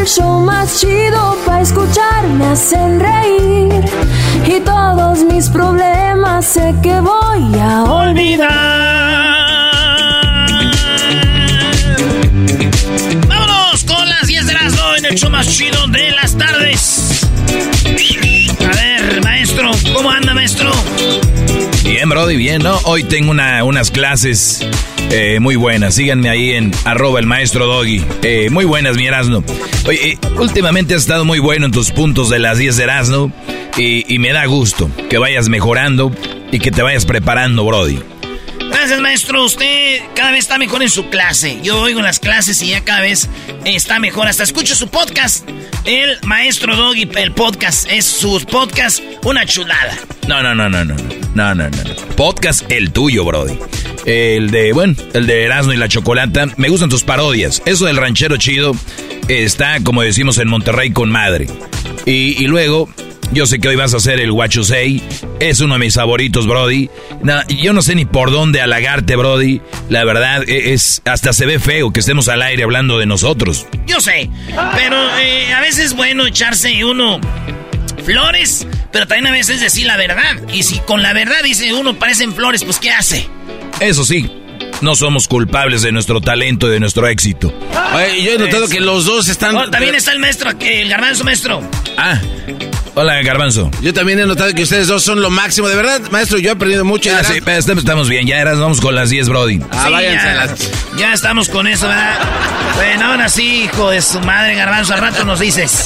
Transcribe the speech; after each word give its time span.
el 0.00 0.06
show 0.06 0.40
más 0.40 0.80
chido 0.80 1.36
para 1.44 1.60
escuchar. 1.60 2.26
Me 2.38 2.46
hacen 2.46 3.00
reír 3.00 3.84
y 4.46 4.60
todos 4.60 5.22
mis 5.24 5.48
problemas 5.50 6.46
sé 6.46 6.74
que 6.82 7.00
voy 7.00 7.58
a 7.60 7.84
olvidar. 7.84 8.48
Vámonos 13.28 13.84
con 13.84 14.08
las 14.08 14.26
10 14.26 14.46
de 14.46 14.54
las 14.54 14.76
2 14.76 14.98
en 14.98 15.04
el 15.04 15.14
show 15.16 15.30
más 15.30 15.48
chido 15.48 15.86
de 15.88 16.10
las 16.12 16.36
tardes. 16.36 17.26
A 18.60 18.76
ver, 18.76 19.22
maestro, 19.22 19.70
¿cómo 19.94 20.10
anda, 20.10 20.32
maestro? 20.32 20.70
Bien, 22.00 22.08
Brody, 22.08 22.36
bien, 22.38 22.62
¿no? 22.62 22.78
Hoy 22.84 23.04
tengo 23.04 23.30
una, 23.30 23.62
unas 23.62 23.90
clases 23.90 24.66
eh, 25.10 25.38
muy 25.38 25.54
buenas. 25.56 25.96
Síganme 25.96 26.30
ahí 26.30 26.52
en 26.52 26.72
arroba 26.86 27.20
el 27.20 27.26
maestro 27.26 27.66
Doggy. 27.66 28.02
Eh, 28.22 28.48
muy 28.48 28.64
buenas, 28.64 28.96
mi 28.96 29.04
Erasno. 29.06 29.44
Oye, 29.86 30.12
eh, 30.12 30.18
últimamente 30.38 30.94
has 30.94 31.02
estado 31.02 31.26
muy 31.26 31.40
bueno 31.40 31.66
en 31.66 31.72
tus 31.72 31.90
puntos 31.90 32.30
de 32.30 32.38
las 32.38 32.56
10 32.56 32.78
de 32.78 32.84
Erasno. 32.84 33.32
Y, 33.76 34.14
y 34.14 34.18
me 34.18 34.32
da 34.32 34.46
gusto 34.46 34.90
que 35.10 35.18
vayas 35.18 35.50
mejorando 35.50 36.10
y 36.50 36.58
que 36.58 36.70
te 36.70 36.80
vayas 36.80 37.04
preparando, 37.04 37.66
Brody. 37.66 37.98
Gracias, 38.68 39.00
maestro. 39.00 39.44
Usted 39.44 40.00
cada 40.14 40.32
vez 40.32 40.40
está 40.40 40.58
mejor 40.58 40.82
en 40.82 40.90
su 40.90 41.08
clase. 41.08 41.60
Yo 41.62 41.80
oigo 41.80 42.00
las 42.02 42.18
clases 42.18 42.60
y 42.62 42.68
ya 42.68 42.82
cada 42.82 43.00
vez 43.00 43.28
está 43.64 43.98
mejor. 43.98 44.28
Hasta 44.28 44.42
escucho 44.42 44.74
su 44.74 44.88
podcast. 44.88 45.48
El 45.84 46.18
maestro 46.24 46.76
Doggy, 46.76 47.08
el 47.16 47.32
podcast. 47.32 47.90
Es 47.90 48.04
su 48.04 48.40
podcast 48.50 49.00
una 49.24 49.46
chulada. 49.46 49.96
No, 50.28 50.42
no, 50.42 50.54
no, 50.54 50.68
no, 50.68 50.84
no. 50.84 50.94
No, 51.34 51.54
no, 51.54 51.68
no. 51.70 51.96
Podcast 52.16 52.70
el 52.70 52.92
tuyo, 52.92 53.24
Brody. 53.24 53.58
El 54.04 54.50
de, 54.50 54.72
bueno, 54.72 54.94
el 55.14 55.26
de 55.26 55.44
Erasmo 55.44 55.72
y 55.72 55.76
la 55.76 55.88
Chocolata. 55.88 56.46
Me 56.56 56.68
gustan 56.68 56.88
tus 56.90 57.02
parodias. 57.02 57.62
Eso 57.66 57.86
del 57.86 57.96
ranchero 57.96 58.36
chido 58.36 58.74
está, 59.28 59.80
como 59.82 60.02
decimos 60.02 60.38
en 60.38 60.48
Monterrey, 60.48 60.90
con 60.92 61.10
madre. 61.10 61.48
Y 62.06 62.46
luego, 62.46 62.90
yo 63.32 63.46
sé 63.46 63.58
que 63.60 63.68
hoy 63.68 63.76
vas 63.76 63.94
a 63.94 63.98
hacer 63.98 64.20
el 64.20 64.30
Huachusei. 64.30 65.02
Es 65.38 65.60
uno 65.60 65.74
de 65.74 65.80
mis 65.80 65.94
favoritos, 65.94 66.46
Brody. 66.46 66.90
No, 67.22 67.46
yo 67.48 67.72
no 67.72 67.82
sé 67.82 67.94
ni 67.94 68.04
por 68.04 68.30
dónde 68.30 68.60
halagarte, 68.60 69.16
Brody. 69.16 69.60
La 69.88 70.04
verdad, 70.04 70.48
e- 70.48 70.72
es 70.72 71.02
hasta 71.04 71.32
se 71.32 71.46
ve 71.46 71.58
feo 71.58 71.92
que 71.92 72.00
estemos 72.00 72.28
al 72.28 72.42
aire 72.42 72.62
hablando 72.64 72.98
de 72.98 73.06
nosotros. 73.06 73.66
Yo 73.86 74.00
sé. 74.00 74.30
Pero 74.76 74.96
eh, 75.18 75.52
a 75.52 75.60
veces 75.60 75.86
es 75.86 75.94
bueno 75.96 76.26
echarse 76.26 76.84
uno 76.84 77.20
flores, 78.04 78.66
pero 78.92 79.06
también 79.06 79.26
a 79.28 79.32
veces 79.32 79.60
decir 79.60 79.86
la 79.86 79.96
verdad. 79.96 80.36
Y 80.52 80.62
si 80.62 80.78
con 80.80 81.02
la 81.02 81.12
verdad 81.12 81.42
dice 81.44 81.72
uno 81.74 81.94
parecen 81.98 82.34
flores, 82.34 82.64
pues 82.64 82.78
¿qué 82.78 82.90
hace? 82.90 83.28
Eso 83.80 84.04
sí, 84.04 84.30
no 84.80 84.94
somos 84.94 85.28
culpables 85.28 85.82
de 85.82 85.92
nuestro 85.92 86.20
talento 86.20 86.68
y 86.68 86.70
de 86.70 86.80
nuestro 86.80 87.06
éxito. 87.06 87.52
Oye, 87.94 88.22
yo 88.22 88.32
he 88.32 88.38
notado 88.38 88.68
que 88.68 88.80
los 88.80 89.04
dos 89.04 89.28
están... 89.28 89.56
Oh, 89.56 89.70
también 89.70 89.94
está 89.94 90.12
el 90.12 90.18
maestro, 90.18 90.50
aquí, 90.50 90.66
el 90.66 90.88
garbanzo 90.88 91.24
maestro. 91.24 91.62
Ah, 91.96 92.18
hola, 92.94 93.20
Garbanzo. 93.22 93.70
Yo 93.82 93.92
también 93.92 94.18
he 94.20 94.26
notado 94.26 94.52
que 94.54 94.62
ustedes 94.62 94.86
dos 94.86 95.02
son 95.02 95.20
lo 95.20 95.30
máximo. 95.30 95.68
De 95.68 95.76
verdad, 95.76 96.00
maestro, 96.10 96.38
yo 96.38 96.50
he 96.50 96.52
aprendido 96.52 96.84
mucho. 96.84 97.10
Ah, 97.14 97.24
sí, 97.24 97.40
pero 97.44 97.58
estamos- 97.58 97.82
estamos 97.84 98.08
bien, 98.08 98.26
ya 98.26 98.38
eras, 98.40 98.58
vamos 98.58 98.80
con 98.80 98.94
las 98.94 99.10
10, 99.10 99.28
Brody. 99.28 99.60
Ah, 99.70 99.84
Sí, 99.86 99.92
váyanse 99.92 100.24
ya, 100.26 100.30
a 100.30 100.34
las... 100.34 100.70
ya 100.96 101.12
estamos 101.12 101.48
con 101.48 101.66
eso, 101.66 101.88
¿verdad? 101.88 102.18
Bueno, 102.76 103.06
ahora 103.06 103.28
sí, 103.28 103.64
hijo 103.64 103.90
de 103.90 104.00
su 104.00 104.20
madre, 104.20 104.54
garbanzo, 104.54 104.94
al 104.94 105.00
rato 105.00 105.24
nos 105.24 105.40
dices. 105.40 105.84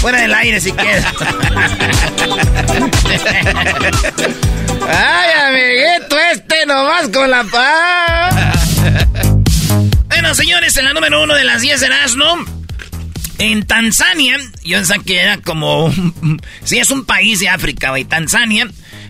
Fuera 0.00 0.20
del 0.22 0.32
aire 0.34 0.60
si 0.60 0.72
quieres. 0.72 1.04
Ay, 4.92 5.30
amiguito, 5.46 6.18
este 6.32 6.66
nomás 6.66 7.08
con 7.08 7.30
la 7.30 7.44
paz. 7.44 8.34
Bueno, 10.08 10.34
señores, 10.34 10.76
en 10.76 10.84
la 10.84 10.92
número 10.92 11.22
uno 11.22 11.34
de 11.34 11.44
las 11.44 11.62
10 11.62 11.80
de 11.80 11.86
Erasmo, 11.86 12.44
en 13.38 13.66
Tanzania, 13.66 14.36
yo 14.64 14.76
pensaba 14.76 15.02
que 15.02 15.20
era 15.20 15.38
como, 15.38 15.92
sí, 16.64 16.78
es 16.78 16.90
un 16.90 17.04
país 17.04 17.40
de 17.40 17.48
África, 17.48 17.90
güey, 17.90 18.04
Tanzania, 18.04 18.68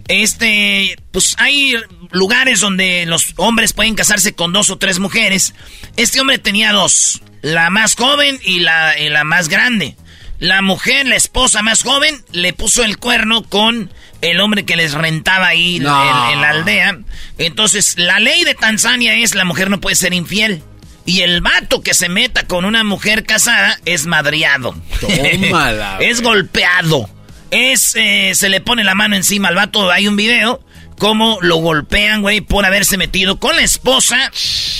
este, 0.08 0.96
pues 1.12 1.34
hay 1.38 1.74
lugares 2.10 2.60
donde 2.60 3.06
los 3.06 3.32
hombres 3.36 3.72
pueden 3.72 3.94
casarse 3.94 4.34
con 4.34 4.52
dos 4.52 4.70
o 4.70 4.78
tres 4.78 4.98
mujeres. 4.98 5.54
Este 5.96 6.20
hombre 6.20 6.38
tenía 6.38 6.72
dos, 6.72 7.22
la 7.42 7.70
más 7.70 7.94
joven 7.94 8.38
y 8.44 8.60
la, 8.60 8.98
y 8.98 9.08
la 9.08 9.24
más 9.24 9.48
grande. 9.48 9.96
La 10.40 10.60
mujer, 10.62 11.06
la 11.06 11.16
esposa 11.16 11.62
más 11.62 11.82
joven, 11.82 12.24
le 12.32 12.52
puso 12.52 12.82
el 12.82 12.96
cuerno 12.98 13.42
con 13.44 13.92
el 14.22 14.40
hombre 14.40 14.64
que 14.64 14.76
les 14.76 14.92
rentaba 14.92 15.46
ahí 15.48 15.76
en- 15.76 15.84
No. 15.84 16.32
en 16.32 16.40
la 16.40 16.50
aldea. 16.50 16.98
Entonces, 17.38 17.94
la 17.98 18.18
ley 18.18 18.42
de 18.44 18.54
Tanzania 18.54 19.14
es 19.14 19.34
la 19.34 19.44
mujer 19.44 19.70
no 19.70 19.80
puede 19.80 19.96
ser 19.96 20.12
infiel. 20.14 20.62
Y 21.06 21.20
el 21.22 21.40
vato 21.40 21.82
que 21.82 21.94
se 21.94 22.08
meta 22.08 22.46
con 22.46 22.64
una 22.64 22.84
mujer 22.84 23.24
casada 23.24 23.78
es 23.84 24.06
madriado. 24.06 24.74
Tómala, 25.00 25.98
es 26.00 26.22
golpeado. 26.22 27.08
Es, 27.50 27.94
eh, 27.96 28.32
se 28.34 28.48
le 28.48 28.60
pone 28.60 28.84
la 28.84 28.94
mano 28.94 29.16
encima 29.16 29.48
al 29.48 29.54
vato. 29.56 29.90
Hay 29.90 30.06
un 30.08 30.16
video 30.16 30.60
cómo 30.98 31.38
lo 31.40 31.56
golpean, 31.56 32.20
güey, 32.22 32.40
por 32.42 32.64
haberse 32.66 32.96
metido 32.96 33.40
con 33.40 33.56
la 33.56 33.62
esposa 33.62 34.30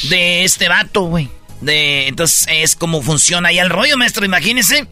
de 0.04 0.44
este 0.44 0.68
vato, 0.68 1.02
güey. 1.02 1.28
De, 1.62 2.06
entonces 2.08 2.46
es 2.50 2.76
como 2.76 3.02
funciona 3.02 3.48
ahí 3.48 3.58
el 3.58 3.70
rollo, 3.70 3.96
maestro, 3.96 4.24
imagínese. 4.24 4.86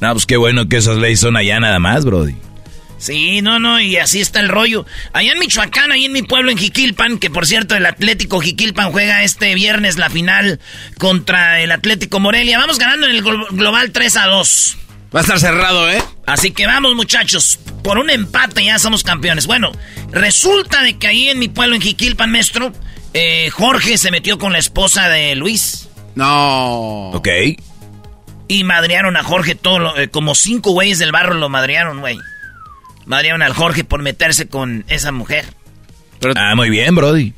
No, 0.00 0.12
pues 0.12 0.26
qué 0.26 0.36
bueno 0.36 0.68
que 0.68 0.76
esas 0.76 0.96
leyes 0.96 1.20
son 1.20 1.36
allá 1.36 1.58
nada 1.60 1.78
más, 1.78 2.04
Brody. 2.04 2.34
Sí, 2.98 3.42
no, 3.42 3.58
no, 3.60 3.80
y 3.80 3.96
así 3.96 4.20
está 4.20 4.40
el 4.40 4.48
rollo. 4.48 4.84
Allá 5.12 5.32
en 5.32 5.38
Michoacán, 5.38 5.92
ahí 5.92 6.04
en 6.04 6.12
mi 6.12 6.22
pueblo, 6.22 6.50
en 6.50 6.58
Jiquilpan, 6.58 7.18
que 7.18 7.30
por 7.30 7.46
cierto 7.46 7.76
el 7.76 7.86
Atlético 7.86 8.40
Jiquilpan 8.40 8.90
juega 8.90 9.22
este 9.22 9.54
viernes 9.54 9.98
la 9.98 10.10
final 10.10 10.58
contra 10.98 11.60
el 11.60 11.70
Atlético 11.70 12.18
Morelia. 12.18 12.58
Vamos 12.58 12.78
ganando 12.78 13.06
en 13.06 13.14
el 13.14 13.22
glo- 13.24 13.46
global 13.50 13.92
3 13.92 14.16
a 14.16 14.26
2. 14.26 14.76
Va 15.14 15.20
a 15.20 15.22
estar 15.22 15.38
cerrado, 15.38 15.88
¿eh? 15.90 16.02
Así 16.26 16.50
que 16.50 16.66
vamos, 16.66 16.94
muchachos. 16.96 17.58
Por 17.84 17.98
un 17.98 18.10
empate 18.10 18.64
ya 18.64 18.78
somos 18.80 19.04
campeones. 19.04 19.46
Bueno, 19.46 19.70
resulta 20.10 20.82
de 20.82 20.98
que 20.98 21.06
ahí 21.06 21.28
en 21.28 21.38
mi 21.38 21.46
pueblo, 21.48 21.76
en 21.76 21.80
Jiquilpan, 21.82 22.30
maestro, 22.32 22.72
eh, 23.14 23.48
Jorge 23.50 23.96
se 23.96 24.10
metió 24.10 24.38
con 24.38 24.52
la 24.52 24.58
esposa 24.58 25.08
de 25.08 25.36
Luis. 25.36 25.88
No. 26.16 27.10
Ok. 27.10 27.28
Y 28.48 28.64
madrearon 28.64 29.16
a 29.16 29.22
Jorge 29.22 29.54
todo, 29.54 29.78
lo- 29.78 29.96
eh, 29.98 30.08
como 30.08 30.34
cinco 30.34 30.72
güeyes 30.72 30.98
del 30.98 31.12
barrio 31.12 31.34
lo 31.34 31.48
madrearon, 31.50 32.00
güey. 32.00 32.18
Madrearon 33.04 33.42
al 33.42 33.52
Jorge 33.54 33.84
por 33.84 34.02
meterse 34.02 34.48
con 34.48 34.84
esa 34.88 35.12
mujer. 35.12 35.44
Ah, 36.34 36.54
muy 36.56 36.70
bien, 36.70 36.94
Brody. 36.94 37.34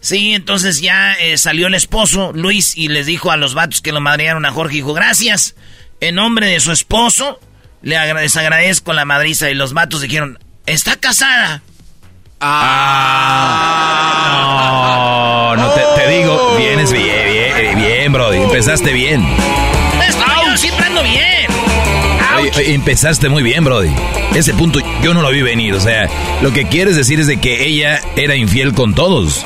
Sí, 0.00 0.32
entonces 0.34 0.80
ya 0.80 1.12
eh, 1.14 1.38
salió 1.38 1.66
el 1.66 1.74
esposo, 1.74 2.32
Luis, 2.34 2.76
y 2.76 2.88
les 2.88 3.06
dijo 3.06 3.30
a 3.30 3.36
los 3.36 3.54
vatos 3.54 3.80
que 3.80 3.90
lo 3.92 4.00
madrearon 4.00 4.44
a 4.44 4.50
Jorge, 4.52 4.74
dijo, 4.76 4.92
gracias, 4.94 5.54
en 6.00 6.16
nombre 6.16 6.46
de 6.46 6.60
su 6.60 6.72
esposo, 6.72 7.40
le 7.82 7.96
agra- 7.96 8.20
les 8.20 8.36
agradezco 8.36 8.92
la 8.92 9.04
madriza. 9.04 9.50
Y 9.50 9.54
los 9.54 9.72
vatos 9.72 10.02
dijeron, 10.02 10.38
¿está 10.66 10.96
casada? 10.96 11.62
No, 14.34 15.56
no 15.56 15.68
te, 15.70 15.82
te 15.96 16.08
digo, 16.18 16.56
vienes 16.58 16.92
bien, 16.92 17.54
bien, 17.56 17.78
bien, 17.78 18.12
Brody. 18.12 18.38
Empezaste 18.42 18.92
bien. 18.92 19.22
Siempre 20.56 20.86
ando 20.86 21.02
bien. 21.02 21.46
Oye, 22.38 22.50
oye, 22.56 22.74
empezaste 22.74 23.28
muy 23.28 23.42
bien, 23.42 23.64
Brody. 23.64 23.90
Ese 24.34 24.54
punto 24.54 24.80
yo 25.02 25.14
no 25.14 25.22
lo 25.22 25.30
vi 25.30 25.42
venir. 25.42 25.74
O 25.74 25.80
sea, 25.80 26.08
lo 26.42 26.52
que 26.52 26.66
quieres 26.66 26.96
decir 26.96 27.20
es 27.20 27.26
de 27.26 27.36
que 27.36 27.64
ella 27.64 28.00
era 28.16 28.34
infiel 28.34 28.74
con 28.74 28.94
todos. 28.94 29.44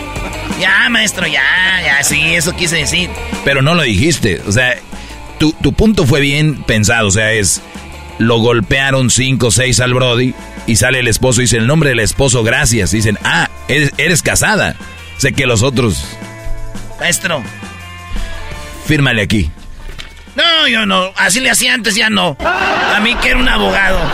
Ya, 0.59 0.89
maestro, 0.89 1.27
ya, 1.27 1.43
ya, 1.85 2.03
sí, 2.03 2.35
eso 2.35 2.57
quise 2.57 2.77
decir. 2.77 3.11
Pero 3.45 3.63
no 3.63 3.75
lo 3.75 3.83
dijiste. 3.83 4.41
O 4.47 4.53
sea, 4.53 4.77
tu, 5.39 5.53
tu 5.53 5.73
punto 5.73 6.07
fue 6.07 6.21
bien 6.21 6.63
pensado. 6.63 7.09
O 7.09 7.13
sea, 7.13 7.33
es. 7.33 7.61
Lo 8.19 8.39
golpearon 8.39 9.11
cinco 9.11 9.49
o 9.49 9.51
seis 9.51 9.79
al 9.81 9.95
Brody. 9.95 10.35
Y 10.67 10.77
sale 10.77 10.99
el 10.99 11.09
esposo 11.09 11.41
y 11.41 11.45
dice 11.45 11.57
el 11.59 11.67
nombre 11.67 11.91
del 11.91 12.01
esposo, 12.01 12.43
gracias. 12.43 12.91
Dicen, 12.91 13.19
ah, 13.23 13.49
eres, 13.69 13.93
eres 13.97 14.23
casada. 14.23 14.75
Sé 15.19 15.33
que 15.33 15.47
los 15.47 15.63
otros. 15.63 16.05
Maestro. 17.01 17.43
Fírmale 18.87 19.23
aquí. 19.23 19.51
No, 20.39 20.69
yo 20.69 20.87
no. 20.87 21.13
Así 21.17 21.41
le 21.41 21.51
hacía 21.51 21.75
antes, 21.75 21.97
ya 21.97 22.11
no. 22.11 22.37
A 22.41 23.01
mí 23.01 23.17
que 23.17 23.31
era 23.31 23.39
un 23.39 23.49
abogado. 23.49 23.99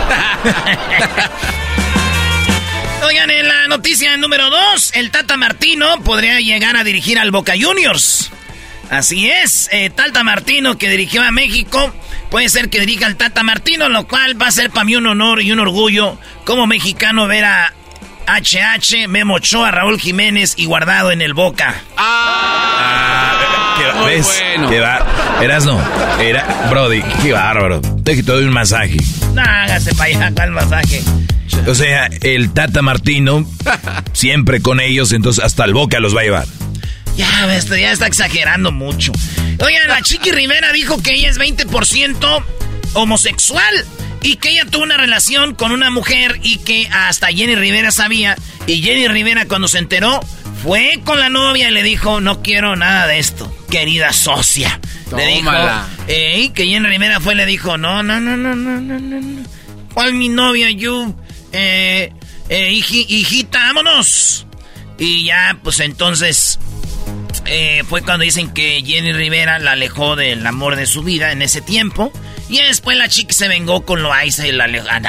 Oigan, 3.06 3.30
en 3.30 3.46
la 3.46 3.68
noticia 3.68 4.16
número 4.16 4.48
2, 4.48 4.92
el 4.94 5.10
Tata 5.10 5.36
Martino 5.36 6.02
podría 6.02 6.40
llegar 6.40 6.78
a 6.78 6.84
dirigir 6.84 7.18
al 7.18 7.30
Boca 7.30 7.52
Juniors. 7.60 8.30
Así 8.88 9.28
es, 9.28 9.68
eh, 9.70 9.90
Tata 9.90 10.24
Martino 10.24 10.78
que 10.78 10.88
dirigió 10.88 11.22
a 11.22 11.30
México, 11.30 11.94
puede 12.30 12.48
ser 12.48 12.70
que 12.70 12.80
dirija 12.80 13.06
al 13.06 13.16
Tata 13.16 13.42
Martino, 13.42 13.90
lo 13.90 14.06
cual 14.06 14.40
va 14.40 14.46
a 14.46 14.52
ser 14.52 14.70
para 14.70 14.84
mí 14.84 14.96
un 14.96 15.06
honor 15.06 15.42
y 15.42 15.52
un 15.52 15.60
orgullo 15.60 16.18
como 16.46 16.66
mexicano 16.66 17.26
ver 17.26 17.44
a 17.44 17.74
HH, 18.26 19.08
Memo 19.08 19.34
Ochoa, 19.34 19.70
Raúl 19.70 20.00
Jiménez 20.00 20.54
y 20.56 20.64
Guardado 20.64 21.10
en 21.10 21.20
el 21.20 21.34
Boca. 21.34 21.82
¿Qué, 23.94 24.00
Muy 24.00 24.10
¿Ves? 24.10 24.26
bueno. 24.26 24.70
Qué 24.70 24.80
va. 24.80 25.06
Erasno, 25.42 25.80
era. 26.20 26.68
Brody, 26.70 27.02
qué 27.22 27.32
bárbaro. 27.32 27.80
Te 27.80 28.16
te 28.16 28.22
doy 28.22 28.44
un 28.44 28.52
masaje. 28.52 28.96
No, 29.34 29.42
hágase 29.42 29.94
para 29.94 30.10
allá, 30.10 30.32
¿cuál 30.34 30.50
masaje? 30.50 31.02
O 31.66 31.74
sea, 31.74 32.08
el 32.20 32.52
Tata 32.52 32.82
Martino, 32.82 33.46
siempre 34.12 34.60
con 34.60 34.80
ellos, 34.80 35.12
entonces 35.12 35.42
hasta 35.44 35.64
el 35.64 35.72
boca 35.72 36.00
los 36.00 36.14
va 36.14 36.20
a 36.20 36.24
llevar. 36.24 36.46
Ya, 37.16 37.54
esto 37.54 37.76
ya 37.76 37.92
está 37.92 38.06
exagerando 38.06 38.72
mucho. 38.72 39.12
Oigan, 39.60 39.88
la 39.88 40.02
Chiqui 40.02 40.32
Rivera 40.32 40.72
dijo 40.72 41.00
que 41.02 41.12
ella 41.14 41.30
es 41.30 41.38
20% 41.38 42.42
homosexual 42.94 43.74
y 44.22 44.36
que 44.36 44.50
ella 44.50 44.64
tuvo 44.68 44.82
una 44.82 44.96
relación 44.96 45.54
con 45.54 45.70
una 45.72 45.90
mujer 45.90 46.40
y 46.42 46.58
que 46.58 46.88
hasta 46.92 47.28
Jenny 47.28 47.54
Rivera 47.54 47.90
sabía. 47.92 48.36
Y 48.66 48.82
Jenny 48.82 49.06
Rivera 49.08 49.46
cuando 49.46 49.68
se 49.68 49.78
enteró 49.78 50.20
fue 50.64 50.98
con 51.04 51.20
la 51.20 51.28
novia 51.28 51.68
y 51.68 51.72
le 51.72 51.82
dijo, 51.82 52.22
no 52.22 52.40
quiero 52.40 52.74
nada 52.74 53.06
de 53.06 53.18
esto, 53.18 53.54
querida 53.70 54.14
socia. 54.14 54.80
Le 55.14 55.26
dijo, 55.26 55.50
eh, 56.08 56.50
que 56.54 56.66
Jenna 56.66 56.88
Rivera 56.88 57.20
fue 57.20 57.34
y 57.34 57.36
le 57.36 57.44
dijo, 57.44 57.76
no, 57.76 58.02
no, 58.02 58.18
no, 58.18 58.34
no, 58.34 58.56
no, 58.56 58.80
no, 58.80 58.98
no. 58.98 59.42
¿Cuál 59.92 60.14
mi 60.14 60.30
novia, 60.30 60.70
you? 60.70 61.14
Eh, 61.52 62.10
eh, 62.48 62.72
hijita, 62.72 63.58
vámonos. 63.58 64.46
Y 64.98 65.26
ya, 65.26 65.58
pues 65.62 65.80
entonces 65.80 66.58
eh, 67.46 67.82
fue 67.88 68.02
cuando 68.02 68.24
dicen 68.24 68.52
que 68.52 68.82
Jenny 68.84 69.12
Rivera 69.12 69.58
la 69.58 69.72
alejó 69.72 70.16
del 70.16 70.46
amor 70.46 70.76
de 70.76 70.86
su 70.86 71.02
vida 71.02 71.32
en 71.32 71.42
ese 71.42 71.60
tiempo. 71.60 72.12
Y 72.48 72.58
después 72.60 72.96
la 72.98 73.08
chica 73.08 73.32
se 73.32 73.48
vengó 73.48 73.84
con 73.86 74.02
Loaiza 74.02 74.46
y 74.46 74.52
la 74.52 74.64
alejó. 74.64 74.86
Ah, 74.90 75.00
no, 75.00 75.08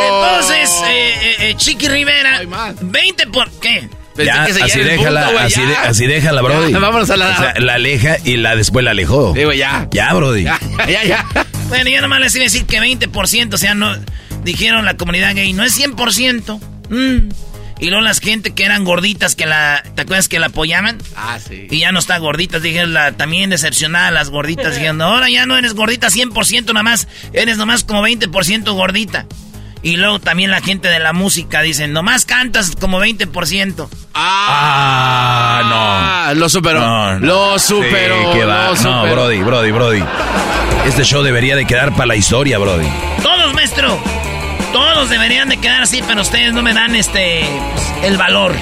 Entonces, 0.00 0.70
eh, 0.88 1.54
Chiqui 1.56 1.88
Rivera, 1.88 2.40
20 2.80 3.26
por... 3.28 3.50
¿Qué? 3.60 3.88
Pensé 4.14 4.26
Ya, 4.32 4.44
que 4.44 4.62
así 4.62 4.80
déjala, 4.80 5.24
punto, 5.26 5.38
así, 5.40 5.60
ya. 5.60 5.66
de- 5.66 5.76
así 5.76 6.06
déjala, 6.06 6.42
Brody. 6.42 6.72
Ya, 6.72 6.78
vámonos 6.78 7.08
a 7.08 7.16
la- 7.16 7.30
O 7.30 7.36
sea, 7.36 7.54
la 7.58 7.74
aleja 7.74 8.16
y 8.24 8.36
la 8.36 8.54
después 8.56 8.84
la 8.84 8.90
alejó. 8.90 9.32
Digo, 9.32 9.52
ya. 9.52 9.88
Ya, 9.90 10.12
Brody. 10.12 10.42
Ya, 10.44 10.58
ya, 10.88 11.04
ya. 11.04 11.26
Bueno, 11.68 11.88
yo 11.88 12.00
nomás 12.02 12.20
les 12.20 12.34
iba 12.34 12.42
a 12.42 12.44
decir 12.44 12.66
que 12.66 12.78
20%, 12.80 13.54
o 13.54 13.58
sea, 13.58 13.74
no... 13.74 13.94
Dijeron 14.44 14.84
la 14.84 14.96
comunidad 14.96 15.34
gay, 15.34 15.52
no 15.52 15.62
es 15.64 15.78
100%. 15.80 16.60
Mm. 16.90 17.28
Y 17.82 17.90
luego 17.90 18.04
las 18.04 18.20
gente 18.20 18.54
que 18.54 18.64
eran 18.64 18.84
gorditas, 18.84 19.34
que 19.34 19.44
la... 19.44 19.82
¿Te 19.96 20.02
acuerdas 20.02 20.28
que 20.28 20.38
la 20.38 20.46
apoyaban? 20.46 20.98
Ah, 21.16 21.38
sí. 21.46 21.66
Y 21.68 21.80
ya 21.80 21.90
no 21.90 21.98
está 21.98 22.16
gordita, 22.18 22.60
dije, 22.60 22.86
la, 22.86 23.10
también 23.12 23.50
decepcionada 23.50 24.12
las 24.12 24.30
gorditas, 24.30 24.74
diciendo, 24.76 25.04
ahora 25.04 25.28
ya 25.28 25.46
no 25.46 25.56
eres 25.56 25.74
gordita 25.74 26.06
100% 26.06 26.66
nada 26.68 26.84
más, 26.84 27.08
eres 27.32 27.56
nomás 27.58 27.82
como 27.82 28.06
20% 28.06 28.72
gordita. 28.72 29.26
Y 29.82 29.96
luego 29.96 30.20
también 30.20 30.52
la 30.52 30.60
gente 30.60 30.86
de 30.86 31.00
la 31.00 31.12
música 31.12 31.60
dicen, 31.60 31.92
nomás 31.92 32.24
cantas 32.24 32.70
como 32.78 33.00
20%. 33.00 33.88
Ah, 34.14 35.60
Ah, 36.28 36.34
lo 36.34 36.48
superó. 36.48 36.78
no. 36.80 37.18
No, 37.18 37.52
Lo 37.52 37.58
superó. 37.58 38.32
Sí, 38.32 38.38
qué 38.38 38.44
va. 38.44 38.66
lo 38.68 38.70
No, 38.70 38.76
superó. 38.76 39.12
Brody, 39.12 39.42
Brody, 39.42 39.70
Brody. 39.72 40.02
Este 40.86 41.02
show 41.04 41.22
debería 41.24 41.56
de 41.56 41.66
quedar 41.66 41.92
para 41.94 42.06
la 42.06 42.16
historia, 42.16 42.58
Brody. 42.58 42.86
Todos, 43.22 43.52
maestro, 43.54 44.00
todos 44.92 45.10
deberían 45.10 45.48
de 45.48 45.56
quedar 45.56 45.82
así, 45.82 46.02
pero 46.06 46.22
ustedes 46.22 46.52
no 46.52 46.62
me 46.62 46.74
dan 46.74 46.94
este, 46.94 47.44
pues, 47.74 48.04
el 48.04 48.16
valor. 48.16 48.52
A 48.52 48.54
mí 48.54 48.60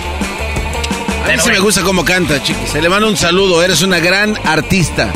Pero 1.27 1.43
sí 1.43 1.51
me 1.51 1.59
gusta 1.59 1.83
cómo 1.83 2.05
canta, 2.05 2.43
chiqui. 2.43 2.67
Se 2.67 2.81
le 2.81 2.89
manda 2.89 3.09
un 3.09 3.17
saludo. 3.17 3.63
Eres 3.63 3.83
una 3.83 4.01
gran 4.01 4.37
artista. 4.45 5.11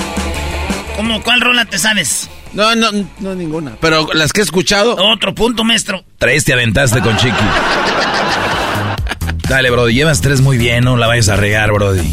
¿Cómo, 0.96 1.22
¿Cuál 1.22 1.40
rola 1.40 1.64
te 1.64 1.78
sabes? 1.78 2.28
No, 2.52 2.74
no, 2.74 2.90
no 3.18 3.34
ninguna. 3.34 3.76
Pero 3.80 4.08
las 4.12 4.32
que 4.32 4.40
he 4.40 4.44
escuchado. 4.44 4.96
Otro 4.96 5.34
punto, 5.34 5.64
maestro. 5.64 6.04
Tres 6.18 6.44
te 6.44 6.52
aventaste 6.52 7.00
con 7.00 7.16
Chiqui. 7.16 7.32
Dale, 9.48 9.70
Brody, 9.70 9.94
llevas 9.94 10.20
tres 10.20 10.40
muy 10.40 10.56
bien, 10.56 10.84
no 10.84 10.96
la 10.96 11.06
vayas 11.06 11.28
a 11.28 11.36
regar, 11.36 11.72
Brody. 11.72 12.12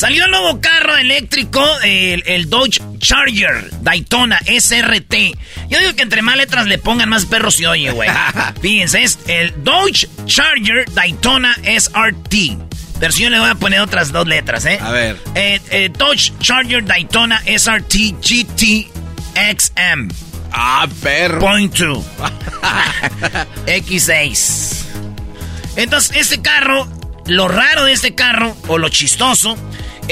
Salió 0.00 0.24
el 0.24 0.30
nuevo 0.30 0.62
carro 0.62 0.96
eléctrico, 0.96 1.62
el, 1.84 2.22
el 2.24 2.48
Dodge 2.48 2.80
Charger 3.00 3.68
Daytona 3.82 4.40
SRT. 4.46 5.14
Yo 5.68 5.78
digo 5.78 5.94
que 5.94 6.00
entre 6.00 6.22
más 6.22 6.38
letras 6.38 6.66
le 6.66 6.78
pongan 6.78 7.10
más 7.10 7.26
perros 7.26 7.56
se 7.56 7.66
oye, 7.66 7.90
güey. 7.90 8.08
Fíjense, 8.62 9.02
es 9.02 9.18
el 9.26 9.62
Dodge 9.62 10.08
Charger 10.24 10.90
Daytona 10.94 11.54
SRT. 11.56 12.34
Pero 12.98 13.12
si 13.12 13.24
yo 13.24 13.28
le 13.28 13.40
voy 13.40 13.50
a 13.50 13.56
poner 13.56 13.80
otras 13.80 14.10
dos 14.10 14.26
letras, 14.26 14.64
¿eh? 14.64 14.78
A 14.80 14.90
ver. 14.90 15.18
Eh, 15.34 15.60
eh, 15.68 15.90
Dodge 15.92 16.32
Charger 16.38 16.82
Daytona 16.82 17.42
SRT 17.44 18.22
GT 18.22 18.88
XM. 19.54 20.08
Ah, 20.50 20.88
perro. 21.02 21.40
Point 21.40 21.74
two. 21.74 22.02
X6. 23.66 24.82
Entonces, 25.76 26.16
este 26.16 26.40
carro, 26.40 26.88
lo 27.26 27.48
raro 27.48 27.84
de 27.84 27.92
este 27.92 28.14
carro, 28.14 28.56
o 28.66 28.78
lo 28.78 28.88
chistoso, 28.88 29.58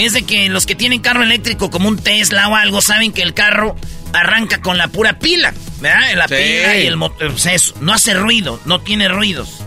es 0.05 0.13
de 0.13 0.23
que 0.23 0.49
los 0.49 0.67
que 0.67 0.75
tienen 0.75 1.01
carro 1.01 1.23
eléctrico 1.23 1.71
como 1.71 1.89
un 1.89 1.99
Tesla 1.99 2.49
o 2.49 2.57
algo, 2.57 2.81
saben 2.81 3.13
que 3.13 3.23
el 3.23 3.35
carro 3.35 3.77
arranca 4.13 4.61
con 4.61 4.79
la 4.79 4.89
pura 4.89 5.19
pila, 5.19 5.53
¿verdad? 5.81 6.15
La 6.17 6.29
Sí. 6.29 6.35
pila 6.35 6.77
y 6.77 6.87
el 6.87 6.97
motor, 6.97 7.31
o 7.33 7.39
sea, 7.39 7.55
eso, 7.55 7.75
no 7.81 7.93
hace 7.93 8.15
ruido, 8.15 8.61
no 8.65 8.81
tiene 8.81 9.09
ruidos. 9.09 9.61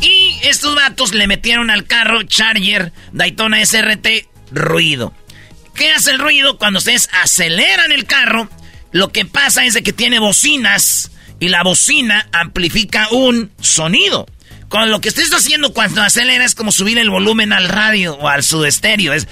Y 0.00 0.38
estos 0.42 0.74
vatos 0.74 1.14
le 1.14 1.26
metieron 1.26 1.70
al 1.70 1.84
carro 1.84 2.22
Charger 2.22 2.92
Daytona 3.12 3.60
SRT 3.60 4.28
ruido. 4.50 5.12
¿Qué 5.74 5.90
hace 5.92 6.10
el 6.12 6.18
ruido? 6.18 6.58
Cuando 6.58 6.78
ustedes 6.78 7.08
aceleran 7.22 7.92
el 7.92 8.06
carro, 8.06 8.48
lo 8.92 9.10
que 9.12 9.24
pasa 9.24 9.64
es 9.64 9.74
de 9.74 9.82
que 9.82 9.92
tiene 9.92 10.18
bocinas 10.18 11.10
y 11.40 11.48
la 11.48 11.62
bocina 11.62 12.28
amplifica 12.32 13.08
un 13.10 13.50
sonido. 13.60 14.26
Con 14.68 14.90
lo 14.90 15.00
que 15.00 15.08
estés 15.08 15.32
haciendo 15.32 15.72
cuando 15.72 16.02
acelera 16.02 16.44
es 16.44 16.54
como 16.54 16.72
subir 16.72 16.98
el 16.98 17.08
volumen 17.10 17.52
al 17.52 17.68
radio 17.68 18.14
o 18.16 18.28
al 18.28 18.42
sudestéreo. 18.42 19.12
Es. 19.12 19.28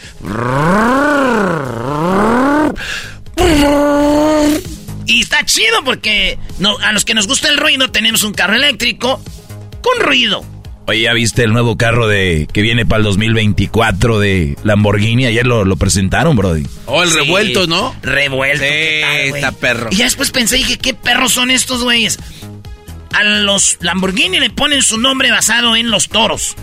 Y 5.07 5.21
está 5.21 5.45
chido 5.45 5.85
porque 5.85 6.39
no- 6.59 6.79
a 6.79 6.93
los 6.93 7.05
que 7.05 7.15
nos 7.15 7.27
gusta 7.27 7.49
el 7.49 7.59
ruido 7.59 7.91
tenemos 7.91 8.23
un 8.23 8.33
carro 8.33 8.55
eléctrico 8.55 9.23
con 9.83 10.01
ruido. 10.01 10.45
Oye, 10.87 11.01
¿ya 11.03 11.13
viste 11.15 11.43
el 11.45 11.53
nuevo 11.53 11.77
carro 11.79 12.09
de 12.09 12.47
que 12.53 12.61
viene 12.63 12.85
para 12.85 12.99
el 12.99 13.05
2024 13.05 14.19
de 14.21 14.57
Lamborghini? 14.65 15.25
Ayer 15.27 15.47
lo, 15.47 15.65
lo 15.65 15.77
presentaron, 15.77 16.37
Brody. 16.37 16.67
Oh, 16.87 17.03
el 17.03 17.11
Sí. 17.11 17.17
revuelto, 17.17 17.67
¿no? 17.67 17.95
Revuelto. 18.03 18.63
Sí, 18.65 18.71
¿qué 18.71 19.01
tal, 19.03 19.37
está 19.37 19.53
perro. 19.53 19.89
Y 19.91 19.97
ya 19.97 20.05
después 20.05 20.31
pensé, 20.31 20.57
dije, 20.57 20.79
¿qué 20.79 20.93
perros 20.95 21.33
son 21.33 21.51
estos 21.51 21.83
güeyes? 21.83 22.19
A 23.15 23.23
los 23.25 23.79
Lamborghini 23.81 24.41
le 24.41 24.51
ponen 24.51 24.83
su 24.83 24.99
nombre 24.99 25.31
basado 25.31 25.77
en 25.77 25.91
los 25.91 26.09
toros. 26.09 26.55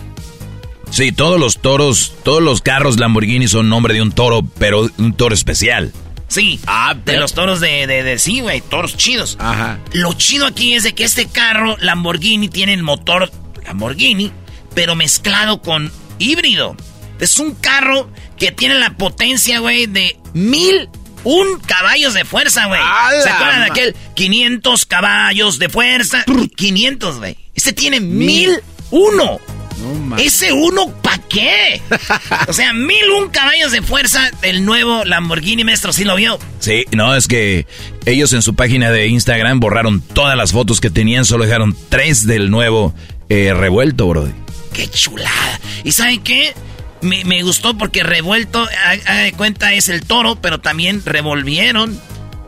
Sí, 0.90 1.12
todos 1.14 1.40
los 1.40 1.60
toros, 1.60 2.14
todos 2.24 2.42
los 2.42 2.62
carros 2.62 3.00
Lamborghini 3.00 3.48
son 3.48 3.70
nombre 3.70 3.94
de 3.94 4.02
un 4.02 4.12
toro, 4.12 4.44
pero 4.58 4.90
un 4.98 5.14
toro 5.14 5.34
especial. 5.34 5.94
Sí. 6.28 6.60
Ah, 6.68 6.96
de 7.06 7.18
los 7.18 7.34
toros 7.34 7.60
de, 7.62 7.88
de, 7.88 8.04
de- 8.04 8.20
sí, 8.20 8.42
güey, 8.42 8.62
toros 8.62 8.96
chidos. 8.98 9.38
Ajá. 9.40 9.80
Lo 9.94 10.14
chido 10.14 10.46
aquí 10.46 10.74
es 10.74 10.84
de 10.84 10.94
que 10.94 11.04
este 11.06 11.28
carro 11.28 11.78
Lamborghini 11.80 12.50
tiene 12.50 12.74
el 12.74 12.84
motor 12.84 13.32
Lamborghini, 13.66 14.32
pero 14.74 14.96
mezclado 14.96 15.62
con 15.62 15.92
híbrido. 16.20 16.76
Es 17.20 17.38
un 17.40 17.54
carro 17.56 18.10
que 18.38 18.52
tiene 18.52 18.76
la 18.76 18.92
potencia, 18.98 19.60
güey, 19.60 19.86
de 19.88 20.18
mil 20.34 20.90
un 21.24 21.60
caballos 21.60 22.14
de 22.14 22.26
fuerza, 22.26 22.66
güey. 22.66 22.82
¡A 22.84 23.10
¿Se 23.24 23.30
acuerdan 23.30 23.62
de 23.62 23.66
aquel 23.68 23.96
500 24.16 24.86
caballos 24.86 25.60
de 25.60 25.70
fuerza? 25.70 26.26
500, 26.56 27.18
güey. 27.20 27.38
Este 27.56 27.74
tiene 27.74 28.00
mil 28.00 28.60
uno. 28.92 29.40
No, 29.78 29.94
ma- 29.96 30.18
¿Ese 30.22 30.52
uno 30.54 30.90
pa' 31.02 31.18
qué? 31.28 31.82
o 32.48 32.54
sea, 32.54 32.72
mil 32.74 33.10
un 33.18 33.30
caballos 33.30 33.72
de 33.72 33.82
fuerza 33.82 34.30
del 34.42 34.64
nuevo 34.64 35.04
Lamborghini, 35.06 35.64
maestro, 35.64 35.92
¿sí 35.92 36.04
lo 36.04 36.16
vio? 36.16 36.38
Sí, 36.60 36.86
no, 36.92 37.16
es 37.16 37.28
que 37.28 37.66
ellos 38.06 38.32
en 38.34 38.42
su 38.44 38.54
página 38.56 38.92
de 38.92 39.08
Instagram 39.08 39.60
borraron 39.60 40.02
todas 40.02 40.38
las 40.38 40.52
fotos 40.52 40.80
que 40.82 40.90
tenían, 40.92 41.26
solo 41.26 41.46
dejaron 41.46 41.76
tres 41.90 42.28
del 42.28 42.52
nuevo 42.52 42.94
eh, 43.30 43.54
revuelto, 43.56 44.08
Brody. 44.08 44.34
¡Qué 44.74 44.88
chulada! 44.88 45.60
¿Y 45.84 45.92
saben 45.94 46.22
qué? 46.22 46.54
Me, 47.02 47.24
me 47.26 47.42
gustó 47.44 47.78
porque 47.78 48.04
revuelto, 48.04 48.68
haga 48.86 49.16
de 49.24 49.34
cuenta, 49.34 49.74
es 49.74 49.90
el 49.90 50.04
toro, 50.04 50.36
pero 50.42 50.60
también 50.60 51.02
revolvieron 51.06 52.00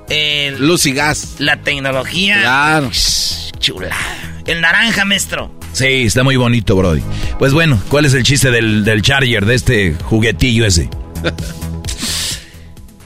el- 0.10 0.66
Luz 0.66 0.86
y 0.86 0.94
gas. 0.94 1.36
la 1.40 1.58
tecnología. 1.62 2.42
Claro. 2.42 2.92
Chulada. 3.60 3.96
El 4.46 4.62
naranja, 4.62 5.06
maestro. 5.06 5.52
Sí, 5.72 5.86
está 6.04 6.22
muy 6.24 6.36
bonito, 6.36 6.76
Brody. 6.76 7.02
Pues 7.40 7.54
bueno, 7.54 7.82
¿cuál 7.90 8.06
es 8.06 8.14
el 8.14 8.24
chiste 8.24 8.52
del, 8.52 8.84
del 8.84 9.02
Charger, 9.02 9.46
de 9.46 9.56
este 9.56 9.96
juguetillo 10.04 10.66
ese? 10.68 10.90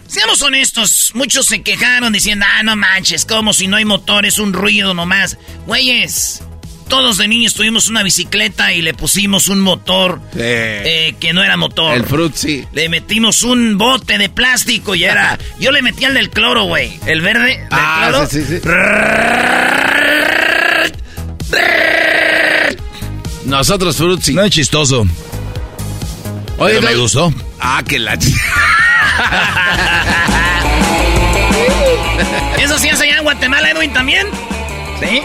Seamos 0.07 0.41
honestos, 0.41 1.11
muchos 1.13 1.45
se 1.45 1.61
quejaron 1.61 2.11
diciendo, 2.13 2.45
ah, 2.57 2.63
no 2.63 2.75
manches, 2.75 3.25
como 3.25 3.53
si 3.53 3.67
no 3.67 3.75
hay 3.77 3.85
motor, 3.85 4.25
es 4.25 4.39
un 4.39 4.53
ruido 4.53 4.93
nomás. 4.93 5.37
Güeyes, 5.67 6.41
todos 6.87 7.17
de 7.17 7.27
niños 7.27 7.53
tuvimos 7.53 7.89
una 7.89 8.03
bicicleta 8.03 8.71
y 8.73 8.81
le 8.81 8.93
pusimos 8.93 9.47
un 9.47 9.59
motor 9.59 10.19
Sí. 10.33 10.39
eh, 10.41 11.15
que 11.19 11.33
no 11.33 11.43
era 11.43 11.57
motor. 11.57 11.95
El 11.95 12.05
fruit, 12.05 12.33
sí. 12.35 12.65
Le 12.73 12.89
metimos 12.89 13.43
un 13.43 13.77
bote 13.77 14.17
de 14.17 14.29
plástico 14.29 14.95
y 14.95 15.03
era. 15.03 15.37
Yo 15.59 15.71
le 15.71 15.81
metí 15.81 16.05
al 16.05 16.13
del 16.13 16.29
cloro, 16.29 16.63
güey. 16.63 16.99
El 17.05 17.21
verde. 17.21 17.57
del 17.57 17.67
Ah, 17.71 18.07
cloro. 18.09 18.27
sí, 18.27 18.41
sí, 18.45 18.59
sí. 18.61 18.69
Nosotros 23.45 23.95
fruit, 23.95 24.21
sí. 24.21 24.33
No 24.33 24.43
es 24.43 24.51
chistoso, 24.51 25.05
pero 26.57 26.81
me 26.81 26.93
no- 26.93 27.01
gustó. 27.01 27.33
Ah, 27.59 27.81
que 27.87 27.97
la... 27.99 28.13
¿Eso 32.59 32.77
sí 32.77 32.89
allá 32.89 33.17
en 33.17 33.23
Guatemala, 33.23 33.69
Edwin, 33.71 33.93
también? 33.93 34.27
¿Sí? 34.99 35.21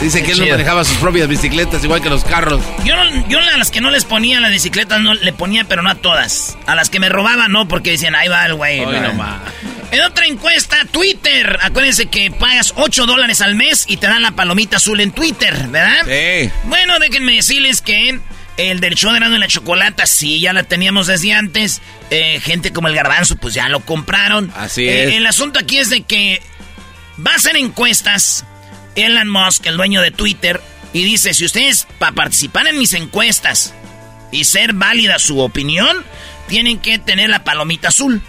Dice 0.00 0.22
que 0.22 0.32
él 0.32 0.38
no 0.40 0.46
manejaba 0.46 0.84
sus 0.84 0.96
propias 0.96 1.28
bicicletas, 1.28 1.84
igual 1.84 2.00
que 2.00 2.08
los 2.08 2.24
carros. 2.24 2.62
Yo, 2.84 2.96
no- 2.96 3.28
yo 3.28 3.38
a 3.38 3.56
las 3.58 3.70
que 3.70 3.80
no 3.82 3.90
les 3.90 4.04
ponía 4.04 4.40
las 4.40 4.50
bicicletas 4.50 5.00
no 5.00 5.12
le 5.14 5.32
ponía, 5.32 5.64
pero 5.64 5.82
no 5.82 5.90
a 5.90 5.94
todas. 5.96 6.56
A 6.66 6.74
las 6.74 6.88
que 6.88 7.00
me 7.00 7.08
robaban 7.10 7.52
no, 7.52 7.68
porque 7.68 7.90
decían, 7.92 8.14
ahí 8.14 8.28
va 8.28 8.46
el 8.46 8.54
güey. 8.54 8.80
En 9.92 10.00
otra 10.02 10.24
encuesta, 10.26 10.76
Twitter. 10.90 11.58
Acuérdense 11.62 12.06
que 12.06 12.30
pagas 12.30 12.72
8 12.76 13.06
dólares 13.06 13.40
al 13.40 13.56
mes 13.56 13.84
y 13.88 13.96
te 13.98 14.06
dan 14.06 14.22
la 14.22 14.30
palomita 14.30 14.76
azul 14.78 15.00
en 15.00 15.10
Twitter, 15.12 15.66
¿verdad? 15.68 16.04
Sí. 16.06 16.50
Bueno, 16.64 16.98
déjenme 16.98 17.32
decirles 17.34 17.82
que 17.82 18.20
el 18.56 18.80
del 18.80 18.94
show 18.94 19.12
de 19.12 19.18
y 19.18 19.38
la 19.38 19.48
Chocolata, 19.48 20.06
sí, 20.06 20.40
ya 20.40 20.52
la 20.52 20.62
teníamos 20.62 21.08
desde 21.08 21.32
antes. 21.34 21.82
Eh, 22.10 22.40
gente 22.42 22.72
como 22.72 22.88
el 22.88 22.94
Garbanzo, 22.94 23.36
pues 23.36 23.52
ya 23.52 23.68
lo 23.68 23.80
compraron. 23.80 24.52
Así 24.56 24.88
Eh, 24.88 25.08
es. 25.08 25.14
El 25.16 25.26
asunto 25.26 25.58
aquí 25.58 25.78
es 25.78 25.90
de 25.90 26.02
que 26.02 26.40
va 27.26 27.32
a 27.32 27.36
hacer 27.36 27.56
encuestas 27.56 28.44
Elon 28.94 29.28
Musk, 29.28 29.66
el 29.66 29.76
dueño 29.76 30.02
de 30.02 30.10
Twitter, 30.10 30.60
y 30.92 31.04
dice, 31.04 31.34
si 31.34 31.44
ustedes 31.44 31.86
para 31.98 32.12
participar 32.12 32.66
en 32.66 32.78
mis 32.78 32.94
encuestas 32.94 33.74
y 34.32 34.44
ser 34.44 34.72
válida 34.72 35.18
su 35.18 35.40
opinión, 35.40 36.04
tienen 36.48 36.78
que 36.78 36.98
tener 36.98 37.30
la 37.30 37.44
palomita 37.44 37.88
azul. 37.88 38.22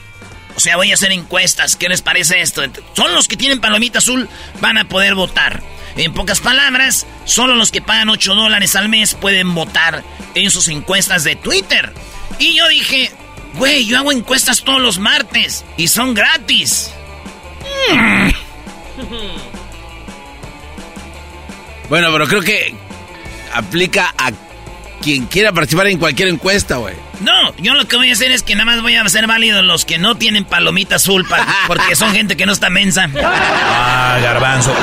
O 0.56 0.60
sea, 0.60 0.77
voy 0.77 0.91
a 0.91 0.96
hacer 0.96 1.12
encuestas. 1.12 1.75
¿Qué 1.75 1.89
les 1.89 2.01
parece 2.01 2.41
esto? 2.41 2.62
Son 2.96 3.13
los 3.13 3.27
que 3.27 3.38
tienen 3.38 3.62
palomita 3.62 4.00
azul 4.00 4.30
van 4.60 4.77
a 4.77 4.88
poder 4.88 5.15
votar. 5.15 5.63
En 5.96 6.13
pocas 6.13 6.39
palabras, 6.39 7.06
solo 7.25 7.56
los 7.56 7.72
que 7.72 7.82
pagan 7.82 8.10
8 8.10 8.36
dólares 8.36 8.75
al 8.75 8.89
mes 8.89 9.15
pueden 9.15 9.53
votar 9.53 10.03
en 10.36 10.51
sus 10.51 10.68
encuestas 10.68 11.24
de 11.24 11.36
Twitter. 11.36 11.94
Y 12.39 12.56
yo 12.56 12.68
dije, 12.70 13.12
güey, 13.56 13.86
yo 13.86 13.98
hago 13.98 14.12
encuestas 14.12 14.63
todos 14.63 14.82
los 14.82 15.00
martes 15.00 15.65
y 15.77 15.88
son 15.88 16.13
gratis. 16.13 16.91
Bueno, 21.91 22.07
pero 22.13 22.25
creo 22.25 22.41
que 22.41 22.74
aplica 23.53 24.13
a 24.17 24.31
quien 25.01 25.25
quiera 25.25 25.51
participar 25.51 25.88
en 25.88 25.98
cualquier 25.98 26.29
encuesta, 26.29 26.77
güey. 26.77 26.95
No, 27.19 27.53
yo 27.57 27.74
lo 27.74 27.86
que 27.86 27.98
voy 27.98 28.10
a 28.10 28.13
hacer 28.13 28.31
es 28.31 28.43
que 28.43 28.55
nada 28.55 28.63
más 28.63 28.81
voy 28.81 28.95
a 28.95 29.01
hacer 29.01 29.27
válidos 29.27 29.62
los 29.65 29.83
que 29.83 29.98
no 29.98 30.15
tienen 30.15 30.45
palomita 30.45 30.95
azul, 30.95 31.27
pa- 31.27 31.45
porque 31.67 31.98
son 31.98 32.13
gente 32.13 32.38
que 32.38 32.45
no 32.45 32.53
está 32.53 32.69
mensa. 32.69 33.10
Ah, 33.21 34.17
garbanzo. 34.24 34.74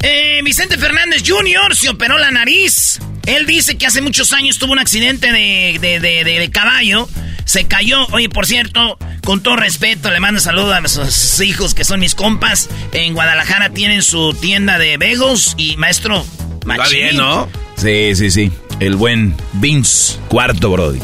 Eh, 0.00 0.40
Vicente 0.44 0.78
Fernández 0.78 1.22
Jr. 1.26 1.74
se 1.74 1.88
operó 1.88 2.18
la 2.18 2.30
nariz. 2.30 3.00
Él 3.28 3.46
dice 3.46 3.76
que 3.78 3.86
hace 3.86 4.00
muchos 4.00 4.32
años 4.32 4.58
tuvo 4.58 4.72
un 4.72 4.78
accidente 4.78 5.30
de, 5.32 5.78
de- 5.80 6.00
de- 6.00 6.24
de- 6.24 6.38
de 6.38 6.50
caballo. 6.50 7.08
Se 7.44 7.66
cayó. 7.66 8.06
Oye, 8.08 8.28
por 8.28 8.46
cierto, 8.46 8.98
con 9.24 9.42
todo 9.42 9.56
respeto, 9.56 10.10
le 10.10 10.20
mando 10.20 10.40
saludos 10.40 10.74
a 10.74 10.88
sus 11.10 11.40
hijos 11.40 11.74
que 11.74 11.84
son 11.84 12.00
mis 12.00 12.14
compas. 12.14 12.68
En 12.92 13.14
Guadalajara 13.14 13.70
tienen 13.70 14.02
su 14.02 14.34
tienda 14.34 14.78
de 14.78 14.96
bagels 14.96 15.54
y 15.56 15.76
maestro. 15.76 16.24
Va 16.68 16.76
machín. 16.76 16.98
bien, 16.98 17.16
¿no? 17.16 17.48
Sí, 17.76 18.14
sí, 18.16 18.30
sí. 18.30 18.50
El 18.80 18.96
buen 18.96 19.34
Vince, 19.54 20.16
cuarto, 20.28 20.70
Brody. 20.70 21.00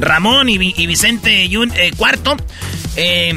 Ramón 0.00 0.48
y, 0.48 0.58
Vi- 0.58 0.74
y 0.76 0.86
Vicente 0.86 1.48
Jun- 1.48 1.72
eh, 1.76 1.92
Cuarto. 1.96 2.36
Eh, 2.96 3.34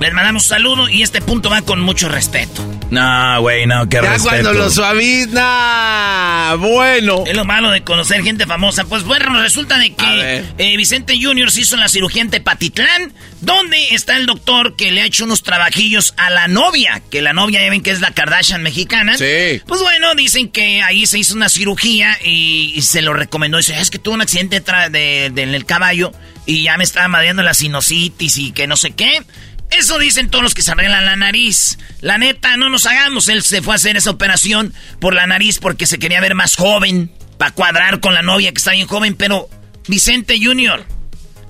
les 0.00 0.12
mandamos 0.12 0.44
un 0.44 0.48
saludo 0.48 0.88
y 0.88 1.02
este 1.02 1.20
punto 1.20 1.50
va 1.50 1.62
con 1.62 1.80
mucho 1.80 2.08
respeto. 2.08 2.64
No, 2.90 3.40
güey, 3.42 3.66
no, 3.66 3.88
qué 3.88 3.96
Ya 3.96 4.12
respeto. 4.12 4.28
cuando 4.28 4.52
lo 4.54 4.70
suaviza. 4.70 6.54
Bueno. 6.58 7.24
Es 7.26 7.36
lo 7.36 7.44
malo 7.44 7.70
de 7.70 7.82
conocer 7.82 8.22
gente 8.22 8.46
famosa. 8.46 8.84
Pues 8.84 9.02
bueno, 9.04 9.40
resulta 9.40 9.78
de 9.78 9.92
que 9.94 10.44
eh, 10.58 10.76
Vicente 10.76 11.18
Junior 11.20 11.50
se 11.50 11.60
hizo 11.62 11.76
la 11.76 11.88
cirugía 11.88 12.22
en 12.22 12.30
Tepatitlán, 12.30 13.12
donde 13.40 13.94
está 13.94 14.16
el 14.16 14.26
doctor 14.26 14.76
que 14.76 14.90
le 14.92 15.02
ha 15.02 15.06
hecho 15.06 15.24
unos 15.24 15.42
trabajillos 15.42 16.14
a 16.16 16.30
la 16.30 16.48
novia, 16.48 17.02
que 17.10 17.20
la 17.22 17.32
novia 17.32 17.60
ya 17.62 17.70
ven 17.70 17.82
que 17.82 17.90
es 17.90 18.00
la 18.00 18.12
Kardashian 18.12 18.62
mexicana. 18.62 19.16
Sí. 19.18 19.60
Pues 19.66 19.80
bueno, 19.82 20.14
dicen 20.14 20.48
que 20.48 20.82
ahí 20.82 21.06
se 21.06 21.18
hizo 21.18 21.34
una 21.34 21.48
cirugía 21.48 22.16
y, 22.24 22.72
y 22.74 22.82
se 22.82 23.02
lo 23.02 23.12
recomendó. 23.12 23.58
Dice, 23.58 23.78
es 23.78 23.90
que 23.90 23.98
tuvo 23.98 24.14
un 24.14 24.22
accidente 24.22 24.60
de, 24.90 25.30
de- 25.30 25.42
en 25.42 25.54
el 25.54 25.64
caballo 25.66 26.12
y 26.46 26.62
ya 26.62 26.76
me 26.78 26.84
estaba 26.84 27.08
mareando 27.08 27.42
la 27.42 27.52
sinusitis 27.54 28.38
y 28.38 28.52
que 28.52 28.66
no 28.66 28.76
sé 28.76 28.92
qué. 28.92 29.22
Eso 29.70 29.98
dicen 29.98 30.30
todos 30.30 30.42
los 30.42 30.54
que 30.54 30.62
se 30.62 30.72
arreglan 30.72 31.04
la 31.04 31.16
nariz. 31.16 31.78
La 32.00 32.18
neta, 32.18 32.56
no 32.56 32.68
nos 32.70 32.86
hagamos. 32.86 33.28
Él 33.28 33.42
se 33.42 33.62
fue 33.62 33.74
a 33.74 33.76
hacer 33.76 33.96
esa 33.96 34.10
operación 34.10 34.72
por 35.00 35.14
la 35.14 35.26
nariz 35.26 35.58
porque 35.58 35.86
se 35.86 35.98
quería 35.98 36.20
ver 36.20 36.34
más 36.34 36.56
joven. 36.56 37.12
Para 37.36 37.52
cuadrar 37.52 38.00
con 38.00 38.14
la 38.14 38.22
novia 38.22 38.50
que 38.50 38.58
está 38.58 38.72
bien 38.72 38.86
joven. 38.88 39.14
Pero, 39.14 39.48
Vicente 39.86 40.38
Junior, 40.42 40.84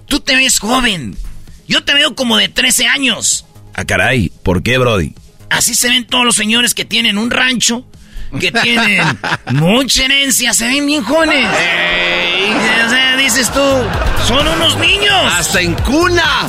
tú 0.06 0.20
te 0.20 0.37
ves 0.37 0.58
joven. 0.58 1.16
Yo 1.66 1.84
te 1.84 1.94
veo 1.94 2.14
como 2.14 2.37
de 2.37 2.48
13 2.48 2.87
años. 2.87 3.46
Ah, 3.75 3.84
caray, 3.84 4.30
¿por 4.42 4.62
qué, 4.62 4.76
Brody? 4.78 5.14
Así 5.50 5.75
se 5.75 5.88
ven 5.88 6.06
todos 6.06 6.25
los 6.25 6.34
señores 6.34 6.75
que 6.75 6.84
tienen 6.84 7.16
un 7.16 7.30
rancho, 7.30 7.87
que 8.38 8.52
tienen 8.52 9.02
mucha 9.52 10.04
herencia, 10.04 10.52
se 10.52 10.66
ven 10.66 10.84
bien 10.87 11.02
jóvenes. 11.04 11.46
O 11.46 12.90
sea, 12.90 13.16
dices 13.16 13.50
tú, 13.52 13.60
son 14.26 14.46
unos 14.48 14.76
niños. 14.78 15.14
Hasta 15.32 15.60
en 15.60 15.75
cuna. 15.75 16.48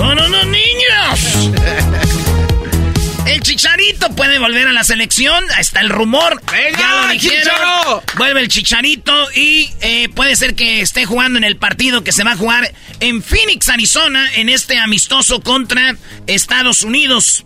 ¡Son 0.00 0.18
unos 0.18 0.46
niños! 0.46 1.50
El 3.26 3.42
Chicharito 3.42 4.08
puede 4.16 4.38
volver 4.38 4.66
a 4.66 4.72
la 4.72 4.82
selección. 4.82 5.44
Ahí 5.54 5.60
está 5.60 5.80
el 5.80 5.90
rumor. 5.90 6.40
¡Venga, 6.50 6.78
ya 6.78 7.02
lo 7.02 7.08
dijeron. 7.12 7.42
Chicharo! 7.42 8.02
Vuelve 8.16 8.40
el 8.40 8.48
Chicharito 8.48 9.30
y 9.34 9.70
eh, 9.82 10.08
puede 10.08 10.36
ser 10.36 10.54
que 10.54 10.80
esté 10.80 11.04
jugando 11.04 11.36
en 11.36 11.44
el 11.44 11.58
partido 11.58 12.02
que 12.02 12.12
se 12.12 12.24
va 12.24 12.32
a 12.32 12.36
jugar 12.36 12.72
en 13.00 13.22
Phoenix, 13.22 13.68
Arizona, 13.68 14.26
en 14.36 14.48
este 14.48 14.78
amistoso 14.78 15.42
contra 15.42 15.96
Estados 16.26 16.82
Unidos. 16.82 17.44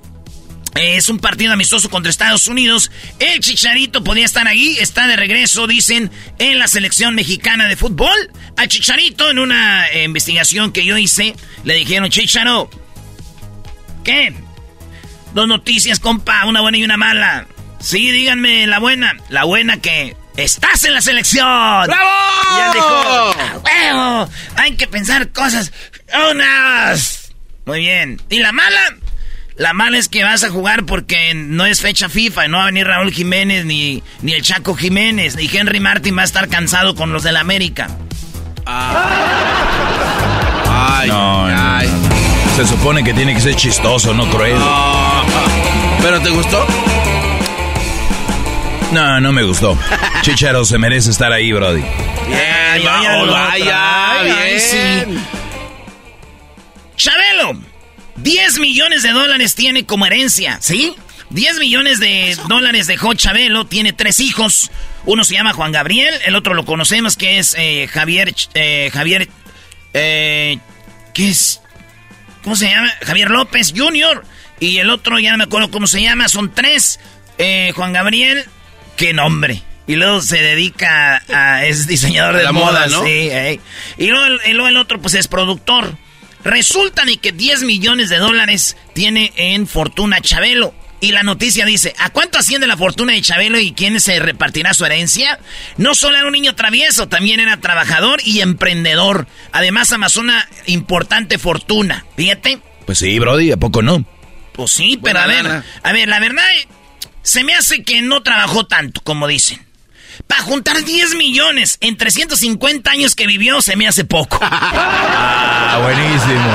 Es 0.75 1.09
un 1.09 1.19
partido 1.19 1.52
amistoso 1.52 1.88
contra 1.88 2.11
Estados 2.11 2.49
Unidos. 2.49 2.90
El 3.21 3.40
Chicharito 3.40 4.02
podía 4.02 4.25
estar 4.25 4.47
ahí. 4.49 4.76
Está 4.81 5.07
de 5.07 5.16
regreso, 5.16 5.66
dicen, 5.66 6.11
en 6.38 6.59
la 6.59 6.66
selección 6.66 7.14
mexicana 7.14 7.69
de 7.69 7.76
fútbol. 7.76 8.16
Al 8.57 8.69
Chicharito, 8.69 9.31
en 9.31 9.38
una 9.38 9.88
eh, 9.90 10.02
investigación 10.04 10.73
que 10.73 10.85
yo 10.85 10.99
hice, 10.99 11.37
le 11.62 11.75
dijeron, 11.75 12.11
Chicharo, 12.11 12.69
¿qué? 14.04 14.35
Dos 15.33 15.47
noticias, 15.49 16.00
compa, 16.00 16.45
una 16.47 16.61
buena 16.61 16.78
y 16.78 16.85
una 16.85 16.97
mala. 16.97 17.47
Sí, 17.81 18.11
díganme 18.11 18.66
la 18.66 18.78
buena. 18.78 19.16
La 19.28 19.45
buena 19.45 19.81
que 19.81 20.16
estás 20.37 20.85
en 20.85 20.95
la 20.95 21.00
selección. 21.00 21.45
¡Bravo! 21.87 22.11
Y 22.57 22.61
él 22.61 22.73
dijo, 22.75 23.35
"Ah, 23.38 23.59
huevo, 23.64 24.31
hay 24.57 24.75
que 24.76 24.87
pensar 24.88 25.31
cosas 25.31 25.73
unas. 26.31 27.33
Muy 27.64 27.81
bien. 27.81 28.21
¿Y 28.28 28.38
la 28.40 28.52
mala? 28.52 28.97
La 29.56 29.73
mala 29.73 29.99
es 29.99 30.08
que 30.08 30.25
vas 30.25 30.42
a 30.42 30.50
jugar 30.50 30.84
porque 30.84 31.32
no 31.34 31.64
es 31.64 31.80
fecha 31.80 32.08
FIFA 32.08 32.46
y 32.46 32.49
no 32.49 32.56
va 32.56 32.64
a 32.64 32.66
venir 32.66 32.87
Raúl 32.88 33.12
Jiménez 33.12 33.64
ni, 33.64 34.02
ni 34.23 34.32
el 34.32 34.42
Chaco 34.42 34.75
Jiménez 34.75 35.37
ni 35.37 35.49
Henry 35.52 35.78
Martin 35.78 36.16
va 36.16 36.23
a 36.23 36.25
estar 36.25 36.49
cansado 36.49 36.96
con 36.96 37.12
los 37.12 37.23
del 37.23 37.37
América. 37.37 37.88
Ay, 38.66 39.06
No, 41.08 41.49
no, 41.49 41.54
ay. 41.56 41.87
no. 41.88 42.56
Se 42.56 42.66
supone 42.66 43.04
que 43.04 43.14
tiene 43.14 43.32
que 43.34 43.40
ser 43.40 43.54
chistoso, 43.54 44.12
no 44.14 44.28
cruel. 44.30 44.56
Ah, 44.58 45.23
¿Pero 46.02 46.20
te 46.20 46.30
gustó? 46.30 46.66
No, 48.92 49.20
no 49.20 49.32
me 49.32 49.42
gustó. 49.44 49.76
Chicharo 50.23 50.64
se 50.64 50.78
merece 50.78 51.11
estar 51.11 51.32
ahí, 51.32 51.52
Brody. 51.52 51.80
Bien, 51.80 51.90
Ay, 52.73 52.82
vaya, 53.28 54.20
ay, 54.20 54.32
bien. 54.54 54.61
sí. 54.61 55.18
Chabelo, 56.96 57.56
10 58.16 58.59
millones 58.59 59.02
de 59.02 59.11
dólares 59.11 59.54
tiene 59.54 59.85
como 59.85 60.06
herencia, 60.06 60.59
¿sí? 60.61 60.94
10 61.30 61.59
millones 61.59 62.00
de 62.00 62.37
dólares 62.49 62.87
dejó 62.87 63.14
Chabelo, 63.14 63.66
tiene 63.66 63.92
tres 63.92 64.21
hijos. 64.21 64.71
Uno 65.04 65.25
se 65.25 65.35
llama 65.35 65.52
Juan 65.52 65.73
Gabriel, 65.73 66.14
el 66.25 66.37
otro 66.37 66.54
lo 66.54 66.64
conocemos 66.64 67.16
que 67.16 67.38
es 67.38 67.54
eh, 67.59 67.88
Javier, 67.90 68.35
eh, 68.54 68.90
Javier, 68.92 69.28
eh, 69.94 70.59
¿qué 71.12 71.28
es? 71.28 71.61
¿Cómo 72.42 72.56
se 72.56 72.68
llama? 72.68 72.92
Javier 73.02 73.30
López 73.30 73.73
Jr. 73.75 74.25
Y 74.61 74.78
el 74.78 74.90
otro 74.90 75.18
ya 75.18 75.33
no 75.33 75.38
me 75.38 75.44
acuerdo 75.44 75.71
cómo 75.71 75.87
se 75.87 76.02
llama, 76.02 76.28
son 76.28 76.52
tres. 76.54 77.00
Eh, 77.38 77.73
Juan 77.75 77.92
Gabriel, 77.92 78.44
qué 78.97 79.12
nombre. 79.12 79.62
Y 79.87 79.97
luego 79.97 80.23
se 80.23 80.38
dedica 80.40 81.23
a, 81.28 81.64
es 81.66 81.87
diseñador 81.87 82.37
de 82.37 82.44
La 82.44 82.52
moda, 82.52 82.87
moda, 82.87 82.87
¿no? 82.87 83.04
sí. 83.04 83.61
Y, 83.99 84.06
luego, 84.06 84.40
y 84.47 84.52
luego 84.52 84.68
el 84.68 84.76
otro 84.76 85.00
pues 85.00 85.14
es 85.14 85.26
productor. 85.28 85.97
Resulta 86.45 87.05
de 87.05 87.17
que 87.17 87.33
10 87.33 87.63
millones 87.63 88.09
de 88.11 88.19
dólares 88.19 88.77
tiene 88.95 89.33
en 89.37 89.67
fortuna 89.67 90.21
Chabelo. 90.21 90.75
Y 91.01 91.13
la 91.13 91.23
noticia 91.23 91.67
dice, 91.67 91.95
¿a 91.99 92.11
cuánto 92.11 92.39
asciende 92.39 92.67
la 92.67 92.77
fortuna 92.79 93.13
de 93.13 93.21
Chabelo 93.21 93.59
y 93.59 93.73
quién 93.73 94.01
se 94.01 94.19
repartirá 94.21 94.73
su 94.73 94.87
herencia? 94.87 95.39
No 95.77 95.95
solo 95.95 96.17
era 96.17 96.27
un 96.27 96.33
niño 96.33 96.55
travieso, 96.55 97.09
también 97.09 97.41
era 97.41 97.59
trabajador 97.59 98.21
y 98.25 98.41
emprendedor. 98.41 99.27
Además 99.53 99.93
amasó 99.93 100.21
una 100.21 100.49
importante 100.67 101.39
fortuna. 101.39 102.07
Fíjate. 102.17 102.59
Pues 102.87 102.99
sí, 102.99 103.19
Brody, 103.19 103.53
¿a 103.53 103.57
poco 103.59 103.83
no? 103.83 104.05
Pues 104.53 104.71
sí, 104.71 104.99
pero 105.03 105.19
Buena 105.19 105.25
a 105.25 105.27
ver, 105.27 105.45
lana. 105.45 105.65
a 105.83 105.93
ver, 105.93 106.09
la 106.09 106.21
verdad, 106.21 106.45
se 107.23 107.45
me 107.45 107.55
hace 107.55 107.83
que 107.83 108.01
no 108.01 108.23
trabajó 108.23 108.67
tanto, 108.67 109.01
como 109.03 109.27
dicen. 109.27 109.61
Para 110.26 110.42
juntar 110.42 110.85
10 110.85 111.14
millones 111.16 111.78
en 111.80 111.97
350 111.97 112.90
años 112.90 113.14
que 113.14 113.26
vivió, 113.26 113.61
se 113.62 113.76
me 113.76 113.87
hace 113.88 114.04
poco. 114.04 114.38
Ah, 115.66 115.80
buenísimo. 115.83 116.50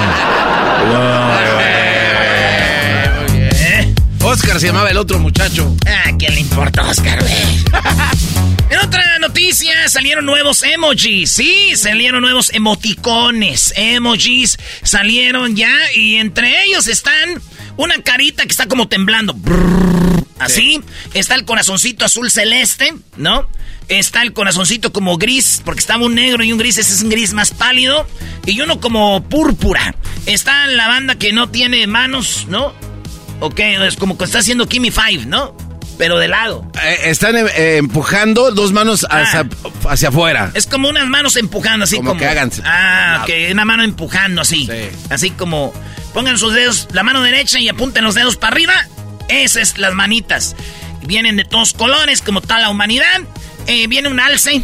¿Eh? 3.51 3.93
Oscar 4.21 4.59
se 4.59 4.67
llamaba 4.67 4.89
el 4.89 4.97
otro 4.97 5.19
muchacho. 5.19 5.75
Ah, 5.85 6.11
¿qué 6.17 6.29
le 6.29 6.39
importa, 6.39 6.83
Oscar, 6.83 7.19
güey? 7.19 7.33
En 8.69 8.77
otra 8.77 9.03
noticia, 9.19 9.89
salieron 9.89 10.27
nuevos 10.27 10.61
emojis. 10.61 11.31
Sí, 11.31 11.75
salieron 11.75 12.21
nuevos 12.21 12.53
emoticones. 12.53 13.73
Emojis 13.75 14.59
salieron 14.83 15.55
ya 15.55 15.73
y 15.95 16.17
entre 16.17 16.65
ellos 16.65 16.85
están 16.87 17.41
una 17.79 18.01
carita 18.01 18.43
que 18.43 18.51
está 18.51 18.67
como 18.67 18.89
temblando. 18.89 19.33
Brrr, 19.33 20.25
Así. 20.37 20.81
Está 21.13 21.35
el 21.35 21.45
corazoncito 21.45 22.03
azul 22.03 22.29
celeste, 22.29 22.93
¿no? 23.15 23.47
Está 23.87 24.21
el 24.21 24.33
corazoncito 24.33 24.91
como 24.91 25.17
gris, 25.17 25.61
porque 25.63 25.79
estaba 25.79 26.05
un 26.05 26.15
negro 26.15 26.43
y 26.43 26.51
un 26.51 26.59
gris, 26.59 26.77
ese 26.77 26.93
es 26.93 27.01
un 27.01 27.09
gris 27.09 27.33
más 27.33 27.51
pálido. 27.51 28.05
Y 28.45 28.59
uno 28.61 28.81
como 28.81 29.23
púrpura. 29.23 29.95
Está 30.25 30.67
la 30.67 30.87
banda 30.87 31.15
que 31.15 31.31
no 31.31 31.49
tiene 31.49 31.87
manos, 31.87 32.47
¿no? 32.49 32.73
Ok, 33.39 33.59
es 33.59 33.95
como 33.95 34.17
que 34.17 34.25
está 34.25 34.39
haciendo 34.39 34.67
Kimmy 34.67 34.91
Five, 34.91 35.25
¿no? 35.25 35.55
Pero 35.99 36.17
de 36.17 36.29
lado. 36.29 36.65
Eh, 36.81 36.97
están 37.09 37.35
eh, 37.37 37.75
empujando 37.77 38.51
dos 38.51 38.71
manos 38.71 39.05
hacia, 39.09 39.47
hacia 39.87 40.07
afuera. 40.09 40.49
Es 40.53 40.65
como 40.65 40.87
unas 40.89 41.05
manos 41.07 41.35
empujando, 41.35 41.83
así 41.83 41.97
Como 41.97 42.11
como. 42.11 42.19
que 42.21 42.25
háganse. 42.25 42.61
Ah, 42.65 43.19
ok, 43.23 43.29
una 43.51 43.65
mano 43.65 43.83
empujando, 43.83 44.41
así. 44.41 44.65
Sí. 44.65 44.89
Así 45.09 45.31
como. 45.31 45.73
Pongan 46.13 46.37
sus 46.39 46.53
dedos, 46.53 46.87
la 46.93 47.03
mano 47.03 47.21
derecha 47.21 47.59
y 47.59 47.67
apunten 47.67 48.05
los 48.05 48.15
dedos 48.15 48.37
para 48.37 48.53
arriba. 48.53 48.73
Esas 49.27 49.77
las 49.77 49.93
manitas. 49.93 50.55
Vienen 51.03 51.35
de 51.35 51.43
todos 51.43 51.73
colores, 51.73 52.21
como 52.21 52.39
tal 52.41 52.61
la 52.61 52.69
humanidad. 52.69 53.19
Eh, 53.67 53.87
viene 53.87 54.07
un 54.07 54.21
alce, 54.21 54.63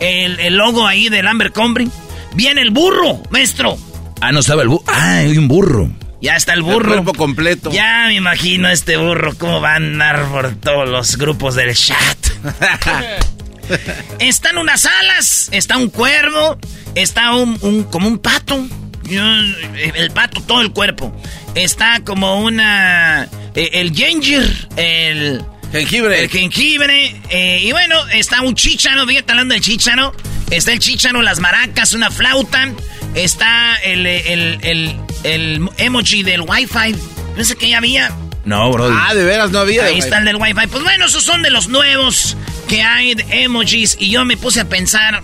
el, 0.00 0.40
el 0.40 0.56
logo 0.56 0.86
ahí 0.86 1.10
del 1.10 1.28
Abercrombie. 1.28 1.88
Viene 2.32 2.62
el 2.62 2.70
burro, 2.70 3.22
maestro. 3.28 3.76
Ah, 4.22 4.32
no 4.32 4.40
estaba 4.40 4.62
el 4.62 4.68
burro. 4.68 4.84
Ah, 4.86 5.18
hay 5.18 5.36
un 5.36 5.46
burro. 5.46 5.90
Ya 6.22 6.36
está 6.36 6.52
el 6.52 6.58
El 6.60 6.64
burro. 6.64 6.88
cuerpo 6.92 7.14
completo. 7.14 7.70
Ya 7.72 8.04
me 8.08 8.14
imagino 8.14 8.68
a 8.68 8.72
este 8.72 8.96
burro 8.98 9.34
cómo 9.38 9.60
va 9.60 9.72
a 9.72 9.76
andar 9.76 10.26
por 10.28 10.54
todos 10.56 10.88
los 10.88 11.16
grupos 11.16 11.54
del 11.54 11.74
chat. 11.74 12.16
Están 14.18 14.58
unas 14.58 14.84
alas, 14.86 15.48
está 15.52 15.76
un 15.76 15.88
cuervo, 15.90 16.58
está 16.94 17.34
un, 17.36 17.56
un- 17.62 17.84
como 17.84 18.08
un 18.08 18.18
pato. 18.18 18.66
El 19.08 20.10
pato, 20.12 20.40
todo 20.42 20.60
el 20.60 20.72
cuerpo. 20.72 21.14
Está 21.54 22.00
como 22.04 22.40
una. 22.42 23.28
eh, 23.54 23.70
el 23.74 23.92
ginger, 23.94 24.68
el. 24.76 25.44
Jengibre. 25.72 26.24
El 26.24 26.28
jengibre. 26.30 27.14
eh, 27.30 27.60
y 27.62 27.70
bueno, 27.72 27.96
está 28.08 28.40
un 28.42 28.54
chícharo, 28.54 29.06
fíjate 29.06 29.32
hablando 29.32 29.54
del 29.54 29.62
chícharo. 29.62 30.14
Está 30.50 30.72
el 30.72 30.80
chícharo, 30.80 31.22
las 31.22 31.38
maracas, 31.40 31.92
una 31.92 32.10
flauta. 32.10 32.70
Está 33.14 33.76
el, 33.82 34.04
el, 34.06 34.58
el, 34.62 34.96
el 35.24 35.68
emoji 35.78 36.22
del 36.22 36.42
wifi. 36.42 36.94
Pensé 37.34 37.56
que 37.56 37.68
ya 37.68 37.78
había. 37.78 38.10
No, 38.44 38.70
Brody. 38.72 38.96
Ah, 38.98 39.14
de 39.14 39.24
veras 39.24 39.50
no 39.50 39.58
había. 39.60 39.84
Ahí 39.84 39.98
está 39.98 40.18
el 40.18 40.24
del 40.24 40.36
wifi. 40.36 40.66
Pues 40.68 40.82
bueno, 40.82 41.06
esos 41.06 41.22
son 41.22 41.42
de 41.42 41.50
los 41.50 41.68
nuevos 41.68 42.36
que 42.68 42.82
hay 42.82 43.14
de 43.14 43.42
emojis. 43.42 43.96
Y 44.00 44.10
yo 44.10 44.24
me 44.24 44.36
puse 44.36 44.60
a 44.60 44.64
pensar. 44.68 45.22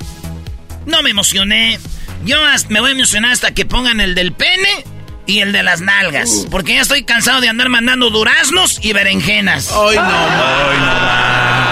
No 0.87 1.03
me 1.03 1.11
emocioné. 1.11 1.79
Yo 2.25 2.43
hasta- 2.45 2.69
me 2.71 2.81
voy 2.81 2.91
a 2.91 2.93
emocionar 2.95 3.33
hasta 3.33 3.53
que 3.53 3.65
pongan 3.67 4.01
el 4.01 4.15
del 4.15 4.33
pene 4.33 4.85
y 5.27 5.41
el 5.41 5.53
de 5.53 5.63
las 5.63 5.81
nalgas. 5.81 6.47
Porque 6.51 6.75
ya 6.75 6.83
estoy 6.83 7.05
cansado 7.05 7.41
de 7.41 7.49
andar 7.49 7.69
mandando 7.69 8.11
duraznos 8.11 8.79
y 8.83 8.93
berenjenas. 8.93 9.73
Hoy 9.73 9.97
no, 9.97 10.03
ma. 10.03 11.63
Si 11.65 11.66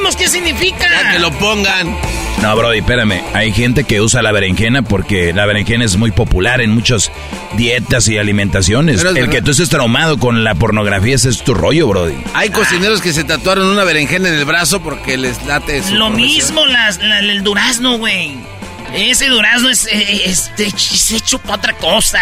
sabemos 0.00 0.16
qué 0.16 0.28
significa. 0.28 0.88
Ya 0.90 1.12
que 1.12 1.18
lo 1.18 1.30
pongan. 1.32 1.96
No, 2.42 2.56
Brody, 2.56 2.78
espérame. 2.78 3.22
Hay 3.34 3.52
gente 3.52 3.84
que 3.84 4.00
usa 4.00 4.22
la 4.22 4.32
berenjena 4.32 4.82
porque 4.82 5.32
la 5.34 5.44
berenjena 5.46 5.84
es 5.84 5.96
muy 5.96 6.10
popular 6.10 6.60
en 6.62 6.70
muchas 6.70 7.10
dietas 7.56 8.08
y 8.08 8.16
alimentaciones. 8.16 9.00
El 9.04 9.14
verdad. 9.14 9.30
que 9.30 9.42
tú 9.42 9.50
estés 9.50 9.68
traumado 9.68 10.18
con 10.18 10.42
la 10.42 10.54
pornografía, 10.54 11.14
ese 11.16 11.28
es 11.28 11.42
tu 11.44 11.52
rollo, 11.54 11.86
Brody. 11.88 12.14
Hay 12.34 12.48
cocineros 12.50 13.02
que 13.02 13.12
se 13.12 13.24
tatuaron 13.24 13.66
una 13.66 13.84
berenjena 13.84 14.28
en 14.28 14.34
el 14.36 14.44
brazo 14.46 14.80
porque 14.80 15.16
les 15.18 15.44
late 15.44 15.82
su 15.82 15.94
Lo 15.94 16.06
profesión. 16.06 16.16
mismo 16.16 16.66
las, 16.66 16.98
la- 16.98 17.18
el 17.20 17.42
durazno, 17.42 17.98
güey. 17.98 18.36
Ese 18.94 19.28
durazno 19.28 19.68
es, 19.68 19.86
eh, 19.86 20.22
es, 20.24 20.50
es 20.58 21.10
hecho 21.12 21.38
para 21.38 21.56
otra 21.56 21.72
cosa. 21.74 22.20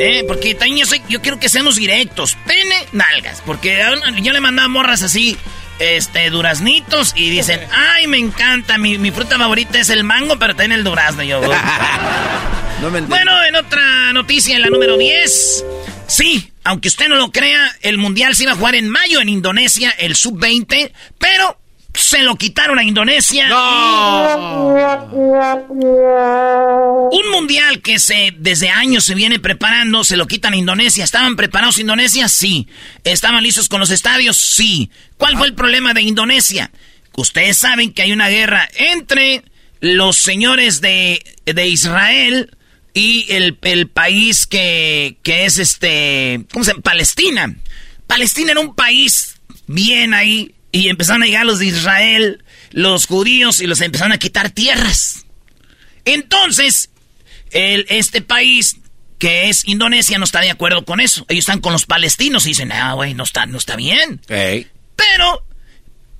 Eh, 0.00 0.24
porque 0.26 0.54
también 0.54 0.78
yo, 0.78 0.86
soy- 0.86 1.02
yo 1.08 1.20
quiero 1.20 1.38
que 1.38 1.48
seamos 1.48 1.76
directos. 1.76 2.36
Pene, 2.46 2.86
nalgas. 2.92 3.42
Porque 3.44 3.78
yo 4.22 4.32
le 4.32 4.40
mandaba 4.40 4.68
morras 4.68 5.02
así, 5.02 5.36
este, 5.78 6.30
duraznitos, 6.30 7.12
y 7.16 7.30
dicen, 7.30 7.60
ay, 7.72 8.06
me 8.06 8.18
encanta, 8.18 8.78
mi, 8.78 8.98
mi 8.98 9.10
fruta 9.10 9.38
favorita 9.38 9.78
es 9.78 9.90
el 9.90 10.04
mango, 10.04 10.38
pero 10.38 10.54
tiene 10.54 10.74
el 10.74 10.84
durazno. 10.84 11.22
Yo, 11.22 11.40
No 12.80 12.90
me 12.90 13.00
bueno, 13.00 13.42
en 13.44 13.56
otra 13.56 14.12
noticia, 14.12 14.54
en 14.54 14.62
la 14.62 14.70
número 14.70 14.96
10. 14.96 15.64
Sí, 16.06 16.52
aunque 16.62 16.88
usted 16.88 17.08
no 17.08 17.16
lo 17.16 17.32
crea, 17.32 17.74
el 17.82 17.98
Mundial 17.98 18.36
se 18.36 18.44
iba 18.44 18.52
a 18.52 18.56
jugar 18.56 18.76
en 18.76 18.88
mayo 18.88 19.20
en 19.20 19.28
Indonesia, 19.28 19.90
el 19.98 20.14
Sub-20, 20.14 20.92
pero 21.18 21.58
se 21.98 22.22
lo 22.22 22.36
quitaron 22.36 22.78
a 22.78 22.84
Indonesia. 22.84 23.48
Un 27.10 27.30
Mundial 27.30 27.82
que 27.82 27.98
se 27.98 28.32
desde 28.38 28.70
años 28.70 29.04
se 29.04 29.14
viene 29.14 29.40
preparando, 29.40 30.04
se 30.04 30.16
lo 30.16 30.26
quitan 30.26 30.52
a 30.52 30.56
Indonesia. 30.56 31.02
¿Estaban 31.02 31.36
preparados 31.36 31.78
Indonesia? 31.78 32.28
Sí. 32.28 32.68
¿Estaban 33.04 33.42
listos 33.42 33.68
con 33.68 33.80
los 33.80 33.90
estadios? 33.90 34.36
Sí. 34.36 34.90
¿Cuál 35.16 35.36
fue 35.36 35.48
el 35.48 35.54
problema 35.54 35.92
de 35.92 36.02
Indonesia? 36.02 36.70
Ustedes 37.16 37.58
saben 37.58 37.92
que 37.92 38.02
hay 38.02 38.12
una 38.12 38.28
guerra 38.28 38.68
entre 38.76 39.42
los 39.80 40.16
señores 40.16 40.80
de, 40.80 41.22
de 41.46 41.68
Israel 41.68 42.56
y 42.94 43.26
el, 43.32 43.58
el 43.62 43.88
país 43.88 44.46
que, 44.46 45.16
que 45.22 45.46
es 45.46 45.58
este, 45.58 46.44
¿cómo 46.52 46.64
se 46.64 46.70
llama? 46.70 46.82
Palestina. 46.82 47.56
Palestina 48.06 48.52
era 48.52 48.60
un 48.60 48.74
país 48.74 49.40
bien 49.66 50.14
ahí 50.14 50.54
y 50.72 50.88
empezaron 50.88 51.22
a 51.22 51.26
llegar 51.26 51.46
los 51.46 51.58
de 51.58 51.66
Israel, 51.66 52.44
los 52.70 53.06
judíos 53.06 53.60
y 53.60 53.66
los 53.66 53.80
empezaron 53.80 54.12
a 54.12 54.18
quitar 54.18 54.50
tierras. 54.50 55.26
Entonces, 56.04 56.90
el, 57.50 57.86
este 57.88 58.20
país 58.22 58.76
que 59.18 59.48
es 59.48 59.66
Indonesia 59.66 60.18
no 60.18 60.24
está 60.24 60.40
de 60.40 60.50
acuerdo 60.50 60.84
con 60.84 61.00
eso. 61.00 61.26
Ellos 61.28 61.42
están 61.42 61.60
con 61.60 61.72
los 61.72 61.86
palestinos 61.86 62.46
y 62.46 62.50
dicen, 62.50 62.70
ah, 62.72 62.94
güey, 62.94 63.14
no 63.14 63.24
está, 63.24 63.46
no 63.46 63.58
está 63.58 63.76
bien. 63.76 64.20
Pero, 64.26 65.44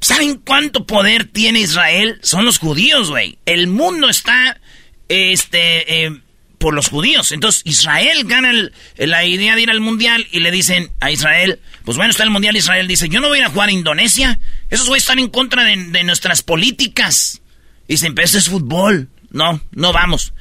¿saben 0.00 0.38
cuánto 0.38 0.84
poder 0.84 1.24
tiene 1.26 1.60
Israel? 1.60 2.18
Son 2.22 2.44
los 2.44 2.58
judíos, 2.58 3.10
güey. 3.10 3.38
El 3.46 3.68
mundo 3.68 4.08
está, 4.08 4.60
este, 5.08 6.06
eh, 6.06 6.20
por 6.58 6.74
los 6.74 6.88
judíos. 6.88 7.30
Entonces, 7.30 7.62
Israel 7.64 8.24
gana 8.24 8.52
la 8.96 9.24
idea 9.24 9.54
de 9.54 9.62
ir 9.62 9.70
al 9.70 9.80
mundial 9.80 10.26
y 10.32 10.40
le 10.40 10.50
dicen 10.50 10.90
a 11.00 11.12
Israel, 11.12 11.60
pues 11.88 11.96
bueno, 11.96 12.10
está 12.10 12.22
el 12.22 12.28
mundial. 12.28 12.54
Israel 12.54 12.86
dice, 12.86 13.08
yo 13.08 13.22
no 13.22 13.28
voy 13.28 13.38
a 13.38 13.40
ir 13.40 13.46
a 13.46 13.48
jugar 13.48 13.70
a 13.70 13.72
Indonesia. 13.72 14.38
Esos 14.68 14.88
güeyes 14.88 15.04
están 15.04 15.20
en 15.20 15.30
contra 15.30 15.64
de, 15.64 16.04
nuestras 16.04 16.42
políticas. 16.42 17.40
Y 17.86 17.94
dicen, 17.94 18.14
pero 18.14 18.26
eso 18.26 18.36
es 18.36 18.50
fútbol. 18.50 19.08
No, 19.30 19.62
no 19.70 19.94
vamos. 19.94 20.34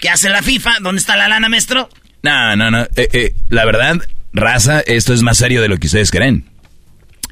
¿Qué 0.00 0.08
hace 0.08 0.30
la 0.30 0.42
FIFA? 0.42 0.78
¿Dónde 0.80 0.98
está 0.98 1.14
la 1.14 1.28
lana, 1.28 1.48
maestro? 1.48 1.88
No, 2.24 2.56
no, 2.56 2.72
no. 2.72 2.82
Eh, 2.96 3.08
eh, 3.12 3.34
la 3.50 3.64
verdad, 3.66 4.00
raza, 4.32 4.80
esto 4.80 5.14
es 5.14 5.22
más 5.22 5.38
serio 5.38 5.62
de 5.62 5.68
lo 5.68 5.76
que 5.76 5.86
ustedes 5.86 6.10
creen. 6.10 6.50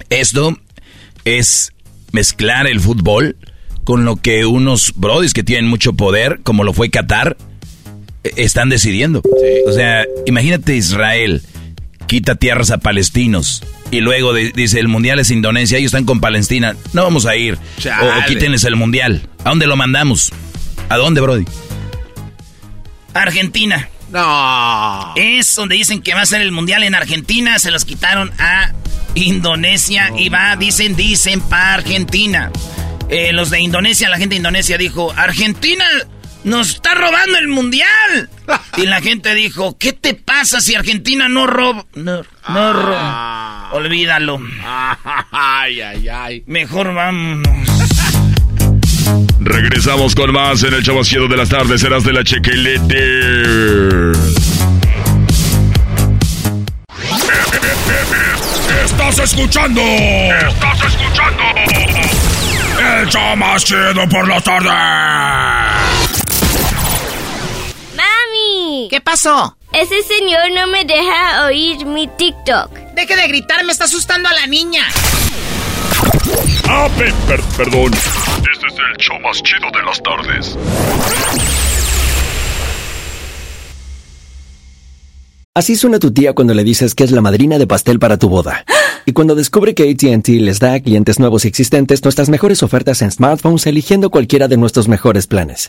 Esto 0.09 0.57
es 1.25 1.73
mezclar 2.13 2.69
el 2.69 2.79
fútbol 2.79 3.39
con 3.83 4.05
lo 4.05 4.19
que 4.23 4.47
unos 4.47 4.93
brodis 4.95 5.33
que 5.33 5.43
tienen 5.43 5.67
mucho 5.67 5.95
poder, 5.95 6.43
como 6.45 6.63
lo 6.63 6.75
fue 6.75 6.91
Qatar, 6.91 7.37
eh, 8.23 8.31
están 8.37 8.69
decidiendo. 8.69 9.21
O 9.67 9.73
sea, 9.73 10.07
imagínate 10.27 10.77
Israel 10.77 11.43
quita 12.09 12.35
tierras 12.35 12.73
a 12.73 12.79
palestinos 12.79 13.63
y 13.93 14.01
luego 14.01 14.35
dice 14.35 14.81
el 14.81 14.89
mundial 14.89 15.21
es 15.21 15.31
Indonesia, 15.31 15.79
ellos 15.79 15.91
están 15.91 16.05
con 16.05 16.21
Palestina, 16.21 16.75
no 16.93 17.05
vamos 17.05 17.27
a 17.27 17.37
ir. 17.37 17.57
O, 17.57 18.05
o, 18.05 18.27
quítenles 18.27 18.65
el 18.65 18.75
mundial. 18.75 19.29
¿A 19.45 19.51
dónde 19.51 19.67
lo 19.67 19.77
mandamos? 19.77 20.33
¿A 20.89 20.97
dónde, 20.97 21.21
Brody? 21.21 21.45
Argentina. 23.15 23.89
No. 24.11 25.13
Es 25.17 25.55
donde 25.55 25.77
dicen 25.77 26.03
que 26.03 26.15
va 26.15 26.23
a 26.23 26.27
ser 26.27 26.41
el 26.41 26.53
mundial 26.53 26.83
en 26.83 26.95
Argentina. 26.95 27.59
Se 27.59 27.71
los 27.71 27.85
quitaron 27.85 28.33
a 28.39 28.73
Indonesia 29.15 30.11
y 30.17 30.29
va, 30.29 30.57
dicen, 30.57 30.97
dicen 30.97 31.41
para 31.41 31.75
Argentina. 31.75 32.51
Eh, 33.09 33.33
los 33.33 33.51
de 33.51 33.61
Indonesia, 33.61 34.09
la 34.09 34.19
gente 34.19 34.35
de 34.35 34.39
Indonesia 34.39 34.77
dijo, 34.77 35.13
Argentina 35.17 35.85
nos 36.49 36.71
está 36.71 36.95
robando 36.95 37.39
el 37.39 37.49
mundial. 37.49 38.31
y 38.77 38.87
la 38.87 39.01
gente 39.01 39.35
dijo, 39.35 39.77
¿qué 39.79 39.93
te 39.93 40.15
pasa 40.15 40.61
si 40.61 40.75
Argentina 40.75 41.29
no 41.29 41.47
roba? 41.47 41.85
No, 41.95 42.23
no 42.49 42.73
roba. 42.73 42.99
Ah. 43.01 43.71
Olvídalo. 43.73 44.41
ay, 45.31 45.81
ay, 45.81 46.09
ay. 46.09 46.43
Mejor 46.47 46.95
vámonos. 46.95 47.69
Regresamos 49.41 50.15
con 50.15 50.33
más 50.33 50.63
en 50.65 50.75
el 50.75 50.83
chavosiedo 50.83 51.29
de 51.29 51.37
las 51.37 51.49
tardes, 51.49 51.81
serás 51.81 52.05
de 52.05 52.13
la 52.13 52.25
chequelete. 52.25 52.99
Estás 58.85 59.19
escuchando. 59.21 59.81
Estás 59.81 60.85
escuchando. 60.87 61.43
El 63.01 63.09
chido 63.65 64.09
por 64.09 64.29
las 64.29 64.43
tardes. 64.45 65.98
¿Qué 68.89 69.03
pasó? 69.03 69.57
Ese 69.73 70.03
señor 70.03 70.51
no 70.55 70.67
me 70.69 70.85
deja 70.85 71.45
oír 71.47 71.85
mi 71.85 72.07
TikTok. 72.07 72.73
Deje 72.95 73.17
de 73.17 73.29
gritar, 73.29 73.63
me 73.65 73.73
está 73.73 73.85
asustando 73.85 74.29
a 74.29 74.33
la 74.33 74.47
niña. 74.47 74.83
Ah, 76.67 76.89
perdón. 77.57 77.93
Este 78.51 78.67
es 78.67 78.75
el 78.91 78.97
show 78.97 79.21
más 79.21 79.43
chido 79.43 79.71
de 79.73 79.83
las 79.85 80.03
tardes. 80.03 80.57
Así 85.55 85.77
suena 85.77 85.99
tu 85.99 86.13
tía 86.13 86.33
cuando 86.35 86.55
le 86.55 86.65
dices 86.65 86.95
que 86.95 87.05
es 87.05 87.11
la 87.11 87.21
madrina 87.21 87.59
de 87.59 87.67
pastel 87.67 87.99
para 87.99 88.17
tu 88.17 88.29
boda. 88.29 88.65
Y 89.05 89.13
cuando 89.13 89.35
descubre 89.35 89.75
que 89.75 89.91
ATT 89.91 90.29
les 90.29 90.61
da 90.61 90.75
a 90.75 90.81
clientes 90.81 91.19
nuevos 91.19 91.45
y 91.45 91.49
existentes 91.49 92.05
nuestras 92.05 92.29
mejores 92.29 92.63
ofertas 92.63 93.03
en 93.03 93.11
smartphones 93.11 93.67
eligiendo 93.67 94.11
cualquiera 94.11 94.49
de 94.49 94.57
nuestros 94.57 94.89
mejores 94.89 95.27
planes. 95.27 95.69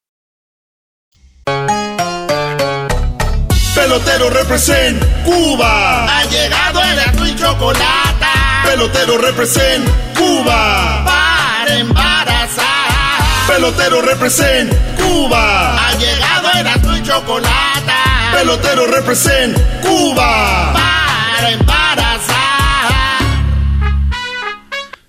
Pelotero 3.81 4.29
represent 4.29 5.03
Cuba. 5.25 6.05
Ha 6.05 6.23
llegado 6.25 6.81
el 6.83 7.29
y 7.29 7.35
chocolate. 7.35 8.25
Pelotero 8.63 9.17
represent 9.17 9.89
Cuba. 10.15 11.03
Para 11.03 11.79
embarazar. 11.79 13.47
Pelotero 13.47 14.03
represent 14.03 14.71
Cuba. 14.97 15.87
Ha 15.87 15.93
llegado 15.95 16.49
el 16.59 16.97
y 16.99 17.03
chocolate. 17.03 17.91
Pelotero 18.31 18.85
represent 18.85 19.57
Cuba. 19.81 20.73
Para 20.73 21.49
embarazar. 21.49 22.91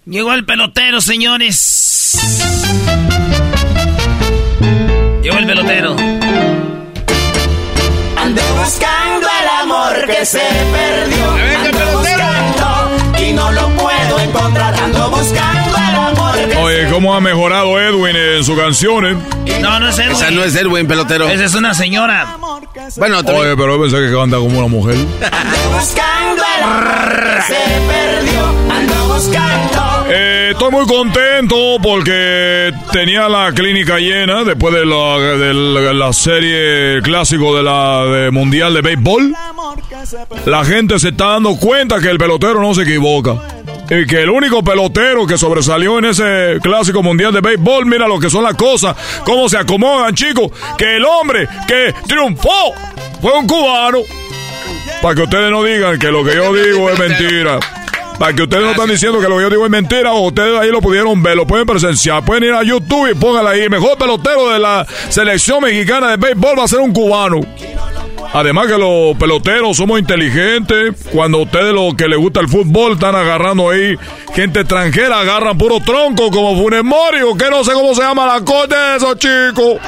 Llegó 0.07 0.33
el 0.33 0.47
pelotero, 0.47 1.03
señores. 1.03 2.17
Llegó 5.23 5.37
el 5.37 5.47
pelotero. 5.47 6.12
Ando 8.33 8.55
buscando 8.55 9.27
el 9.43 9.49
amor 9.61 10.07
que 10.07 10.25
se 10.25 10.39
perdió. 10.41 11.31
Ando 11.67 11.99
buscando 11.99 13.21
y 13.23 13.33
no 13.35 13.53
lo 13.53 13.69
puedo 13.77 14.19
encontrar. 14.21 14.75
Ando 14.75 15.11
buscando 15.11 15.77
el 15.77 15.95
amor 15.95 16.35
que 16.49 16.57
Oye, 16.57 16.89
¿cómo 16.91 17.15
ha 17.15 17.21
mejorado 17.21 17.79
Edwin 17.79 18.17
en 18.17 18.43
sus 18.43 18.59
canciones? 18.59 19.19
No, 19.61 19.79
no 19.79 19.91
es 19.91 19.99
Edwin. 19.99 20.13
Esa 20.13 20.31
no 20.31 20.45
es 20.45 20.57
Edwin, 20.57 20.89
pelotero. 20.89 21.29
Esa 21.29 21.45
es 21.45 21.55
una 21.55 21.75
señora. 21.75 22.39
Bueno, 22.97 23.19
Oye, 23.19 23.55
pero 23.55 23.79
pensé 23.79 23.99
que 23.99 24.17
canta 24.17 24.39
como 24.39 24.61
una 24.61 24.69
mujer. 24.69 24.97
Ando 24.97 25.79
buscando 25.79 26.43
el 26.57 26.65
amor 26.65 27.35
que 27.37 27.43
se 27.43 27.61
perdió. 27.87 28.47
Ando 28.75 29.15
buscando. 29.15 29.92
Eh, 30.15 30.49
estoy 30.51 30.71
muy 30.71 30.87
contento 30.87 31.79
porque 31.83 32.71
tenía 32.93 33.31
la 33.31 33.51
clínica 33.53 33.99
llena 33.99 34.45
después 34.45 34.75
de 34.75 34.85
la, 34.85 36.13
serie 36.13 37.01
clásico 37.01 37.57
de 37.57 37.63
la 37.63 38.05
de 38.05 38.31
mundial 38.31 38.75
de 38.75 38.83
béisbol. 38.83 39.35
La 40.45 40.67
gente 40.67 40.99
se 40.99 41.11
está 41.11 41.29
dando 41.29 41.57
cuenta 41.57 41.99
que 41.99 42.11
el 42.11 42.19
pelotero 42.19 42.61
no 42.61 42.75
se 42.75 42.83
equivoca. 42.83 43.37
Y 43.89 44.07
que 44.07 44.21
el 44.23 44.29
único 44.29 44.63
pelotero 44.63 45.27
que 45.27 45.39
sobresalió 45.39 45.99
en 45.99 46.05
ese 46.05 46.59
clásico 46.63 47.03
mundial 47.03 47.33
de 47.33 47.41
béisbol, 47.41 47.87
mira 47.87 48.07
lo 48.07 48.21
que 48.21 48.29
son 48.29 48.45
las 48.45 48.55
cosas, 48.55 48.95
cómo 49.25 49.49
se 49.49 49.57
acomodan, 49.57 50.15
chicos. 50.15 50.51
Que 50.77 50.97
el 50.97 51.05
hombre 51.07 51.49
que 51.67 51.95
triunfó 52.07 52.75
fue 53.23 53.33
un 53.33 53.47
cubano. 53.47 54.01
Para 55.01 55.15
que 55.15 55.23
ustedes 55.23 55.51
no 55.51 55.63
digan 55.63 55.99
que 55.99 56.09
lo 56.09 56.23
que 56.23 56.35
yo 56.35 56.53
digo 56.53 56.91
es 56.91 56.99
mentira. 56.99 57.59
Para 58.19 58.35
que 58.35 58.43
ustedes 58.43 58.63
no 58.63 58.71
están 58.71 58.89
diciendo 58.89 59.21
que 59.21 59.29
lo 59.29 59.37
que 59.37 59.43
yo 59.43 59.51
digo 59.51 59.65
es 59.65 59.71
mentira, 59.71 60.13
o 60.13 60.29
ustedes 60.29 60.59
ahí 60.59 60.71
lo 60.71 60.81
pudieron 60.81 61.23
ver, 61.23 61.37
lo 61.37 61.47
pueden 61.47 61.67
presenciar. 61.67 62.25
Pueden 62.25 62.45
ir 62.45 62.53
a 62.53 62.63
YouTube 62.63 63.11
y 63.11 63.15
pónganla 63.15 63.51
ahí. 63.51 63.69
Mejor 63.69 63.99
pelotero 63.99 64.51
de 64.51 64.59
la 64.59 64.87
selección 65.09 65.63
mexicana 65.63 66.11
de 66.11 66.17
béisbol 66.17 66.59
va 66.59 66.65
a 66.65 66.69
ser 66.69 66.81
un 66.81 66.93
cubano. 66.93 67.41
Además 68.35 68.67
que 68.67 68.79
los 68.79 69.17
peloteros 69.19 69.77
somos 69.77 69.99
inteligentes. 69.99 70.95
Cuando 71.13 71.39
a 71.39 71.43
ustedes 71.43 71.75
lo 71.75 71.95
que 71.97 72.09
les 72.09 72.19
gusta 72.19 72.41
el 72.41 72.49
fútbol 72.49 72.93
están 72.93 73.15
agarrando 73.15 73.71
ahí 73.71 73.97
gente 74.35 74.61
extranjera, 74.61 75.21
agarran 75.21 75.59
puro 75.59 75.81
tronco 75.81 76.31
como 76.31 76.57
Funes 76.57 76.83
Mori, 76.83 77.21
o 77.23 77.37
que 77.37 77.51
no 77.51 77.63
sé 77.63 77.73
cómo 77.73 77.95
se 77.95 78.03
llama 78.03 78.27
la 78.27 78.43
cosa 78.43 78.67
de 78.67 78.97
esos 78.97 79.19
chicos. 79.19 79.79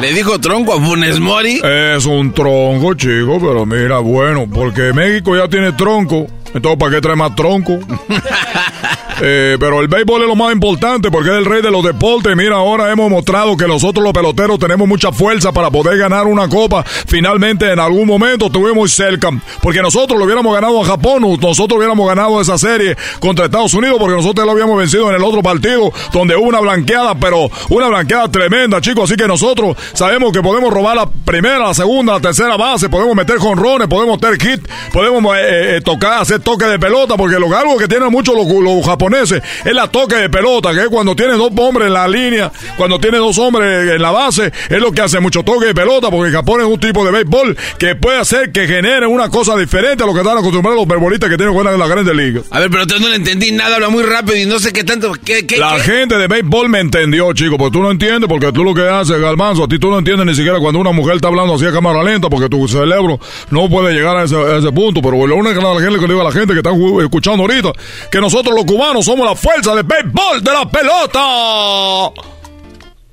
¿Le 0.00 0.12
dijo 0.12 0.38
tronco 0.38 0.74
a 0.74 0.80
Funes 0.80 1.18
Mori? 1.18 1.60
Es 1.64 2.04
un 2.04 2.32
tronco, 2.32 2.94
chico, 2.94 3.38
pero 3.40 3.66
mira, 3.66 3.98
bueno, 3.98 4.46
porque 4.52 4.92
México 4.92 5.36
ya 5.36 5.48
tiene 5.48 5.72
tronco. 5.72 6.26
Entonces, 6.56 6.78
¿para 6.78 6.92
qué 6.92 7.00
trae 7.02 7.16
más 7.16 7.34
tronco? 7.34 7.78
Eh, 9.22 9.56
pero 9.58 9.80
el 9.80 9.88
béisbol 9.88 10.22
es 10.22 10.28
lo 10.28 10.36
más 10.36 10.52
importante 10.52 11.10
porque 11.10 11.30
es 11.30 11.36
el 11.36 11.46
rey 11.46 11.62
de 11.62 11.70
los 11.70 11.82
deportes. 11.82 12.36
Mira, 12.36 12.56
ahora 12.56 12.92
hemos 12.92 13.10
mostrado 13.10 13.56
que 13.56 13.66
nosotros 13.66 14.04
los 14.04 14.12
peloteros 14.12 14.58
tenemos 14.58 14.86
mucha 14.86 15.10
fuerza 15.10 15.52
para 15.52 15.70
poder 15.70 15.96
ganar 15.98 16.26
una 16.26 16.48
copa. 16.48 16.84
Finalmente, 16.84 17.72
en 17.72 17.78
algún 17.78 18.06
momento 18.06 18.46
estuvimos 18.46 18.92
cerca. 18.92 19.30
Porque 19.62 19.80
nosotros 19.80 20.18
lo 20.18 20.26
hubiéramos 20.26 20.54
ganado 20.54 20.82
a 20.82 20.84
Japón, 20.84 21.22
nosotros 21.40 21.78
hubiéramos 21.78 22.06
ganado 22.06 22.40
esa 22.40 22.58
serie 22.58 22.96
contra 23.18 23.46
Estados 23.46 23.72
Unidos 23.74 23.96
porque 23.98 24.16
nosotros 24.16 24.44
lo 24.44 24.52
habíamos 24.52 24.78
vencido 24.78 25.08
en 25.08 25.16
el 25.16 25.22
otro 25.22 25.42
partido 25.42 25.92
donde 26.12 26.36
hubo 26.36 26.48
una 26.48 26.60
blanqueada, 26.60 27.14
pero 27.14 27.50
una 27.70 27.88
blanqueada 27.88 28.30
tremenda, 28.30 28.80
chicos. 28.80 29.10
Así 29.10 29.16
que 29.16 29.26
nosotros 29.26 29.76
sabemos 29.94 30.32
que 30.32 30.42
podemos 30.42 30.72
robar 30.72 30.96
la 30.96 31.06
primera, 31.06 31.58
la 31.58 31.74
segunda, 31.74 32.14
la 32.14 32.20
tercera 32.20 32.56
base, 32.56 32.88
podemos 32.88 33.14
meter 33.14 33.38
jonrones, 33.38 33.88
podemos 33.88 34.20
meter 34.20 34.40
hit, 34.40 34.68
podemos 34.92 35.36
eh, 35.36 35.76
eh, 35.76 35.80
tocar, 35.80 36.20
hacer 36.20 36.40
toque 36.40 36.66
de 36.66 36.78
pelota, 36.78 37.16
porque 37.16 37.38
lo 37.38 37.46
algo 37.56 37.78
que 37.78 37.88
tienen 37.88 38.10
muchos 38.10 38.34
los, 38.34 38.46
los 38.46 38.84
japoneses 38.84 39.05
es 39.14 39.72
la 39.72 39.88
toque 39.88 40.16
de 40.16 40.28
pelota, 40.28 40.72
que 40.72 40.80
es 40.80 40.88
cuando 40.88 41.14
tiene 41.14 41.34
dos 41.34 41.50
hombres 41.56 41.88
en 41.88 41.94
la 41.94 42.08
línea, 42.08 42.50
cuando 42.76 42.98
tiene 42.98 43.18
dos 43.18 43.38
hombres 43.38 43.90
en 43.94 44.02
la 44.02 44.10
base, 44.10 44.52
es 44.68 44.80
lo 44.80 44.92
que 44.92 45.02
hace 45.02 45.20
mucho 45.20 45.42
toque 45.42 45.66
de 45.66 45.74
pelota, 45.74 46.10
porque 46.10 46.32
Japón 46.32 46.60
es 46.60 46.66
un 46.66 46.78
tipo 46.80 47.04
de 47.04 47.12
béisbol 47.12 47.56
que 47.78 47.94
puede 47.94 48.18
hacer 48.18 48.52
que 48.52 48.66
genere 48.66 49.06
una 49.06 49.28
cosa 49.28 49.56
diferente 49.56 50.02
a 50.02 50.06
lo 50.06 50.12
que 50.12 50.20
están 50.20 50.38
acostumbrados 50.38 50.80
los 50.80 50.88
beisbolistas 50.88 51.30
que 51.30 51.36
tienen 51.36 51.54
jugar 51.54 51.72
en 51.72 51.80
la 51.80 51.86
Grandes 51.86 52.14
Ligas. 52.14 52.44
A 52.50 52.60
ver, 52.60 52.70
pero 52.70 52.86
tú 52.86 52.98
no 53.00 53.08
le 53.08 53.16
entendí 53.16 53.52
nada, 53.52 53.76
habla 53.76 53.88
muy 53.88 54.02
rápido 54.02 54.36
y 54.36 54.46
no 54.46 54.58
sé 54.58 54.72
qué 54.72 54.84
tanto. 54.84 55.12
¿qué, 55.24 55.46
qué, 55.46 55.56
La 55.58 55.76
qué? 55.76 55.82
gente 55.82 56.16
de 56.16 56.26
béisbol 56.26 56.68
me 56.68 56.80
entendió, 56.80 57.32
chico, 57.32 57.56
porque 57.56 57.72
tú 57.72 57.82
no 57.82 57.90
entiendes, 57.90 58.28
porque 58.28 58.52
tú 58.52 58.64
lo 58.64 58.74
que 58.74 58.88
haces, 58.88 59.18
Galmanzo, 59.20 59.64
a 59.64 59.68
ti 59.68 59.78
tú 59.78 59.90
no 59.90 59.98
entiendes 59.98 60.26
ni 60.26 60.34
siquiera 60.34 60.58
cuando 60.58 60.80
una 60.80 60.92
mujer 60.92 61.16
está 61.16 61.28
hablando 61.28 61.54
así 61.54 61.66
a 61.66 61.72
cámara 61.72 62.02
lenta, 62.02 62.28
porque 62.28 62.48
tu 62.48 62.66
cerebro 62.68 63.18
no 63.50 63.68
puede 63.68 63.94
llegar 63.94 64.16
a 64.16 64.24
ese, 64.24 64.36
a 64.36 64.58
ese 64.58 64.72
punto. 64.72 65.00
Pero 65.02 65.26
lo 65.26 65.36
único 65.36 65.54
que 65.54 65.60
la 65.60 65.80
gente 65.80 65.98
que 65.98 66.06
le 66.06 66.08
digo 66.08 66.20
a 66.20 66.24
la 66.24 66.32
gente 66.32 66.52
que 66.52 66.60
está 66.60 66.70
escuchando 67.02 67.42
ahorita, 67.42 67.72
que 68.10 68.20
nosotros 68.20 68.54
los 68.54 68.64
cubanos 68.64 68.95
somos 69.02 69.26
la 69.26 69.34
fuerza 69.34 69.74
del 69.74 69.84
béisbol, 69.84 70.42
de 70.42 70.52
la 70.52 70.70
pelota. 70.70 72.22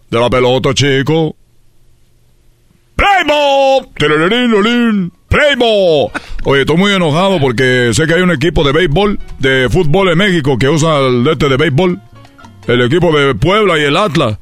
De 0.09 0.19
la 0.19 0.29
pelota, 0.29 0.73
chico. 0.73 1.35
¡Primo! 2.95 3.91
¡Primo! 5.27 6.11
Oye, 6.43 6.61
estoy 6.61 6.77
muy 6.77 6.93
enojado 6.93 7.39
porque 7.39 7.91
sé 7.93 8.05
que 8.05 8.13
hay 8.13 8.21
un 8.21 8.31
equipo 8.31 8.63
de 8.63 8.71
béisbol, 8.71 9.19
de 9.39 9.67
fútbol 9.69 10.09
en 10.09 10.17
México 10.17 10.57
que 10.57 10.69
usa 10.69 10.99
el 10.99 11.23
de 11.23 11.31
este 11.31 11.49
de 11.49 11.57
béisbol. 11.57 11.99
El 12.67 12.81
equipo 12.81 13.11
de 13.17 13.35
Puebla 13.35 13.77
y 13.77 13.81
el 13.81 13.97
Atlas. 13.97 14.37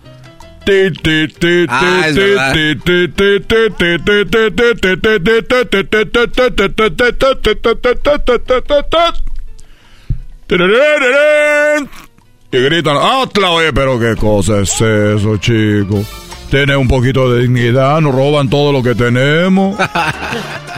Y 12.53 12.57
gritan, 12.57 12.97
Atlas, 12.97 13.49
oye, 13.51 13.71
pero 13.71 13.97
qué 13.99 14.15
cosa 14.17 14.59
es 14.59 14.73
eso, 14.81 15.37
chico. 15.37 16.03
Tiene 16.49 16.75
un 16.75 16.87
poquito 16.89 17.31
de 17.31 17.43
dignidad, 17.43 18.01
nos 18.01 18.13
roban 18.13 18.49
todo 18.49 18.71
lo 18.73 18.83
que 18.83 18.95
tenemos. 18.95 19.77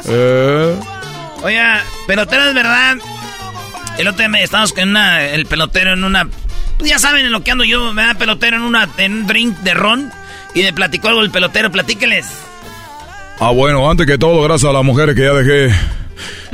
Eh. 0.06 0.76
Oiga, 1.44 1.82
pelotero 2.08 2.44
es 2.50 2.54
verdad. 2.54 2.98
El 3.98 4.08
otro 4.10 4.18
día 4.18 4.28
me- 4.28 4.44
estábamos 4.44 4.74
con 4.74 4.90
una, 4.90 5.24
el 5.28 5.46
pelotero 5.46 5.94
en 5.94 6.04
una. 6.04 6.28
pues 6.78 6.90
ya 6.92 7.00
saben 7.00 7.26
en 7.26 7.32
lo 7.32 7.42
que 7.42 7.52
ando 7.52 7.64
yo, 7.64 7.94
me 7.94 8.02
da 8.02 8.14
pelotero 8.16 8.58
en 8.58 8.64
una 8.64 8.90
en 8.98 9.14
un 9.14 9.28
drink 9.28 9.58
de 9.60 9.74
ron. 9.74 10.12
Y 10.56 10.62
me 10.64 10.74
platicó 10.74 11.08
algo 11.08 11.22
el 11.22 11.32
pelotero, 11.32 11.72
platíqueles. 11.72 12.28
Ah, 13.40 13.52
bueno, 13.52 13.90
antes 13.90 14.06
que 14.06 14.18
todo, 14.18 14.42
gracias 14.44 14.70
a 14.70 14.74
las 14.74 14.84
mujeres 14.84 15.16
que 15.16 15.22
ya 15.22 15.32
dejé 15.34 15.74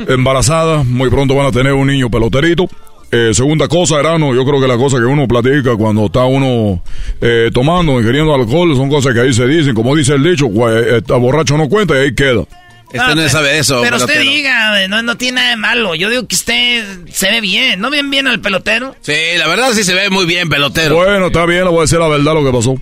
embarazadas, 0.06 0.86
muy 0.86 1.10
pronto 1.10 1.34
van 1.34 1.46
a 1.46 1.50
tener 1.52 1.72
un 1.72 1.88
niño 1.88 2.08
peloterito. 2.08 2.68
Eh, 3.12 3.30
segunda 3.34 3.66
cosa, 3.66 3.98
Erano, 3.98 4.34
yo 4.34 4.44
creo 4.44 4.60
que 4.60 4.68
la 4.68 4.76
cosa 4.76 4.98
que 4.98 5.04
uno 5.04 5.26
platica 5.26 5.74
cuando 5.76 6.06
está 6.06 6.24
uno 6.24 6.82
eh, 7.20 7.50
tomando, 7.52 7.98
ingiriendo 8.00 8.34
alcohol, 8.34 8.76
son 8.76 8.88
cosas 8.88 9.14
que 9.14 9.20
ahí 9.20 9.32
se 9.32 9.46
dicen. 9.46 9.74
Como 9.74 9.96
dice 9.96 10.14
el 10.14 10.22
dicho, 10.22 10.46
eh, 10.70 10.98
está 10.98 11.16
borracho 11.16 11.56
no 11.56 11.68
cuenta 11.68 11.94
y 11.94 11.98
ahí 11.98 12.14
queda. 12.14 12.44
Este 12.92 13.14
no 13.14 13.28
sabe 13.28 13.58
eso, 13.58 13.80
Pero 13.82 13.96
usted 13.98 14.20
diga, 14.20 14.88
no, 14.88 15.02
no 15.02 15.16
tiene 15.16 15.36
nada 15.36 15.50
de 15.50 15.56
malo. 15.56 15.94
Yo 15.94 16.10
digo 16.10 16.26
que 16.26 16.34
usted 16.34 16.84
se 17.08 17.30
ve 17.30 17.40
bien. 17.40 17.80
¿No 17.80 17.90
ven 17.90 18.10
bien 18.10 18.26
al 18.26 18.40
pelotero? 18.40 18.96
Sí, 19.00 19.14
la 19.38 19.46
verdad 19.46 19.70
sí 19.72 19.84
se 19.84 19.94
ve 19.94 20.10
muy 20.10 20.26
bien, 20.26 20.48
pelotero. 20.48 20.96
Bueno, 20.96 21.28
está 21.28 21.46
bien, 21.46 21.64
le 21.64 21.70
voy 21.70 21.78
a 21.78 21.82
decir 21.82 21.98
la 21.98 22.08
verdad 22.08 22.34
lo 22.34 22.44
que 22.44 22.52
pasó. 22.56 22.74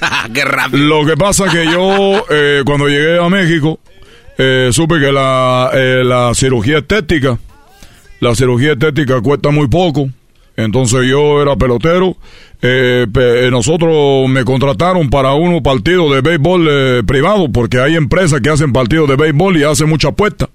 Qué 0.34 0.44
rápido. 0.44 0.84
Lo 0.84 1.06
que 1.06 1.16
pasa 1.16 1.48
que 1.50 1.66
yo, 1.66 2.24
eh, 2.30 2.62
cuando 2.64 2.88
llegué 2.88 3.18
a 3.18 3.28
México, 3.28 3.78
eh, 4.38 4.70
supe 4.72 4.98
que 4.98 5.12
la, 5.12 5.70
eh, 5.74 6.02
la 6.04 6.32
cirugía 6.34 6.78
estética, 6.78 7.38
la 8.20 8.34
cirugía 8.34 8.72
estética 8.72 9.20
cuesta 9.20 9.50
muy 9.50 9.68
poco. 9.68 10.08
Entonces 10.56 11.00
yo 11.08 11.42
era 11.42 11.56
pelotero. 11.56 12.16
Eh, 12.62 13.06
eh, 13.12 13.48
nosotros 13.50 14.28
me 14.28 14.44
contrataron 14.44 15.10
para 15.10 15.34
unos 15.34 15.60
partidos 15.62 16.14
de 16.14 16.20
béisbol 16.20 16.68
eh, 16.70 17.02
privado, 17.04 17.50
porque 17.50 17.78
hay 17.80 17.96
empresas 17.96 18.40
que 18.40 18.50
hacen 18.50 18.72
partidos 18.72 19.08
de 19.08 19.16
béisbol 19.16 19.56
y 19.56 19.64
hacen 19.64 19.88
mucha 19.88 20.08
apuesta. 20.08 20.48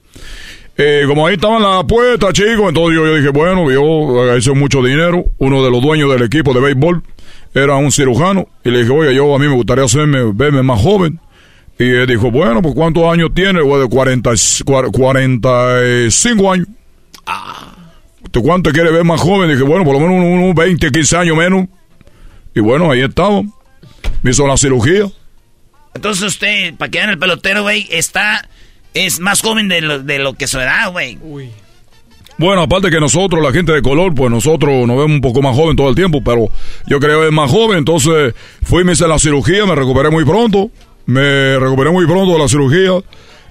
Como 1.07 1.27
ahí 1.27 1.33
estaban 1.35 1.61
las 1.61 1.83
apuestas, 1.83 2.31
chicos, 2.31 2.69
entonces 2.69 2.95
yo, 2.95 3.13
dije, 3.13 3.27
bueno, 3.31 3.69
yo 3.69 4.37
hice 4.37 4.53
mucho 4.53 4.81
dinero. 4.81 5.25
Uno 5.37 5.61
de 5.61 5.69
los 5.69 5.81
dueños 5.81 6.09
del 6.09 6.23
equipo 6.23 6.53
de 6.53 6.61
béisbol 6.61 7.03
era 7.53 7.75
un 7.75 7.91
cirujano. 7.91 8.47
Y 8.63 8.69
le 8.71 8.79
dije, 8.83 8.91
oye, 8.91 9.13
yo 9.13 9.35
a 9.35 9.39
mí 9.39 9.47
me 9.49 9.55
gustaría 9.55 9.83
hacerme, 9.83 10.31
verme 10.33 10.63
más 10.63 10.81
joven. 10.81 11.19
Y 11.77 11.83
él 11.83 12.07
dijo, 12.07 12.31
bueno, 12.31 12.61
pues 12.61 12.73
¿cuántos 12.75 13.03
años 13.11 13.31
tiene? 13.35 13.61
Pues 13.61 13.81
de 13.81 13.89
40, 13.89 14.31
y- 14.31 14.63
cua- 14.63 14.89
45 14.89 16.51
años. 16.53 16.67
¿Tú 18.31 18.43
cuánto 18.43 18.71
quiere 18.71 18.91
ver 18.91 19.03
más 19.03 19.21
joven? 19.21 19.49
dije, 19.49 19.63
bueno, 19.63 19.83
por 19.83 19.93
lo 19.93 19.99
menos 19.99 20.17
unos, 20.17 20.43
unos 20.43 20.55
20, 20.55 20.91
15 20.91 21.17
años 21.17 21.37
menos. 21.37 21.67
Y 22.53 22.59
bueno, 22.59 22.91
ahí 22.91 23.01
estaba. 23.01 23.41
Me 24.21 24.31
hizo 24.31 24.45
la 24.45 24.57
cirugía. 24.57 25.05
Entonces 25.93 26.23
usted, 26.23 26.75
para 26.75 26.91
que 26.91 26.99
vean 26.99 27.09
el 27.09 27.19
pelotero, 27.19 27.63
güey, 27.63 27.87
está... 27.89 28.47
Es 28.93 29.19
más 29.19 29.41
joven 29.41 29.67
de 29.67 29.81
lo, 29.81 29.99
de 29.99 30.17
lo 30.17 30.33
que 30.33 30.47
su 30.47 30.59
edad, 30.59 30.91
güey. 30.91 31.17
Bueno, 32.39 32.61
aparte 32.61 32.89
que 32.89 33.01
nosotros, 33.01 33.43
la 33.43 33.51
gente 33.51 33.73
de 33.73 33.81
color, 33.81 34.15
pues 34.15 34.31
nosotros 34.31 34.87
nos 34.87 34.97
vemos 34.97 35.11
un 35.11 35.21
poco 35.21 35.41
más 35.41 35.53
joven 35.55 35.75
todo 35.75 35.89
el 35.89 35.95
tiempo, 35.95 36.21
pero 36.23 36.47
yo 36.87 36.99
creo 37.01 37.19
que 37.19 37.27
es 37.27 37.33
más 37.33 37.51
joven, 37.51 37.79
entonces 37.79 38.33
fui, 38.63 38.85
me 38.85 38.93
hice 38.93 39.09
la 39.09 39.19
cirugía, 39.19 39.65
me 39.65 39.75
recuperé 39.75 40.09
muy 40.09 40.23
pronto, 40.23 40.71
me 41.05 41.59
recuperé 41.59 41.91
muy 41.91 42.05
pronto 42.07 42.31
de 42.31 42.39
la 42.39 42.47
cirugía, 42.47 42.91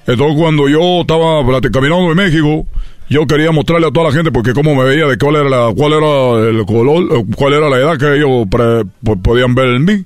entonces 0.06 0.36
cuando 0.40 0.70
yo 0.70 1.02
estaba 1.02 1.44
caminando 1.70 2.10
en 2.10 2.16
México, 2.16 2.66
yo 3.08 3.26
quería 3.26 3.50
mostrarle 3.52 3.86
a 3.86 3.90
toda 3.90 4.06
la 4.10 4.12
gente 4.12 4.30
porque 4.30 4.52
cómo 4.52 4.74
me 4.74 4.84
veía 4.84 5.06
de 5.06 5.16
cuál 5.18 5.36
era 5.36 5.48
la, 5.48 5.72
cuál 5.76 5.92
era 5.94 6.50
el 6.50 6.64
color, 6.66 7.04
eh, 7.10 7.24
cuál 7.36 7.54
era 7.54 7.68
la 7.68 7.76
edad 7.78 7.98
que 7.98 8.16
ellos 8.16 8.46
pre- 8.50 8.84
po- 9.04 9.16
podían 9.20 9.54
ver 9.54 9.68
en 9.68 9.84
mí. 9.84 10.04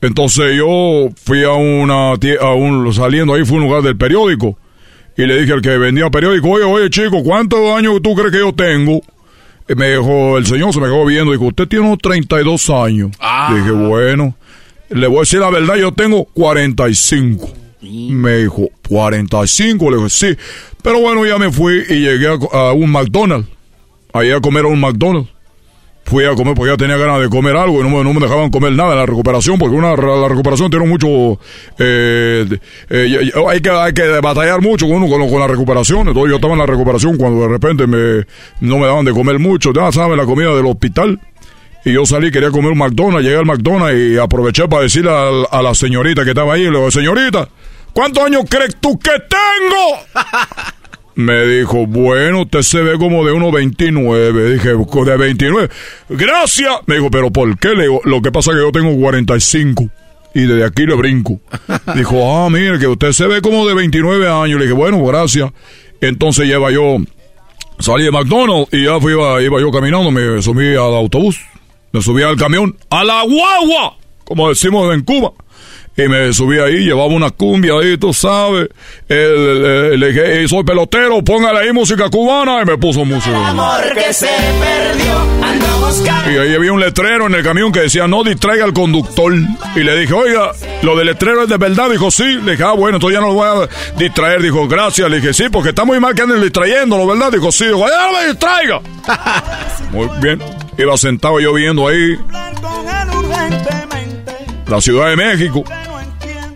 Entonces 0.00 0.56
yo 0.56 1.08
fui 1.24 1.42
a 1.44 1.50
una 1.52 2.12
a 2.12 2.54
un 2.54 2.92
saliendo 2.92 3.34
ahí 3.34 3.44
fue 3.44 3.56
un 3.58 3.64
lugar 3.64 3.82
del 3.82 3.96
periódico 3.96 4.56
y 5.16 5.22
le 5.26 5.40
dije 5.40 5.52
al 5.52 5.60
que 5.60 5.76
vendía 5.76 6.08
periódico, 6.10 6.48
oye, 6.50 6.64
oye 6.64 6.88
chico, 6.90 7.22
¿cuántos 7.24 7.58
años 7.76 8.00
tú 8.02 8.14
crees 8.14 8.30
que 8.30 8.38
yo 8.38 8.52
tengo? 8.52 9.00
Y 9.68 9.74
me 9.74 9.90
dijo, 9.96 10.38
el 10.38 10.46
señor 10.46 10.72
se 10.72 10.80
me 10.80 10.86
quedó 10.86 11.04
viendo, 11.04 11.32
dijo, 11.32 11.46
usted 11.46 11.66
tiene 11.68 11.84
unos 11.86 11.98
32 11.98 12.70
años. 12.70 13.10
Le 13.52 13.58
dije, 13.58 13.70
bueno, 13.72 14.34
le 14.90 15.06
voy 15.08 15.18
a 15.18 15.20
decir 15.20 15.40
la 15.40 15.50
verdad, 15.50 15.74
yo 15.76 15.92
tengo 15.92 16.24
45. 16.32 17.50
Me 17.80 18.38
dijo, 18.38 18.68
45, 18.88 19.90
le 19.90 19.96
dije, 19.98 20.10
sí. 20.10 20.36
Pero 20.82 21.00
bueno, 21.00 21.24
ya 21.26 21.38
me 21.38 21.50
fui 21.52 21.84
y 21.88 22.00
llegué 22.00 22.26
a, 22.26 22.72
un 22.72 22.90
McDonald's. 22.90 23.48
Ahí 24.12 24.30
a 24.30 24.40
comer 24.40 24.64
a 24.64 24.68
un 24.68 24.80
McDonald's. 24.80 25.30
Fui 26.04 26.24
a 26.24 26.34
comer 26.34 26.54
porque 26.54 26.72
ya 26.72 26.76
tenía 26.78 26.96
ganas 26.96 27.20
de 27.20 27.28
comer 27.28 27.54
algo 27.54 27.80
y 27.80 27.82
no 27.82 27.90
me, 27.90 28.02
no 28.02 28.14
me 28.14 28.20
dejaban 28.20 28.48
comer 28.50 28.72
nada 28.72 28.92
en 28.92 28.98
la 28.98 29.04
recuperación 29.04 29.58
porque 29.58 29.76
una, 29.76 29.94
la 29.94 30.26
recuperación 30.26 30.70
tiene 30.70 30.86
mucho... 30.86 31.38
eh, 31.78 32.48
eh, 32.88 33.30
hay, 33.46 33.60
que, 33.60 33.68
hay 33.68 33.92
que 33.92 34.08
batallar 34.20 34.62
mucho 34.62 34.86
con, 34.86 35.02
uno, 35.02 35.08
con, 35.08 35.28
con 35.28 35.38
la 35.38 35.46
recuperación. 35.46 36.08
Entonces 36.08 36.30
yo 36.30 36.36
estaba 36.36 36.54
en 36.54 36.60
la 36.60 36.66
recuperación 36.66 37.18
cuando 37.18 37.42
de 37.42 37.48
repente 37.48 37.86
me, 37.86 38.24
no 38.60 38.78
me 38.78 38.86
daban 38.86 39.04
de 39.04 39.12
comer 39.12 39.38
mucho. 39.38 39.70
Ya 39.74 39.92
saben, 39.92 40.16
la 40.16 40.24
comida 40.24 40.54
del 40.54 40.64
hospital. 40.64 41.20
Y 41.84 41.92
yo 41.92 42.06
salí, 42.06 42.30
quería 42.30 42.50
comer 42.50 42.72
un 42.72 42.78
McDonald's, 42.78 43.24
llegué 43.24 43.36
al 43.36 43.46
McDonald's 43.46 43.98
y 43.98 44.18
aproveché 44.18 44.66
para 44.66 44.82
decirle 44.82 45.10
a, 45.10 45.28
a 45.58 45.62
la 45.62 45.74
señorita 45.74 46.24
que 46.24 46.30
estaba 46.30 46.54
ahí, 46.54 46.64
le 46.64 46.70
digo, 46.70 46.90
señorita, 46.90 47.48
¿cuántos 47.98 48.24
años 48.24 48.44
crees 48.48 48.76
tú 48.80 48.96
que 48.96 49.10
tengo? 49.10 49.98
Me 51.16 51.44
dijo, 51.46 51.84
bueno, 51.84 52.42
usted 52.42 52.62
se 52.62 52.80
ve 52.80 52.96
como 52.96 53.26
de 53.26 53.32
unos 53.32 53.50
29. 53.50 54.52
Dije, 54.52 54.68
de 54.68 55.16
29. 55.16 55.68
Gracias. 56.10 56.70
Me 56.86 56.94
dijo, 56.94 57.10
pero 57.10 57.32
¿por 57.32 57.58
qué? 57.58 57.70
Le 57.70 57.82
digo, 57.82 58.00
lo 58.04 58.22
que 58.22 58.30
pasa 58.30 58.52
es 58.52 58.58
que 58.58 58.62
yo 58.62 58.70
tengo 58.70 58.96
45. 58.96 59.90
Y 60.32 60.42
desde 60.42 60.64
aquí 60.64 60.86
le 60.86 60.94
brinco. 60.94 61.40
Dijo, 61.96 62.32
ah, 62.32 62.48
mire, 62.48 62.78
que 62.78 62.86
usted 62.86 63.10
se 63.10 63.26
ve 63.26 63.40
como 63.40 63.66
de 63.66 63.74
29 63.74 64.28
años. 64.28 64.60
Le 64.60 64.66
dije, 64.66 64.74
bueno, 64.74 65.04
gracias. 65.04 65.50
Entonces 66.00 66.46
lleva 66.46 66.70
yo, 66.70 66.98
salí 67.80 68.04
de 68.04 68.12
McDonald's 68.12 68.72
y 68.72 68.84
ya 68.84 69.00
fui, 69.00 69.14
iba, 69.14 69.42
iba 69.42 69.60
yo 69.60 69.72
caminando, 69.72 70.12
me 70.12 70.40
subí 70.40 70.68
al 70.74 70.94
autobús, 70.94 71.40
me 71.90 72.00
subí 72.00 72.22
al 72.22 72.36
camión, 72.36 72.76
a 72.90 73.02
la 73.02 73.24
guagua, 73.24 73.96
como 74.24 74.48
decimos 74.48 74.94
en 74.94 75.02
Cuba. 75.02 75.32
Y 75.98 76.08
me 76.08 76.32
subí 76.32 76.60
ahí, 76.60 76.84
llevaba 76.84 77.06
una 77.06 77.30
cumbia 77.30 77.72
ahí, 77.74 77.98
tú 77.98 78.14
sabes. 78.14 78.68
El- 79.08 79.98
le 79.98 80.06
dije, 80.12 80.38
"Ey, 80.40 80.48
soy 80.48 80.62
pelotero, 80.62 81.24
póngale 81.24 81.58
ahí 81.58 81.72
música 81.72 82.08
cubana. 82.08 82.62
Y 82.62 82.66
me 82.66 82.78
puso 82.78 83.04
música. 83.04 83.48
Amor 83.48 83.80
que 83.94 84.12
se 84.12 84.28
perdió, 84.28 85.18
ando 85.42 85.66
buscando. 85.86 86.30
Y 86.30 86.36
ahí 86.38 86.54
había 86.54 86.72
un 86.72 86.78
letrero 86.78 87.26
en 87.26 87.34
el 87.34 87.42
camión 87.42 87.72
que 87.72 87.80
decía, 87.80 88.06
no 88.06 88.22
distraiga 88.22 88.64
al 88.64 88.72
conductor. 88.72 89.34
Y 89.74 89.80
le 89.80 89.98
dije, 89.98 90.12
oiga, 90.14 90.52
lo 90.82 90.94
del 90.96 91.06
letrero 91.08 91.42
es 91.42 91.48
de 91.48 91.56
verdad. 91.56 91.90
Dijo, 91.90 92.12
sí. 92.12 92.22
Le 92.44 92.52
dije, 92.52 92.62
ah, 92.62 92.74
bueno, 92.74 92.98
entonces 92.98 93.18
ya 93.18 93.20
no 93.20 93.28
lo 93.28 93.34
voy 93.34 93.48
a 93.66 93.96
distraer. 93.98 94.40
Dijo, 94.40 94.68
gracias. 94.68 95.10
Le 95.10 95.16
dije, 95.20 95.34
sí, 95.34 95.46
porque 95.50 95.70
está 95.70 95.84
muy 95.84 95.98
mal 95.98 96.14
que 96.14 96.22
anden 96.22 96.40
distrayéndolo, 96.40 97.08
¿verdad? 97.08 97.32
Dijo, 97.32 97.50
sí. 97.50 97.64
Dijo, 97.66 97.84
ya 97.88 98.06
no 98.06 98.18
me 98.20 98.26
distraiga. 98.28 98.80
muy 99.90 100.08
bien. 100.22 100.40
Iba 100.78 100.96
sentado 100.96 101.40
yo 101.40 101.52
viendo 101.54 101.88
ahí 101.88 102.16
la 104.68 104.80
Ciudad 104.80 105.08
de 105.08 105.16
México. 105.16 105.64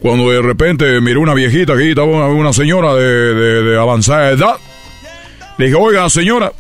Cuando 0.03 0.31
de 0.31 0.43
repente 0.43 1.01
miré 1.01 1.17
una 1.19 1.33
viejita 1.35 1.75
aquí, 1.75 1.91
estaba 1.91 2.09
una, 2.09 2.27
una 2.27 2.53
señora 2.53 2.95
de, 2.95 3.35
de- 3.35 3.63
de 3.63 3.79
avanzada 3.79 4.31
edad. 4.31 4.55
Le 5.59 5.67
dije, 5.67 5.77
oiga, 5.81 6.09
señora. 6.11 6.53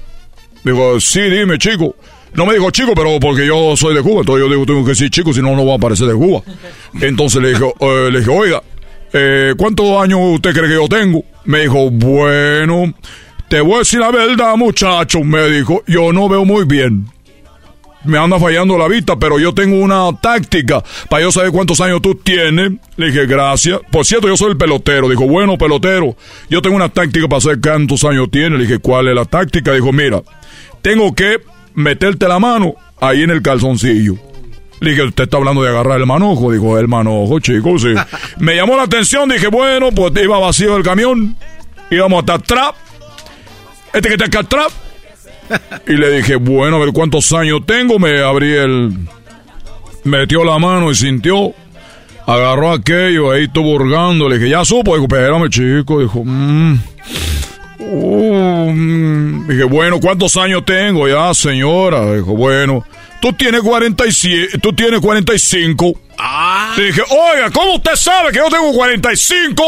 Digo, 0.64 1.00
sí, 1.00 1.20
dime, 1.22 1.58
chico. 1.58 1.96
No 2.34 2.46
me 2.46 2.54
dijo 2.54 2.70
chico, 2.70 2.92
pero 2.94 3.18
porque 3.20 3.44
yo 3.46 3.76
soy 3.76 3.94
de 3.94 4.00
Cuba, 4.02 4.20
entonces 4.20 4.46
yo 4.46 4.50
digo, 4.50 4.64
tengo 4.64 4.84
que 4.84 4.90
decir 4.90 5.10
chico, 5.10 5.34
si 5.34 5.42
no, 5.42 5.54
no 5.56 5.66
va 5.66 5.72
a 5.74 5.76
aparecer 5.76 6.06
de 6.06 6.14
Cuba. 6.14 6.40
Entonces 7.02 7.42
le 7.42 7.50
dije, 7.50 7.64
eh, 7.80 8.08
le 8.10 8.20
dije 8.20 8.30
oiga, 8.30 8.62
eh, 9.12 9.52
¿cuántos 9.58 9.86
años 10.00 10.20
usted 10.22 10.52
cree 10.54 10.68
que 10.68 10.74
yo 10.76 10.88
tengo? 10.88 11.22
Me 11.44 11.60
dijo, 11.62 11.90
bueno, 11.90 12.94
te 13.48 13.60
voy 13.60 13.74
a 13.74 13.78
decir 13.80 13.98
la 13.98 14.10
verdad, 14.10 14.56
muchacho. 14.56 15.20
Me 15.24 15.46
dijo, 15.50 15.82
yo 15.86 16.10
no 16.12 16.26
veo 16.28 16.44
muy 16.46 16.64
bien. 16.64 17.06
Me 18.04 18.18
anda 18.18 18.38
fallando 18.38 18.76
la 18.76 18.88
vista, 18.88 19.16
pero 19.16 19.38
yo 19.38 19.54
tengo 19.54 19.78
una 19.78 20.10
táctica 20.20 20.82
para 21.08 21.22
yo 21.22 21.32
saber 21.32 21.52
cuántos 21.52 21.80
años 21.80 22.02
tú 22.02 22.14
tienes. 22.16 22.72
Le 22.96 23.06
dije, 23.06 23.26
gracias. 23.26 23.80
Por 23.90 24.04
cierto, 24.04 24.28
yo 24.28 24.36
soy 24.36 24.50
el 24.50 24.56
pelotero. 24.56 25.08
Dijo, 25.08 25.26
bueno, 25.26 25.56
pelotero, 25.56 26.16
yo 26.50 26.60
tengo 26.62 26.76
una 26.76 26.88
táctica 26.88 27.28
para 27.28 27.40
saber 27.40 27.60
cuántos 27.60 28.04
años 28.04 28.28
tienes. 28.30 28.58
Le 28.58 28.66
dije, 28.66 28.78
¿cuál 28.78 29.08
es 29.08 29.14
la 29.14 29.24
táctica? 29.24 29.72
Dijo, 29.72 29.92
mira, 29.92 30.22
tengo 30.80 31.14
que 31.14 31.40
meterte 31.74 32.26
la 32.26 32.38
mano 32.38 32.74
ahí 33.00 33.22
en 33.22 33.30
el 33.30 33.40
calzoncillo. 33.42 34.16
Le 34.80 34.90
dije, 34.90 35.04
usted 35.04 35.24
está 35.24 35.36
hablando 35.36 35.62
de 35.62 35.68
agarrar 35.68 36.00
el 36.00 36.06
manojo. 36.06 36.50
Dijo, 36.50 36.76
el 36.76 36.88
manojo, 36.88 37.38
chico, 37.38 37.78
sí. 37.78 37.94
Me 38.38 38.56
llamó 38.56 38.76
la 38.76 38.82
atención, 38.82 39.28
dije, 39.28 39.46
bueno, 39.46 39.92
pues 39.92 40.12
iba 40.20 40.38
vacío 40.40 40.76
el 40.76 40.82
camión. 40.82 41.36
Íbamos 41.88 42.20
hasta 42.20 42.34
atrás. 42.34 42.72
Este 43.92 44.08
que 44.08 44.14
está 44.14 44.26
acá 44.26 44.40
atrás. 44.40 44.72
Y 45.86 45.92
le 45.92 46.10
dije, 46.16 46.36
bueno, 46.36 46.76
a 46.76 46.80
ver 46.80 46.92
cuántos 46.92 47.32
años 47.32 47.60
tengo. 47.66 47.98
Me 47.98 48.22
abrí 48.22 48.52
el. 48.52 48.96
Metió 50.04 50.44
la 50.44 50.58
mano 50.58 50.90
y 50.90 50.94
sintió. 50.94 51.54
Agarró 52.26 52.72
aquello, 52.72 53.32
ahí 53.32 53.44
estuvo 53.44 53.72
hurgando. 53.72 54.28
Le 54.28 54.38
dije, 54.38 54.50
ya 54.50 54.64
supo. 54.64 54.94
Dijo, 54.94 55.04
espérame, 55.04 55.48
chico. 55.48 56.00
Dijo, 56.00 56.22
mmm. 56.24 56.78
Uh, 57.78 58.70
mm. 58.72 59.48
Dije, 59.48 59.64
bueno, 59.64 60.00
¿cuántos 60.00 60.36
años 60.36 60.64
tengo 60.64 61.08
ya, 61.08 61.34
señora? 61.34 62.14
Dijo, 62.14 62.34
bueno, 62.34 62.84
tú 63.20 63.32
tienes 63.32 63.60
47, 63.60 64.58
tú 64.58 64.72
tienes 64.72 65.00
45. 65.00 65.92
Le 66.76 66.84
dije, 66.84 67.02
oiga, 67.02 67.50
¿cómo 67.50 67.74
usted 67.74 67.94
sabe 67.96 68.30
que 68.30 68.38
yo 68.38 68.48
tengo 68.48 68.72
45? 68.72 69.62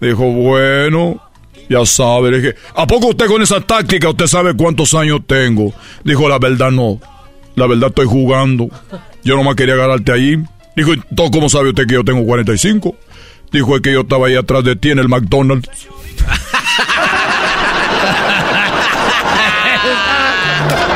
Dijo, 0.00 0.24
bueno, 0.24 1.20
ya 1.68 1.84
sabe. 1.86 2.30
Le 2.30 2.40
dije, 2.40 2.54
¿a 2.74 2.86
poco 2.86 3.08
usted 3.08 3.26
con 3.26 3.42
esa 3.42 3.60
táctica 3.60 4.08
usted 4.08 4.26
sabe 4.26 4.54
cuántos 4.54 4.94
años 4.94 5.20
tengo? 5.26 5.72
Dijo, 6.04 6.28
la 6.28 6.38
verdad 6.38 6.70
no. 6.70 7.00
La 7.54 7.66
verdad 7.66 7.88
estoy 7.88 8.06
jugando. 8.06 8.68
Yo 9.24 9.36
nomás 9.36 9.56
quería 9.56 9.74
agarrarte 9.74 10.12
allí. 10.12 10.38
Dijo, 10.76 10.94
¿y 10.94 11.02
todo 11.14 11.30
cómo 11.30 11.48
sabe 11.48 11.70
usted 11.70 11.86
que 11.86 11.94
yo 11.94 12.04
tengo 12.04 12.24
45? 12.24 12.96
Dijo, 13.50 13.74
es 13.76 13.82
que 13.82 13.92
yo 13.92 14.00
estaba 14.02 14.28
ahí 14.28 14.36
atrás 14.36 14.62
de 14.64 14.76
ti 14.76 14.90
en 14.90 14.98
el 14.98 15.08
McDonald's. 15.08 15.68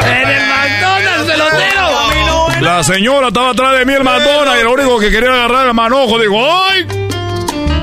En 0.05 0.29
el 0.29 0.49
McDonald's, 0.49 1.33
pelotero. 1.33 2.61
La 2.61 2.85
señora 2.85 3.29
estaba 3.29 3.51
atrás 3.51 3.79
de 3.79 3.85
mí 3.87 3.93
el 3.93 4.05
McDonald's 4.05 4.61
y 4.61 4.65
lo 4.65 4.73
único 4.73 4.99
que 4.99 5.11
quería 5.11 5.31
agarrar 5.31 5.69
el 5.69 5.75
manojo. 5.75 6.19
Digo, 6.19 6.39
¡ay! 6.45 6.87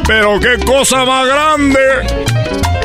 Pero 0.05 0.39
qué 0.39 0.63
cosa 0.65 1.05
más 1.05 1.27
grande. 1.27 1.79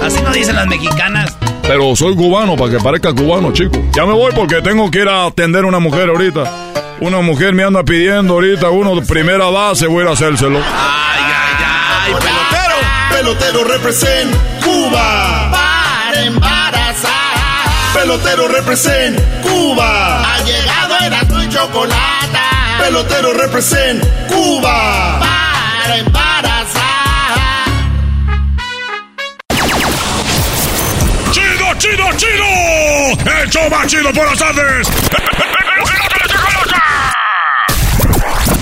Así 0.05 0.21
no 0.23 0.31
dicen 0.33 0.55
las 0.55 0.67
mexicanas. 0.67 1.35
Pero 1.63 1.97
soy 1.97 2.15
cubano, 2.15 2.57
para 2.57 2.73
que 2.73 2.79
parezca 2.79 3.15
cubano, 3.15 3.53
chico. 3.53 3.83
Ya 3.93 4.05
me 4.05 4.13
voy 4.13 4.33
porque 4.35 4.61
tengo 4.61 4.91
que 4.91 5.01
ir 5.01 5.09
a 5.09 5.25
atender 5.25 5.65
a 5.65 5.67
una 5.67 5.79
mujer 5.79 6.11
ahorita. 6.11 6.45
Una 7.01 7.21
mujer 7.23 7.55
me 7.55 7.65
anda 7.65 7.83
pidiendo 7.83 8.35
ahorita 8.35 8.69
uno 8.69 8.95
de 8.95 9.03
primera 9.03 9.47
base, 9.47 9.87
voy 9.87 10.01
a 10.01 10.03
ir 10.03 10.09
a 10.11 10.13
hacérselo. 10.13 10.59
Ay, 10.59 12.13
pelotero. 12.13 12.77
Pelotero 13.11 13.65
represent 13.65 14.31
Cuba. 14.63 15.51
Para 15.51 16.23
embarazar. 16.25 17.13
Pelotero 17.95 18.49
represent 18.49 19.19
Cuba. 19.43 20.35
Ha 20.35 20.39
llegado 20.45 20.97
Erasmo 21.01 21.43
y 21.43 21.49
Chocolata. 21.49 22.79
Pelotero 22.79 23.33
represent 23.33 24.05
Cuba. 24.29 25.19
Para 25.19 25.97
embarazar. 25.97 26.54
¡Chido, 31.95 32.13
chido! 32.17 33.41
¡El 33.41 33.49
show 33.51 33.71
más 33.71 33.87
chido 33.87 34.13
por 34.13 34.27
las 34.27 34.37
tardes! 34.37 34.89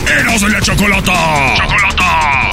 ¡Eros 0.06 0.42
de 0.42 0.48
la 0.50 0.60
chocolata! 0.60 1.54
¡Chocolata! 1.56 2.50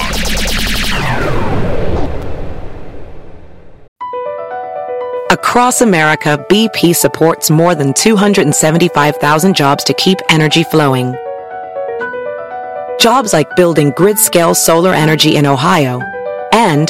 Across 5.31 5.81
America, 5.81 6.37
BP 6.49 6.95
supports 6.95 7.51
more 7.51 7.75
than 7.75 7.91
275,000 7.91 9.53
jobs 9.53 9.83
to 9.83 9.93
keep 9.95 10.17
energy 10.29 10.63
flowing. 10.63 11.13
Jobs 13.01 13.33
like 13.33 13.53
building 13.57 13.91
grid 13.97 14.17
scale 14.17 14.55
solar 14.55 14.93
energy 14.93 15.35
in 15.35 15.45
Ohio 15.45 15.99
and 16.53 16.89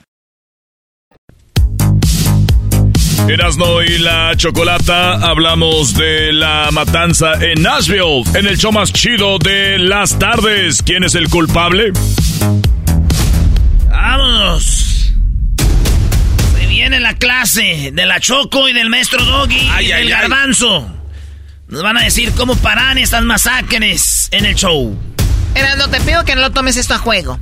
Erasno 3.27 3.81
y 3.81 3.97
la 3.99 4.35
Chocolata 4.35 5.13
hablamos 5.13 5.93
de 5.93 6.33
la 6.33 6.69
matanza 6.71 7.33
en 7.39 7.61
Nashville, 7.61 8.23
en 8.33 8.45
el 8.47 8.57
show 8.57 8.71
más 8.71 8.91
chido 8.91 9.37
de 9.37 9.77
las 9.77 10.17
tardes. 10.19 10.81
¿Quién 10.81 11.03
es 11.03 11.15
el 11.15 11.29
culpable? 11.29 11.93
¡Vámonos! 13.89 15.13
Se 16.57 16.65
viene 16.67 16.99
la 16.99 17.13
clase 17.15 17.91
de 17.93 18.05
la 18.05 18.19
Choco 18.19 18.67
y 18.67 18.73
del 18.73 18.89
maestro 18.89 19.23
Doggy 19.23 19.69
Ay, 19.71 19.87
y 19.87 19.91
ay, 19.91 20.03
del 20.03 20.13
ay. 20.13 20.21
Garbanzo. 20.21 20.87
Nos 21.67 21.83
van 21.83 21.97
a 21.97 22.03
decir 22.03 22.33
cómo 22.35 22.55
paran 22.57 22.97
estas 22.97 23.23
masacres 23.23 24.27
en 24.31 24.45
el 24.45 24.55
show. 24.55 24.97
Erasno, 25.55 25.89
te 25.89 26.01
pido 26.01 26.25
que 26.25 26.35
no 26.35 26.41
lo 26.41 26.51
tomes 26.51 26.75
esto 26.75 26.95
a 26.95 26.97
juego. 26.97 27.39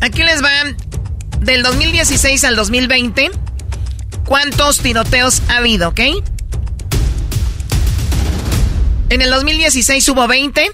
Aquí 0.00 0.22
les 0.22 0.40
van 0.42 0.76
del 1.44 1.62
2016 1.62 2.44
al 2.44 2.56
2020. 2.56 3.30
¿Cuántos 4.24 4.78
tiroteos 4.78 5.42
ha 5.48 5.58
habido, 5.58 5.90
ok? 5.90 6.00
En 9.10 9.22
el 9.22 9.30
2016 9.30 10.08
hubo 10.08 10.26
20. 10.26 10.72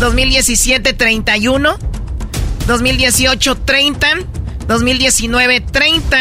2017 0.00 0.92
31. 0.92 1.78
2018 2.66 3.56
30. 3.56 4.08
2019 4.68 5.60
30. 5.60 6.16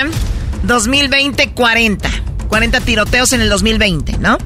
2020 0.64 1.52
40. 1.52 2.10
40 2.50 2.82
tiroteos 2.82 3.34
en 3.34 3.42
el 3.42 3.50
2020, 3.50 4.18
¿no? 4.18 4.38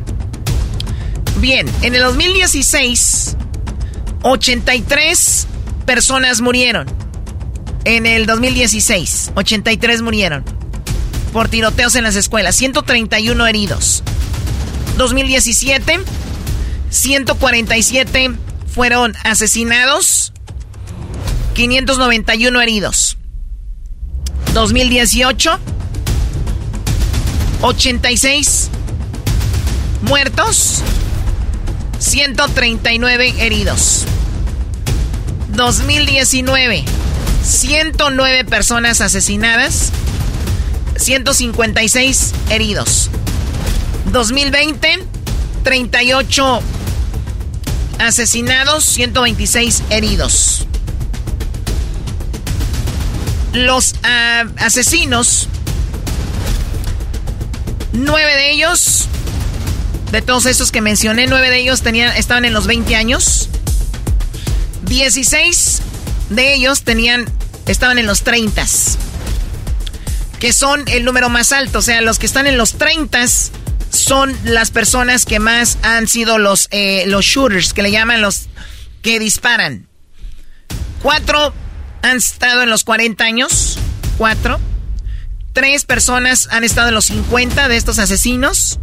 Bien, 1.40 1.70
en 1.84 1.96
el 1.96 2.02
2016, 2.02 3.38
83 4.24 5.48
personas 5.86 6.42
murieron. 6.42 6.88
En 7.90 8.06
el 8.06 8.28
2016, 8.28 9.32
83 9.34 10.04
murieron 10.04 10.46
por 11.34 11.50
tiroteos 11.50 11.96
en 11.96 12.04
las 12.04 12.16
escuelas, 12.16 12.56
131 12.56 13.48
heridos. 13.48 14.04
2017, 14.98 16.00
147 16.92 18.32
fueron 18.72 19.16
asesinados, 19.24 20.34
591 21.56 22.62
heridos. 22.62 23.18
2018, 24.54 25.58
86 27.64 28.70
muertos, 30.04 30.84
139 31.98 33.34
heridos. 33.40 34.06
2019, 35.56 36.86
109 37.50 38.46
personas 38.46 39.02
asesinadas, 39.02 39.92
156 40.98 42.34
heridos. 42.52 43.10
2020, 44.12 45.04
38 45.64 46.62
asesinados, 47.98 48.86
126 48.86 49.84
heridos. 49.90 50.68
Los 53.54 53.96
ah, 54.04 54.46
asesinos, 54.58 55.48
nueve 57.94 58.36
de 58.36 58.52
ellos, 58.52 59.08
de 60.12 60.22
todos 60.22 60.46
esos 60.46 60.72
que 60.72 60.82
mencioné, 60.82 61.26
nueve 61.26 61.50
de 61.50 61.62
ellos 61.62 61.82
tenían, 61.82 62.16
estaban 62.16 62.46
en 62.46 62.54
los 62.54 62.68
20 62.68 62.96
años. 62.96 63.50
16 64.84 65.82
de 66.30 66.54
ellos 66.54 66.84
tenían, 66.84 67.26
estaban 67.66 67.98
en 67.98 68.06
los 68.06 68.24
30 68.24 68.66
que 70.40 70.54
son 70.54 70.86
el 70.88 71.06
número 71.06 71.30
más 71.30 71.52
alto. 71.52 71.80
O 71.80 71.82
sea, 71.82 72.02
los 72.02 72.18
que 72.18 72.26
están 72.26 72.48
en 72.48 72.58
los 72.58 72.74
30 72.74 73.26
son 73.92 74.36
las 74.44 74.72
personas 74.72 75.26
que 75.26 75.40
más 75.40 75.78
han 75.84 76.08
sido 76.08 76.38
los, 76.38 76.68
eh, 76.72 77.04
los 77.08 77.26
shooters, 77.26 77.74
que 77.74 77.84
le 77.84 77.92
llaman 77.92 78.22
los 78.22 78.48
que 79.02 79.20
disparan. 79.20 79.88
Cuatro 81.04 81.54
han 82.02 82.18
estado 82.18 82.64
en 82.64 82.70
los 82.70 82.84
40 82.84 83.24
años. 83.24 83.78
Cuatro. 84.18 84.60
Tres 85.54 85.86
personas 85.86 86.48
han 86.52 86.64
estado 86.64 86.90
en 86.90 86.96
los 86.96 87.06
50 87.06 87.68
de 87.68 87.78
estos 87.78 88.00
asesinos. 88.00 88.80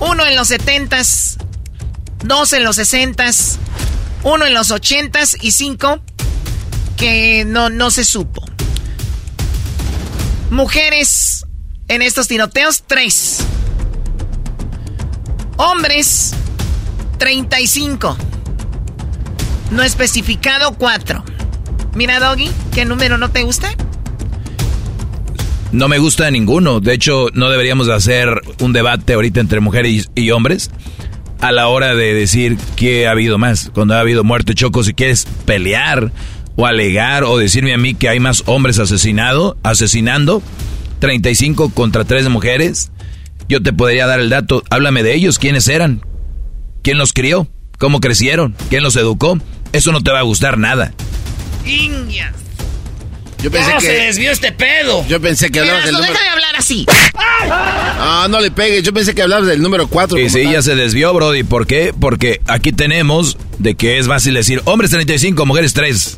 Uno 0.00 0.26
en 0.26 0.36
los 0.36 0.48
70 0.48 1.02
dos 2.24 2.52
en 2.52 2.64
los 2.64 2.76
60 2.76 3.24
uno 4.24 4.44
en 4.44 4.54
los 4.54 4.70
80 4.72 5.20
y 5.40 5.52
cinco 5.52 6.00
que 6.98 7.44
no, 7.46 7.70
no 7.70 7.90
se 7.90 8.04
supo. 8.04 8.44
Mujeres 10.50 11.46
en 11.86 12.02
estos 12.02 12.28
tiroteos, 12.28 12.82
tres. 12.86 13.38
Hombres, 15.56 16.34
35. 17.18 18.16
No 19.70 19.82
especificado, 19.82 20.74
cuatro. 20.74 21.24
Mira, 21.94 22.20
Doggy, 22.20 22.50
¿qué 22.74 22.84
número 22.84 23.16
no 23.16 23.30
te 23.30 23.42
gusta? 23.42 23.74
No 25.70 25.88
me 25.88 25.98
gusta 25.98 26.30
ninguno. 26.30 26.80
De 26.80 26.94
hecho, 26.94 27.28
no 27.34 27.50
deberíamos 27.50 27.86
de 27.86 27.94
hacer 27.94 28.40
un 28.60 28.72
debate 28.72 29.12
ahorita 29.12 29.40
entre 29.40 29.60
mujeres 29.60 30.08
y, 30.14 30.22
y 30.22 30.30
hombres 30.30 30.70
a 31.40 31.52
la 31.52 31.68
hora 31.68 31.94
de 31.94 32.14
decir 32.14 32.56
qué 32.76 33.06
ha 33.06 33.12
habido 33.12 33.38
más. 33.38 33.70
Cuando 33.72 33.94
ha 33.94 34.00
habido 34.00 34.24
muerte 34.24 34.54
choco, 34.54 34.82
si 34.82 34.94
quieres 34.94 35.26
pelear 35.44 36.10
o 36.58 36.66
alegar 36.66 37.22
o 37.22 37.38
decirme 37.38 37.72
a 37.72 37.78
mí 37.78 37.94
que 37.94 38.08
hay 38.08 38.18
más 38.18 38.42
hombres 38.46 38.80
asesinado, 38.80 39.56
asesinando, 39.62 40.42
35 40.98 41.70
contra 41.70 42.04
3 42.04 42.24
de 42.24 42.30
mujeres, 42.30 42.90
yo 43.48 43.62
te 43.62 43.72
podría 43.72 44.08
dar 44.08 44.18
el 44.18 44.28
dato. 44.28 44.64
Háblame 44.68 45.04
de 45.04 45.14
ellos, 45.14 45.38
quiénes 45.38 45.68
eran, 45.68 46.02
quién 46.82 46.98
los 46.98 47.12
crió, 47.12 47.46
cómo 47.78 48.00
crecieron, 48.00 48.56
quién 48.70 48.82
los 48.82 48.96
educó. 48.96 49.38
Eso 49.72 49.92
no 49.92 50.02
te 50.02 50.10
va 50.10 50.18
a 50.18 50.22
gustar 50.22 50.58
nada. 50.58 50.92
India. 51.64 52.32
Yo 53.40 53.52
pensé 53.52 53.68
¿Cómo 53.68 53.80
que. 53.80 53.86
se 53.86 53.92
desvió 53.92 54.32
este 54.32 54.50
pedo? 54.50 55.06
Yo 55.06 55.20
pensé 55.20 55.52
que 55.52 55.60
hablabas 55.60 55.84
del 55.84 55.94
número. 55.94 56.12
deja 56.12 56.24
de 56.24 56.30
hablar 56.30 56.56
así. 56.56 56.86
Ah, 57.20 58.26
no 58.28 58.40
le 58.40 58.50
pegues. 58.50 58.82
Yo 58.82 58.92
pensé 58.92 59.14
que 59.14 59.22
hablabas 59.22 59.46
del 59.46 59.62
número 59.62 59.86
4. 59.86 60.18
Y 60.18 60.28
sí, 60.28 60.42
ya 60.42 60.60
se 60.60 60.74
desvió, 60.74 61.14
Brody. 61.14 61.44
¿Por 61.44 61.68
qué? 61.68 61.94
Porque 61.98 62.40
aquí 62.48 62.72
tenemos 62.72 63.38
de 63.60 63.76
que 63.76 63.98
es 63.98 64.08
fácil 64.08 64.34
decir 64.34 64.60
hombres 64.64 64.90
35, 64.90 65.46
mujeres 65.46 65.72
3. 65.72 66.16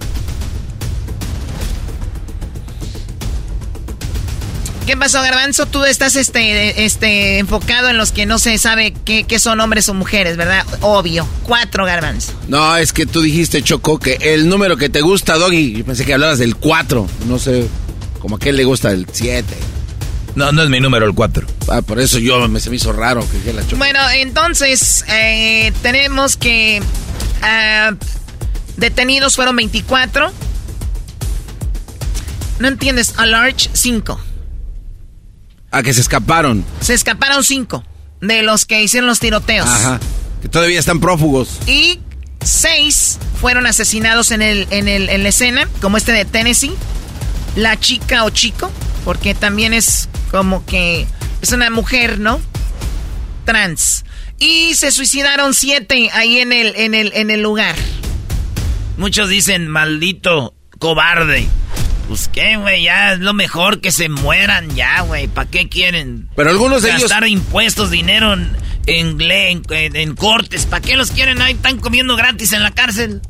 ¿Qué 4.90 4.96
pasó, 4.96 5.22
Garbanzo? 5.22 5.66
Tú 5.66 5.84
estás 5.84 6.16
este, 6.16 6.84
este, 6.84 7.38
enfocado 7.38 7.90
en 7.90 7.96
los 7.96 8.10
que 8.10 8.26
no 8.26 8.40
se 8.40 8.58
sabe 8.58 8.92
qué, 9.04 9.22
qué 9.22 9.38
son 9.38 9.60
hombres 9.60 9.88
o 9.88 9.94
mujeres, 9.94 10.36
¿verdad? 10.36 10.66
Obvio. 10.80 11.28
Cuatro, 11.44 11.84
Garbanzo. 11.84 12.32
No, 12.48 12.76
es 12.76 12.92
que 12.92 13.06
tú 13.06 13.22
dijiste, 13.22 13.62
Choco, 13.62 14.00
que 14.00 14.18
el 14.20 14.48
número 14.48 14.76
que 14.76 14.88
te 14.88 15.00
gusta, 15.00 15.36
Doggy. 15.36 15.74
Yo 15.74 15.84
pensé 15.84 16.04
que 16.04 16.14
hablabas 16.14 16.40
del 16.40 16.56
4. 16.56 17.06
No 17.28 17.38
sé. 17.38 17.68
Como 18.18 18.34
a 18.34 18.38
qué 18.40 18.52
le 18.52 18.64
gusta 18.64 18.90
el 18.90 19.06
7. 19.12 19.46
No, 20.34 20.50
no 20.50 20.64
es 20.64 20.70
mi 20.70 20.80
número 20.80 21.06
el 21.06 21.14
4. 21.14 21.46
Ah, 21.68 21.82
por 21.82 22.00
eso 22.00 22.18
yo 22.18 22.48
me, 22.48 22.58
se 22.58 22.68
me 22.68 22.74
hizo 22.74 22.92
raro 22.92 23.24
que 23.44 23.52
la 23.52 23.62
Choco. 23.62 23.76
Bueno, 23.76 24.00
entonces 24.12 25.04
eh, 25.08 25.72
tenemos 25.82 26.36
que 26.36 26.82
ah, 27.42 27.92
detenidos 28.76 29.36
fueron 29.36 29.54
24. 29.54 30.32
No 32.58 32.66
entiendes, 32.66 33.14
a 33.18 33.26
large 33.26 33.70
5. 33.72 34.29
Ah, 35.70 35.82
que 35.82 35.94
se 35.94 36.00
escaparon. 36.00 36.64
Se 36.80 36.94
escaparon 36.94 37.44
5 37.44 37.84
de 38.20 38.42
los 38.42 38.64
que 38.64 38.82
hicieron 38.82 39.08
los 39.08 39.20
tiroteos. 39.20 39.68
Ajá. 39.68 40.00
Que 40.42 40.48
todavía 40.48 40.80
están 40.80 41.00
prófugos. 41.00 41.60
Y 41.66 42.00
6 42.42 43.18
fueron 43.40 43.66
asesinados 43.66 44.30
en, 44.30 44.42
el, 44.42 44.66
en, 44.70 44.88
el, 44.88 45.08
en 45.08 45.22
la 45.22 45.28
escena, 45.28 45.68
como 45.80 45.96
este 45.96 46.12
de 46.12 46.24
Tennessee. 46.24 46.74
La 47.56 47.78
chica 47.78 48.24
o 48.24 48.30
chico, 48.30 48.70
porque 49.04 49.34
también 49.34 49.74
es 49.74 50.08
como 50.30 50.64
que 50.64 51.06
es 51.42 51.52
una 51.52 51.70
mujer, 51.70 52.18
¿no? 52.18 52.40
Trans. 53.44 54.04
Y 54.38 54.74
se 54.74 54.90
suicidaron 54.90 55.54
7 55.54 56.10
ahí 56.12 56.38
en 56.38 56.52
el, 56.52 56.74
en, 56.76 56.94
el, 56.94 57.12
en 57.14 57.30
el 57.30 57.42
lugar. 57.42 57.76
Muchos 58.96 59.28
dicen, 59.28 59.68
maldito 59.68 60.54
cobarde. 60.78 61.46
Pues 62.10 62.26
qué, 62.32 62.56
güey, 62.56 62.82
ya 62.82 63.12
es 63.12 63.20
lo 63.20 63.34
mejor 63.34 63.80
que 63.80 63.92
se 63.92 64.08
mueran 64.08 64.74
ya, 64.74 65.02
güey. 65.02 65.28
¿Para 65.28 65.48
qué 65.48 65.68
quieren? 65.68 66.28
Pero 66.34 66.50
algunos 66.50 66.82
de 66.82 66.88
ellos- 66.88 67.02
Gastar 67.02 67.28
impuestos, 67.28 67.92
dinero 67.92 68.32
en, 68.32 68.50
en, 68.86 69.16
gle- 69.16 69.50
en- 69.52 69.62
en- 69.72 69.94
en 69.94 70.16
cortes. 70.16 70.66
¿Para 70.66 70.80
qué 70.82 70.96
los 70.96 71.12
quieren? 71.12 71.40
Ahí 71.40 71.52
están 71.52 71.78
comiendo 71.78 72.16
gratis 72.16 72.52
en 72.52 72.64
la 72.64 72.72
cárcel. 72.72 73.20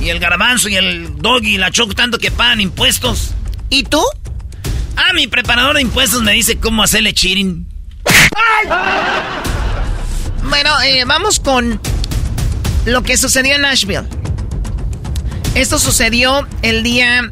Y 0.00 0.08
el 0.08 0.18
garbanzo 0.18 0.68
y 0.68 0.74
el 0.74 1.16
doggy 1.18 1.54
y 1.54 1.58
la 1.58 1.70
choco 1.70 1.94
tanto 1.94 2.18
que 2.18 2.32
pagan 2.32 2.60
impuestos. 2.60 3.30
¿Y 3.70 3.84
tú? 3.84 4.02
Ah, 4.96 5.12
mi 5.14 5.28
preparador 5.28 5.76
de 5.76 5.82
impuestos 5.82 6.22
me 6.24 6.32
dice 6.32 6.58
cómo 6.58 6.82
hacerle 6.82 7.12
cheating. 7.12 7.68
Bueno, 10.42 10.80
eh, 10.82 11.04
vamos 11.06 11.38
con 11.38 11.80
lo 12.84 13.02
que 13.04 13.16
sucedió 13.16 13.54
en 13.54 13.62
Nashville. 13.62 14.02
Esto 15.54 15.78
sucedió 15.78 16.46
el 16.62 16.82
día 16.82 17.30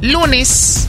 lunes 0.00 0.88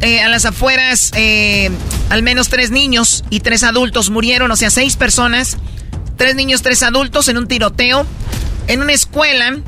eh, 0.00 0.20
a 0.20 0.28
las 0.28 0.44
afueras, 0.44 1.10
eh, 1.16 1.70
al 2.10 2.22
menos 2.22 2.48
tres 2.48 2.70
niños 2.70 3.24
y 3.30 3.40
tres 3.40 3.62
adultos 3.62 4.10
murieron, 4.10 4.50
o 4.50 4.56
sea, 4.56 4.70
seis 4.70 4.96
personas, 4.96 5.56
tres 6.16 6.34
niños, 6.36 6.62
tres 6.62 6.82
adultos 6.82 7.28
en 7.28 7.38
un 7.38 7.48
tiroteo 7.48 8.06
en 8.68 8.82
una 8.82 8.92
escuela 8.92 9.58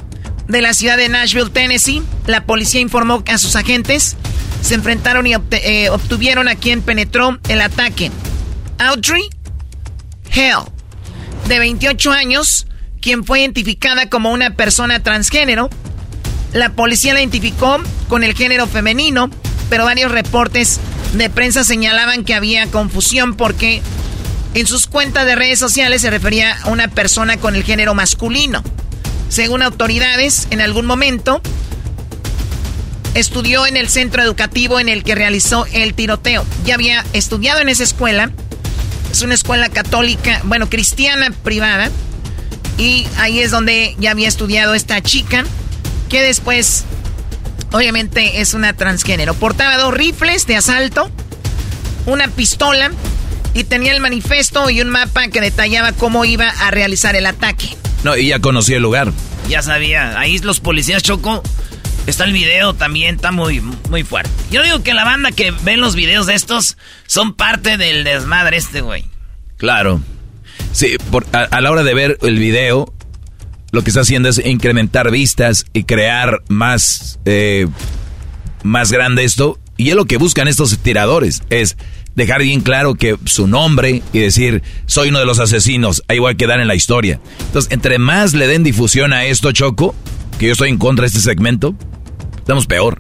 de 0.47 0.63
la 0.63 0.75
ciudad 0.75 0.97
de 0.97 1.09
Nashville, 1.09 1.51
Tennessee. 1.51 2.03
La 2.27 2.45
policía 2.45 2.81
informó 2.81 3.23
a 3.27 3.39
sus 3.39 3.57
agentes 3.57 4.17
se 4.63 4.75
enfrentaron 4.75 5.27
y 5.27 5.35
eh, 5.51 5.89
obtuvieron 5.91 6.49
a 6.49 6.55
quien 6.55 6.83
penetró 6.83 7.39
el 7.49 7.61
ataque. 7.61 8.11
Audrey 8.79 9.23
Hell, 10.31 10.65
de 11.49 11.59
28 11.59 12.11
años, 12.11 12.67
quien 12.99 13.25
fue 13.25 13.41
identificada 13.41 14.09
como 14.09 14.33
una 14.33 14.55
persona 14.55 15.03
transgénero. 15.03 15.71
La 16.53 16.71
policía 16.71 17.15
la 17.15 17.21
identificó 17.21 17.79
con 18.09 18.25
el 18.25 18.35
género 18.35 18.67
femenino, 18.67 19.31
pero 19.71 19.85
varios 19.85 20.11
reportes 20.11 20.81
de 21.15 21.31
prensa 21.31 21.65
señalaban 21.65 22.25
que 22.25 22.35
había 22.35 22.67
confusión 22.67 23.35
porque 23.35 23.83
en 24.55 24.67
sus 24.67 24.87
cuentas 24.87 25.27
de 25.27 25.37
redes 25.37 25.59
sociales 25.59 26.03
se 26.03 26.11
refería 26.11 26.57
a 26.63 26.69
una 26.69 26.89
persona 26.89 27.37
con 27.37 27.55
el 27.55 27.65
género 27.65 27.95
masculino. 27.95 28.63
Según 29.29 29.63
autoridades, 29.63 30.49
en 30.51 30.61
algún 30.61 30.87
momento 30.87 31.43
estudió 33.15 33.67
en 33.67 33.77
el 33.77 33.89
centro 33.89 34.23
educativo 34.23 34.81
en 34.81 34.89
el 34.89 35.05
que 35.05 35.15
realizó 35.15 35.67
el 35.73 35.95
tiroteo. 35.95 36.47
Ya 36.65 36.75
había 36.75 37.05
estudiado 37.13 37.61
en 37.61 37.69
esa 37.69 37.85
escuela. 37.85 38.31
Es 39.11 39.23
una 39.23 39.35
escuela 39.35 39.69
católica, 39.69 40.41
bueno, 40.45 40.69
cristiana 40.69 41.31
privada. 41.43 41.91
Y 42.79 43.07
ahí 43.19 43.41
es 43.41 43.51
donde 43.51 43.97
ya 43.99 44.13
había 44.13 44.29
estudiado 44.29 44.75
esta 44.75 45.03
chica, 45.03 45.45
que 46.09 46.23
después, 46.23 46.85
obviamente, 47.73 48.41
es 48.41 48.55
una 48.55 48.73
transgénero. 48.73 49.35
Portaba 49.35 49.77
dos 49.77 49.93
rifles 49.93 50.47
de 50.47 50.57
asalto, 50.57 51.11
una 52.07 52.29
pistola 52.29 52.93
y 53.53 53.65
tenía 53.65 53.93
el 53.93 54.01
manifiesto 54.01 54.71
y 54.71 54.81
un 54.81 54.89
mapa 54.89 55.29
que 55.29 55.41
detallaba 55.41 55.93
cómo 55.93 56.25
iba 56.25 56.49
a 56.49 56.71
realizar 56.71 57.17
el 57.17 57.27
ataque. 57.27 57.77
No, 58.05 58.17
y 58.17 58.29
ya 58.29 58.39
conocía 58.39 58.77
el 58.77 58.83
lugar. 58.83 59.13
Ya 59.49 59.63
sabía, 59.63 60.19
ahí 60.19 60.39
los 60.39 60.61
policías 60.61 61.03
chocó. 61.03 61.43
Está 62.07 62.25
el 62.25 62.33
video 62.33 62.75
también, 62.75 63.17
está 63.17 63.33
muy, 63.33 63.61
muy 63.61 64.03
fuerte. 64.03 64.31
Yo 64.51 64.63
digo 64.63 64.83
que 64.83 64.95
la 64.95 65.05
banda 65.05 65.33
que 65.33 65.51
ven 65.51 65.81
los 65.81 65.95
videos 65.95 66.27
de 66.27 66.35
estos 66.35 66.79
son 67.07 67.35
parte 67.35 67.77
del 67.77 68.05
desmadre 68.05 68.57
este, 68.57 68.81
güey. 68.81 69.05
Claro. 69.57 70.01
Sí, 70.73 70.97
a, 71.33 71.61
la 71.61 71.71
hora 71.71 71.83
de 71.83 71.95
ver 71.95 72.19
el 72.23 72.39
video, 72.39 72.93
lo 73.73 73.83
que 73.83 73.91
está 73.91 74.01
haciendo 74.01 74.29
es 74.29 74.45
incrementar 74.45 75.11
vistas 75.11 75.67
y 75.73 75.85
crear 75.85 76.43
más, 76.49 77.19
eh, 77.25 77.67
más 78.63 78.93
grande 78.93 79.25
esto. 79.25 79.59
Y 79.77 79.91
es 79.91 79.97
lo 79.97 80.07
que 80.07 80.17
buscan 80.17 80.49
estos 80.49 80.77
tiradores, 80.79 81.43
es 81.51 81.77
dejar 82.17 82.43
bien 82.43 82.61
claro 82.61 82.97
que 82.97 83.17
su 83.27 83.47
nombre 83.47 84.03
y 84.13 84.19
decir, 84.19 84.63
soy 84.87 85.11
uno 85.11 85.21
de 85.21 85.25
los 85.25 85.39
asesinos, 85.39 86.03
ahí 86.09 86.19
voy 86.19 86.33
a 86.33 86.37
quedar 86.37 86.61
en 86.61 86.67
la 86.67 86.75
historia. 86.75 87.21
Entonces, 87.47 87.71
entre 87.71 87.99
más 87.99 88.35
le 88.35 88.49
den 88.49 88.65
difusión 88.65 89.13
a 89.13 89.25
esto, 89.25 89.53
Choco, 89.53 89.95
que 90.39 90.47
yo 90.47 90.53
estoy 90.53 90.71
en 90.71 90.79
contra 90.79 91.03
de 91.03 91.09
este 91.09 91.21
segmento, 91.21 91.77
estamos 92.39 92.67
peor. 92.67 92.99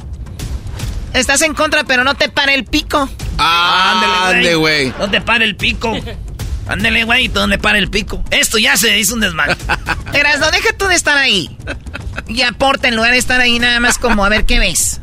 Estás 1.14 1.42
en 1.42 1.54
contra, 1.54 1.82
pero 1.84 2.04
no 2.04 2.14
te 2.14 2.28
pare 2.28 2.54
el 2.54 2.64
pico. 2.64 3.08
Ah, 3.38 4.28
ándale, 4.28 4.54
güey. 4.54 4.92
No 4.98 5.10
te 5.10 5.20
pare 5.20 5.44
el 5.44 5.56
pico. 5.56 5.96
Ándale, 6.68 7.04
güey, 7.04 7.30
le 7.48 7.58
pare 7.58 7.78
el 7.78 7.88
pico. 7.88 8.22
Esto 8.30 8.58
ya 8.58 8.76
se 8.76 8.98
hizo 8.98 9.14
un 9.14 9.20
desmadre. 9.20 9.56
no 10.40 10.50
deja 10.50 10.72
tú 10.76 10.86
de 10.86 10.94
estar 10.94 11.16
ahí. 11.16 11.56
Y 12.28 12.42
aporta 12.42 12.88
en 12.88 12.96
lugar 12.96 13.12
de 13.12 13.18
estar 13.18 13.40
ahí 13.40 13.58
nada 13.58 13.80
más 13.80 13.98
como 13.98 14.24
a 14.24 14.28
ver 14.28 14.44
qué 14.44 14.58
ves. 14.58 15.00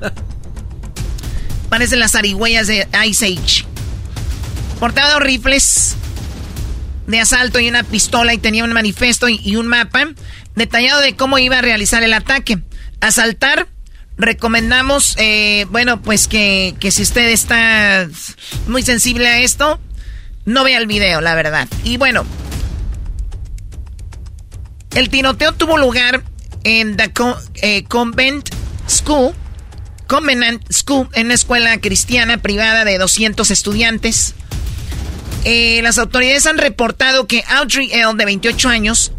Parecen 1.69 1.99
las 1.99 2.13
arigüeyas 2.15 2.67
de 2.67 2.87
Ice 3.07 3.25
Age. 3.25 3.65
Portaba 4.79 5.09
dos 5.11 5.21
rifles 5.21 5.95
de 7.07 7.19
asalto 7.19 7.59
y 7.59 7.67
una 7.67 7.83
pistola 7.83 8.33
y 8.33 8.37
tenía 8.37 8.63
un 8.63 8.73
manifiesto 8.73 9.27
y, 9.27 9.55
un 9.55 9.67
mapa 9.67 10.07
detallado 10.55 11.01
de 11.01 11.15
cómo 11.15 11.39
iba 11.39 11.57
a 11.57 11.61
realizar 11.61 12.03
el 12.03 12.13
ataque. 12.13 12.59
Asaltar, 13.01 13.67
recomendamos, 14.17 15.15
eh, 15.17 15.65
bueno, 15.69 16.01
pues 16.01 16.27
que, 16.27 16.75
que 16.79 16.91
si 16.91 17.01
usted 17.01 17.29
está 17.29 18.07
muy 18.67 18.83
sensible 18.83 19.27
a 19.27 19.39
esto, 19.39 19.79
no 20.45 20.63
vea 20.63 20.77
el 20.77 20.87
video, 20.87 21.21
la 21.21 21.35
verdad. 21.35 21.67
Y 21.83 21.97
bueno, 21.97 22.25
el 24.95 25.09
tiroteo 25.09 25.51
tuvo 25.51 25.77
lugar 25.77 26.23
en 26.63 26.97
The 26.97 27.11
eh, 27.55 27.83
Convent 27.85 28.49
School, 28.87 29.33
Convenant 30.07 30.63
School, 30.71 31.09
en 31.13 31.25
una 31.27 31.33
escuela 31.33 31.77
cristiana 31.79 32.37
privada 32.37 32.85
de 32.85 32.97
200 32.97 33.49
estudiantes. 33.51 34.35
Eh, 35.43 35.81
las 35.83 35.97
autoridades 35.97 36.45
han 36.47 36.57
reportado 36.57 37.27
que 37.27 37.43
Audrey 37.47 37.91
L., 37.91 38.13
de 38.15 38.25
28 38.25 38.69
años, 38.69 39.11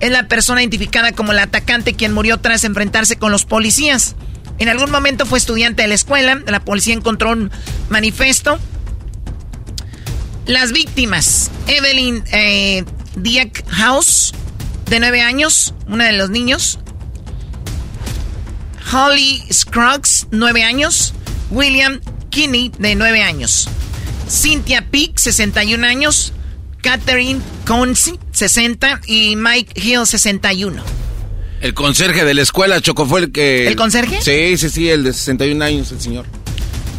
es 0.00 0.10
la 0.10 0.28
persona 0.28 0.62
identificada 0.62 1.12
como 1.12 1.32
la 1.32 1.44
atacante 1.44 1.94
quien 1.94 2.12
murió 2.12 2.38
tras 2.38 2.64
enfrentarse 2.64 3.16
con 3.16 3.32
los 3.32 3.44
policías. 3.44 4.16
En 4.58 4.68
algún 4.68 4.90
momento 4.90 5.26
fue 5.26 5.38
estudiante 5.38 5.82
de 5.82 5.88
la 5.88 5.94
escuela, 5.94 6.42
la 6.46 6.60
policía 6.60 6.94
encontró 6.94 7.32
un 7.32 7.50
manifiesto. 7.88 8.58
Las 10.46 10.72
víctimas, 10.72 11.50
Evelyn 11.66 12.24
eh, 12.32 12.84
House, 13.68 14.32
de 14.86 15.00
9 15.00 15.22
años, 15.22 15.74
una 15.86 16.06
de 16.06 16.12
los 16.12 16.30
niños. 16.30 16.78
Holly 18.92 19.42
Scruggs, 19.52 20.26
9 20.32 20.64
años. 20.64 21.14
William 21.50 22.00
Kinney, 22.30 22.72
de 22.78 22.94
9 22.94 23.22
años. 23.22 23.68
Cynthia 24.28 24.86
Peak, 24.90 25.18
61 25.18 25.86
años. 25.86 26.32
Catherine 26.82 27.40
Consi, 27.66 28.18
60. 28.32 29.02
Y 29.06 29.36
Mike 29.36 29.80
Hill, 29.80 30.06
61. 30.06 30.82
El 31.60 31.74
conserje 31.74 32.24
de 32.24 32.34
la 32.34 32.42
escuela, 32.42 32.80
Choco, 32.80 33.06
fue 33.06 33.20
el 33.20 33.32
que... 33.32 33.68
¿El 33.68 33.76
conserje? 33.76 34.20
Sí, 34.22 34.56
sí, 34.56 34.70
sí, 34.70 34.88
el 34.88 35.04
de 35.04 35.12
61 35.12 35.62
años, 35.62 35.92
el 35.92 36.00
señor. 36.00 36.26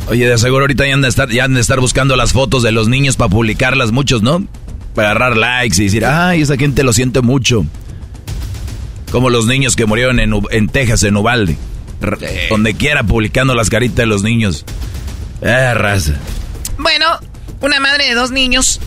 Oye, 0.08 0.28
de 0.28 0.38
seguro 0.38 0.64
ahorita 0.64 0.88
ya 0.88 0.94
han 0.94 1.02
de 1.02 1.08
estar, 1.08 1.30
ya 1.30 1.46
han 1.46 1.54
de 1.54 1.62
estar 1.62 1.80
buscando 1.80 2.16
las 2.16 2.34
fotos 2.34 2.64
de 2.64 2.72
los 2.72 2.88
niños 2.88 3.16
para 3.16 3.30
publicarlas 3.30 3.92
muchos, 3.92 4.22
¿no? 4.22 4.46
Para 4.94 5.12
agarrar 5.12 5.38
likes 5.38 5.82
y 5.82 5.86
decir, 5.86 6.06
ay, 6.06 6.42
esa 6.42 6.58
gente 6.58 6.84
lo 6.84 6.92
siente 6.92 7.22
mucho. 7.22 7.66
Como 9.12 9.30
los 9.30 9.46
niños 9.46 9.76
que 9.76 9.86
murieron 9.86 10.20
en, 10.20 10.34
en 10.52 10.68
Texas, 10.68 11.04
en 11.04 11.16
Uvalde. 11.16 11.58
Donde 12.50 12.74
quiera 12.74 13.04
publicando 13.04 13.54
las 13.54 13.70
caritas 13.70 13.98
de 13.98 14.06
los 14.08 14.24
niños. 14.24 14.66
Eh, 15.42 15.74
raza. 15.74 16.14
Bueno, 16.78 17.06
una 17.62 17.80
madre 17.80 18.06
de 18.08 18.16
dos 18.16 18.32
niños, 18.32 18.80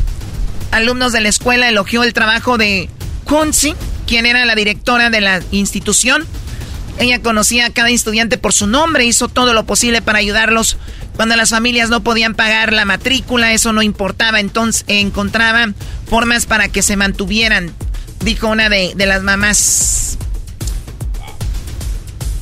alumnos 0.73 1.12
de 1.12 1.21
la 1.21 1.29
escuela, 1.29 1.69
elogió 1.69 2.03
el 2.03 2.12
trabajo 2.12 2.59
de 2.59 2.89
Quincy, 3.29 3.75
quien 4.07 4.27
era 4.27 4.45
la 4.45 4.55
directora 4.55 5.11
de 5.11 5.21
la 5.21 5.43
institución. 5.53 6.27
Ella 6.99 7.20
conocía 7.20 7.66
a 7.66 7.70
cada 7.70 7.90
estudiante 7.90 8.38
por 8.38 8.53
su 8.53 8.66
nombre, 8.66 9.05
hizo 9.05 9.28
todo 9.28 9.53
lo 9.53 9.66
posible 9.66 10.01
para 10.01 10.20
ayudarlos 10.20 10.76
cuando 11.16 11.36
las 11.36 11.51
familias 11.51 11.90
no 11.90 12.03
podían 12.03 12.34
pagar 12.34 12.72
la 12.72 12.84
matrícula, 12.84 13.53
eso 13.53 13.72
no 13.72 13.82
importaba, 13.82 14.40
entonces 14.40 14.84
encontraba 14.86 15.72
formas 16.09 16.47
para 16.47 16.68
que 16.68 16.82
se 16.82 16.97
mantuvieran, 16.97 17.72
dijo 18.20 18.49
una 18.49 18.68
de, 18.68 18.92
de 18.95 19.07
las 19.07 19.22
mamás. 19.22 20.18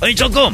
Oye, 0.01 0.15
Choco, 0.15 0.53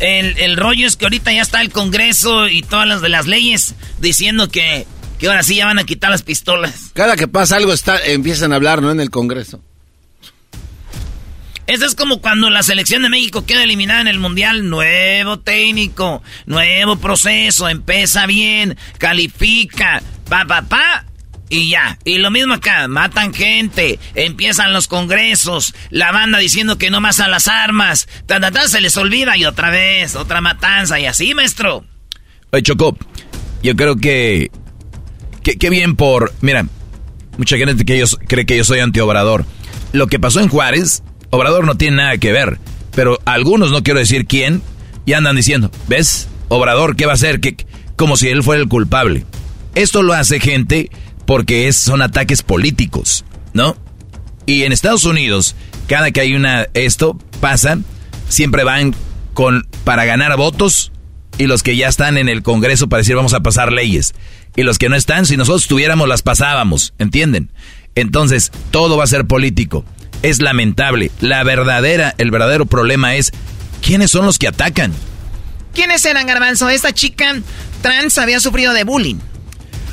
el, 0.00 0.56
rollo 0.56 0.86
es 0.86 0.96
que 0.96 1.06
ahorita 1.06 1.32
ya 1.32 1.42
está 1.42 1.60
el 1.60 1.70
Congreso 1.70 2.48
y 2.48 2.62
todas 2.62 2.86
las 2.86 3.00
de 3.00 3.08
las 3.08 3.26
leyes 3.26 3.74
diciendo 3.98 4.48
que, 4.48 4.86
que 5.18 5.28
ahora 5.28 5.42
sí 5.42 5.56
ya 5.56 5.66
van 5.66 5.78
a 5.78 5.84
quitar 5.84 6.10
las 6.10 6.22
pistolas. 6.22 6.90
Cada 6.92 7.16
que 7.16 7.28
pasa 7.28 7.56
algo 7.56 7.72
está, 7.72 7.98
empiezan 8.04 8.52
a 8.52 8.56
hablar, 8.56 8.82
¿no? 8.82 8.90
En 8.90 9.00
el 9.00 9.10
Congreso. 9.10 9.62
Eso 11.66 11.84
es 11.84 11.94
como 11.94 12.20
cuando 12.20 12.48
la 12.48 12.62
selección 12.62 13.02
de 13.02 13.08
México 13.08 13.44
queda 13.44 13.64
eliminada 13.64 14.00
en 14.00 14.08
el 14.08 14.18
Mundial. 14.18 14.68
Nuevo 14.70 15.38
técnico, 15.38 16.22
nuevo 16.46 16.96
proceso, 16.96 17.68
empieza 17.68 18.26
bien, 18.26 18.76
califica, 18.98 20.02
pa, 20.28 20.44
pa, 20.44 20.62
pa, 20.62 21.04
y 21.48 21.70
ya. 21.70 21.98
Y 22.04 22.18
lo 22.18 22.30
mismo 22.30 22.54
acá, 22.54 22.88
matan 22.88 23.32
gente, 23.32 23.98
empiezan 24.14 24.72
los 24.72 24.88
congresos, 24.88 25.74
la 25.90 26.12
banda 26.12 26.38
diciendo 26.38 26.78
que 26.78 26.90
no 26.90 27.00
más 27.00 27.20
a 27.20 27.28
las 27.28 27.48
armas, 27.48 28.08
ta, 28.26 28.40
se 28.68 28.80
les 28.80 28.96
olvida 28.96 29.36
y 29.36 29.44
otra 29.44 29.70
vez, 29.70 30.16
otra 30.16 30.40
matanza 30.40 30.98
y 31.00 31.06
así, 31.06 31.34
maestro. 31.34 31.84
Oye, 32.50 32.62
Chocó, 32.62 32.96
yo 33.62 33.74
creo 33.76 33.96
que, 33.96 34.50
que, 35.42 35.70
bien 35.70 35.96
por, 35.96 36.32
mira, 36.40 36.66
mucha 37.38 37.56
gente 37.56 37.84
que 37.84 37.96
ellos 37.96 38.18
cree 38.26 38.46
que 38.46 38.56
yo 38.56 38.64
soy 38.64 38.80
antiobrador. 38.80 39.44
Lo 39.92 40.08
que 40.08 40.18
pasó 40.18 40.40
en 40.40 40.48
Juárez, 40.48 41.02
Obrador 41.36 41.66
no 41.66 41.74
tiene 41.74 41.98
nada 41.98 42.16
que 42.16 42.32
ver, 42.32 42.58
pero 42.94 43.18
algunos, 43.26 43.70
no 43.70 43.82
quiero 43.82 44.00
decir 44.00 44.26
quién, 44.26 44.62
ya 45.04 45.18
andan 45.18 45.36
diciendo, 45.36 45.70
¿ves? 45.86 46.28
Obrador, 46.48 46.96
¿qué 46.96 47.04
va 47.04 47.12
a 47.12 47.16
hacer? 47.16 47.40
Como 47.94 48.16
si 48.16 48.28
él 48.28 48.42
fuera 48.42 48.62
el 48.62 48.68
culpable. 48.68 49.26
Esto 49.74 50.02
lo 50.02 50.14
hace 50.14 50.40
gente 50.40 50.90
porque 51.26 51.68
es, 51.68 51.76
son 51.76 52.00
ataques 52.00 52.42
políticos, 52.42 53.26
¿no? 53.52 53.76
Y 54.46 54.62
en 54.62 54.72
Estados 54.72 55.04
Unidos, 55.04 55.56
cada 55.88 56.10
que 56.10 56.20
hay 56.20 56.34
una 56.34 56.68
esto 56.72 57.18
pasa, 57.38 57.78
siempre 58.30 58.64
van 58.64 58.94
con 59.34 59.68
para 59.84 60.06
ganar 60.06 60.34
votos 60.38 60.90
y 61.36 61.48
los 61.48 61.62
que 61.62 61.76
ya 61.76 61.88
están 61.88 62.16
en 62.16 62.30
el 62.30 62.42
Congreso 62.42 62.88
para 62.88 63.02
decir 63.02 63.14
vamos 63.14 63.34
a 63.34 63.40
pasar 63.40 63.72
leyes. 63.72 64.14
Y 64.56 64.62
los 64.62 64.78
que 64.78 64.88
no 64.88 64.96
están, 64.96 65.26
si 65.26 65.36
nosotros 65.36 65.66
tuviéramos, 65.66 66.08
las 66.08 66.22
pasábamos, 66.22 66.94
¿entienden? 66.98 67.52
Entonces, 67.94 68.52
todo 68.70 68.96
va 68.96 69.04
a 69.04 69.08
ser 69.08 69.26
político. 69.26 69.84
Es 70.22 70.40
lamentable. 70.40 71.10
La 71.20 71.42
verdadera, 71.44 72.14
el 72.18 72.30
verdadero 72.30 72.66
problema 72.66 73.14
es, 73.16 73.32
¿quiénes 73.82 74.10
son 74.10 74.26
los 74.26 74.38
que 74.38 74.48
atacan? 74.48 74.92
¿Quiénes 75.74 76.04
eran, 76.06 76.26
Garbanzo? 76.26 76.68
Esta 76.68 76.92
chica 76.92 77.36
trans 77.82 78.18
había 78.18 78.40
sufrido 78.40 78.72
de 78.72 78.84
bullying. 78.84 79.16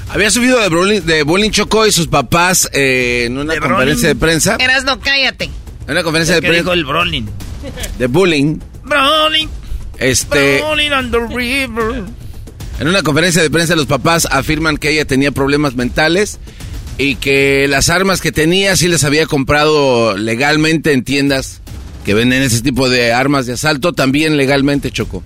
Había 0.10 0.30
sufrido 0.32 0.60
de 0.60 0.70
bullying, 0.70 1.02
de 1.02 1.24
bullying 1.24 1.52
Chocó 1.52 1.86
y 1.88 1.92
sus 1.92 2.08
papás 2.08 2.70
eh, 2.74 3.26
en 3.26 3.38
una 3.38 3.58
conferencia 3.60 4.08
de 4.08 4.16
prensa. 4.16 4.58
Eras 4.60 4.84
no, 4.84 5.00
cállate. 5.00 5.46
En 5.86 5.92
una 5.92 6.04
conferencia 6.04 6.36
de 6.36 6.42
¿Qué 6.42 6.48
prensa. 6.48 6.64
dijo 6.64 6.74
el 6.74 6.86
Brolin? 6.86 7.30
De 7.98 8.08
bullying. 8.08 8.60
Brolin. 8.84 9.50
Este. 9.98 10.60
Brolin 10.60 10.94
on 10.94 11.12
the 11.12 11.20
river. 11.20 12.04
En 12.80 12.88
una 12.88 13.04
conferencia 13.04 13.42
de 13.42 13.50
prensa 13.50 13.76
los 13.76 13.86
papás 13.86 14.28
afirman 14.30 14.78
que 14.78 14.90
ella 14.90 15.06
tenía 15.06 15.32
problemas 15.32 15.76
mentales 15.76 16.40
y 16.98 17.16
que 17.16 17.68
las 17.68 17.90
armas 17.90 18.22
que 18.22 18.32
tenía 18.32 18.76
sí 18.76 18.88
las 18.88 19.04
había 19.04 19.26
comprado 19.26 20.16
legalmente 20.18 20.92
en 20.92 21.04
tiendas 21.04 21.62
que 22.06 22.14
venden 22.14 22.44
ese 22.44 22.62
tipo 22.62 22.90
de 22.90 23.14
armas 23.14 23.46
de 23.46 23.54
asalto, 23.54 23.94
también 23.94 24.38
legalmente 24.38 24.92
chocó. 24.92 25.24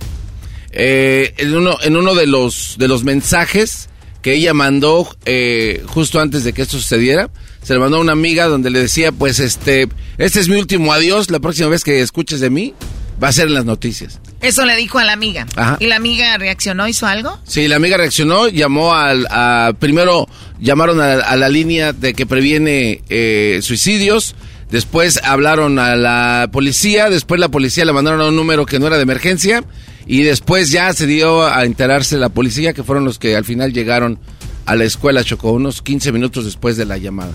Eh, 0.71 1.33
en 1.37 1.55
uno, 1.55 1.77
en 1.81 1.95
uno 1.95 2.13
de 2.13 2.27
los 2.27 2.75
de 2.77 2.87
los 2.87 3.03
mensajes 3.03 3.89
que 4.21 4.33
ella 4.33 4.53
mandó 4.53 5.07
eh, 5.25 5.83
justo 5.87 6.19
antes 6.19 6.43
de 6.43 6.53
que 6.53 6.61
esto 6.61 6.77
sucediera, 6.77 7.29
se 7.63 7.73
le 7.73 7.79
mandó 7.79 7.97
a 7.97 8.01
una 8.01 8.11
amiga 8.11 8.47
donde 8.47 8.69
le 8.69 8.79
decía, 8.79 9.11
pues 9.11 9.39
este, 9.39 9.87
este 10.17 10.39
es 10.39 10.49
mi 10.49 10.57
último 10.57 10.93
adiós, 10.93 11.31
la 11.31 11.39
próxima 11.39 11.69
vez 11.69 11.83
que 11.83 12.01
escuches 12.01 12.39
de 12.39 12.49
mí 12.49 12.73
va 13.21 13.29
a 13.29 13.31
ser 13.31 13.47
en 13.47 13.53
las 13.53 13.65
noticias. 13.65 14.19
Eso 14.41 14.65
le 14.65 14.75
dijo 14.75 14.99
a 14.99 15.03
la 15.03 15.13
amiga. 15.13 15.45
Ajá. 15.55 15.77
¿Y 15.79 15.87
la 15.87 15.95
amiga 15.95 16.37
reaccionó, 16.37 16.87
hizo 16.87 17.07
algo? 17.07 17.39
Sí, 17.43 17.67
la 17.67 17.77
amiga 17.77 17.97
reaccionó, 17.97 18.47
llamó 18.47 18.93
al, 18.93 19.27
a, 19.29 19.73
primero 19.79 20.27
llamaron 20.59 21.01
a, 21.01 21.13
a 21.13 21.35
la 21.35 21.49
línea 21.49 21.93
de 21.93 22.13
que 22.13 22.25
previene 22.25 23.01
eh, 23.09 23.59
suicidios, 23.61 24.35
después 24.69 25.19
hablaron 25.23 25.79
a 25.79 25.95
la 25.95 26.49
policía, 26.51 27.09
después 27.09 27.39
la 27.39 27.49
policía 27.49 27.85
le 27.85 27.93
mandaron 27.93 28.21
a 28.21 28.25
un 28.27 28.35
número 28.35 28.65
que 28.65 28.79
no 28.79 28.87
era 28.87 28.97
de 28.97 29.03
emergencia 29.03 29.63
y 30.05 30.23
después 30.23 30.71
ya 30.71 30.91
se 30.93 31.05
dio 31.05 31.45
a 31.45 31.63
enterarse 31.65 32.17
la 32.17 32.29
policía 32.29 32.73
que 32.73 32.83
fueron 32.83 33.05
los 33.05 33.19
que 33.19 33.35
al 33.35 33.45
final 33.45 33.73
llegaron 33.73 34.19
a 34.65 34.75
la 34.75 34.83
escuela 34.83 35.23
Chocó, 35.23 35.51
unos 35.51 35.81
15 35.81 36.11
minutos 36.11 36.45
después 36.45 36.77
de 36.77 36.85
la 36.85 36.97
llamada. 36.97 37.31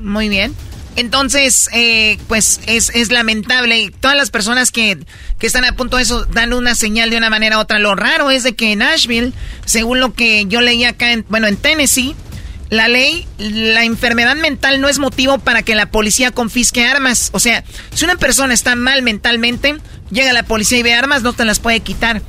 Muy 0.00 0.28
bien. 0.28 0.54
Entonces, 0.98 1.68
eh, 1.72 2.18
pues 2.26 2.60
es, 2.66 2.90
es 2.92 3.12
lamentable. 3.12 3.78
Y 3.78 3.90
todas 3.90 4.16
las 4.16 4.30
personas 4.30 4.72
que, 4.72 4.98
que 5.38 5.46
están 5.46 5.64
a 5.64 5.76
punto 5.76 5.96
de 5.96 6.02
eso 6.02 6.24
dan 6.24 6.52
una 6.52 6.74
señal 6.74 7.10
de 7.10 7.16
una 7.16 7.30
manera 7.30 7.58
u 7.58 7.60
otra. 7.60 7.78
Lo 7.78 7.94
raro 7.94 8.32
es 8.32 8.42
de 8.42 8.56
que 8.56 8.72
en 8.72 8.80
Nashville, 8.80 9.32
según 9.64 10.00
lo 10.00 10.12
que 10.12 10.46
yo 10.46 10.60
leí 10.60 10.84
acá, 10.84 11.12
en, 11.12 11.24
bueno, 11.28 11.46
en 11.46 11.56
Tennessee, 11.56 12.16
la 12.68 12.88
ley, 12.88 13.28
la 13.38 13.84
enfermedad 13.84 14.34
mental 14.34 14.80
no 14.80 14.88
es 14.88 14.98
motivo 14.98 15.38
para 15.38 15.62
que 15.62 15.76
la 15.76 15.86
policía 15.86 16.32
confisque 16.32 16.84
armas. 16.84 17.30
O 17.32 17.38
sea, 17.38 17.62
si 17.94 18.04
una 18.04 18.16
persona 18.16 18.52
está 18.52 18.74
mal 18.74 19.02
mentalmente, 19.02 19.76
llega 20.10 20.32
la 20.32 20.42
policía 20.42 20.78
y 20.78 20.82
ve 20.82 20.94
armas, 20.94 21.22
no 21.22 21.32
te 21.32 21.44
las 21.44 21.60
puede 21.60 21.78
quitar. 21.78 22.22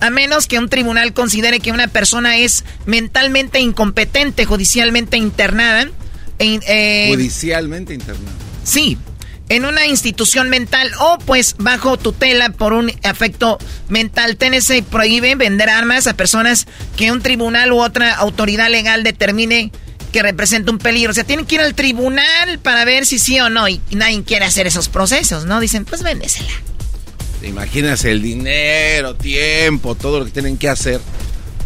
A 0.00 0.10
menos 0.10 0.48
que 0.48 0.58
un 0.58 0.68
tribunal 0.68 1.14
considere 1.14 1.60
que 1.60 1.70
una 1.70 1.86
persona 1.86 2.38
es 2.38 2.64
mentalmente 2.86 3.60
incompetente, 3.60 4.46
judicialmente 4.46 5.16
internada. 5.16 5.88
Eh, 6.38 7.08
Judicialmente 7.10 7.94
internado. 7.94 8.36
Sí, 8.64 8.98
en 9.48 9.64
una 9.64 9.86
institución 9.86 10.50
mental 10.50 10.90
o 11.00 11.18
pues 11.18 11.54
bajo 11.58 11.96
tutela 11.96 12.50
por 12.50 12.72
un 12.72 12.92
afecto 13.02 13.58
mental. 13.88 14.36
Tennessee 14.36 14.82
prohíbe 14.82 15.34
vender 15.36 15.70
armas 15.70 16.06
a 16.06 16.14
personas 16.14 16.66
que 16.96 17.12
un 17.12 17.22
tribunal 17.22 17.72
u 17.72 17.80
otra 17.80 18.14
autoridad 18.14 18.70
legal 18.70 19.02
determine 19.02 19.70
que 20.12 20.22
representa 20.22 20.72
un 20.72 20.78
peligro. 20.78 21.10
O 21.10 21.14
sea, 21.14 21.24
tienen 21.24 21.46
que 21.46 21.56
ir 21.56 21.60
al 21.60 21.74
tribunal 21.74 22.58
para 22.62 22.84
ver 22.84 23.06
si 23.06 23.18
sí 23.18 23.38
o 23.38 23.50
no. 23.50 23.68
Y 23.68 23.80
nadie 23.90 24.22
quiere 24.24 24.44
hacer 24.44 24.66
esos 24.66 24.88
procesos, 24.88 25.44
¿no? 25.44 25.60
Dicen, 25.60 25.84
pues 25.84 26.02
véndesela. 26.02 26.52
¿Te 27.40 27.48
imaginas 27.48 28.04
el 28.04 28.22
dinero, 28.22 29.14
tiempo, 29.14 29.94
todo 29.94 30.20
lo 30.20 30.24
que 30.24 30.30
tienen 30.30 30.56
que 30.56 30.68
hacer? 30.68 31.00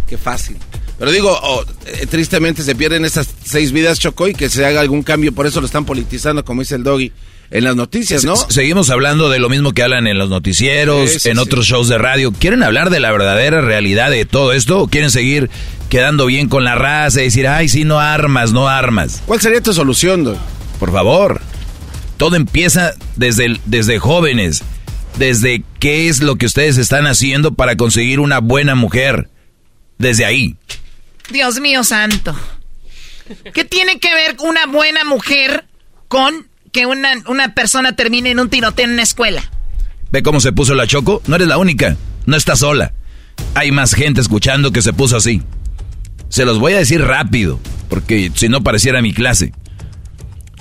Qué 0.09 0.19
fácil. 0.19 0.59
Pero 1.01 1.11
digo, 1.13 1.37
oh, 1.43 1.65
eh, 1.87 2.07
tristemente 2.07 2.63
se 2.63 2.77
pierden 2.77 3.05
estas 3.07 3.27
seis 3.43 3.73
vidas, 3.73 3.99
Chocó, 3.99 4.29
y 4.29 4.35
que 4.35 4.49
se 4.51 4.65
haga 4.67 4.81
algún 4.83 5.03
cambio. 5.03 5.33
Por 5.33 5.47
eso 5.47 5.59
lo 5.61 5.67
están 5.67 5.85
politizando, 5.87 6.45
como 6.45 6.61
dice 6.61 6.75
el 6.77 6.83
doggy, 6.85 7.11
en 7.51 7.65
las 7.65 7.75
noticias, 7.75 8.23
¿no? 8.25 8.37
Se- 8.37 8.53
Seguimos 8.53 8.91
hablando 8.91 9.31
de 9.31 9.39
lo 9.39 9.49
mismo 9.49 9.73
que 9.73 9.83
hablan 9.83 10.07
en 10.07 10.19
los 10.19 10.29
noticieros, 10.29 11.11
Sí, 11.11 11.19
sí, 11.21 11.29
en 11.31 11.37
sí. 11.37 11.43
otros 11.43 11.67
shows 11.67 11.89
de 11.89 11.97
radio. 11.99 12.33
¿Quieren 12.33 12.63
hablar 12.63 12.91
de 12.91 13.01
la 13.01 13.11
verdadera 13.11 13.63
realidad 13.63 14.11
de 14.11 14.27
todo 14.27 14.53
esto 14.53 14.79
o 14.79 14.89
quieren 14.89 15.11
seguir 15.11 15.49
quedando 15.89 16.27
bien 16.27 16.49
con 16.51 16.65
la 16.65 16.75
raza 16.75 17.23
y 17.23 17.25
decir, 17.25 17.49
ay, 17.49 17.69
sí, 17.71 17.85
no 17.85 17.99
armas, 17.99 18.53
no 18.53 18.69
armas? 18.69 19.23
¿Cuál 19.25 19.41
sería 19.41 19.63
tu 19.63 19.73
solución, 19.73 20.23
Doggy? 20.23 20.39
Por 20.79 20.93
favor. 20.93 21.41
Todo 22.19 22.37
empieza 22.37 22.93
desde, 23.17 23.47
el- 23.47 23.61
desde 23.65 23.99
jóvenes, 23.99 24.63
desde 25.19 25.65
qué 25.79 26.09
es 26.09 26.21
lo 26.21 26.37
que 26.37 26.45
ustedes 26.45 26.77
están 26.77 27.07
haciendo 27.07 27.55
para 27.55 27.77
conseguir 27.77 28.21
una 28.21 28.39
buena 28.41 28.75
mujer. 28.75 29.31
Desde 29.99 30.25
ahí. 30.25 30.57
Dios 31.31 31.61
mío 31.61 31.85
santo. 31.85 32.35
¿Qué 33.55 33.65
tiene 33.65 33.99
que 33.99 34.15
ver 34.15 34.37
una 34.41 34.67
buena 34.67 35.05
mujer 35.05 35.65
con 36.09 36.49
que 36.73 36.87
una, 36.87 37.13
una 37.27 37.55
persona 37.55 37.95
termine 37.95 38.31
en 38.31 38.41
un 38.41 38.49
tiroteo 38.49 38.85
en 38.85 38.93
una 38.93 39.03
escuela? 39.03 39.43
¿Ve 40.11 40.23
cómo 40.23 40.41
se 40.41 40.53
puso 40.53 40.75
la 40.75 40.87
Choco? 40.87 41.23
No 41.27 41.37
eres 41.37 41.49
la 41.49 41.59
única. 41.59 41.97
No 42.27 42.37
estás 42.37 42.61
sola. 42.61 42.93
Hay 43.55 43.71
más 43.71 43.95
gente 43.95 44.21
escuchando 44.21 44.73
que 44.73 44.83
se 44.83 44.93
puso 44.93 45.17
así. 45.17 45.43
Se 46.29 46.45
los 46.45 46.59
voy 46.59 46.75
a 46.75 46.79
decir 46.79 47.03
rápido, 47.03 47.61
porque 47.89 48.31
si 48.35 48.49
no 48.49 48.63
pareciera 48.63 49.03
mi 49.03 49.13
clase. 49.13 49.53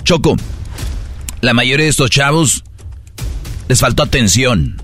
Choco, 0.04 0.36
la 1.40 1.54
mayoría 1.54 1.84
de 1.84 1.90
estos 1.90 2.10
chavos 2.10 2.64
les 3.68 3.80
faltó 3.80 4.02
atención. 4.02 4.82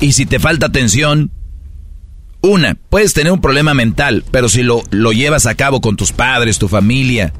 Y 0.00 0.12
si 0.12 0.26
te 0.26 0.38
falta 0.38 0.66
atención, 0.66 1.30
una, 2.42 2.76
puedes 2.90 3.14
tener 3.14 3.32
un 3.32 3.40
problema 3.40 3.72
mental, 3.72 4.24
pero 4.30 4.48
si 4.48 4.62
lo, 4.62 4.82
lo 4.90 5.12
llevas 5.12 5.46
a 5.46 5.54
cabo 5.54 5.80
con 5.80 5.96
tus 5.96 6.12
padres, 6.12 6.58
tu 6.58 6.68
familia, 6.68 7.32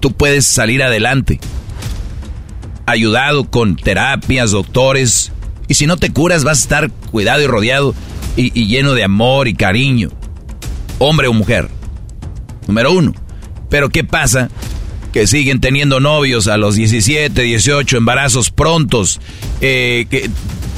tú 0.00 0.12
puedes 0.12 0.46
salir 0.46 0.82
adelante 0.82 1.38
ayudado 2.86 3.44
con 3.44 3.76
terapias, 3.76 4.50
doctores. 4.50 5.32
Y 5.68 5.74
si 5.74 5.86
no 5.86 5.96
te 5.96 6.12
curas, 6.12 6.44
vas 6.44 6.58
a 6.58 6.62
estar 6.62 6.90
cuidado 6.90 7.42
y 7.42 7.46
rodeado 7.46 7.94
y, 8.36 8.58
y 8.58 8.66
lleno 8.66 8.94
de 8.94 9.04
amor 9.04 9.48
y 9.48 9.54
cariño. 9.54 10.10
Hombre 10.98 11.28
o 11.28 11.32
mujer. 11.32 11.68
Número 12.66 12.92
uno. 12.92 13.14
Pero 13.70 13.88
¿qué 13.88 14.04
pasa? 14.04 14.50
Que 15.14 15.26
siguen 15.28 15.60
teniendo 15.60 16.00
novios 16.00 16.48
a 16.48 16.56
los 16.56 16.74
17, 16.74 17.40
18, 17.40 17.96
embarazos 17.96 18.50
prontos, 18.50 19.20
eh, 19.60 20.06
que 20.10 20.28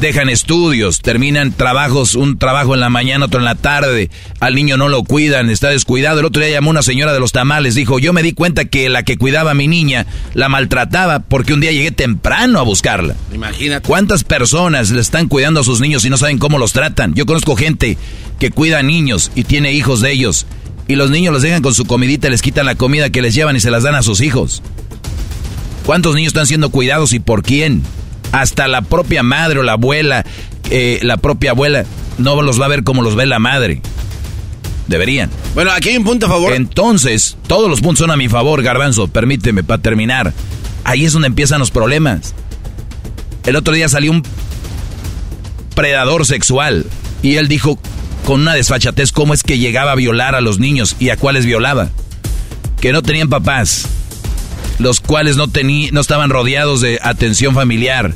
dejan 0.01 0.28
estudios, 0.28 1.01
terminan 1.01 1.53
trabajos, 1.53 2.14
un 2.14 2.39
trabajo 2.39 2.74
en 2.74 2.80
la 2.80 2.91
mañana, 2.91 3.24
otro 3.24 3.41
en 3.41 3.47
la 3.47 3.55
tarde, 3.55 4.11
al 4.41 4.55
niño 4.55 4.76
no 4.76 4.89
lo 4.89 5.05
cuidan, 5.05 5.49
está 5.49 5.70
descuidado. 5.70 6.20
El 6.20 6.26
otro 6.26 6.43
día 6.43 6.53
llamó 6.53 6.70
una 6.70 6.82
señora 6.82 7.12
de 7.12 7.20
los 7.20 7.32
tamales, 7.32 7.74
dijo, 7.74 7.99
yo 7.99 8.12
me 8.12 8.22
di 8.22 8.32
cuenta 8.32 8.66
que 8.66 8.89
la 8.89 9.05
que 9.05 9.16
cuidaba 9.16 9.53
a 9.53 9.55
mi 9.55 9.68
niña 9.68 10.07
la 10.34 10.49
maltrataba 10.49 11.20
porque 11.20 11.55
un 11.55 11.61
día 11.61 11.72
llegué 11.72 11.91
temprano 11.91 12.59
a 12.59 12.62
buscarla. 12.62 13.14
Imagínate. 13.32 13.89
¿Cuántas 13.89 14.22
personas 14.22 14.91
le 14.91 15.01
están 15.01 15.28
cuidando 15.28 15.61
a 15.61 15.64
sus 15.64 15.80
niños 15.80 16.05
y 16.05 16.11
no 16.11 16.18
saben 16.18 16.39
cómo 16.39 16.59
los 16.59 16.74
tratan? 16.74 17.14
Yo 17.14 17.24
conozco 17.24 17.57
gente 17.57 17.97
que 18.39 18.51
cuida 18.51 18.80
a 18.80 18.82
niños 18.82 19.32
y 19.34 19.45
tiene 19.45 19.72
hijos 19.72 20.03
de 20.03 20.12
ellos. 20.12 20.47
Y 20.89 20.95
los 20.95 21.11
niños 21.11 21.32
los 21.32 21.43
dejan 21.43 21.62
con 21.62 21.74
su 21.74 21.84
comidita, 21.84 22.28
les 22.28 22.43
quitan 22.43 22.66
la 22.66 22.76
comida 22.76 23.11
que 23.11 23.22
les 23.22 23.34
llevan 23.34 23.57
y 23.57 23.61
se 23.61 23.70
las 23.70 23.82
dan 23.82 23.95
a 23.95 24.03
sus 24.03 24.20
hijos. 24.20 24.62
¿Cuántos 25.84 26.14
niños 26.14 26.30
están 26.30 26.47
siendo 26.47 26.70
cuidados 26.70 27.12
y 27.12 27.20
por 27.20 27.43
quién? 27.43 27.82
Hasta 28.32 28.68
la 28.68 28.82
propia 28.82 29.22
madre 29.22 29.61
o 29.61 29.62
la 29.62 29.72
abuela, 29.72 30.24
eh, 30.70 31.01
la 31.03 31.16
propia 31.16 31.53
abuela, 31.53 31.84
no 32.18 32.41
los 32.43 32.61
va 32.61 32.66
a 32.66 32.68
ver 32.68 32.84
como 32.84 33.03
los 33.03 33.16
ve 33.16 33.26
la 33.26 33.39
madre. 33.39 33.82
Deberían. 34.89 35.30
Bueno, 35.55 35.72
aquí 35.72 35.89
hay 35.89 35.97
un 35.97 36.05
punto 36.05 36.26
a 36.26 36.28
favor. 36.28 36.53
Entonces, 36.53 37.37
todos 37.49 37.68
los 37.68 37.80
puntos 37.80 38.01
son 38.01 38.11
a 38.11 38.16
mi 38.16 38.28
favor, 38.28 38.62
Garbanzo. 38.62 39.09
Permíteme 39.09 39.64
para 39.64 39.82
terminar. 39.82 40.32
Ahí 40.84 41.05
es 41.05 41.12
donde 41.12 41.28
empiezan 41.28 41.59
los 41.59 41.72
problemas. 41.72 42.34
El 43.45 43.57
otro 43.57 43.74
día 43.74 43.89
salió 43.89 44.12
un 44.12 44.22
predador 45.74 46.26
sexual 46.26 46.87
y 47.22 47.37
él 47.37 47.49
dijo 47.49 47.78
con 48.26 48.40
una 48.40 48.54
desfachatez 48.54 49.12
cómo 49.12 49.34
es 49.34 49.44
que 49.44 49.56
llegaba 49.56 49.92
a 49.92 49.94
violar 49.94 50.34
a 50.34 50.40
los 50.40 50.58
niños 50.58 50.96
y 50.98 51.10
a 51.10 51.16
cuáles 51.16 51.46
violaba. 51.46 51.90
Que 52.80 52.92
no 52.92 53.00
tenían 53.00 53.28
papás, 53.28 53.86
los 54.80 55.00
cuales 55.00 55.36
no, 55.36 55.46
tení, 55.46 55.90
no 55.92 56.00
estaban 56.00 56.28
rodeados 56.28 56.80
de 56.80 56.98
atención 57.02 57.54
familiar, 57.54 58.14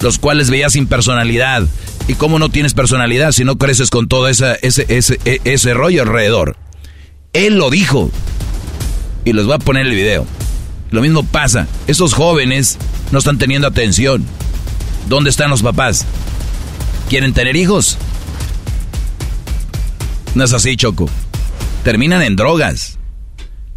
los 0.00 0.18
cuales 0.18 0.50
veía 0.50 0.68
sin 0.68 0.88
personalidad. 0.88 1.62
¿Y 2.08 2.14
cómo 2.14 2.40
no 2.40 2.48
tienes 2.48 2.74
personalidad 2.74 3.30
si 3.30 3.44
no 3.44 3.56
creces 3.56 3.88
con 3.88 4.08
todo 4.08 4.28
esa, 4.28 4.56
ese, 4.56 4.84
ese, 4.88 5.20
e- 5.24 5.40
ese 5.44 5.74
rollo 5.74 6.02
alrededor? 6.02 6.56
Él 7.32 7.56
lo 7.56 7.70
dijo. 7.70 8.10
Y 9.24 9.32
les 9.32 9.46
voy 9.46 9.54
a 9.54 9.58
poner 9.58 9.86
el 9.86 9.94
video. 9.94 10.26
Lo 10.90 11.02
mismo 11.02 11.24
pasa. 11.24 11.68
Esos 11.86 12.14
jóvenes 12.14 12.78
no 13.12 13.20
están 13.20 13.38
teniendo 13.38 13.68
atención. 13.68 14.26
¿Dónde 15.08 15.30
están 15.30 15.50
los 15.50 15.62
papás? 15.62 16.04
quieren 17.12 17.34
tener 17.34 17.56
hijos. 17.56 17.98
No 20.34 20.44
es 20.44 20.52
así, 20.52 20.76
Choco. 20.76 21.08
Terminan 21.84 22.22
en 22.22 22.36
drogas. 22.36 22.98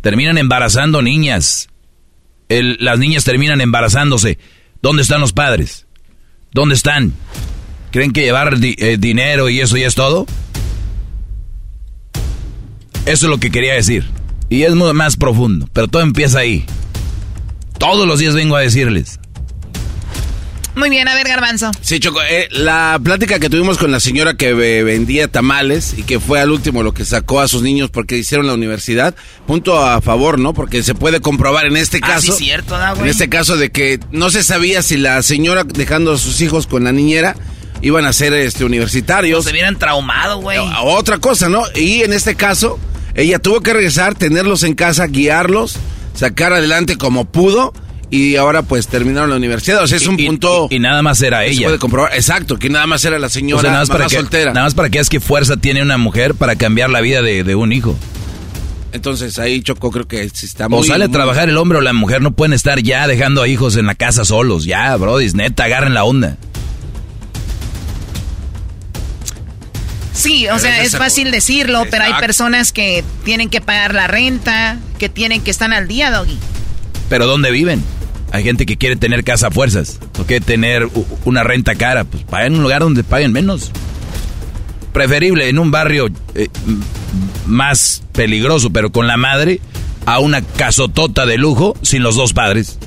Terminan 0.02 0.38
embarazando 0.38 1.02
niñas. 1.02 1.68
las 2.50 3.00
niñas 3.00 3.24
terminan 3.24 3.62
embarazándose. 3.62 4.38
¿Dónde 4.82 5.02
están 5.02 5.22
los 5.22 5.34
padres? 5.34 5.88
¿Dónde 6.52 6.76
están? 6.76 7.14
¿Creen 7.92 8.12
que 8.12 8.22
llevar 8.22 8.58
eh, 8.62 8.98
dinero 9.00 9.50
y 9.50 9.60
eso 9.60 9.78
ya 9.78 9.88
es 9.88 9.96
todo? 9.96 10.26
Eso 13.06 13.26
es 13.26 13.30
lo 13.30 13.38
que 13.40 13.52
quería 13.52 13.74
decir. 13.74 14.06
Y 14.50 14.64
es 14.64 14.74
más 14.76 15.18
profundo, 15.18 15.68
pero 15.74 15.88
todo 15.88 16.02
empieza 16.04 16.40
ahí. 16.40 16.66
Todos 17.78 18.08
los 18.08 18.20
días 18.20 18.36
vengo 18.36 18.56
a 18.56 18.62
decirles. 18.62 19.20
Muy 20.76 20.90
bien, 20.90 21.08
a 21.08 21.16
ver, 21.16 21.28
Garbanzo. 21.28 21.72
Sí, 21.82 22.00
Choco, 22.00 22.22
eh, 22.22 22.50
la 22.52 23.00
plática 23.02 23.40
que 23.40 23.50
tuvimos 23.50 23.78
con 23.78 23.92
la 23.92 24.02
señora 24.02 24.34
que 24.34 24.54
vendía 24.54 25.30
tamales 25.30 25.96
y 25.98 26.04
que 26.04 26.20
fue 26.20 26.42
al 26.42 26.52
último 26.52 26.84
lo 26.84 26.94
que 26.94 27.06
sacó 27.06 27.40
a 27.40 27.48
sus 27.48 27.62
niños 27.62 27.90
porque 27.90 28.18
hicieron 28.18 28.46
la 28.46 28.54
universidad, 28.54 29.16
punto 29.48 29.80
a 29.80 30.02
favor, 30.02 30.38
¿no? 30.38 30.54
Porque 30.54 30.84
se 30.84 30.94
puede 30.94 31.22
comprobar 31.22 31.66
en 31.66 31.78
este 31.78 32.02
caso. 32.02 32.34
Ah, 32.34 32.36
sí, 32.38 32.44
cierto, 32.46 32.78
da, 32.78 32.94
En 32.94 33.08
este 33.08 33.30
caso 33.30 33.56
de 33.56 33.72
que 33.72 34.00
no 34.12 34.30
se 34.30 34.44
sabía 34.44 34.82
si 34.82 34.98
la 34.98 35.22
señora 35.24 35.64
dejando 35.64 36.14
a 36.14 36.18
sus 36.18 36.42
hijos 36.42 36.68
con 36.68 36.84
la 36.84 36.92
niñera 36.92 37.36
iban 37.82 38.06
a 38.06 38.12
ser 38.12 38.34
este, 38.34 38.66
universitarios. 38.66 39.46
se 39.46 39.52
hubieran 39.52 39.80
traumado, 39.80 40.40
güey. 40.40 40.60
Otra 40.84 41.20
cosa, 41.20 41.48
¿no? 41.48 41.64
Y 41.74 42.02
en 42.02 42.12
este 42.12 42.36
caso, 42.36 42.80
ella 43.14 43.40
tuvo 43.40 43.62
que 43.62 43.74
regresar, 43.74 44.16
tenerlos 44.16 44.64
en 44.64 44.76
casa, 44.76 45.08
guiarlos, 45.08 45.78
sacar 46.16 46.52
adelante 46.52 46.98
como 46.98 47.26
pudo 47.26 47.74
y 48.10 48.36
ahora 48.36 48.62
pues 48.62 48.88
terminaron 48.88 49.30
la 49.30 49.36
universidad. 49.36 49.84
O 49.84 49.88
sea, 49.88 49.98
es 49.98 50.08
un 50.08 50.18
punto... 50.18 50.68
Y, 50.70 50.80
nada 50.80 51.02
más 51.02 51.22
era 51.22 51.46
ella. 51.46 51.58
Se 51.58 51.64
puede 51.64 51.80
comprobar. 51.80 52.14
Exacto, 52.14 52.58
que 52.58 52.70
nada 52.70 52.88
más 52.88 53.04
era 53.06 53.20
la 53.20 53.30
señora 53.30 53.70
nada 53.70 53.82
más 53.82 53.90
para 53.90 54.10
soltera. 54.10 54.54
nada 54.54 54.66
más 54.66 54.76
para 54.76 54.90
que 54.90 55.00
es 55.00 55.10
que 55.10 55.20
fuerza 55.20 55.58
tiene 55.58 55.82
una 55.82 55.98
mujer 55.98 56.36
para 56.36 56.56
cambiar 56.56 56.90
la 56.90 57.02
vida 57.02 57.22
de, 57.22 57.56
un 57.56 57.72
hijo. 57.72 57.98
Entonces 58.92 59.40
ahí 59.40 59.62
Choco 59.62 59.92
creo 59.92 60.08
que 60.08 60.24
está 60.24 60.70
muy... 60.70 60.80
O 60.80 60.84
sale 60.84 61.06
a 61.06 61.10
trabajar 61.10 61.50
el 61.50 61.58
hombre 61.58 61.80
o 61.80 61.82
la 61.82 61.94
mujer, 61.94 62.22
no 62.22 62.32
pueden 62.32 62.54
estar 62.54 62.80
ya 62.82 63.08
dejando 63.08 63.42
a 63.42 63.48
hijos 63.48 63.76
en 63.76 63.86
la 63.86 63.96
casa 63.96 64.24
solos. 64.24 64.66
Ya, 64.66 64.96
brody, 64.96 65.32
neta, 65.34 65.66
agarren 65.66 65.94
la 65.94 66.04
onda. 66.04 66.38
Sí, 70.14 70.48
o 70.48 70.58
sea, 70.60 70.82
es 70.82 70.98
fácil 70.98 71.30
decirlo, 71.30 71.86
pero 71.92 72.06
hay 72.06 72.14
personas 72.14 72.72
que 72.72 73.04
tienen 73.26 73.50
que 73.50 73.60
pagar 73.60 73.94
la 73.94 74.08
renta, 74.08 74.78
que 74.98 75.10
tienen 75.10 75.42
que 75.42 75.52
estar 75.52 75.72
al 75.74 75.90
día, 75.90 76.10
Doggy. 76.10 76.38
¿Pero 77.10 77.28
dónde 77.28 77.52
viven? 77.52 77.84
Hay 78.32 78.44
gente 78.44 78.66
que 78.66 78.78
quiere 78.78 78.96
tener 78.96 79.24
casa 79.24 79.48
a 79.48 79.52
fuerzas, 79.52 80.00
o 80.20 80.24
quiere 80.26 80.44
tener 80.44 80.90
una 81.24 81.44
renta 81.44 81.76
cara, 81.76 82.04
pues 82.04 82.24
paguen 82.24 82.54
en 82.54 82.58
un 82.58 82.64
lugar 82.64 82.82
donde 82.82 83.04
paguen 83.04 83.32
menos. 83.32 83.72
Preferible 84.92 85.50
en 85.50 85.60
un 85.60 85.72
barrio 85.72 86.10
eh, 86.34 86.50
más 87.46 88.04
peligroso, 88.14 88.72
pero 88.72 88.92
con 88.92 89.08
la 89.08 89.18
madre, 89.18 89.62
a 90.06 90.20
una 90.20 90.42
casotota 90.42 91.26
de 91.26 91.38
lujo 91.38 91.78
sin 91.82 92.04
los 92.04 92.16
dos 92.16 92.34
padres. 92.34 92.78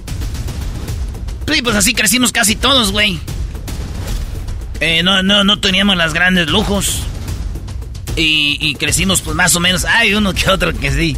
Sí, 1.52 1.62
pues 1.62 1.76
así 1.76 1.94
crecimos 1.94 2.32
casi 2.32 2.56
todos, 2.56 2.92
güey. 2.92 3.18
Eh, 4.80 5.02
no, 5.02 5.22
no, 5.22 5.44
no 5.44 5.60
teníamos 5.60 5.96
las 5.96 6.14
grandes 6.14 6.48
lujos. 6.48 7.02
Y, 8.16 8.58
y, 8.60 8.74
crecimos 8.74 9.20
pues 9.20 9.36
más 9.36 9.54
o 9.54 9.60
menos. 9.60 9.84
Hay 9.84 10.14
uno 10.14 10.34
que 10.34 10.50
otro 10.50 10.74
que 10.74 10.90
sí. 10.90 11.16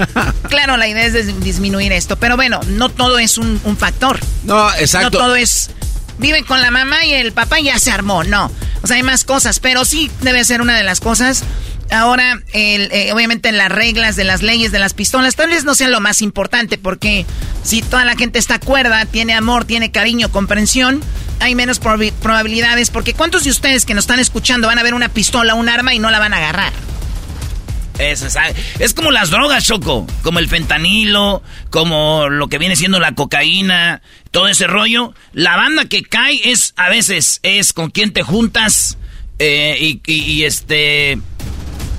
claro, 0.48 0.76
la 0.76 0.88
idea 0.88 1.06
es 1.06 1.40
disminuir 1.40 1.92
esto, 1.92 2.16
pero 2.16 2.36
bueno, 2.36 2.60
no 2.66 2.88
todo 2.88 3.18
es 3.18 3.38
un, 3.38 3.60
factor. 3.78 4.18
No, 4.44 4.72
exacto. 4.74 5.18
No 5.18 5.24
todo 5.24 5.36
es 5.36 5.70
vive 6.18 6.44
con 6.44 6.60
la 6.60 6.70
mamá 6.70 7.04
y 7.04 7.12
el 7.14 7.32
papá 7.32 7.58
ya 7.60 7.78
se 7.78 7.90
armó, 7.90 8.22
no. 8.24 8.50
O 8.82 8.86
sea, 8.86 8.96
hay 8.96 9.02
más 9.02 9.24
cosas, 9.24 9.60
pero 9.60 9.84
sí 9.84 10.10
debe 10.20 10.44
ser 10.44 10.60
una 10.60 10.76
de 10.76 10.84
las 10.84 11.00
cosas. 11.00 11.42
Ahora, 11.90 12.40
el, 12.52 12.90
eh, 12.92 13.12
obviamente 13.12 13.52
las 13.52 13.70
reglas 13.70 14.16
de 14.16 14.24
las 14.24 14.40
leyes 14.40 14.72
de 14.72 14.78
las 14.78 14.94
pistolas 14.94 15.36
tal 15.36 15.50
vez 15.50 15.64
no 15.64 15.74
sean 15.74 15.90
lo 15.90 16.00
más 16.00 16.22
importante, 16.22 16.78
porque 16.78 17.26
si 17.62 17.82
toda 17.82 18.04
la 18.04 18.16
gente 18.16 18.38
está 18.38 18.58
cuerda, 18.58 19.04
tiene 19.04 19.34
amor, 19.34 19.64
tiene 19.64 19.90
cariño, 19.90 20.30
comprensión, 20.30 21.02
hay 21.40 21.54
menos 21.54 21.80
probabilidades, 21.80 22.90
porque 22.90 23.14
¿cuántos 23.14 23.44
de 23.44 23.50
ustedes 23.50 23.84
que 23.84 23.94
nos 23.94 24.04
están 24.04 24.20
escuchando 24.20 24.68
van 24.68 24.78
a 24.78 24.82
ver 24.82 24.94
una 24.94 25.08
pistola, 25.08 25.54
un 25.54 25.68
arma 25.68 25.92
y 25.92 25.98
no 25.98 26.10
la 26.10 26.18
van 26.18 26.32
a 26.32 26.38
agarrar? 26.38 26.72
Es, 27.98 28.26
es 28.78 28.94
como 28.94 29.10
las 29.10 29.30
drogas, 29.30 29.66
Choco. 29.66 30.06
Como 30.22 30.38
el 30.38 30.48
fentanilo, 30.48 31.42
como 31.70 32.28
lo 32.28 32.48
que 32.48 32.58
viene 32.58 32.76
siendo 32.76 33.00
la 33.00 33.14
cocaína, 33.14 34.02
todo 34.30 34.48
ese 34.48 34.66
rollo. 34.66 35.14
La 35.32 35.56
banda 35.56 35.84
que 35.84 36.02
cae 36.02 36.40
es, 36.50 36.74
a 36.76 36.88
veces, 36.88 37.40
es 37.42 37.72
con 37.72 37.90
quien 37.90 38.12
te 38.12 38.22
juntas 38.22 38.98
eh, 39.38 39.98
y, 40.06 40.44
este. 40.44 41.18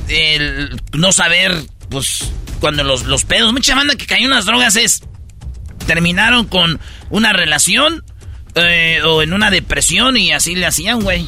El 0.09 0.81
no 0.93 1.11
saber, 1.11 1.55
pues, 1.89 2.31
cuando 2.59 2.83
los, 2.83 3.05
los 3.05 3.23
pedos. 3.23 3.53
Mucha 3.53 3.75
banda 3.75 3.95
que 3.95 4.05
cayó 4.05 4.25
en 4.25 4.31
las 4.31 4.45
drogas 4.45 4.75
es. 4.75 5.03
Terminaron 5.87 6.45
con 6.47 6.79
una 7.09 7.33
relación 7.33 8.03
eh, 8.55 9.01
o 9.03 9.21
en 9.21 9.33
una 9.33 9.51
depresión 9.51 10.15
y 10.17 10.31
así 10.31 10.55
le 10.55 10.65
hacían, 10.65 11.01
güey. 11.01 11.27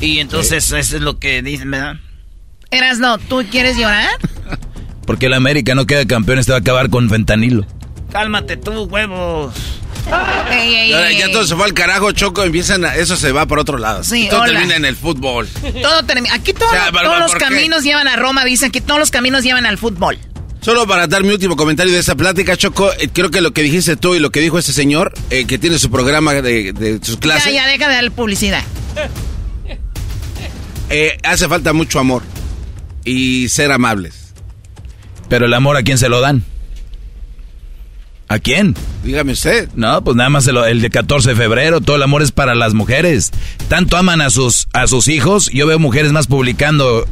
Y 0.00 0.20
entonces, 0.20 0.64
eso 0.72 0.76
es 0.76 0.92
lo 1.02 1.18
que 1.18 1.42
dicen, 1.42 1.70
¿verdad? 1.72 1.96
No, 2.98 3.18
¿tú 3.18 3.44
quieres 3.50 3.76
llorar? 3.76 4.08
Porque 5.06 5.26
el 5.26 5.34
América 5.34 5.74
no 5.74 5.86
queda 5.86 6.06
campeón, 6.06 6.38
este 6.38 6.52
va 6.52 6.58
a 6.58 6.60
acabar 6.60 6.90
con 6.90 7.08
fentanilo. 7.08 7.66
Cálmate 8.12 8.56
tú, 8.56 8.84
huevos. 8.84 9.54
ya, 10.06 11.30
todo 11.30 11.46
se 11.46 11.54
fue 11.54 11.64
al 11.64 11.74
carajo, 11.74 12.12
Choco, 12.12 12.42
empiezan 12.42 12.84
a, 12.84 12.94
eso 12.94 13.16
se 13.16 13.32
va 13.32 13.46
por 13.46 13.58
otro 13.58 13.78
lado. 13.78 14.04
Sí, 14.04 14.28
todo 14.30 14.44
termina 14.44 14.76
en 14.76 14.84
el 14.84 14.96
fútbol. 14.96 15.48
Todo 15.82 16.02
termina. 16.04 16.34
Aquí 16.34 16.52
todos 16.54 17.18
los 17.20 17.34
caminos 17.34 17.84
llevan 17.84 18.08
a 18.08 18.16
Roma, 18.16 18.44
dicen 18.44 18.70
que 18.70 18.80
todos 18.80 19.00
los 19.00 19.10
caminos 19.10 19.44
llevan 19.44 19.66
al 19.66 19.78
fútbol. 19.78 20.18
Solo 20.60 20.86
para 20.86 21.06
dar 21.06 21.22
mi 21.22 21.30
último 21.30 21.56
comentario 21.56 21.92
de 21.92 22.00
esa 22.00 22.16
plática, 22.16 22.56
Choco, 22.56 22.92
eh, 22.94 23.08
creo 23.12 23.30
que 23.30 23.40
lo 23.40 23.52
que 23.52 23.62
dijiste 23.62 23.96
tú 23.96 24.14
y 24.14 24.18
lo 24.18 24.30
que 24.30 24.40
dijo 24.40 24.58
ese 24.58 24.72
señor, 24.72 25.14
eh, 25.30 25.46
que 25.46 25.56
tiene 25.56 25.78
su 25.78 25.90
programa 25.90 26.34
de, 26.34 26.72
de 26.72 26.98
sus 27.02 27.16
clases. 27.16 27.46
Ya, 27.46 27.62
ya, 27.62 27.66
deja 27.66 27.88
de 27.88 27.94
dar 27.94 28.10
publicidad. 28.10 28.62
Eh, 30.90 31.18
hace 31.22 31.48
falta 31.48 31.72
mucho 31.72 31.98
amor 31.98 32.22
y 33.08 33.48
ser 33.48 33.72
amables. 33.72 34.34
Pero 35.28 35.46
el 35.46 35.54
amor 35.54 35.76
a 35.76 35.82
quién 35.82 35.98
se 35.98 36.08
lo 36.08 36.20
dan? 36.20 36.44
¿A 38.28 38.38
quién? 38.38 38.74
Dígame 39.02 39.32
usted. 39.32 39.70
No, 39.74 40.04
pues 40.04 40.14
nada 40.16 40.28
más 40.28 40.46
el, 40.46 40.82
de 40.82 40.90
14 40.90 41.30
de 41.30 41.36
febrero, 41.36 41.80
todo 41.80 41.96
el 41.96 42.02
amor 42.02 42.22
es 42.22 42.32
para 42.32 42.54
las 42.54 42.74
mujeres. 42.74 43.32
Tanto 43.68 43.96
aman 43.96 44.20
a 44.20 44.28
sus, 44.28 44.68
a 44.74 44.86
sus 44.86 45.08
hijos, 45.08 45.50
yo 45.50 45.66
veo 45.66 45.78
mujeres 45.78 46.12
más 46.12 46.26
publicando 46.26 47.06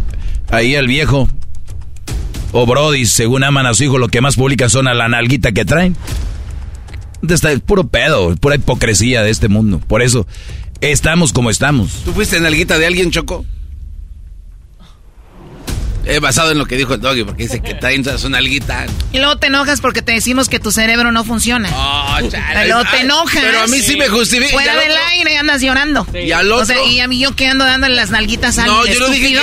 ahí 0.51 0.75
al 0.77 0.87
viejo. 0.87 1.29
O 2.53 2.67
Brody, 2.67 3.07
según 3.07 3.45
aman 3.45 3.67
a 3.67 3.75
su 3.75 3.85
hijo, 3.85 3.99
lo 3.99 4.09
que 4.09 4.21
más 4.21 4.37
publican 4.37 4.69
son 4.69 4.89
a 4.89 4.95
la 4.95 5.09
nalguita 5.09 5.53
que 5.53 5.65
traen. 5.65 5.97
Está, 7.27 7.51
es 7.51 7.61
puro 7.61 7.89
pedo, 7.89 8.37
pura 8.37 8.57
hipocresía 8.57 9.23
de 9.23 9.31
este 9.31 9.49
mundo. 9.49 9.81
Por 9.87 10.03
eso, 10.03 10.27
estamos 10.83 11.33
como 11.33 11.49
estamos. 11.49 12.03
¿Tú 12.05 12.13
fuiste 12.13 12.39
nalguita 12.41 12.79
de 12.79 12.87
alguien, 12.87 13.11
Choco? 13.11 13.47
He 16.09 16.21
basado 16.21 16.53
en 16.53 16.59
lo 16.59 16.67
que 16.67 16.77
dijo 16.77 16.95
el 16.95 17.01
doggy, 17.01 17.25
porque 17.25 17.43
dice 17.45 17.61
que 17.61 17.75
traen 17.75 18.05
una 18.25 18.39
alguita. 18.39 18.87
Y 19.13 19.19
luego 19.19 19.39
te 19.39 19.49
enojas 19.49 19.81
porque 19.81 20.03
te 20.03 20.13
decimos 20.13 20.49
que 20.49 20.61
tu 20.61 20.71
cerebro 20.71 21.11
no 21.11 21.25
funciona. 21.25 21.69
Oh, 21.73 22.19
chale. 22.31 22.69
Luego 22.69 22.85
te 22.89 23.01
enojas. 23.01 23.43
Pero 23.43 23.61
a 23.63 23.67
mí 23.67 23.81
sí, 23.81 23.97
me 23.97 24.09
justifica. 24.09 24.53
Fuera 24.53 24.77
del 24.77 24.93
aire 25.13 25.37
andas 25.37 25.61
llorando. 25.61 26.07
Y 26.15 26.31
al 26.31 26.51
otro. 26.53 26.63
O 26.63 26.67
sea, 26.67 26.85
y 26.85 27.01
a 27.01 27.09
mí 27.09 27.19
yo 27.19 27.35
que 27.35 27.49
ando 27.49 27.65
dándole 27.65 27.97
las 27.97 28.11
nalguitas 28.11 28.59
a 28.59 28.67
No, 28.67 28.87
yo 28.87 29.01
no 29.01 29.09
dije 29.09 29.37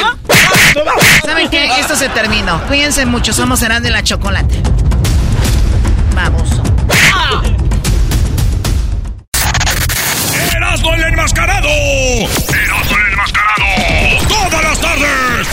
¿Saben 1.25 1.49
qué? 1.49 1.69
Esto 1.79 1.97
se 1.97 2.07
terminó. 2.09 2.61
Cuídense 2.67 3.05
mucho, 3.05 3.33
somos 3.33 3.59
Serán 3.59 3.83
de 3.83 3.89
la 3.89 4.01
Chocolate. 4.03 4.61
Vamos. 6.15 6.49
¡Erasmo 10.55 10.93
el 10.93 11.03
enmascarado! 11.03 11.67
¡Erasmo 11.67 12.97
el 12.97 13.11
enmascarado! 13.11 14.27
¡Todas 14.29 14.63
las 14.63 14.79
tardes! 14.79 15.52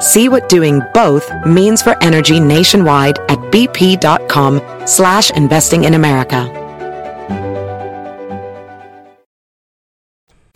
See 0.00 0.28
what 0.28 0.48
doing 0.48 0.80
both 0.94 1.30
means 1.44 1.82
for 1.82 1.96
energy 2.02 2.40
nationwide 2.40 3.18
at 3.28 3.38
bp.com 3.50 4.60
slash 4.86 5.30
investing 5.30 5.84
in 5.84 5.94
America. 5.94 6.52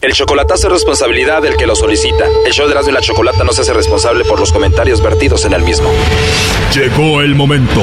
El 0.00 0.14
chocolatazo 0.14 0.66
es 0.66 0.72
responsabilidad 0.72 1.42
del 1.42 1.56
que 1.56 1.64
lo 1.64 1.76
solicita. 1.76 2.26
El 2.44 2.52
show 2.52 2.66
de 2.66 2.72
Erasmo 2.72 2.90
y 2.90 2.94
la 2.94 3.00
Chocolata 3.00 3.44
no 3.44 3.52
se 3.52 3.62
hace 3.62 3.72
responsable 3.72 4.24
por 4.24 4.40
los 4.40 4.52
comentarios 4.52 5.00
vertidos 5.00 5.44
en 5.44 5.52
el 5.52 5.62
mismo. 5.62 5.88
Llegó 6.74 7.20
el 7.20 7.36
momento 7.36 7.82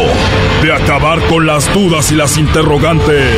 de 0.61 0.73
acabar 0.73 1.25
con 1.27 1.45
las 1.45 1.73
dudas 1.73 2.11
y 2.11 2.15
las 2.15 2.37
interrogantes. 2.37 3.37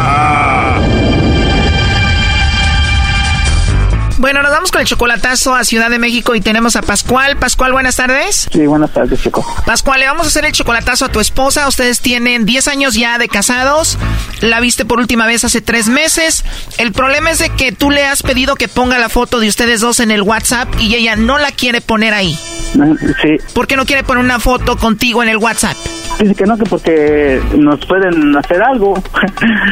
Bueno, 4.21 4.43
nos 4.43 4.51
vamos 4.51 4.71
con 4.71 4.81
el 4.81 4.87
chocolatazo 4.87 5.55
a 5.55 5.63
Ciudad 5.63 5.89
de 5.89 5.97
México 5.97 6.35
y 6.35 6.41
tenemos 6.41 6.75
a 6.75 6.83
Pascual. 6.83 7.37
Pascual, 7.37 7.71
buenas 7.71 7.95
tardes. 7.95 8.47
Sí, 8.51 8.67
buenas 8.67 8.91
tardes, 8.91 9.19
Chico. 9.19 9.43
Pascual, 9.65 9.99
le 9.99 10.05
vamos 10.05 10.25
a 10.25 10.29
hacer 10.29 10.45
el 10.45 10.51
chocolatazo 10.51 11.05
a 11.05 11.09
tu 11.09 11.19
esposa. 11.19 11.67
Ustedes 11.67 12.01
tienen 12.01 12.45
10 12.45 12.67
años 12.67 12.93
ya 12.93 13.17
de 13.17 13.27
casados. 13.27 13.97
La 14.41 14.59
viste 14.59 14.85
por 14.85 14.99
última 14.99 15.25
vez 15.25 15.43
hace 15.43 15.59
tres 15.59 15.89
meses. 15.89 16.45
El 16.77 16.91
problema 16.91 17.31
es 17.31 17.39
de 17.39 17.49
que 17.49 17.71
tú 17.71 17.89
le 17.89 18.05
has 18.05 18.21
pedido 18.21 18.53
que 18.53 18.67
ponga 18.67 18.99
la 18.99 19.09
foto 19.09 19.39
de 19.39 19.47
ustedes 19.47 19.81
dos 19.81 19.99
en 19.99 20.11
el 20.11 20.21
WhatsApp 20.21 20.69
y 20.79 20.93
ella 20.93 21.15
no 21.15 21.39
la 21.39 21.51
quiere 21.51 21.81
poner 21.81 22.13
ahí. 22.13 22.37
Sí. 22.73 23.37
¿Por 23.55 23.65
qué 23.65 23.75
no 23.75 23.87
quiere 23.87 24.03
poner 24.03 24.23
una 24.23 24.39
foto 24.39 24.77
contigo 24.77 25.23
en 25.23 25.29
el 25.29 25.37
WhatsApp? 25.37 25.75
Dice 26.19 26.35
que 26.35 26.45
no, 26.45 26.57
que 26.57 26.65
porque 26.65 27.41
nos 27.57 27.83
pueden 27.85 28.37
hacer 28.37 28.61
algo. 28.61 28.93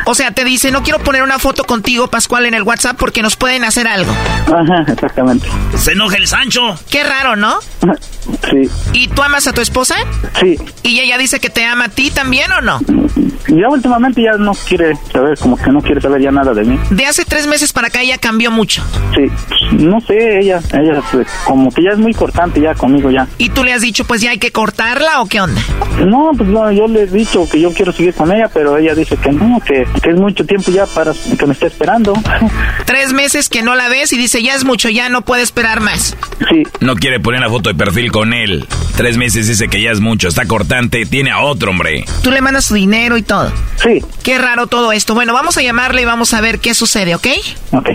O 0.05 0.15
sea, 0.15 0.31
te 0.31 0.43
dice, 0.43 0.71
no 0.71 0.81
quiero 0.81 0.99
poner 0.99 1.21
una 1.21 1.37
foto 1.37 1.63
contigo, 1.63 2.09
Pascual, 2.09 2.45
en 2.45 2.53
el 2.55 2.63
WhatsApp 2.63 2.97
porque 2.97 3.21
nos 3.21 3.35
pueden 3.35 3.63
hacer 3.63 3.87
algo. 3.87 4.11
Ajá, 4.47 4.91
exactamente. 4.91 5.47
Se 5.77 5.91
enoja 5.91 6.17
el 6.17 6.27
Sancho. 6.27 6.61
Qué 6.89 7.03
raro, 7.03 7.35
¿no? 7.35 7.59
Sí. 8.49 8.69
¿Y 8.93 9.07
tú 9.07 9.21
amas 9.21 9.47
a 9.47 9.53
tu 9.53 9.61
esposa? 9.61 9.95
Sí. 10.39 10.57
¿Y 10.83 10.99
ella 10.99 11.17
dice 11.17 11.39
que 11.39 11.49
te 11.49 11.65
ama 11.65 11.85
a 11.85 11.89
ti 11.89 12.11
también 12.11 12.51
o 12.51 12.61
no? 12.61 12.79
Ya 13.47 13.67
últimamente 13.67 14.21
ya 14.21 14.37
no 14.37 14.51
quiere 14.53 14.95
saber, 15.11 15.37
como 15.39 15.57
que 15.57 15.71
no 15.71 15.81
quiere 15.81 15.99
saber 16.01 16.21
ya 16.21 16.29
nada 16.31 16.53
de 16.53 16.63
mí. 16.63 16.79
De 16.91 17.05
hace 17.05 17.25
tres 17.25 17.47
meses 17.47 17.73
para 17.73 17.87
acá 17.87 18.01
ella 18.01 18.17
cambió 18.19 18.51
mucho. 18.51 18.83
Sí, 19.15 19.23
pues, 19.47 19.81
no 19.81 19.99
sé, 20.01 20.39
ella, 20.39 20.59
ella 20.73 21.01
pues, 21.11 21.27
como 21.45 21.71
que 21.71 21.83
ya 21.83 21.91
es 21.91 21.97
muy 21.97 22.13
cortante 22.13 22.61
ya 22.61 22.75
conmigo 22.75 23.09
ya. 23.09 23.27
¿Y 23.39 23.49
tú 23.49 23.63
le 23.63 23.73
has 23.73 23.81
dicho, 23.81 24.03
pues 24.05 24.21
ya 24.21 24.31
hay 24.31 24.37
que 24.37 24.51
cortarla 24.51 25.21
o 25.21 25.25
qué 25.25 25.41
onda? 25.41 25.61
No, 26.05 26.29
pues 26.37 26.47
no, 26.47 26.71
yo 26.71 26.87
le 26.87 27.03
he 27.03 27.07
dicho 27.07 27.47
que 27.51 27.59
yo 27.59 27.73
quiero 27.73 27.91
seguir 27.91 28.13
con 28.13 28.31
ella, 28.31 28.49
pero 28.53 28.77
ella 28.77 28.93
dice 28.93 29.17
que 29.17 29.31
no, 29.31 29.59
que, 29.61 29.87
que 30.01 30.11
es 30.11 30.15
mucho 30.15 30.45
tiempo 30.45 30.69
ya 30.71 30.85
para 30.85 31.13
que 31.13 31.45
me 31.47 31.53
esté 31.53 31.67
esperando. 31.67 32.13
Tres 32.85 33.13
meses 33.13 33.49
que 33.49 33.63
no 33.63 33.73
la 33.73 33.89
ves 33.89 34.13
y 34.13 34.17
dice, 34.17 34.28
ya 34.37 34.55
es 34.55 34.63
mucho, 34.63 34.89
ya 34.89 35.09
no 35.09 35.21
puede 35.23 35.41
esperar 35.41 35.81
más. 35.81 36.15
Sí. 36.49 36.63
No 36.79 36.95
quiere 36.95 37.19
poner 37.19 37.41
la 37.41 37.49
foto 37.49 37.69
de 37.69 37.75
perfil 37.75 38.11
con 38.11 38.33
él. 38.33 38.67
Tres 38.95 39.17
meses 39.17 39.47
dice 39.47 39.67
que 39.67 39.81
ya 39.81 39.91
es 39.91 39.99
mucho, 39.99 40.27
está 40.27 40.45
cortante, 40.45 41.05
tiene 41.05 41.31
a 41.31 41.39
otro 41.39 41.71
hombre. 41.71 42.05
Tú 42.21 42.31
le 42.31 42.41
mandas 42.41 42.65
su 42.65 42.75
dinero 42.75 43.17
y 43.17 43.23
todo. 43.23 43.51
Sí. 43.81 44.03
Qué 44.23 44.37
raro 44.37 44.67
todo 44.67 44.91
esto. 44.91 45.13
Bueno, 45.15 45.33
vamos 45.33 45.57
a 45.57 45.61
llamarle 45.61 46.03
y 46.03 46.05
vamos 46.05 46.33
a 46.33 46.41
ver 46.41 46.59
qué 46.59 46.73
sucede, 46.73 47.15
¿ok? 47.15 47.27
Ok. 47.71 47.89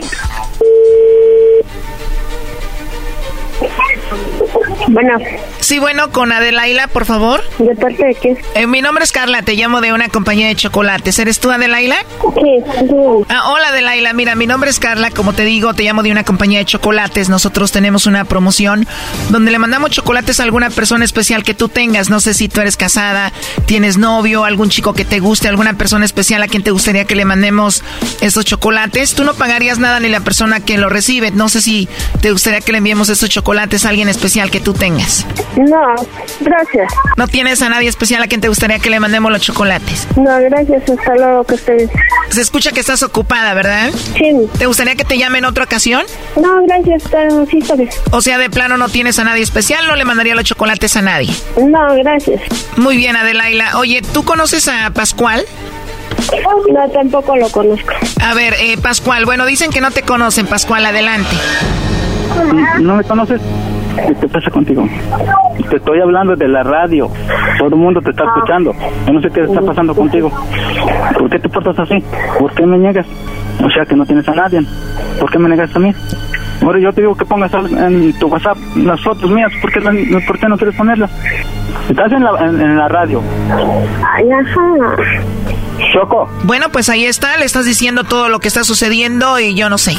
Bueno. 4.89 5.19
Sí, 5.61 5.79
bueno, 5.79 6.11
con 6.11 6.33
Adelaila, 6.33 6.89
por 6.89 7.05
favor. 7.05 7.43
¿De 7.59 7.75
parte 7.75 8.05
de 8.05 8.15
qué? 8.15 8.37
Eh, 8.55 8.67
mi 8.67 8.83
nombre 8.83 9.05
es 9.05 9.13
Carla, 9.13 9.43
te 9.43 9.55
llamo 9.55 9.81
de 9.81 9.93
una 9.93 10.09
compañía 10.09 10.49
de 10.49 10.57
chocolates. 10.57 11.19
¿Eres 11.19 11.41
tú, 11.41 11.51
Adelaila? 11.51 11.97
Sí, 12.35 12.63
sí. 12.81 13.25
Ah, 13.29 13.51
hola, 13.51 13.69
Adelaila. 13.69 14.13
Mira, 14.13 14.35
mi 14.35 14.47
nombre 14.47 14.71
es 14.71 14.79
Carla. 14.79 15.11
Como 15.11 15.33
te 15.33 15.45
digo, 15.45 15.75
te 15.75 15.83
llamo 15.83 16.03
de 16.03 16.11
una 16.11 16.25
compañía 16.25 16.59
de 16.59 16.65
chocolates. 16.65 17.29
Nosotros 17.29 17.73
tenemos 17.73 18.07
una 18.07 18.25
promoción 18.25 18.87
donde 19.31 19.51
le 19.51 19.59
mandamos 19.59 19.91
chocolates 19.91 20.41
a 20.41 20.43
alguna 20.43 20.71
persona 20.71 21.05
especial 21.05 21.43
que 21.45 21.55
tú 21.55 21.69
tengas. 21.69 22.11
No 22.11 22.21
sé 22.21 22.35
si 22.35 22.49
tú 22.49 22.61
eres 22.61 22.77
casada, 22.77 23.33
tienes 23.67 23.97
novio, 23.97 24.45
algún 24.45 24.69
chico 24.69 24.93
que 24.93 25.05
te 25.05 25.21
guste, 25.21 25.49
alguna 25.49 25.75
persona 25.75 26.05
especial 26.05 26.43
a 26.43 26.49
quien 26.49 26.63
te 26.63 26.71
gustaría 26.71 27.05
que 27.05 27.15
le 27.15 27.25
mandemos 27.25 27.83
estos 28.21 28.45
chocolates. 28.45 29.15
Tú 29.15 29.25
no 29.25 29.35
pagarías 29.35 29.79
nada 29.79 30.01
ni 30.01 30.09
la 30.09 30.21
persona 30.21 30.61
que 30.61 30.79
lo 30.79 30.89
recibe. 30.89 31.31
No 31.31 31.49
sé 31.49 31.61
si 31.61 31.89
te 32.21 32.33
gustaría 32.33 32.61
que 32.61 32.73
le 32.73 32.79
enviemos 32.79 33.09
estos 33.09 33.31
chocolates 33.31 33.85
a 33.85 33.89
alguien 33.91 34.09
especial 34.09 34.51
que 34.51 34.61
tú 34.65 34.73
tengas. 34.73 35.25
No, 35.57 35.95
gracias. 36.41 36.93
¿No 37.17 37.29
tienes 37.29 37.63
a 37.63 37.69
nadie 37.69 37.89
especial 37.89 38.23
a 38.23 38.27
quien 38.27 38.41
te 38.41 38.49
gustaría 38.49 38.79
que 38.81 38.91
le 38.91 38.99
mandemos 38.99 39.31
los 39.31 39.43
chocolates? 39.43 40.09
No, 40.17 40.37
gracias. 40.41 40.83
Hasta 40.91 41.15
luego 41.15 41.45
que 41.45 41.55
estés. 41.55 41.91
Se 42.31 42.41
escucha 42.41 42.73
que 42.73 42.81
estás 42.81 43.03
ocupada, 43.03 43.55
¿verdad? 43.55 43.91
Sí. 44.17 44.33
¿Te 44.59 44.67
gustaría 44.67 44.97
que 44.97 45.05
te 45.05 45.19
llame 45.19 45.39
en 45.39 45.45
otra 45.45 45.65
ocasión? 45.65 46.03
No, 46.35 46.63
gracias. 46.67 47.05
Sí, 47.51 47.63
bien. 47.77 47.91
O 48.11 48.21
sea, 48.23 48.39
de 48.39 48.51
plano 48.51 48.77
no 48.77 48.89
tienes 48.89 49.19
a 49.19 49.25
nadie 49.25 49.43
especial, 49.43 49.87
no 49.87 49.95
le 49.95 50.05
mandaría 50.05 50.35
los 50.35 50.45
chocolates 50.45 50.97
a 50.97 51.03
nadie. 51.03 51.33
No, 51.57 51.95
gracias. 51.97 52.41
Muy 52.77 52.97
bien, 52.97 53.15
Adelaila. 53.15 53.79
Oye, 53.79 54.03
¿tú 54.13 54.25
conoces 54.25 54.67
a 54.67 54.91
Pascual? 54.91 55.45
No, 56.73 56.89
tampoco 56.91 57.37
lo 57.37 57.49
conozco. 57.51 57.93
A 58.21 58.35
ver, 58.35 58.55
eh, 58.59 58.79
Pascual, 58.79 59.27
bueno, 59.27 59.45
dicen 59.47 59.71
que 59.71 59.81
no 59.81 59.91
te 59.91 60.03
conocen, 60.03 60.47
Pascual, 60.47 60.87
adelante. 60.87 61.37
¿No 62.81 62.97
me 62.97 63.05
conoces? 63.05 63.41
¿Qué 63.97 64.15
te 64.15 64.29
pasa 64.29 64.51
contigo? 64.51 64.87
Te 65.71 65.77
estoy 65.77 66.01
hablando 66.01 66.37
de 66.37 66.49
la 66.49 66.63
radio. 66.63 67.09
Todo 67.59 67.69
el 67.69 67.77
mundo 67.77 68.01
te 68.03 68.11
está 68.11 68.25
escuchando. 68.25 68.73
Yo 69.07 69.13
no 69.13 69.21
sé 69.21 69.31
qué 69.31 69.43
está 69.43 69.61
pasando 69.61 69.95
contigo. 69.95 70.31
¿Por 71.19 71.31
qué 71.31 71.39
te 71.39 71.49
portas 71.49 71.79
así? 71.79 72.03
¿Por 72.39 72.53
qué 72.55 72.67
me 72.67 72.79
niegas? 72.79 73.07
O 73.65 73.71
sea 73.71 73.85
que 73.87 73.95
no 73.97 74.05
tienes 74.05 74.29
a 74.29 74.35
nadie. 74.35 74.61
¿Por 75.21 75.31
qué 75.31 75.39
me 75.39 75.49
negas 75.49 75.75
a 75.75 75.79
mí? 75.79 75.93
Ahora 76.63 76.79
yo 76.79 76.93
te 76.93 77.03
digo 77.03 77.15
que 77.15 77.25
pongas 77.25 77.53
en 77.55 78.13
tu 78.19 78.27
WhatsApp 78.29 78.57
las 78.77 79.01
fotos 79.03 79.31
mías. 79.31 79.53
¿Por 79.61 79.73
qué, 79.73 79.81
no- 79.81 80.21
por 80.27 80.39
qué 80.39 80.49
no 80.49 80.57
quieres 80.57 80.77
ponerlas? 80.77 81.11
Estás 81.89 82.13
en 82.13 82.25
la, 82.25 82.31
en, 82.47 82.61
en 82.61 82.77
la 82.79 82.89
radio. 82.89 83.23
Ay, 84.15 84.25
ajá. 84.31 84.97
Choco, 85.93 86.29
Bueno, 86.45 86.67
pues 86.73 86.89
ahí 86.89 87.05
está, 87.05 87.37
le 87.37 87.45
estás 87.45 87.65
diciendo 87.67 88.05
todo 88.05 88.29
lo 88.29 88.39
que 88.39 88.49
está 88.49 88.65
sucediendo 88.65 89.39
y 89.41 89.55
yo 89.55 89.69
no 89.69 89.77
sé. 89.79 89.93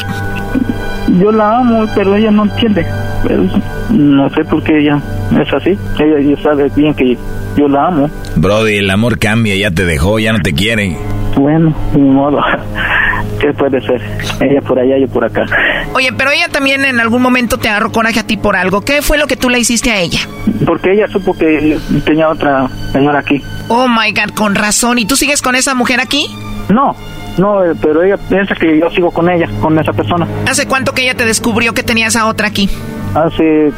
yo 1.20 1.32
la 1.32 1.58
amo, 1.60 1.86
pero 1.94 2.16
ella 2.16 2.32
no 2.32 2.44
entiende. 2.46 2.86
Pero 3.28 3.44
no 3.92 4.30
sé 4.30 4.44
por 4.46 4.64
qué 4.64 4.80
ella 4.80 5.02
es 5.42 5.54
así. 5.54 5.78
Ella, 6.00 6.20
ella 6.20 6.42
sabe 6.44 6.70
bien 6.76 6.94
que 6.94 7.18
yo 7.58 7.68
la 7.68 7.88
amo. 7.88 8.10
Brody, 8.36 8.78
el 8.78 8.90
amor 8.90 9.18
cambia, 9.18 9.56
ya 9.56 9.72
te 9.72 9.86
dejó, 9.86 10.20
ya 10.20 10.34
no 10.34 10.40
te 10.40 10.54
quiere. 10.54 10.98
Bueno, 11.36 11.76
ni 11.94 12.02
modo. 12.02 12.40
¿Qué 13.40 13.54
puede 13.54 13.82
ser? 13.82 14.02
Ella 14.42 14.62
por 14.62 14.80
allá, 14.80 14.98
yo 14.98 15.08
por 15.08 15.26
acá. 15.26 15.46
Oye, 15.94 16.12
pero 16.18 16.32
ella 16.32 16.48
también 16.50 16.86
en 16.86 17.00
algún 17.00 17.22
momento 17.22 17.58
te 17.58 17.68
agarró 17.68 17.92
coraje 17.92 18.20
a 18.20 18.24
ti 18.24 18.38
por 18.38 18.56
algo. 18.56 18.82
¿Qué 18.82 19.02
fue 19.02 19.18
lo 19.18 19.28
que 19.28 19.36
tú 19.36 19.50
le 19.50 19.60
hiciste 19.60 19.92
a 19.92 20.00
ella? 20.00 20.20
Porque 20.66 20.94
ella 20.94 21.08
supo 21.08 21.34
que 21.34 21.78
tenía 22.06 22.30
otra 22.30 22.70
señora 22.92 23.20
aquí. 23.20 23.42
Oh 23.68 23.88
my 23.88 24.12
god, 24.12 24.34
con 24.36 24.56
razón. 24.56 25.00
¿Y 25.00 25.06
tú 25.06 25.16
sigues 25.16 25.42
con 25.42 25.56
esa 25.56 25.76
mujer 25.76 26.00
aquí? 26.00 26.28
No, 26.70 26.96
no, 27.38 27.64
eh, 27.64 27.74
pero 27.82 28.04
ella 28.04 28.18
piensa 28.18 28.56
que 28.56 28.80
yo 28.80 28.90
sigo 28.92 29.12
con 29.12 29.30
ella, 29.30 29.48
con 29.62 29.78
esa 29.80 29.94
persona. 29.94 30.28
¿Hace 30.50 30.68
cuánto 30.68 30.94
que 30.94 31.04
ella 31.04 31.16
te 31.16 31.26
descubrió 31.26 31.74
que 31.74 31.84
tenías 31.84 32.16
a 32.16 32.28
otra 32.28 32.48
aquí? 32.48 32.70
Hace 33.14 33.72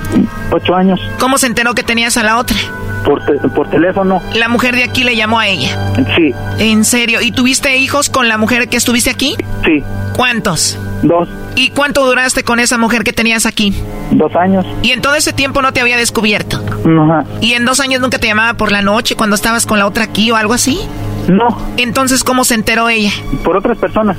ocho 0.51 0.74
años, 0.76 0.99
¿Cómo 1.20 1.38
se 1.38 1.47
enteró 1.47 1.76
que 1.76 1.84
tenías 1.84 2.18
a 2.18 2.24
la 2.24 2.38
otra? 2.38 2.58
por, 3.05 3.24
te- 3.24 3.47
por 3.49 3.70
teléfono. 3.70 4.22
La 4.34 4.49
mujer 4.49 4.76
de 4.76 4.84
aquí 4.84 5.03
le 5.03 5.16
llamó 5.16 5.39
a 5.39 5.47
ella. 5.47 5.78
Sí, 6.18 6.34
¿En 6.60 6.84
serio? 6.84 7.22
¿Y 7.22 7.32
tuviste 7.32 7.78
hijos 7.78 8.10
con 8.10 8.28
la 8.28 8.38
mujer 8.38 8.68
que 8.68 8.76
estuviste 8.78 9.10
aquí? 9.10 9.36
sí, 9.64 9.84
¿Cuántos? 10.16 10.78
dos, 11.03 11.30
¿Y 11.55 11.70
cuánto 11.70 12.03
duraste 12.05 12.43
con 12.43 12.60
esa 12.60 12.78
mujer 12.80 13.03
que 13.03 13.14
tenías 13.14 13.45
aquí? 13.45 13.74
dos 14.12 14.36
años. 14.36 14.66
Y 14.82 14.91
en 14.91 15.01
todo 15.01 15.14
ese 15.16 15.32
tiempo 15.34 15.62
no 15.62 15.72
te 15.72 15.80
había 15.82 15.95
descubierto. 15.97 16.60
Ajá. 16.84 17.24
¿Y 17.39 17.53
en 17.53 17.66
dos 17.66 17.80
años 17.80 18.01
nunca 18.01 18.18
te 18.18 18.28
llamaba 18.28 18.55
por 18.55 18.72
la 18.72 18.82
noche 18.82 19.16
cuando 19.16 19.36
estabas 19.36 19.66
con 19.66 19.78
la 19.80 19.86
otra 19.86 20.03
aquí 20.05 20.32
o 20.32 20.36
algo 20.36 20.53
así? 20.53 20.80
No, 21.28 21.58
Entonces, 21.78 22.24
¿cómo 22.24 22.44
se 22.46 22.56
enteró 22.56 22.90
ella? 22.90 23.12
por 23.44 23.58
otras 23.58 23.78
personas 23.78 24.18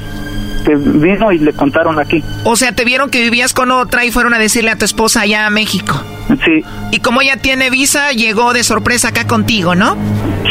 que 0.65 0.75
vino 0.75 1.33
y 1.33 1.39
le 1.39 1.53
contaron 1.53 1.99
aquí. 1.99 2.23
O 2.45 2.55
sea, 2.57 2.73
te 2.73 2.85
vieron 2.85 3.09
que 3.11 3.23
vivías 3.23 3.55
con 3.55 3.71
otra 3.71 4.05
y 4.05 4.11
fueron 4.11 4.35
a 4.35 4.39
decirle 4.39 4.71
a 4.71 4.77
tu 4.77 4.85
esposa 4.85 5.21
allá 5.23 5.47
a 5.47 5.51
México. 5.51 5.99
Sí, 6.45 6.63
Y 6.91 6.99
como 6.99 7.23
ella 7.23 7.37
tiene 7.39 7.71
visa, 7.71 8.13
llegó 8.13 8.53
de 8.53 8.63
sorpresa 8.65 9.09
acá 9.09 9.27
contigo, 9.27 9.75
¿no? 9.75 9.97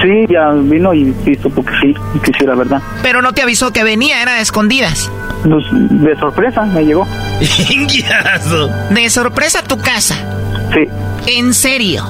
sí, 0.01 0.25
ya 0.31 0.51
vino 0.51 0.93
y, 0.93 1.13
y 1.25 1.35
supo 1.41 1.63
que 1.65 1.71
sí, 1.81 1.93
que 2.21 2.31
sí 2.37 2.43
era 2.43 2.53
verdad. 2.55 2.81
Pero 3.01 3.21
no 3.23 3.33
te 3.33 3.41
avisó 3.41 3.73
que 3.73 3.83
venía, 3.83 4.21
era 4.21 4.35
de 4.35 4.41
escondidas. 4.41 5.11
Pues, 5.43 5.63
de 5.71 6.15
sorpresa 6.19 6.61
me 6.63 6.83
llegó. 6.85 7.07
De 8.91 9.09
sorpresa 9.09 9.59
a 9.59 9.63
tu 9.63 9.77
casa. 9.77 10.15
Sí, 10.73 10.87
¿En 11.37 11.53
serio? 11.53 12.03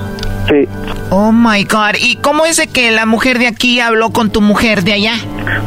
Sí. 0.48 0.68
Oh 1.10 1.32
my 1.32 1.64
god. 1.64 1.95
¿Y 2.00 2.18
cómo 2.18 2.45
es 2.45 2.58
de 2.58 2.68
que 2.68 2.91
la 2.91 3.06
mujer 3.06 3.39
de 3.39 3.48
aquí 3.48 3.80
habló 3.80 4.12
con 4.12 4.30
tu 4.30 4.41
mujer 4.41 4.84
de 4.84 4.93
allá? 4.93 5.14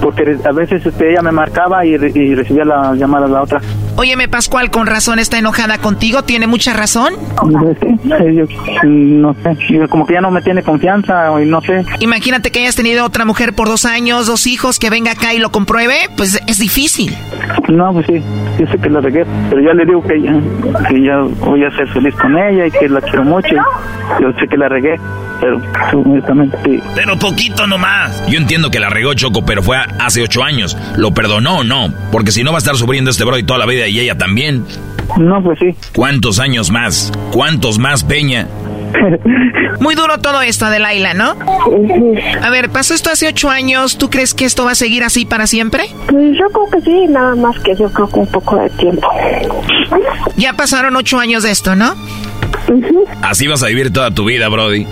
Porque 0.01 0.39
a 0.45 0.53
veces 0.53 0.85
este, 0.85 1.13
ella 1.13 1.23
me 1.23 1.33
marcaba 1.33 1.85
y, 1.85 1.95
y 1.95 2.35
recibía 2.35 2.65
la 2.65 2.95
llamada 2.95 3.27
de 3.27 3.33
la 3.33 3.43
otra. 3.43 3.61
Óyeme, 3.97 4.29
Pascual, 4.29 4.71
con 4.71 4.87
razón 4.87 5.19
está 5.19 5.39
enojada 5.39 5.79
contigo. 5.79 6.23
¿Tiene 6.23 6.47
mucha 6.47 6.73
razón? 6.73 7.15
Pues 7.37 7.77
sí, 7.81 7.89
eh, 8.11 8.35
yo, 8.35 8.45
mm, 8.89 9.21
no 9.21 9.35
sé, 9.35 9.89
como 9.89 10.07
que 10.07 10.15
ya 10.15 10.21
no 10.21 10.31
me 10.31 10.43
tiene 10.43 10.63
confianza 10.63 11.31
no 11.47 11.61
sé. 11.61 11.85
Imagínate 12.01 12.51
que 12.51 12.61
hayas 12.61 12.77
tenido 12.77 13.05
otra 13.05 13.25
mujer 13.25 13.55
por 13.55 13.69
dos 13.69 13.85
años, 13.85 14.27
dos 14.27 14.47
hijos, 14.47 14.79
que 14.79 14.91
venga 14.91 15.13
acá 15.13 15.35
y 15.35 15.39
lo 15.39 15.51
compruebe, 15.51 15.95
pues 16.17 16.41
es 16.47 16.59
difícil. 16.59 17.17
No, 17.69 17.93
pues 17.93 18.07
sí, 18.07 18.23
yo 18.59 18.67
sé 18.67 18.79
que 18.79 18.91
la 18.91 19.01
regué, 19.01 19.25
pero 19.49 19.63
ya 19.63 19.75
le 19.75 19.85
digo 19.85 20.03
que 20.03 20.21
ya, 20.21 20.33
que 20.89 21.03
ya 21.03 21.19
voy 21.45 21.65
a 21.65 21.71
ser 21.77 21.89
feliz 21.89 22.15
con 22.17 22.37
ella 22.37 22.67
y 22.67 22.71
que 22.71 22.89
la 22.89 23.01
quiero 23.01 23.25
mucho. 23.25 23.55
Yo 24.21 24.33
sé 24.39 24.49
que 24.49 24.57
la 24.57 24.69
regué, 24.69 24.97
pero 25.41 25.61
honestamente 25.95 26.57
sí. 26.65 26.81
Pero 26.95 27.19
poquito 27.19 27.67
nomás. 27.67 28.23
Yo 28.29 28.39
entiendo 28.39 28.71
que 28.71 28.81
la 28.81 28.91
regó 28.91 29.15
Choco, 29.15 29.45
pero 29.45 29.63
fue 29.63 29.79
hace 29.99 30.23
ocho 30.23 30.43
años. 30.45 30.77
¿Lo 30.97 31.13
perdonó 31.13 31.59
o 31.59 31.65
no? 31.65 31.93
Porque 32.13 32.33
si 32.33 32.45
no 32.45 32.53
va 32.53 32.59
a 32.59 32.61
estar 32.61 32.77
sufriendo 32.77 33.11
este 33.11 33.25
Brody 33.25 33.43
toda 33.43 33.59
la 33.59 33.67
vida 33.67 33.87
y 33.87 34.01
ella 34.01 34.17
también. 34.17 34.65
No, 35.19 35.43
pues 35.43 35.59
sí. 35.59 35.75
¿Cuántos 35.95 36.39
años 36.39 36.71
más? 36.71 37.13
¿Cuántos 37.33 37.79
más, 37.79 38.05
Peña? 38.05 38.47
Muy 39.81 39.95
duro 39.95 40.19
todo 40.19 40.43
esto, 40.43 40.67
Adelaila, 40.67 41.15
¿no? 41.15 41.37
A 42.43 42.51
ver, 42.51 42.71
pasó 42.71 42.95
esto 42.95 43.11
hace 43.11 43.29
ocho 43.29 43.49
años. 43.49 43.99
¿Tú 43.99 44.11
crees 44.11 44.35
que 44.35 44.45
esto 44.45 44.65
va 44.65 44.73
a 44.73 44.75
seguir 44.75 45.05
así 45.05 45.25
para 45.25 45.47
siempre? 45.47 45.85
Pues 46.09 46.37
yo 46.37 46.47
creo 46.49 46.71
que 46.71 46.81
sí, 46.83 47.07
nada 47.09 47.35
más 47.35 47.59
que 47.61 47.75
yo 47.77 47.91
creo 47.91 48.09
que 48.09 48.19
un 48.19 48.27
poco 48.27 48.57
de 48.57 48.71
tiempo. 48.71 49.09
Ya 50.37 50.53
pasaron 50.55 50.97
ocho 50.97 51.19
años 51.19 51.43
de 51.43 51.51
esto, 51.51 51.77
¿no? 51.77 51.95
Así 53.23 53.47
vas 53.49 53.63
a 53.63 53.67
vivir 53.67 53.93
toda 53.93 54.11
tu 54.11 54.25
vida, 54.25 54.49
Brody. 54.49 54.87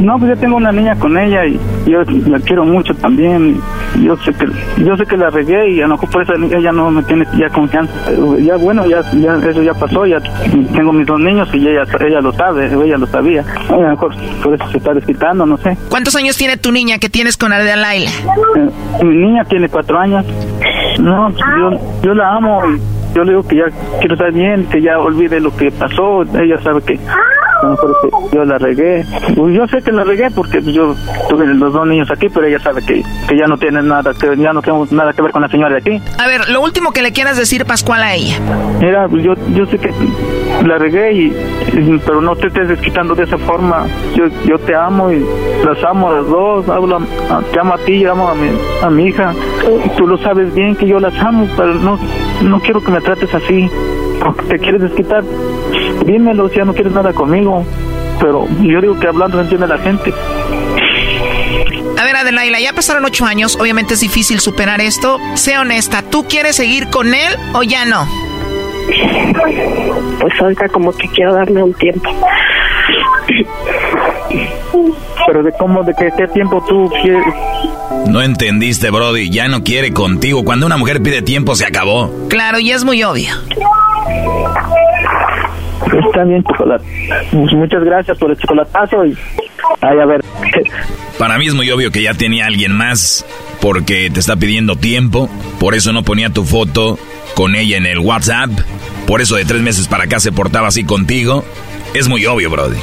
No, 0.00 0.18
pues 0.18 0.30
yo 0.30 0.36
tengo 0.36 0.56
una 0.56 0.72
niña 0.72 0.96
con 0.96 1.16
ella 1.16 1.46
y 1.46 1.58
yo 1.86 2.02
la 2.26 2.40
quiero 2.40 2.64
mucho 2.64 2.94
también. 2.94 3.60
Yo 4.02 4.16
sé 4.18 4.32
que 4.32 4.46
yo 4.82 4.96
sé 4.96 5.06
que 5.06 5.16
la 5.16 5.30
regué 5.30 5.70
y 5.70 5.80
a 5.80 5.86
lo 5.86 5.94
mejor 5.94 6.10
por 6.10 6.22
eso 6.22 6.34
ella 6.34 6.72
no 6.72 6.90
me 6.90 7.02
tiene 7.04 7.26
ya 7.38 7.48
confianza. 7.48 7.92
Ya 8.40 8.56
bueno, 8.56 8.86
ya, 8.86 9.02
ya 9.12 9.36
eso 9.48 9.62
ya 9.62 9.74
pasó, 9.74 10.06
ya 10.06 10.20
tengo 10.74 10.92
mis 10.92 11.06
dos 11.06 11.20
niños 11.20 11.48
y 11.52 11.58
ella 11.58 11.84
ella 12.00 12.20
lo 12.20 12.32
sabe, 12.32 12.66
ella 12.66 12.98
lo 12.98 13.06
sabía. 13.06 13.44
A 13.68 13.76
lo 13.76 13.90
mejor 13.90 14.14
por 14.42 14.54
eso 14.54 14.70
se 14.70 14.78
está 14.78 14.94
desquitando, 14.94 15.46
no 15.46 15.56
sé. 15.58 15.76
¿Cuántos 15.88 16.16
años 16.16 16.36
tiene 16.36 16.56
tu 16.56 16.72
niña 16.72 16.98
que 16.98 17.08
tienes 17.08 17.36
con 17.36 17.52
Adelaila? 17.52 18.10
Eh, 18.10 19.04
mi 19.04 19.16
niña 19.16 19.44
tiene 19.44 19.68
cuatro 19.68 19.98
años. 19.98 20.24
No, 20.98 21.30
yo, 21.30 21.80
yo 22.02 22.14
la 22.14 22.36
amo 22.36 22.62
y 22.66 22.80
yo 23.14 23.22
le 23.22 23.30
digo 23.30 23.46
que 23.46 23.56
ya 23.56 23.64
quiero 24.00 24.14
estar 24.14 24.32
bien, 24.32 24.66
que 24.66 24.80
ya 24.82 24.98
olvide 24.98 25.40
lo 25.40 25.56
que 25.56 25.70
pasó. 25.70 26.22
Ella 26.22 26.60
sabe 26.62 26.82
que 26.82 26.98
a 27.64 27.68
lo 27.68 27.70
mejor 27.72 27.96
que 28.30 28.36
yo 28.36 28.44
la 28.44 28.58
regué. 28.58 29.04
Pues 29.34 29.54
yo 29.54 29.66
sé 29.68 29.82
que 29.82 29.92
la 29.92 30.04
regué 30.04 30.30
porque 30.30 30.60
yo 30.62 30.94
tuve 31.28 31.46
los 31.46 31.72
dos 31.72 31.86
niños 31.86 32.10
aquí, 32.10 32.28
pero 32.28 32.46
ella 32.46 32.58
sabe 32.60 32.82
que, 32.84 33.02
que 33.28 33.38
ya 33.38 33.46
no 33.46 33.56
tiene 33.56 33.82
nada 33.82 34.12
que 34.14 34.36
ya 34.36 34.52
no 34.52 34.62
tenemos 34.62 34.92
nada 34.92 35.12
que 35.12 35.22
ver 35.22 35.32
con 35.32 35.42
la 35.42 35.48
señora 35.48 35.70
de 35.74 35.78
aquí. 35.78 36.02
A 36.18 36.26
ver, 36.26 36.48
lo 36.50 36.62
último 36.62 36.92
que 36.92 37.02
le 37.02 37.12
quieras 37.12 37.36
decir, 37.36 37.64
Pascual, 37.64 38.02
a 38.02 38.14
ella. 38.14 38.38
Mira, 38.80 39.08
pues 39.08 39.22
yo, 39.24 39.34
yo 39.54 39.66
sé 39.66 39.78
que 39.78 39.90
la 40.64 40.78
regué, 40.78 41.12
y, 41.12 41.24
y- 41.26 42.00
pero 42.04 42.20
no 42.20 42.36
te 42.36 42.48
estés 42.48 42.68
desquitando 42.68 43.14
de 43.14 43.24
esa 43.24 43.38
forma. 43.38 43.86
Yo, 44.14 44.26
yo 44.46 44.58
te 44.58 44.74
amo 44.74 45.10
y 45.12 45.24
las 45.64 45.82
amo 45.84 46.10
a 46.10 46.14
las 46.16 46.26
dos. 46.28 46.68
Hablo, 46.68 46.96
a- 47.30 47.40
te 47.52 47.60
amo 47.60 47.74
a 47.74 47.78
ti 47.78 47.92
y 47.94 48.04
amo 48.04 48.28
a 48.28 48.34
mi, 48.34 48.48
a 48.82 48.90
mi 48.90 49.06
hija. 49.06 49.32
Tú 49.96 50.06
lo 50.06 50.18
sabes 50.18 50.54
bien 50.54 50.76
que 50.76 50.86
yo 50.86 50.98
las 51.00 51.14
amo, 51.20 51.48
pero 51.56 51.74
no, 51.74 51.98
no 52.42 52.60
quiero 52.60 52.82
que 52.82 52.90
me 52.92 53.00
trates 53.00 53.34
así. 53.34 53.68
Porque 54.22 54.42
te 54.44 54.58
quieres 54.58 54.80
desquitar. 54.82 55.22
Dímelo 56.06 56.48
si 56.48 56.56
ya 56.56 56.64
no 56.64 56.74
quieres 56.74 56.92
nada 56.92 57.12
conmigo. 57.12 57.64
Pero 58.20 58.46
yo 58.62 58.80
digo 58.80 58.98
que 58.98 59.08
hablando 59.08 59.40
entiende 59.40 59.66
la 59.66 59.78
gente. 59.78 60.12
A 61.98 62.04
ver, 62.04 62.16
Adelaila, 62.16 62.60
ya 62.60 62.72
pasaron 62.72 63.04
ocho 63.04 63.24
años. 63.24 63.56
Obviamente 63.60 63.94
es 63.94 64.00
difícil 64.00 64.40
superar 64.40 64.80
esto. 64.80 65.18
Sé 65.34 65.58
honesta, 65.58 66.02
¿tú 66.02 66.24
quieres 66.24 66.56
seguir 66.56 66.88
con 66.90 67.14
él 67.14 67.32
o 67.54 67.62
ya 67.62 67.84
no? 67.84 68.06
Pues 70.20 70.32
ahorita 70.40 70.68
como 70.68 70.92
que 70.92 71.08
quiero 71.08 71.34
darme 71.34 71.62
un 71.62 71.74
tiempo. 71.74 72.10
Pero 75.26 75.42
de 75.42 75.52
cómo, 75.52 75.82
de 75.82 75.94
qué, 75.94 76.10
qué 76.16 76.28
tiempo 76.28 76.62
tú 76.68 76.90
quieres. 77.02 77.24
No 78.06 78.20
entendiste, 78.20 78.90
Brody. 78.90 79.30
Ya 79.30 79.48
no 79.48 79.64
quiere 79.64 79.92
contigo. 79.92 80.44
Cuando 80.44 80.66
una 80.66 80.76
mujer 80.76 81.02
pide 81.02 81.22
tiempo, 81.22 81.54
se 81.54 81.64
acabó. 81.64 82.12
Claro, 82.28 82.58
y 82.58 82.70
es 82.70 82.84
muy 82.84 83.02
obvio. 83.02 83.34
Está 86.14 86.26
bien, 86.26 86.44
chocolate. 86.44 86.84
Pues 87.32 87.52
muchas 87.54 87.82
gracias 87.82 88.16
por 88.18 88.30
el 88.30 88.36
chocolatazo 88.36 89.04
y. 89.04 89.18
Ay, 89.80 89.98
a 89.98 90.06
ver. 90.06 90.20
Para 91.18 91.38
mí 91.38 91.48
es 91.48 91.54
muy 91.54 91.68
obvio 91.72 91.90
que 91.90 92.02
ya 92.02 92.14
tenía 92.14 92.46
alguien 92.46 92.70
más 92.70 93.26
porque 93.60 94.08
te 94.10 94.20
está 94.20 94.36
pidiendo 94.36 94.76
tiempo. 94.76 95.28
Por 95.58 95.74
eso 95.74 95.92
no 95.92 96.04
ponía 96.04 96.30
tu 96.30 96.44
foto 96.44 97.00
con 97.34 97.56
ella 97.56 97.78
en 97.78 97.86
el 97.86 97.98
WhatsApp. 97.98 98.50
Por 99.08 99.22
eso 99.22 99.34
de 99.34 99.44
tres 99.44 99.60
meses 99.60 99.88
para 99.88 100.04
acá 100.04 100.20
se 100.20 100.30
portaba 100.30 100.68
así 100.68 100.84
contigo. 100.84 101.44
Es 101.94 102.08
muy 102.08 102.24
obvio, 102.26 102.48
Brody. 102.48 102.78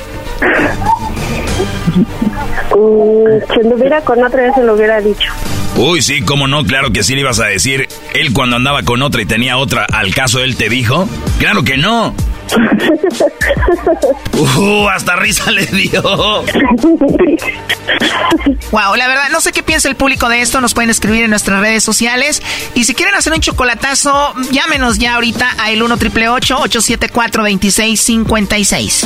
Mm, 2.76 3.54
si 3.54 3.60
anduviera 3.62 4.02
con 4.02 4.22
otra 4.22 4.48
ya 4.48 4.54
se 4.56 4.64
lo 4.64 4.74
hubiera 4.74 5.00
dicho. 5.00 5.32
Uy, 5.78 6.02
sí, 6.02 6.22
cómo 6.22 6.50
no, 6.50 6.66
claro 6.66 6.92
que 6.92 7.02
sí 7.02 7.16
le 7.16 7.22
ibas 7.22 7.40
a 7.40 7.46
decir. 7.46 7.88
Él 8.14 8.34
cuando 8.34 8.58
andaba 8.58 8.84
con 8.84 9.02
otra 9.02 9.22
y 9.22 9.26
tenía 9.26 9.56
otra, 9.56 9.86
¿al 9.86 10.14
caso 10.14 10.40
él 10.40 10.58
te 10.58 10.68
dijo? 10.68 11.08
Claro 11.40 11.64
que 11.64 11.78
no. 11.78 12.14
Uh, 14.34 14.88
hasta 14.90 15.16
risa 15.16 15.52
le 15.52 15.66
dio. 15.68 16.02
Wow, 18.72 18.96
la 18.96 19.08
verdad, 19.08 19.30
no 19.32 19.42
sé 19.42 19.52
qué 19.52 19.64
piensa 19.64 19.90
el 19.90 19.96
público 19.96 20.30
de 20.30 20.42
esto. 20.42 20.62
Nos 20.62 20.74
pueden 20.74 20.90
escribir 20.90 21.24
en 21.24 21.30
nuestras 21.30 21.60
redes 21.62 21.84
sociales. 21.84 22.42
Y 22.76 22.84
si 22.86 22.94
quieren 22.94 23.16
hacer 23.16 23.34
un 23.34 23.40
chocolatazo, 23.40 24.34
llámenos 24.52 24.98
ya 24.98 25.16
ahorita 25.16 25.56
a 25.58 25.72
el 25.72 25.84
1 25.84 25.98
triple 25.98 26.30
874 26.30 27.44
2656 27.44 29.06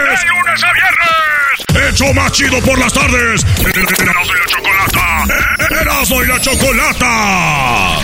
¡De 1.91 1.97
lunes 1.97 2.01
¡Hecho 2.01 2.13
más 2.13 2.31
chido 2.31 2.59
por 2.61 2.77
las 2.79 2.93
tardes! 2.93 3.43
¡Erasmo 3.59 4.33
y 4.33 4.39
la 4.39 4.45
chocolata! 4.47 5.25
¡Erasmo 5.81 6.23
y 6.23 6.27
la 6.27 6.39
chocolata! 6.39 7.97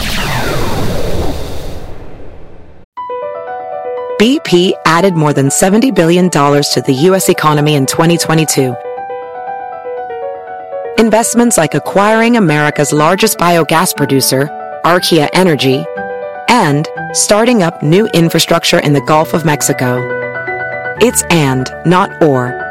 BP 4.19 4.73
added 4.85 5.13
more 5.15 5.31
than 5.31 5.49
$70 5.49 5.93
billion 5.93 6.29
to 6.29 6.83
the 6.85 6.93
U.S. 6.93 7.29
economy 7.29 7.75
in 7.75 7.85
2022. 7.85 8.75
Investments 10.97 11.57
like 11.57 11.75
acquiring 11.75 12.35
America's 12.35 12.91
largest 12.91 13.37
biogas 13.37 13.95
producer, 13.95 14.49
Archaea 14.83 15.29
Energy, 15.33 15.85
and 16.49 16.87
starting 17.13 17.61
up 17.61 17.83
new 17.83 18.07
infrastructure 18.07 18.79
in 18.79 18.93
the 18.93 19.01
Gulf 19.01 19.33
of 19.33 19.45
Mexico. 19.45 19.99
It's 20.99 21.21
and, 21.29 21.69
not 21.85 22.09
or. 22.23 22.66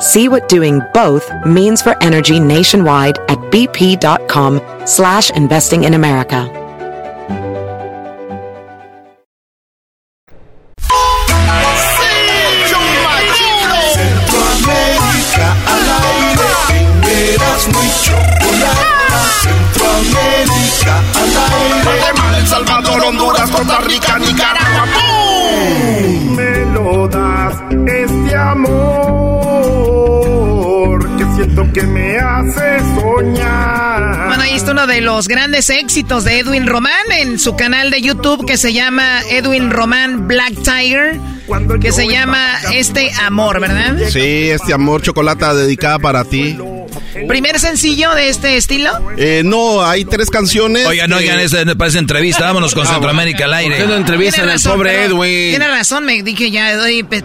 See 0.00 0.28
what 0.28 0.48
doing 0.48 0.80
both 0.94 1.30
means 1.44 1.82
for 1.82 1.94
energy 2.02 2.40
nationwide 2.40 3.18
at 3.28 3.36
bp.com 3.52 4.58
slash 4.86 5.30
investing 5.32 5.84
in 5.84 5.92
America. 5.92 6.48
Centroamérica 13.92 15.48
al 15.68 15.88
aire. 16.00 16.48
Eras 17.34 17.68
muy 17.68 17.90
chocolata. 18.00 19.20
Centroamérica 19.42 20.94
al 21.14 21.36
aire. 21.52 21.84
Guatemala, 21.84 22.38
El 22.38 22.46
Salvador, 22.46 23.04
Honduras, 23.04 23.50
Costa 23.50 23.80
Rica, 23.82 24.18
Nicaragua. 24.18 24.86
¡Bum! 24.94 26.36
Me 26.36 26.64
lo 26.72 27.06
das 27.06 27.54
este 27.86 28.34
amor 28.34 29.39
que 31.72 31.82
me 31.82 32.18
hace 32.18 32.80
soñar. 32.94 34.29
Ahí 34.50 34.56
está 34.56 34.72
uno 34.72 34.88
de 34.88 35.00
los 35.00 35.28
grandes 35.28 35.70
éxitos 35.70 36.24
de 36.24 36.40
Edwin 36.40 36.66
Román 36.66 36.90
en 37.16 37.38
su 37.38 37.54
canal 37.54 37.92
de 37.92 38.02
YouTube 38.02 38.44
que 38.44 38.56
se 38.56 38.72
llama 38.72 39.20
Edwin 39.30 39.70
Román 39.70 40.26
Black 40.26 40.54
Tiger, 40.64 41.20
que 41.80 41.92
se 41.92 42.08
llama 42.08 42.58
Este 42.74 43.12
Amor, 43.22 43.60
¿verdad? 43.60 43.96
Sí, 44.10 44.50
este 44.50 44.72
amor 44.72 45.02
chocolata 45.02 45.54
dedicada 45.54 46.00
para 46.00 46.24
ti. 46.24 46.58
¿Primer 47.28 47.58
sencillo 47.60 48.12
de 48.14 48.28
este 48.28 48.56
estilo? 48.56 48.90
Eh, 49.16 49.42
no, 49.44 49.84
hay 49.84 50.04
tres 50.04 50.30
canciones. 50.30 50.86
Oigan, 50.86 51.12
oigan, 51.12 51.38
que- 51.38 51.44
esa 51.44 51.64
parece 51.76 51.98
entrevista. 51.98 52.44
Vámonos 52.44 52.74
con 52.74 52.86
Ah, 52.86 52.90
Centroamérica 52.92 53.44
al 53.44 53.54
aire. 53.54 53.76
¿Por 53.76 53.84
qué 53.84 53.90
no 53.90 53.96
entrevistan 53.96 54.34
Tiene 54.40 54.52
al 54.52 54.58
razón, 54.58 54.72
pobre. 54.76 55.04
Edwin? 55.04 55.50
Tiene 55.50 55.68
razón, 55.68 56.04
me 56.04 56.22
dije 56.22 56.50
ya, 56.50 56.72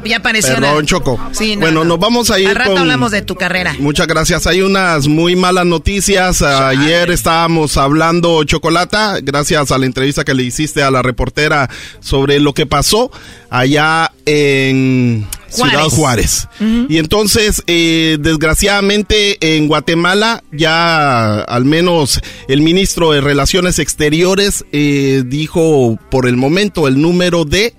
ya 0.03 0.17
apareció. 0.17 0.55
Perdón, 0.55 0.77
una- 0.77 0.85
Choco. 0.85 1.19
Sí, 1.31 1.55
no, 1.55 1.61
bueno, 1.61 1.79
no. 1.83 1.89
nos 1.89 1.99
vamos 1.99 2.29
a 2.29 2.39
ir 2.39 2.47
Al 2.49 2.55
rato 2.55 2.71
con... 2.71 2.79
hablamos 2.81 3.11
de 3.11 3.21
tu 3.21 3.35
carrera. 3.35 3.75
Muchas 3.79 4.05
gracias. 4.07 4.45
Hay 4.47 4.61
unas 4.61 5.07
muy 5.07 5.35
malas 5.35 5.65
noticias. 5.65 6.41
Ayer 6.41 7.09
estábamos 7.15 7.77
hablando, 7.77 8.43
Chocolata, 8.43 9.19
gracias 9.21 9.71
a 9.71 9.77
la 9.77 9.85
entrevista 9.85 10.23
que 10.23 10.33
le 10.33 10.43
hiciste 10.43 10.83
a 10.83 10.91
la 10.91 11.01
reportera 11.01 11.69
sobre 12.01 12.39
lo 12.39 12.53
que 12.53 12.65
pasó 12.65 13.09
allá 13.49 14.11
en 14.25 15.25
Ciudad 15.47 15.85
Juárez. 15.85 16.47
Y 16.59 16.97
entonces, 16.97 17.63
eh, 17.67 18.17
desgraciadamente, 18.19 19.55
en 19.55 19.67
Guatemala, 19.67 20.43
ya 20.51 21.41
al 21.41 21.65
menos 21.65 22.19
el 22.47 22.61
ministro 22.61 23.11
de 23.11 23.21
Relaciones 23.21 23.79
Exteriores 23.79 24.65
eh, 24.71 25.23
dijo 25.25 25.97
por 26.11 26.27
el 26.27 26.35
momento 26.35 26.87
el 26.87 27.01
número 27.01 27.45
de 27.45 27.73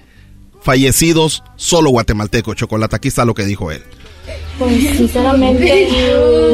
fallecidos 0.63 1.45
solo 1.57 1.91
guatemaltecos. 1.91 2.57
Chocolata, 2.57 2.97
aquí 2.97 3.09
está 3.09 3.25
lo 3.25 3.35
que 3.35 3.45
dijo 3.45 3.71
él. 3.71 3.83
Pues 4.59 4.97
sinceramente 4.97 5.89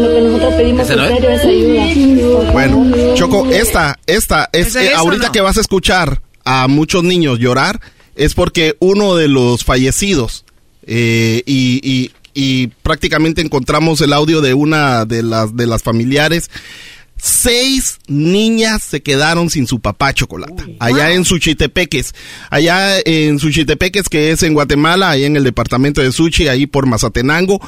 lo 0.01 0.09
que 0.15 0.21
nosotros 0.23 0.55
pedimos 0.55 0.83
¿Ese 0.91 0.93
en 0.95 1.09
serio 1.09 1.31
es 1.31 1.45
ayuda. 1.45 2.51
Bueno, 2.53 3.15
Choco, 3.15 3.47
esta, 3.53 3.99
esta, 4.07 4.49
es, 4.53 4.69
¿Ese 4.69 4.85
eh, 4.87 4.89
es 4.89 4.95
o 4.95 4.99
ahorita 4.99 5.27
no? 5.27 5.33
que 5.33 5.41
vas 5.41 5.57
a 5.57 5.61
escuchar 5.61 6.21
a 6.45 6.67
muchos 6.69 7.05
niños 7.05 7.39
llorar, 7.39 7.81
es 8.17 8.35
porque 8.35 8.77
uno 8.81 9.15
de 9.15 9.29
los 9.29 9.65
fallecidos, 9.65 10.45
eh, 10.87 11.43
y, 11.47 11.81
y- 11.89 12.11
y 12.35 12.69
prácticamente 12.83 13.43
encontramos 13.43 14.01
el 14.01 14.13
audio 14.13 14.41
de 14.41 14.55
una 14.55 15.05
de 15.05 15.23
las, 15.23 15.55
de 15.55 15.67
las 15.67 15.83
familiares, 15.83 16.51
seis 17.23 18.01
niñas 18.09 18.83
se 18.83 19.01
quedaron 19.01 19.49
sin 19.49 19.69
su 19.69 19.79
papá 19.79 20.13
chocolate. 20.13 20.77
Allá 20.81 21.13
en 21.13 21.25
Suchitepeques. 21.25 22.17
Allá 22.51 22.99
en 23.05 23.39
Suchitepeques, 23.39 24.09
que 24.09 24.33
es 24.33 24.43
en 24.43 24.55
Guatemala, 24.55 25.11
ahí 25.11 25.25
en 25.25 25.37
el 25.37 25.45
departamento 25.45 26.03
de 26.03 26.11
Suchi, 26.11 26.49
ahí 26.49 26.67
por 26.67 26.87
Mazatenango. 26.87 27.61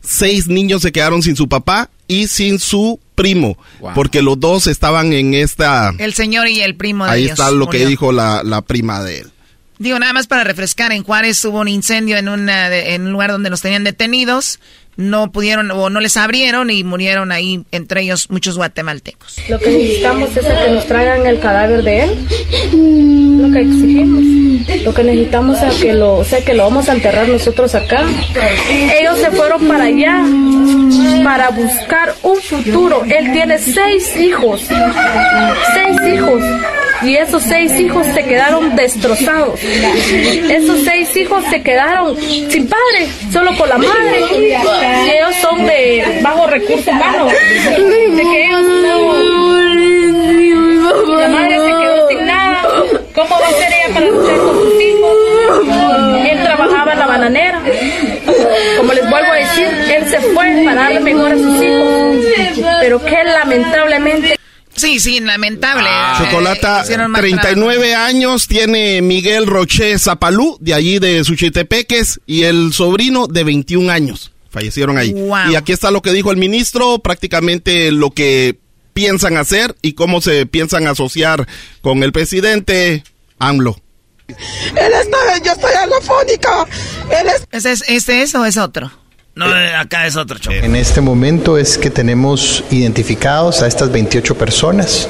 Seis 0.00 0.46
niños 0.46 0.80
se 0.80 0.92
quedaron 0.92 1.22
sin 1.22 1.36
su 1.36 1.46
papá 1.46 1.90
y 2.08 2.26
sin 2.26 2.58
su 2.58 2.98
primo. 3.14 3.58
Porque 3.94 4.22
los 4.22 4.40
dos 4.40 4.66
estaban 4.66 5.12
en 5.12 5.34
esta... 5.34 5.92
El 5.98 6.14
señor 6.14 6.48
y 6.48 6.62
el 6.62 6.74
primo 6.74 7.04
de 7.04 7.10
Ahí 7.10 7.24
ellos 7.24 7.32
está 7.38 7.50
lo 7.50 7.68
que 7.68 7.84
dijo 7.84 8.12
la, 8.12 8.42
la 8.42 8.62
prima 8.62 9.02
de 9.02 9.18
él. 9.20 9.30
Digo, 9.78 9.98
nada 9.98 10.12
más 10.12 10.26
para 10.26 10.44
refrescar, 10.44 10.92
en 10.92 11.02
Juárez 11.02 11.44
hubo 11.44 11.60
un 11.60 11.68
incendio 11.68 12.16
en, 12.16 12.28
una 12.28 12.74
en 12.74 13.02
un 13.02 13.12
lugar 13.12 13.32
donde 13.32 13.50
los 13.50 13.60
tenían 13.60 13.84
detenidos. 13.84 14.60
No 14.96 15.32
pudieron 15.32 15.70
o 15.70 15.88
no 15.88 16.00
les 16.00 16.16
abrieron 16.16 16.70
y 16.70 16.84
murieron 16.84 17.32
ahí, 17.32 17.64
entre 17.72 18.02
ellos 18.02 18.30
muchos 18.30 18.56
guatemaltecos. 18.56 19.38
Lo 19.48 19.58
que 19.58 19.70
necesitamos 19.70 20.36
es 20.36 20.44
que 20.44 20.70
nos 20.70 20.86
traigan 20.86 21.26
el 21.26 21.40
cadáver 21.40 21.82
de 21.82 22.02
él. 22.02 23.38
Lo 23.40 23.50
que 23.50 23.60
exigimos. 23.60 24.22
Lo 24.84 24.94
que 24.94 25.04
necesitamos 25.04 25.62
es 25.62 25.74
que 25.74 25.92
lo, 25.94 26.18
o 26.18 26.24
sea, 26.24 26.44
que 26.44 26.54
lo 26.54 26.64
vamos 26.64 26.88
a 26.88 26.92
enterrar 26.92 27.28
nosotros 27.28 27.74
acá. 27.74 28.04
Ellos 29.00 29.18
se 29.18 29.30
fueron 29.30 29.66
para 29.66 29.84
allá 29.84 30.22
para 31.24 31.50
buscar 31.50 32.14
un 32.22 32.36
futuro. 32.36 33.02
Él 33.04 33.32
tiene 33.32 33.58
seis 33.58 34.16
hijos. 34.16 34.66
Seis 35.74 36.14
hijos. 36.14 36.42
Y 37.04 37.16
esos 37.16 37.42
seis 37.42 37.78
hijos 37.78 38.06
se 38.14 38.22
quedaron 38.24 38.76
destrozados. 38.76 39.60
Esos 39.62 40.84
seis 40.84 41.16
hijos 41.16 41.44
se 41.50 41.62
quedaron 41.62 42.16
sin 42.16 42.68
padre, 42.68 43.08
solo 43.32 43.56
con 43.56 43.68
la 43.68 43.78
madre. 43.78 44.24
Ellos 45.14 45.36
son 45.40 45.66
de 45.66 46.20
bajo 46.22 46.46
recurso 46.46 46.90
humano. 46.90 47.28
La 51.18 51.28
madre 51.28 51.58
se 51.58 51.66
quedó 51.66 52.08
sin 52.08 52.26
nada. 52.26 52.62
¿Cómo 53.14 53.30
va 53.40 53.46
a 53.46 53.52
ser 53.52 53.72
ella 53.72 53.94
para 53.94 54.06
luchar 54.06 54.36
con 54.38 54.54
sus 54.60 54.82
hijos? 54.82 55.16
Él 56.30 56.42
trabajaba 56.42 56.92
en 56.92 56.98
la 56.98 57.06
bananera. 57.06 57.62
Como 58.76 58.92
les 58.92 59.10
vuelvo 59.10 59.32
a 59.32 59.36
decir, 59.36 59.68
él 59.94 60.08
se 60.08 60.20
fue 60.20 60.62
para 60.64 60.82
darle 60.82 61.00
mejor 61.00 61.32
a 61.32 61.36
sus 61.36 61.62
hijos. 61.62 62.66
Pero 62.80 63.04
que 63.04 63.24
lamentablemente. 63.24 64.41
Sí, 64.76 65.00
sí, 65.00 65.20
lamentable. 65.20 65.88
Ah. 65.88 66.18
Eh, 66.18 66.24
Chocolata, 66.24 66.82
hicieron 66.82 67.10
mal 67.10 67.20
39 67.20 67.94
años 67.94 68.48
tiene 68.48 69.02
Miguel 69.02 69.46
Roché 69.46 69.98
Zapalú, 69.98 70.56
de 70.60 70.74
allí 70.74 70.98
de 70.98 71.24
Suchitepeques, 71.24 72.20
y 72.26 72.44
el 72.44 72.72
sobrino 72.72 73.26
de 73.26 73.44
21 73.44 73.90
años. 73.92 74.32
Fallecieron 74.50 74.98
ahí. 74.98 75.12
Wow. 75.12 75.50
Y 75.50 75.56
aquí 75.56 75.72
está 75.72 75.90
lo 75.90 76.02
que 76.02 76.12
dijo 76.12 76.30
el 76.30 76.36
ministro, 76.36 76.98
prácticamente 76.98 77.90
lo 77.90 78.10
que 78.10 78.58
piensan 78.92 79.36
hacer 79.36 79.74
y 79.82 79.94
cómo 79.94 80.20
se 80.20 80.46
piensan 80.46 80.86
asociar 80.86 81.46
con 81.80 82.02
el 82.02 82.12
presidente 82.12 83.04
AMLO. 83.38 83.76
Él 84.28 84.92
está, 85.00 85.38
yo 85.44 85.52
estoy 85.52 85.74
alofónica. 85.74 86.66
Él 87.10 87.28
es... 87.28 87.46
¿Este 87.50 87.72
es, 87.72 87.84
este 87.88 88.22
es 88.22 88.34
o 88.34 88.44
es 88.44 88.56
otro? 88.56 88.90
No, 89.34 89.46
eh, 89.46 89.74
acá 89.74 90.06
es 90.06 90.16
otro 90.16 90.38
choco. 90.38 90.54
En 90.56 90.76
este 90.76 91.00
momento 91.00 91.56
es 91.56 91.78
que 91.78 91.88
tenemos 91.88 92.64
identificados 92.70 93.62
a 93.62 93.66
estas 93.66 93.90
28 93.90 94.36
personas. 94.36 95.08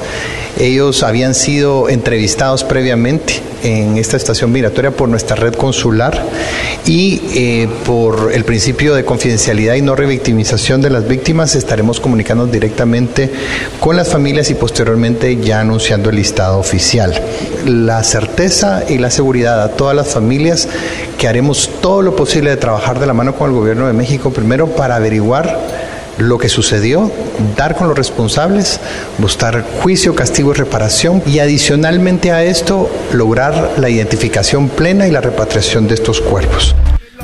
Ellos 0.57 1.03
habían 1.03 1.35
sido 1.35 1.89
entrevistados 1.89 2.63
previamente 2.63 3.41
en 3.63 3.97
esta 3.97 4.17
estación 4.17 4.51
migratoria 4.51 4.91
por 4.91 5.09
nuestra 5.09 5.35
red 5.35 5.53
consular 5.55 6.23
y 6.85 7.21
eh, 7.33 7.69
por 7.85 8.31
el 8.33 8.43
principio 8.43 8.93
de 8.93 9.03
confidencialidad 9.03 9.75
y 9.75 9.81
no 9.81 9.95
revictimización 9.95 10.81
de 10.81 10.89
las 10.89 11.07
víctimas 11.07 11.55
estaremos 11.55 11.99
comunicando 11.99 12.45
directamente 12.45 13.31
con 13.79 13.95
las 13.95 14.09
familias 14.09 14.51
y 14.51 14.53
posteriormente 14.53 15.37
ya 15.37 15.61
anunciando 15.61 16.09
el 16.09 16.17
listado 16.17 16.59
oficial. 16.59 17.19
La 17.65 18.03
certeza 18.03 18.83
y 18.87 18.99
la 18.99 19.09
seguridad 19.09 19.63
a 19.63 19.69
todas 19.69 19.95
las 19.95 20.13
familias 20.13 20.67
que 21.23 21.29
haremos 21.29 21.69
todo 21.81 22.01
lo 22.01 22.17
posible 22.17 22.49
de 22.49 22.57
trabajar 22.57 22.99
de 22.99 23.05
la 23.05 23.13
mano 23.13 23.33
con 23.33 23.49
el 23.49 23.55
gobierno 23.55 23.87
de 23.87 23.93
México 23.93 24.31
primero 24.31 24.67
para 24.75 24.97
averiguar 24.97 25.57
lo 26.17 26.37
que 26.37 26.49
sucedió, 26.49 27.09
dar 27.55 27.77
con 27.77 27.87
los 27.87 27.97
responsables, 27.97 28.81
buscar 29.19 29.65
juicio, 29.81 30.15
castigo 30.15 30.51
y 30.51 30.55
reparación 30.55 31.23
y 31.25 31.39
adicionalmente 31.39 32.33
a 32.33 32.43
esto 32.43 32.91
lograr 33.13 33.75
la 33.77 33.89
identificación 33.89 34.67
plena 34.67 35.07
y 35.07 35.11
la 35.11 35.21
repatriación 35.21 35.87
de 35.87 35.93
estos 35.93 36.19
cuerpos. 36.19 36.75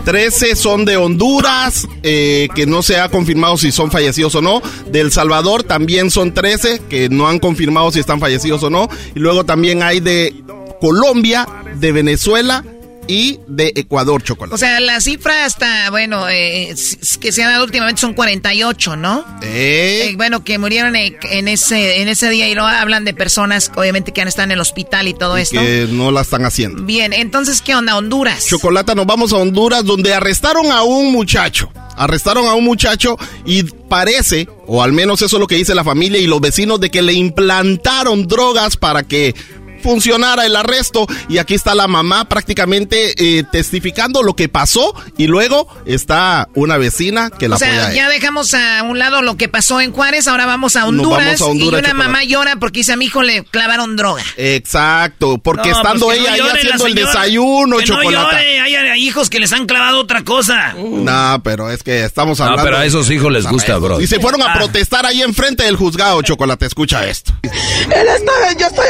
13 0.06 0.56
son 0.56 0.86
de 0.86 0.96
Honduras, 0.96 1.86
eh, 2.02 2.48
que 2.56 2.66
no 2.66 2.82
se 2.82 3.02
ha 3.02 3.10
confirmado 3.10 3.58
si 3.58 3.74
son 3.74 3.92
fallecidos 3.92 4.34
o 4.34 4.42
no. 4.42 4.62
De 4.90 5.02
El 5.02 5.12
Salvador 5.12 5.64
también 5.64 6.10
son 6.10 6.34
13, 6.34 6.84
que 6.90 7.10
no 7.10 7.28
han 7.28 7.40
confirmado 7.40 7.92
si 7.92 8.00
están 8.00 8.22
fallecidos 8.22 8.64
o 8.64 8.70
no. 8.70 8.88
Y 9.14 9.20
luego 9.20 9.44
también 9.44 9.84
hay 9.84 10.00
de 10.00 10.42
Colombia, 10.80 11.46
de 11.76 11.92
Venezuela 11.92 12.64
y 13.10 13.40
de 13.48 13.74
Ecuador, 13.76 14.22
chocolate. 14.22 14.54
O 14.54 14.58
sea, 14.60 14.80
la 14.80 15.02
cifra 15.02 15.46
hasta, 15.46 15.90
bueno, 15.90 16.30
eh, 16.30 16.76
que 17.20 17.32
se 17.32 17.44
ha 17.44 17.50
dado 17.50 17.64
últimamente 17.66 18.00
son 18.00 18.14
48, 18.14 18.96
¿no? 18.96 19.26
Eh. 19.42 20.10
Eh, 20.12 20.14
bueno, 20.16 20.44
que 20.44 20.60
murieron 20.60 20.96
eh, 20.96 21.18
en 21.24 21.48
ese, 21.48 22.02
en 22.02 22.08
ese 22.08 22.30
día 22.30 22.48
y 22.48 22.54
luego 22.54 22.70
hablan 22.70 23.06
de 23.06 23.16
personas, 23.16 23.72
obviamente, 23.76 24.12
que 24.12 24.22
han 24.22 24.28
estado 24.28 24.46
en 24.46 24.52
el 24.52 24.60
hospital 24.60 25.08
y 25.08 25.16
todo 25.16 25.40
Y 25.40 25.42
esto. 25.42 25.60
que 25.60 25.88
no 25.90 26.12
la 26.12 26.22
están 26.22 26.46
haciendo. 26.46 26.84
Bien, 26.84 27.12
entonces, 27.12 27.62
¿qué 27.64 27.74
onda? 27.74 27.98
Honduras. 27.98 28.46
Chocolata, 28.48 28.94
nos 28.94 29.08
vamos 29.08 29.34
a 29.34 29.38
Honduras 29.38 29.84
donde 29.84 30.14
arrestaron 30.14 30.72
a 30.72 30.84
un 30.84 31.12
muchacho. 31.12 31.72
Arrestaron 31.98 32.46
a 32.48 32.54
un 32.54 32.64
muchacho 32.64 33.18
y 33.44 33.64
parece, 33.64 34.48
o 34.68 34.82
al 34.84 34.94
menos 34.94 35.22
eso 35.22 35.36
es 35.36 35.40
lo 35.42 35.48
que 35.48 35.56
dice 35.56 35.76
la 35.76 35.84
familia 35.84 36.22
y 36.22 36.28
los 36.28 36.40
vecinos, 36.40 36.80
de 36.80 36.90
que 36.92 37.02
le 37.02 37.12
implantaron 37.14 38.26
drogas 38.28 38.78
para 38.78 39.04
que 39.04 39.36
funcionara 39.80 40.46
el 40.46 40.56
arresto 40.56 41.08
y 41.28 41.38
aquí 41.38 41.56
está 41.56 41.76
la 41.76 41.88
mamá 41.88 42.28
prácticamente 42.30 43.14
eh, 43.18 43.44
testificando 43.52 44.24
lo 44.24 44.36
que 44.36 44.50
pasó 44.50 44.94
y 45.18 45.28
luego 45.28 45.68
está 45.86 46.48
una 46.56 46.78
vecina 46.78 47.30
que 47.30 47.48
la 47.48 47.56
o 47.56 47.60
sea, 47.60 47.70
apoya 47.70 47.88
a 47.88 47.94
ya 47.94 48.10
dejamos 48.10 48.54
a 48.54 48.84
un 48.84 49.00
lado 49.00 49.22
lo 49.22 49.38
que 49.38 49.50
pasó 49.50 49.82
en 49.82 49.92
Juárez, 49.92 50.28
ahora 50.28 50.46
vamos 50.46 50.76
a 50.76 50.86
Honduras, 50.86 51.26
vamos 51.26 51.42
a 51.42 51.46
Honduras, 51.46 51.82
y 51.82 51.86
una 51.86 51.94
mamá 51.94 52.24
llora 52.24 52.56
porque 52.58 52.80
dice 52.80 52.94
a 52.94 52.96
mi 52.98 53.06
hijo 53.06 53.22
le 53.24 53.44
clavaron 53.44 53.96
droga. 53.96 54.24
Exacto, 54.38 55.38
porque 55.38 55.70
No, 55.72 55.78
estando 55.78 56.06
pues 56.08 56.18
que 56.20 56.24
ella 56.24 56.30
no 56.30 56.34
ahí 56.36 56.50
la 56.50 56.54
haciendo 56.54 56.86
el 56.88 56.96
desayuno, 56.96 57.78
que 57.78 57.84
chocolate. 57.86 58.12
No 58.16 58.22
llore, 58.32 58.60
hay, 58.60 58.76
hay 58.76 59.08
hijos 59.08 59.30
que 59.30 59.40
les 59.40 59.52
han 59.54 59.66
clavado 59.66 60.00
otra 60.00 60.24
cosa. 60.24 60.74
No, 60.78 61.42
pero 61.44 61.70
es 61.72 61.82
que 61.84 62.04
estamos 62.04 62.40
No, 62.40 62.46
hablando. 62.46 62.64
pero 62.64 62.78
a 62.78 62.86
esos 62.86 63.10
hijos 63.10 63.32
les 63.32 63.46
gusta, 63.48 63.78
bro. 63.78 64.00
Y 64.02 64.08
se 64.08 64.20
fueron 64.20 64.42
a 64.42 64.50
Ah. 64.50 64.54
protestar 64.54 65.06
ahí 65.06 65.22
enfrente 65.22 65.64
del 65.64 65.76
juzgado, 65.76 66.22
Chocolate. 66.22 66.66
Escucha 66.66 67.06
esto. 67.08 67.34
Él 67.44 68.08
estaba, 68.18 68.54
yo 68.58 68.68
estoy 68.68 68.86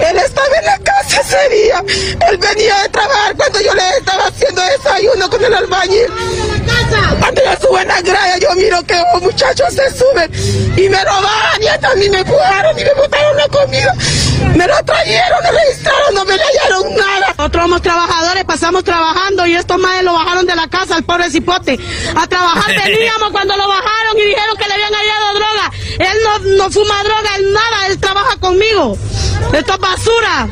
Él 0.00 0.18
estaba 0.18 0.56
en 0.58 0.66
la 0.66 0.78
casa 0.78 1.20
ese 1.20 1.54
día. 1.54 1.84
Él 2.28 2.38
venía 2.38 2.82
de 2.82 2.88
trabajar 2.88 3.36
cuando 3.36 3.60
yo 3.60 3.74
le 3.74 3.88
estaba 3.98 4.26
haciendo 4.26 4.62
desayuno 4.62 5.30
con 5.30 5.44
el 5.44 5.54
albañil. 5.54 6.06
Cuando 7.20 7.42
yo 7.44 7.52
subo 7.60 7.78
en 7.78 7.88
la 7.88 8.00
grada, 8.00 8.38
yo 8.38 8.52
miro 8.54 8.82
que 8.84 8.94
los 9.12 9.22
muchachos 9.22 9.72
se 9.72 9.90
suben 9.96 10.30
y 10.76 10.88
me 10.88 11.04
robaban 11.04 11.62
y 11.62 11.66
hasta 11.66 11.90
a 11.90 11.94
mí 11.94 12.08
me 12.08 12.18
empujaron 12.18 12.78
y 12.78 12.84
me 12.84 12.94
botaron 12.94 13.36
la 13.36 13.48
comida. 13.48 13.94
Me 14.54 14.66
lo 14.66 14.76
trajeron, 14.84 15.42
me 15.42 15.50
registraron, 15.50 16.14
no 16.14 16.24
me 16.24 16.36
le 16.36 16.42
hallaron 16.42 16.94
nada. 16.94 17.34
nosotros 17.36 17.62
somos 17.62 17.82
trabajadores, 17.82 18.44
pasamos 18.44 18.84
trabajando 18.84 19.46
y 19.46 19.54
estos 19.54 19.78
madres 19.78 20.04
lo 20.04 20.12
bajaron 20.12 20.46
de 20.46 20.54
la 20.54 20.68
casa, 20.68 20.96
al 20.96 21.04
pobre 21.04 21.30
cipote. 21.30 21.78
A 22.16 22.26
trabajar 22.26 22.74
veníamos 22.84 23.30
cuando 23.30 23.56
lo 23.56 23.68
bajaron 23.68 24.18
y 24.18 24.22
dijeron 24.22 24.56
que 24.56 24.68
le 24.68 24.74
habían 24.74 24.92
hallado 24.92 25.34
droga. 25.34 25.72
Él 25.98 26.18
no, 26.24 26.64
no 26.64 26.70
fuma 26.70 27.02
droga, 27.04 27.36
él 27.36 27.52
nada, 27.52 27.86
él 27.88 27.98
trabaja 27.98 28.36
conmigo. 28.38 28.96
Esto 29.52 29.74
es 29.74 29.78
basura. 29.78 30.48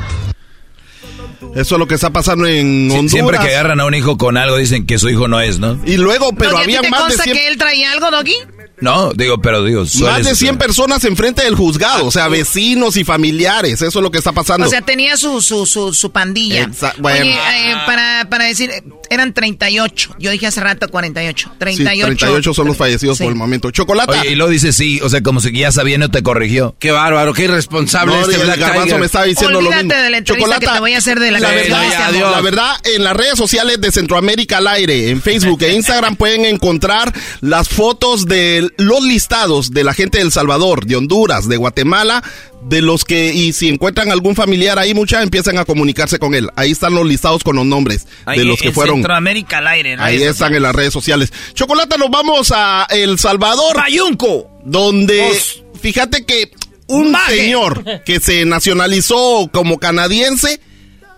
Eso 1.55 1.75
es 1.75 1.79
lo 1.79 1.87
que 1.87 1.95
está 1.95 2.11
pasando 2.11 2.47
en 2.47 2.91
Honduras. 2.91 3.11
siempre 3.11 3.39
que 3.39 3.49
agarran 3.49 3.81
a 3.81 3.85
un 3.85 3.95
hijo 3.95 4.17
con 4.17 4.37
algo 4.37 4.57
dicen 4.57 4.87
que 4.87 4.99
su 4.99 5.09
hijo 5.09 5.29
no 5.29 5.41
es, 5.41 5.59
¿no? 5.59 5.79
Y 5.85 5.97
luego, 5.97 6.33
pero 6.33 6.53
Doggy, 6.53 6.63
¿a 6.63 6.67
ti 6.67 6.77
había 6.77 6.91
más 6.91 7.01
de 7.01 7.07
consta 7.07 7.25
100 7.25 7.37
que 7.37 7.49
él 7.49 7.59
traía 7.59 7.93
algo, 7.93 8.11
Doggy? 8.11 8.37
No, 8.83 9.13
digo, 9.15 9.41
pero 9.41 9.65
digo, 9.65 9.87
suele 9.87 10.07
Más 10.13 10.19
de 10.19 10.25
100 10.25 10.37
suceder. 10.37 10.59
personas 10.59 11.05
enfrente 11.05 11.43
del 11.45 11.55
juzgado, 11.55 12.07
o 12.07 12.11
sea, 12.11 12.29
vecinos 12.29 12.97
y 12.97 13.05
familiares, 13.05 13.81
eso 13.81 13.99
es 13.99 14.03
lo 14.03 14.11
que 14.11 14.19
está 14.19 14.33
pasando. 14.33 14.67
O 14.67 14.71
sea, 14.71 14.83
tenía 14.83 15.17
su, 15.17 15.41
su, 15.41 15.65
su, 15.67 15.95
su 15.95 16.11
pandilla. 16.13 16.69
Bueno. 16.99 17.21
Oye, 17.23 17.33
eh, 17.33 17.75
para, 17.87 18.27
para 18.29 18.45
decir, 18.45 18.71
eran 19.09 19.33
38. 19.33 20.17
Yo 20.19 20.31
dije 20.31 20.47
hace 20.47 20.61
rato 20.61 20.89
48. 20.89 21.49
Sí, 21.53 21.57
38. 21.59 22.07
38 22.07 22.55
son 22.55 22.67
los 22.67 22.77
fallecidos 22.77 23.19
Sí. 23.19 23.25
por 23.25 23.33
el 23.33 23.39
momento. 23.39 23.71
Chocolate. 23.71 24.19
Oye, 24.21 24.33
y 24.33 24.35
luego 24.35 24.51
dice 24.51 24.73
sí, 24.73 25.01
o 25.03 25.09
sea, 25.09 25.23
como 25.23 25.41
si 25.41 25.53
ya 25.53 25.71
sabía 25.71 25.99
no 25.99 26.11
te 26.11 26.23
corrigió. 26.23 26.75
Qué 26.79 26.91
bárbaro, 26.91 27.33
qué 27.35 27.45
irresponsable 27.45 28.15
No, 28.15 28.21
este 28.23 28.35
el 28.37 28.43
Black 28.43 28.99
me 28.99 29.07
estaba 29.07 29.25
diciendo 29.27 29.61
lo 29.61 29.69
Olvídate 29.69 29.85
mismo. 29.85 30.03
de 30.03 30.11
la 30.11 30.17
entrevista 30.19 30.59
que 30.59 30.67
te 30.67 30.81
voy 30.81 30.95
a 30.95 30.99
hacer 30.99 31.21
de 31.21 31.31
la 31.31 31.39
la 31.41 31.51
verdad, 31.51 31.85
este 31.85 32.21
la 32.21 32.41
verdad, 32.41 32.77
en 32.85 33.05
las 33.05 33.17
redes 33.17 33.37
sociales 33.39 33.81
de 33.81 33.93
Centroamérica 33.93 34.59
al 34.59 34.67
aire, 34.67 35.11
en 35.11 35.21
Facebook 35.23 35.63
e 35.63 35.73
Instagram 35.75 36.17
pueden 36.17 36.45
encontrar 36.45 37.13
las 37.41 37.69
fotos 37.69 38.27
de 38.27 38.71
los 38.77 39.03
listados 39.03 39.71
de 39.73 39.85
la 39.85 39.95
gente 39.95 40.19
de 40.19 40.25
El 40.25 40.33
Salvador, 40.33 40.87
de 40.87 40.97
Honduras, 40.97 41.49
de 41.49 41.57
Guatemala, 41.57 42.23
de 42.63 42.81
los 42.83 43.05
que, 43.05 43.33
y 43.33 43.53
si 43.53 43.69
encuentran 43.69 44.11
algún 44.11 44.35
familiar 44.37 44.79
ahí, 44.79 44.95
muchas 44.95 45.23
empiezan 45.23 45.59
a 45.59 45.65
comunicarse 45.65 46.19
con 46.19 46.35
él. 46.35 46.51
Ahí 46.57 46.71
están 46.71 46.95
los 46.95 47.07
listados 47.07 47.43
con 47.43 47.57
los 47.57 47.67
nombres 47.67 48.07
Ahí 48.25 48.39
de 48.39 48.45
los 48.45 48.61
que 48.61 48.73
fueron. 48.73 48.97
Centroamérica 48.97 49.59
al 49.59 49.67
aire. 49.69 49.97
Ahí 49.99 50.23
están 50.23 50.55
en 50.55 50.63
las 50.63 50.75
redes 50.75 50.93
sociales. 50.93 51.33
Chocolata, 51.55 51.97
nos 51.97 52.11
vamos 52.11 52.53
a 52.55 52.87
El 52.91 53.19
Salvador. 53.19 53.77
Bayunco. 53.77 54.49
Donde, 54.65 55.33
fíjate 55.81 56.25
que 56.25 56.53
un 56.87 57.11
Maje. 57.11 57.37
señor 57.37 57.85
que 58.05 58.21
se 58.21 58.45
nacionalizó 58.45 59.51
como 59.53 59.79
canadiense, 59.79 60.61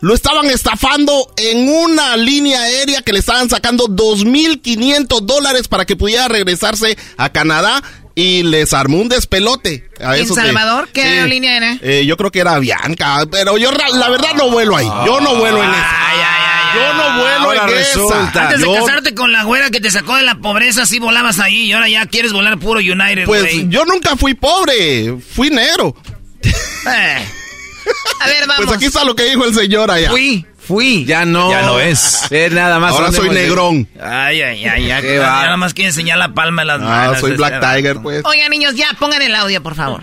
lo 0.05 0.15
estaban 0.15 0.51
estafando 0.51 1.33
en 1.39 1.67
una 1.67 2.15
línea 2.19 2.61
aérea 2.61 3.01
que 3.01 3.15
le 3.15 3.21
estaban 3.21 3.49
sacando 3.49 3.87
2.500 3.87 5.21
dólares 5.23 5.67
para 5.67 5.87
que 5.87 5.97
pudiera 5.97 6.29
regresarse 6.29 6.99
a 7.17 7.31
Canadá 7.31 7.83
y 8.15 8.43
les 8.43 8.75
armó 8.75 8.99
un 8.99 9.09
despelote. 9.09 9.89
A 10.05 10.19
¿En 10.19 10.29
Salvador? 10.29 10.91
¿Qué 10.93 11.01
Sí. 11.01 11.09
aerolínea 11.09 11.57
era? 11.57 11.79
Eh, 11.81 12.05
yo 12.05 12.19
creo 12.19 12.31
que 12.31 12.41
era 12.41 12.59
Bianca, 12.59 13.25
pero 13.31 13.57
yo 13.57 13.71
la 13.73 14.11
verdad 14.11 14.35
no 14.37 14.51
vuelo 14.51 14.77
ahí. 14.77 14.87
Yo 15.07 15.21
no 15.23 15.37
vuelo 15.37 15.63
en 15.65 15.71
esa. 15.71 15.97
Yo 16.75 16.93
no 16.95 17.19
vuelo 17.23 17.41
Ahora 17.41 17.63
en 17.63 17.69
resulta. 17.71 18.29
esa. 18.31 18.43
Antes 18.43 18.61
de 18.61 18.67
Yo- 18.67 18.75
casarte 18.85 19.15
con 19.15 19.33
la 19.33 19.45
güera 19.45 19.71
que 19.71 19.81
te 19.81 19.91
sacó 19.91 20.17
de 20.17 20.23
la 20.23 20.35
pobreza, 20.35 20.85
sí 20.85 20.99
volabas 20.99 21.39
ahí 21.39 21.63
y 21.63 21.73
ahora 21.73 21.89
ya 21.89 22.05
quieres 22.05 22.35
volar 22.35 22.59
puro 22.59 22.81
United, 22.81 23.25
Pues 23.25 23.41
güey. 23.41 23.69
yo 23.71 23.87
nunca 23.87 24.17
fui 24.17 24.35
pobre, 24.35 25.17
fui 25.35 25.49
negro. 25.49 25.97
Eh, 26.43 27.27
A 28.21 28.27
ver, 28.27 28.47
vamos. 28.47 28.65
Pues 28.67 28.77
aquí 28.77 28.87
está 28.87 29.05
lo 29.05 29.15
que 29.15 29.25
dijo 29.25 29.45
el 29.45 29.55
señor 29.55 29.91
allá. 29.91 30.11
Fui, 30.11 30.45
fui. 30.67 31.05
Ya 31.05 31.25
no. 31.25 31.51
Ya 31.51 31.63
no 31.63 31.79
es. 31.81 32.23
Es 32.31 32.53
nada 32.53 32.79
más. 32.79 32.93
Ahora 32.93 33.07
¿dónde 33.07 33.19
soy 33.19 33.31
negrón. 33.31 33.89
Ay, 34.01 34.41
ay, 34.43 34.65
ay, 34.67 34.87
ya. 34.87 35.01
Qué 35.01 35.17
ya 35.17 35.21
va. 35.23 35.43
nada 35.45 35.57
más 35.57 35.75
quiere 35.75 35.89
enseñar 35.91 36.19
la 36.19 36.33
palma 36.35 36.63
de 36.63 36.67
las 36.67 36.81
Ah, 36.81 36.85
manos. 36.85 37.21
soy 37.21 37.33
este 37.33 37.37
Black. 37.47 37.61
Tiger, 37.61 37.97
pues. 38.03 38.23
Oigan, 38.25 38.51
niños, 38.51 38.75
ya 38.75 38.87
pongan 38.99 39.23
el 39.23 39.35
audio, 39.35 39.63
por 39.63 39.75
favor. 39.75 40.03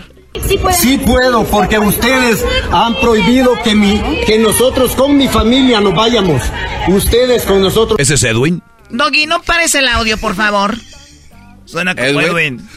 Sí 0.80 0.98
puedo, 0.98 1.44
porque 1.44 1.78
ustedes 1.78 2.42
han 2.72 2.98
prohibido 3.00 3.52
que, 3.62 3.74
mi, 3.74 4.00
que 4.26 4.38
nosotros 4.38 4.92
con 4.94 5.16
mi 5.16 5.28
familia 5.28 5.80
nos 5.80 5.94
vayamos. 5.94 6.42
Ustedes 6.88 7.42
con 7.44 7.60
nosotros. 7.62 7.98
¿Ese 8.00 8.14
es 8.14 8.22
Edwin? 8.24 8.62
Doggy, 8.90 9.26
no 9.26 9.42
pares 9.42 9.74
el 9.74 9.86
audio, 9.88 10.16
por 10.18 10.34
favor. 10.34 10.76
Suena 11.66 11.94
como 11.94 12.06
Edwin. 12.08 12.26
Edwin. 12.28 12.68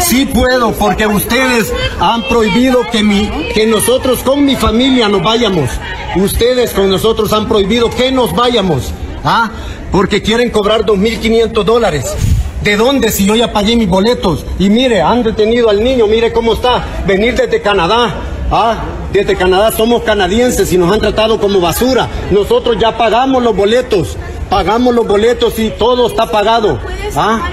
Sí 0.00 0.26
puedo, 0.26 0.72
porque 0.72 1.06
ustedes 1.06 1.72
han 2.00 2.22
prohibido 2.24 2.82
que, 2.90 3.02
mi, 3.02 3.28
que 3.54 3.66
nosotros 3.66 4.20
con 4.20 4.44
mi 4.44 4.56
familia 4.56 5.08
nos 5.08 5.22
vayamos. 5.22 5.70
Ustedes 6.16 6.72
con 6.72 6.90
nosotros 6.90 7.32
han 7.32 7.48
prohibido 7.48 7.90
que 7.90 8.10
nos 8.10 8.34
vayamos. 8.34 8.92
¿Ah? 9.24 9.50
Porque 9.92 10.22
quieren 10.22 10.50
cobrar 10.50 10.84
2.500 10.84 11.64
dólares. 11.64 12.14
¿De 12.62 12.76
dónde 12.76 13.10
si 13.10 13.24
yo 13.24 13.34
ya 13.36 13.52
pagué 13.52 13.76
mis 13.76 13.88
boletos? 13.88 14.44
Y 14.58 14.68
mire, 14.68 15.00
han 15.00 15.22
detenido 15.22 15.70
al 15.70 15.82
niño, 15.82 16.06
mire 16.06 16.32
cómo 16.32 16.54
está. 16.54 16.84
Venir 17.06 17.34
desde 17.34 17.62
Canadá. 17.62 18.14
Ah, 18.50 18.82
desde 19.12 19.36
Canadá 19.36 19.72
somos 19.72 20.02
canadienses 20.02 20.72
y 20.72 20.78
nos 20.78 20.92
han 20.92 21.00
tratado 21.00 21.40
como 21.40 21.60
basura. 21.60 22.08
Nosotros 22.30 22.76
ya 22.78 22.96
pagamos 22.96 23.42
los 23.42 23.56
boletos. 23.56 24.16
Pagamos 24.50 24.94
los 24.94 25.06
boletos 25.06 25.58
y 25.58 25.70
todo 25.70 26.08
está 26.08 26.30
pagado. 26.30 26.78
¿Ah? 27.16 27.50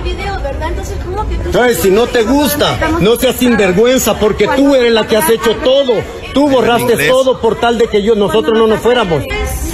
Entonces, 1.46 1.78
si 1.78 1.90
no 1.92 2.08
te 2.08 2.24
gusta, 2.24 2.78
no 3.00 3.16
seas 3.16 3.36
sinvergüenza, 3.38 4.20
porque 4.20 4.48
tú 4.56 4.76
eres 4.76 4.92
la 4.92 5.08
que 5.08 5.16
has 5.16 5.30
hecho 5.30 5.56
todo. 5.64 5.94
Tú 6.34 6.50
borraste 6.50 7.08
todo 7.08 7.40
por 7.40 7.60
tal 7.60 7.78
de 7.78 7.88
que 7.88 8.04
yo, 8.04 8.16
nosotros 8.16 8.58
no 8.58 8.68
nos 8.68 8.80
fuéramos. 8.80 9.24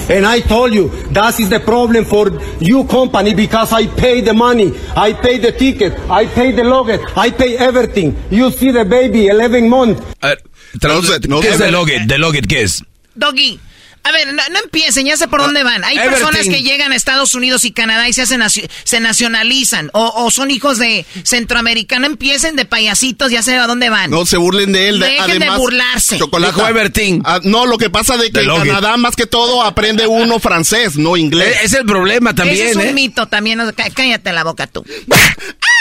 And 0.09 0.25
I 0.25 0.41
told 0.41 0.73
you, 0.73 0.91
that 1.13 1.39
is 1.39 1.49
the 1.49 1.61
problem 1.61 2.05
for 2.05 2.31
you 2.59 2.85
company 2.85 3.33
because 3.33 3.71
I 3.71 3.87
pay 3.87 4.21
the 4.21 4.33
money, 4.33 4.73
I 4.95 5.13
pay 5.13 5.39
the 5.39 5.53
ticket, 5.53 5.93
I 6.09 6.25
pay 6.25 6.51
the 6.51 6.63
luggage, 6.63 7.01
I 7.15 7.31
pay 7.31 7.57
everything. 7.57 8.13
You 8.29 8.51
see 8.51 8.71
the 8.71 8.83
baby, 8.83 9.29
11 9.29 9.69
months. 9.69 10.01
Ver, 10.21 10.43
traduce, 10.79 11.19
No 11.27 11.39
¿Qué 11.39 11.49
es 11.49 11.59
de 11.59 11.71
Loget? 11.71 12.01
¿De 12.01 12.17
Loget 12.17 12.45
qué 12.47 12.63
es? 12.63 12.83
Doggy. 13.15 13.59
A 14.05 14.11
ver, 14.11 14.33
no, 14.33 14.43
no 14.51 14.59
empiecen, 14.61 15.05
ya 15.05 15.15
sé 15.15 15.29
por 15.29 15.41
dónde 15.41 15.63
van. 15.63 15.83
Hay 15.85 15.95
Everything. 15.97 16.19
personas 16.25 16.47
que 16.47 16.61
llegan 16.61 16.91
a 16.91 16.95
Estados 16.95 17.35
Unidos 17.35 17.63
y 17.63 17.71
Canadá 17.71 18.09
y 18.09 18.13
se 18.13 18.23
hacen 18.23 18.41
se 18.49 18.99
nacionalizan 18.99 19.89
o, 19.93 20.07
o 20.25 20.29
son 20.29 20.51
hijos 20.51 20.77
de 20.77 21.05
centroamericano. 21.23 22.05
Empiecen 22.05 22.55
de 22.57 22.65
payasitos, 22.65 23.31
ya 23.31 23.41
sé 23.41 23.55
a 23.55 23.65
dónde 23.65 23.89
van. 23.89 24.11
No 24.11 24.25
se 24.25 24.35
burlen 24.37 24.73
de 24.73 24.89
él. 24.89 24.99
de- 24.99 25.05
Dejen 25.07 25.25
de 25.27 25.31
además, 25.37 25.57
burlarse. 25.57 26.17
Chocolata. 26.17 26.53
Dijo 26.53 26.67
Everting. 26.67 27.21
Ah, 27.25 27.39
no, 27.43 27.65
lo 27.65 27.77
que 27.77 27.89
pasa 27.89 28.17
de 28.17 28.29
que 28.31 28.39
De 28.41 28.45
en. 28.45 28.55
Canadá 28.67 28.97
más 28.97 29.15
que 29.15 29.25
todo 29.25 29.63
aprende 29.63 30.05
uno 30.05 30.37
francés, 30.39 30.97
no 30.97 31.15
inglés. 31.15 31.55
Eh, 31.55 31.59
Es 31.63 31.73
el 31.73 31.85
problema 31.85 32.35
también, 32.35 32.57
Ese 32.59 32.71
es 32.71 32.75
un 32.75 32.81
¿eh? 32.87 32.93
mito 32.93 33.27
también. 33.27 33.59
Cállate 33.93 34.33
la 34.33 34.43
boca 34.43 34.67
tú. 34.67 34.83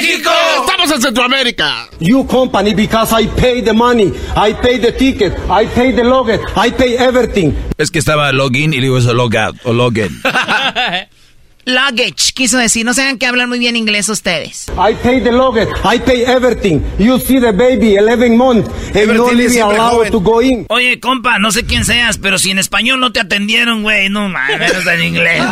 México! 0.00 0.30
Estamos 0.60 0.90
en 0.90 1.02
Centroamérica. 1.02 1.88
You 1.98 2.26
company 2.26 2.74
because 2.74 3.12
I 3.12 3.26
pay 3.26 3.62
the 3.62 3.72
money, 3.72 4.12
I 4.36 4.54
pay 4.54 4.78
the 4.78 4.92
ticket, 4.92 5.32
I 5.50 5.66
pay 5.66 5.92
the 5.92 6.04
luggage, 6.04 6.40
I 6.56 6.70
pay 6.70 6.96
everything. 6.96 7.52
Es 7.76 7.90
que 7.90 7.98
estaba 7.98 8.32
login 8.32 8.72
y 8.72 8.76
le 8.76 8.82
digo 8.84 8.98
eso 8.98 9.12
log 9.12 9.36
out 9.36 9.56
o 9.64 9.72
login. 9.72 10.08
Luggage, 11.66 12.32
quiso 12.34 12.56
decir. 12.56 12.86
No 12.86 12.92
hagan 12.92 13.18
que 13.18 13.26
hablan 13.26 13.48
muy 13.48 13.58
bien 13.58 13.76
inglés 13.76 14.08
ustedes. 14.08 14.66
I 14.70 14.94
pay 14.94 15.20
the 15.20 15.30
luggage, 15.30 15.68
I 15.84 15.98
pay 15.98 16.24
everything. 16.24 16.80
You 16.98 17.18
see 17.18 17.38
the 17.38 17.52
baby, 17.52 17.96
11 17.96 18.36
months, 18.36 18.68
and 18.68 18.94
you 18.94 19.00
Everything 19.02 19.20
only 19.20 19.44
is 19.44 19.54
be 19.54 19.60
allowed 19.60 20.10
to 20.10 20.20
go 20.20 20.40
in. 20.40 20.66
Oye, 20.70 20.98
compa, 20.98 21.38
no 21.38 21.52
sé 21.52 21.64
quién 21.66 21.84
seas, 21.84 22.16
pero 22.16 22.38
si 22.38 22.50
en 22.50 22.58
español 22.58 22.98
no 22.98 23.12
te 23.12 23.20
atendieron, 23.20 23.82
güey, 23.82 24.08
no 24.08 24.28
mames, 24.30 24.58
menos 24.58 24.86
en 24.86 25.04
inglés. 25.04 25.44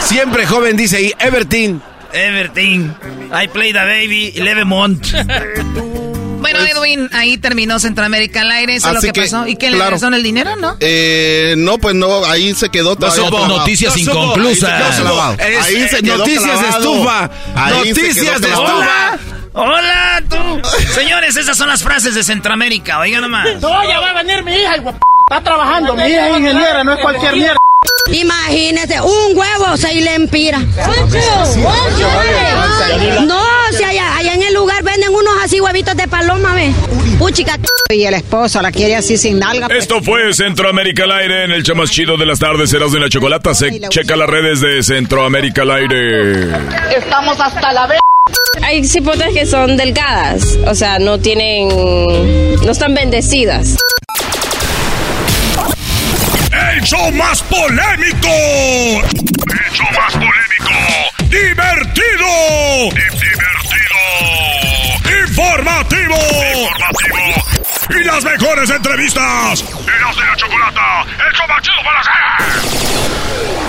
Siempre 0.00 0.46
joven 0.46 0.76
dice 0.76 0.98
ahí, 0.98 1.12
Everton. 1.18 1.82
Everything. 2.12 2.90
I 3.32 3.46
play 3.48 3.72
the 3.72 3.80
baby 3.80 4.32
11 4.36 4.66
months. 4.66 5.14
Bueno, 6.40 6.60
Edwin, 6.60 7.10
ahí 7.12 7.36
terminó 7.36 7.78
Centroamérica 7.78 8.42
al 8.42 8.50
aire. 8.52 8.76
Eso 8.76 8.88
es 8.88 8.92
lo 8.94 8.98
Así 9.00 9.08
que, 9.08 9.12
que, 9.12 9.20
pasó. 9.22 9.46
¿Y 9.46 9.56
qué 9.56 9.70
le 9.70 9.76
claro. 9.76 9.90
regresaron 9.90 10.14
el 10.14 10.22
dinero, 10.22 10.56
no? 10.56 10.76
Eh, 10.80 11.54
no, 11.58 11.78
pues 11.78 11.94
no, 11.94 12.24
ahí 12.24 12.54
se 12.54 12.68
quedó 12.70 12.96
todavía 12.96 13.24
supo. 13.24 13.46
Noticias 13.46 13.96
No 13.96 14.00
inconclusas. 14.00 14.98
Ahí 15.40 15.88
se 15.88 16.00
quedó 16.00 16.18
No 16.18 16.24
quedó 16.24 16.46
noticias 16.46 16.60
de 16.62 16.68
estufa. 16.68 17.30
Noticias 17.70 18.40
de 18.40 18.48
estufa. 18.48 19.18
Hola, 19.52 20.22
tú. 20.30 20.62
Señores, 20.94 21.36
esas 21.36 21.56
son 21.56 21.68
las 21.68 21.82
frases 21.82 22.14
de 22.14 22.22
Centroamérica. 22.22 23.00
Oigan 23.00 23.22
nomás. 23.22 23.60
No, 23.60 23.88
ya 23.88 23.98
va 24.00 24.10
a 24.10 24.22
venir 24.22 24.42
mi 24.44 24.54
hija, 24.54 24.76
Está 24.76 25.42
trabajando. 25.42 25.94
Mi 25.96 26.04
hija 26.04 26.28
es 26.28 26.38
ingeniera, 26.38 26.84
no 26.84 26.92
es 26.94 27.00
cualquier 27.00 27.34
mierda. 27.34 27.57
Imagínese, 28.12 29.00
un 29.00 29.36
huevo 29.36 29.76
se 29.76 29.94
le 29.94 30.14
empira. 30.14 30.58
No, 33.26 33.42
si 33.76 33.84
allá, 33.84 34.16
allá 34.16 34.34
en 34.34 34.42
el 34.42 34.54
lugar 34.54 34.82
venden 34.82 35.10
unos 35.10 35.34
así 35.42 35.60
huevitos 35.60 35.94
de 35.96 36.08
paloma, 36.08 36.54
ve. 36.54 36.72
Puchica. 37.18 37.58
Y 37.90 38.04
el 38.04 38.14
esposo 38.14 38.62
la 38.62 38.72
quiere 38.72 38.96
así 38.96 39.16
sin 39.18 39.38
nalga. 39.38 39.66
Esto 39.68 40.02
fue 40.02 40.32
Centroamérica 40.32 41.04
al 41.04 41.12
aire 41.12 41.44
en 41.44 41.50
el 41.50 41.62
show 41.62 41.76
más 41.76 41.90
chido 41.90 42.16
de 42.16 42.26
las 42.26 42.38
tardes, 42.38 42.72
Eras 42.72 42.92
de 42.92 43.00
la 43.00 43.08
Chocolata. 43.08 43.54
Se 43.54 43.78
checa 43.88 44.16
las 44.16 44.28
redes 44.28 44.60
de 44.60 44.82
Centroamérica 44.82 45.62
al 45.62 45.70
aire. 45.72 46.42
Estamos 46.96 47.38
hasta 47.38 47.72
la 47.72 47.86
vez. 47.86 48.00
Hay 48.62 48.84
cipotas 48.84 49.32
que 49.32 49.46
son 49.46 49.76
delgadas, 49.76 50.58
o 50.66 50.74
sea, 50.74 50.98
no 50.98 51.18
tienen, 51.18 51.68
no 51.68 52.70
están 52.70 52.94
bendecidas. 52.94 53.76
¡El 56.78 56.84
show 56.84 57.10
más 57.10 57.42
polémico! 57.42 58.28
¡El 58.28 59.72
show 59.72 59.88
más 59.96 60.12
polémico! 60.12 60.70
¡Divertido! 61.24 62.28
¡Divertido! 62.94 63.98
¡Informativo! 65.26 66.16
¡Informativo! 66.54 67.26
Y 67.90 68.04
las 68.04 68.22
mejores 68.22 68.70
entrevistas. 68.70 69.64
Y 69.64 69.90
la 69.90 70.36
Chocolata, 70.36 71.04
el 71.26 71.32
show 71.34 71.48
para 71.82 71.98
hacer. 71.98 73.67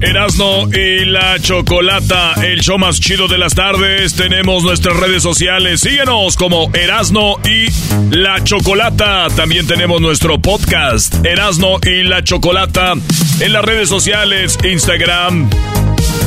Erasno 0.00 0.68
y 0.72 1.04
la 1.04 1.38
Chocolata, 1.40 2.34
el 2.44 2.60
show 2.60 2.78
más 2.78 3.00
chido 3.00 3.26
de 3.26 3.36
las 3.36 3.54
tardes. 3.54 4.14
Tenemos 4.14 4.62
nuestras 4.62 4.96
redes 4.96 5.22
sociales. 5.22 5.80
Síguenos 5.80 6.36
como 6.36 6.70
Erasno 6.72 7.36
y 7.44 7.66
la 8.14 8.42
Chocolata. 8.44 9.26
También 9.34 9.66
tenemos 9.66 10.00
nuestro 10.00 10.40
podcast, 10.40 11.14
Erasno 11.26 11.78
y 11.82 12.04
la 12.04 12.22
Chocolata, 12.22 12.94
en 13.40 13.52
las 13.52 13.64
redes 13.64 13.88
sociales, 13.88 14.56
Instagram, 14.62 15.50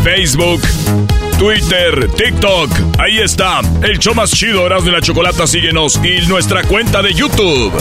Facebook, 0.04 0.62
Twitter, 1.40 2.10
TikTok. 2.18 2.70
Ahí 3.00 3.20
está. 3.20 3.62
El 3.84 4.00
show 4.00 4.14
más 4.14 4.32
chido, 4.32 4.66
Erasmo 4.66 4.90
y 4.90 4.92
la 4.92 5.02
Chocolata. 5.02 5.48
Síguenos. 5.48 6.00
Y 6.04 6.28
nuestra 6.28 6.64
cuenta 6.64 7.02
de 7.02 7.14
YouTube. 7.14 7.72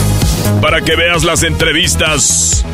Para 0.61 0.81
que 0.81 0.95
veas 0.95 1.23
las 1.23 1.43
entrevistas. 1.43 2.65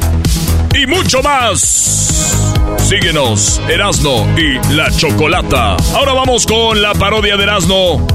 Y 0.78 0.86
mucho 0.86 1.24
más. 1.24 2.54
Síguenos, 2.78 3.60
Erasno 3.68 4.28
y 4.38 4.60
la 4.76 4.92
Chocolata. 4.92 5.76
Ahora 5.96 6.14
vamos 6.14 6.46
con 6.46 6.80
la 6.80 6.94
parodia 6.94 7.36
de 7.36 7.44
Erasno. 7.44 8.06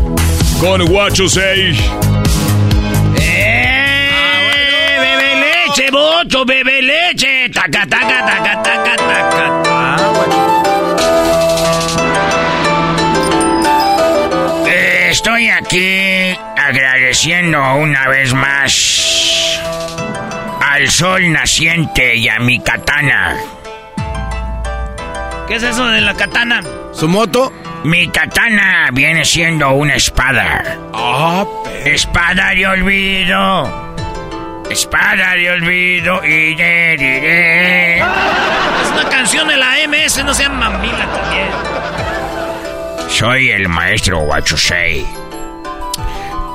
Con 0.61 0.89
What 0.89 1.15
You. 1.15 1.27
¡Eh! 3.21 3.79
¡Bebe 5.01 5.35
leche, 5.41 5.91
bocho! 5.91 6.45
¡Bebe 6.45 6.83
leche! 6.83 7.49
¡Taca, 7.53 7.85
taca, 7.85 8.27
taca, 8.27 8.63
taca, 8.63 8.97
taca! 8.97 9.97
Estoy 15.11 15.49
aquí 15.49 16.39
agradeciendo 16.57 17.75
una 17.75 18.07
vez 18.07 18.33
más 18.33 19.42
al 20.73 20.89
sol 20.91 21.31
naciente 21.31 22.17
y 22.17 22.29
a 22.31 22.39
mi 22.39 22.59
katana. 22.59 23.37
¿Qué 25.47 25.57
es 25.57 25.63
eso 25.63 25.87
de 25.89 26.01
la 26.01 26.15
katana? 26.15 26.63
¿Su 26.93 27.09
moto? 27.09 27.53
Mi 27.85 28.09
katana 28.09 28.89
viene 28.91 29.23
siendo 29.27 29.71
una 29.73 29.97
espada. 29.97 30.79
Ah, 30.95 31.45
Espada 31.85 32.55
de 32.55 32.67
olvido. 32.67 33.93
Espada 34.71 35.35
de 35.35 35.51
olvido 35.51 36.25
y 36.25 36.55
de, 36.55 36.97
de, 36.99 37.21
de. 37.21 37.99
Es 37.99 38.91
una 38.93 39.11
canción 39.11 39.49
de 39.49 39.59
la 39.59 39.75
MS, 39.87 40.25
no 40.25 40.33
sean 40.33 40.57
mamila 40.59 41.07
también. 41.13 41.49
Soy 43.11 43.51
el 43.51 43.69
maestro 43.69 44.21
Wachusei. 44.21 45.07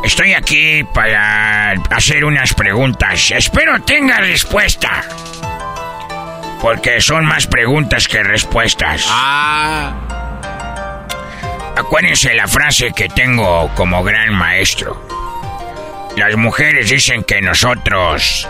Estoy 0.04 0.34
aquí 0.34 0.84
para 0.84 1.72
hacer 1.90 2.24
unas 2.24 2.54
preguntas. 2.54 3.32
Espero 3.32 3.82
tenga 3.82 4.18
respuesta. 4.18 5.04
Porque 6.62 7.02
son 7.02 7.26
más 7.26 7.48
preguntas 7.48 8.08
que 8.08 8.24
respuestas. 8.24 9.06
Ah. 9.10 9.94
Acuérdense 11.78 12.34
la 12.34 12.48
frase 12.48 12.92
que 12.94 13.10
tengo 13.10 13.70
como 13.76 14.04
gran 14.04 14.34
maestro. 14.34 15.06
Las 16.16 16.36
mujeres 16.36 16.90
dicen 16.90 17.24
que 17.24 17.42
nosotros 17.42 18.48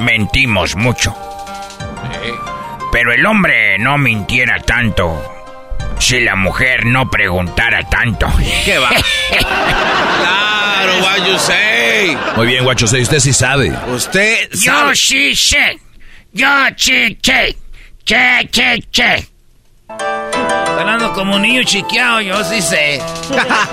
mentimos 0.00 0.76
mucho. 0.76 1.14
Pero 2.92 3.12
el 3.12 3.26
hombre 3.26 3.76
no 3.78 3.98
mintiera 3.98 4.60
tanto 4.60 5.33
si 5.98 6.20
la 6.20 6.34
mujer 6.36 6.86
no 6.86 7.08
preguntara 7.10 7.82
tanto. 7.88 8.26
¿Qué 8.64 8.78
va? 8.78 8.90
claro, 9.30 11.02
what 11.02 11.26
you 11.26 11.38
say. 11.38 12.16
Muy 12.36 12.46
bien, 12.46 12.64
guacho, 12.64 12.84
usted 12.84 13.20
sí 13.20 13.32
sabe. 13.32 13.72
Usted 13.88 14.48
Yo 14.52 14.58
sabe. 14.72 14.96
sí 14.96 15.34
sé. 15.36 15.78
Yo 16.32 16.48
sí 16.76 17.18
sé. 17.22 17.56
Che, 18.04 18.48
che, 18.50 18.82
che. 18.90 19.28
Hablando 19.88 21.12
como 21.12 21.36
un 21.36 21.42
niño 21.42 21.62
chiqueado, 21.62 22.20
yo 22.20 22.42
sí 22.44 22.60
sé. 22.60 22.98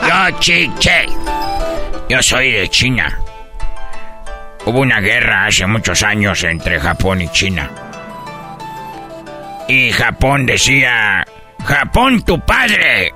yo 0.07 0.37
sí 0.41 0.71
sé. 0.79 1.07
Yo 2.09 2.21
soy 2.21 2.51
de 2.51 2.69
China. 2.69 3.17
Hubo 4.65 4.79
una 4.79 4.99
guerra 4.99 5.47
hace 5.47 5.65
muchos 5.65 6.03
años 6.03 6.43
entre 6.43 6.79
Japón 6.79 7.21
y 7.21 7.27
China. 7.29 7.69
Y 9.67 9.91
Japón 9.91 10.45
decía, 10.45 11.25
Japón 11.65 12.21
tu 12.23 12.39
padre. 12.39 13.13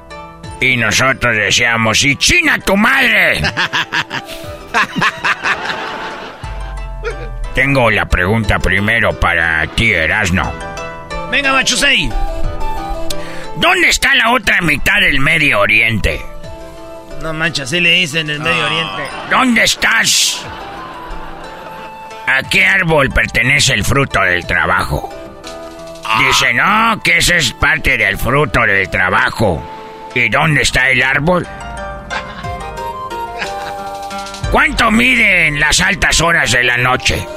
Y 0.61 0.77
nosotros 0.77 1.35
decíamos, 1.35 2.03
y 2.03 2.15
China 2.15 2.57
tu 2.59 2.77
madre. 2.77 3.41
Tengo 7.53 7.89
la 7.89 8.05
pregunta 8.05 8.59
primero 8.59 9.17
para 9.19 9.65
ti, 9.67 9.91
Erasno. 9.93 10.51
Venga, 11.31 11.53
Machusei. 11.53 12.09
¿Dónde 13.57 13.89
está 13.89 14.13
la 14.15 14.31
otra 14.31 14.59
mitad 14.61 14.99
del 14.99 15.19
Medio 15.19 15.61
Oriente? 15.61 16.21
No 17.21 17.33
manches, 17.33 17.65
así 17.65 17.79
le 17.79 17.91
dicen 17.91 18.29
en 18.29 18.35
el 18.35 18.39
Medio 18.41 18.65
Oriente. 18.65 19.03
¿Dónde 19.29 19.63
estás? 19.63 20.45
¿A 22.27 22.43
qué 22.43 22.65
árbol 22.65 23.09
pertenece 23.09 23.73
el 23.73 23.85
fruto 23.85 24.19
del 24.21 24.45
trabajo? 24.45 25.09
Dice, 26.19 26.53
no, 26.53 27.01
que 27.03 27.17
esa 27.17 27.35
es 27.35 27.51
parte 27.53 27.97
del 27.97 28.17
fruto 28.17 28.61
del 28.61 28.89
trabajo. 28.89 29.63
¿Y 30.13 30.29
dónde 30.29 30.61
está 30.61 30.89
el 30.89 31.03
árbol? 31.03 31.45
¿Cuánto 34.51 34.89
miden 34.91 35.59
las 35.59 35.81
altas 35.81 36.21
horas 36.21 36.51
de 36.51 36.63
la 36.63 36.77
noche? 36.77 37.27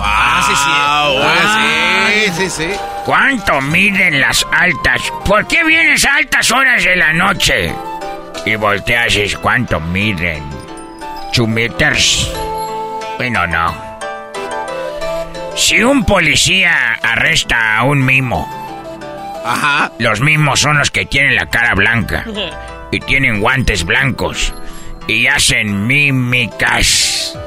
Ah, 0.00 0.44
sí, 0.46 0.54
sí. 2.14 2.32
sí, 2.34 2.50
sí, 2.50 2.68
sí. 2.70 2.72
¿Cuánto 3.04 3.60
miden 3.60 4.20
las 4.20 4.46
altas? 4.52 5.02
¿Por 5.24 5.46
qué 5.48 5.64
vienes 5.64 6.04
a 6.04 6.16
altas 6.16 6.50
horas 6.52 6.84
de 6.84 6.94
la 6.94 7.12
noche? 7.12 7.74
Y 8.46 8.54
volteas 8.54 9.14
y 9.16 9.22
dices, 9.22 9.38
¿cuánto 9.38 9.80
miden? 9.80 10.42
¿Two 11.32 11.48
meters? 11.48 12.30
Bueno, 13.18 13.46
no. 13.46 13.91
Si 15.54 15.82
un 15.82 16.04
policía 16.04 16.94
arresta 17.02 17.78
a 17.78 17.84
un 17.84 18.04
mimo, 18.04 18.48
Ajá. 19.44 19.92
los 19.98 20.20
mimos 20.20 20.60
son 20.60 20.78
los 20.78 20.90
que 20.90 21.04
tienen 21.06 21.36
la 21.36 21.46
cara 21.46 21.74
blanca 21.74 22.24
y 22.90 23.00
tienen 23.00 23.40
guantes 23.40 23.84
blancos 23.84 24.54
y 25.06 25.26
hacen 25.26 25.86
mímicas 25.86 27.38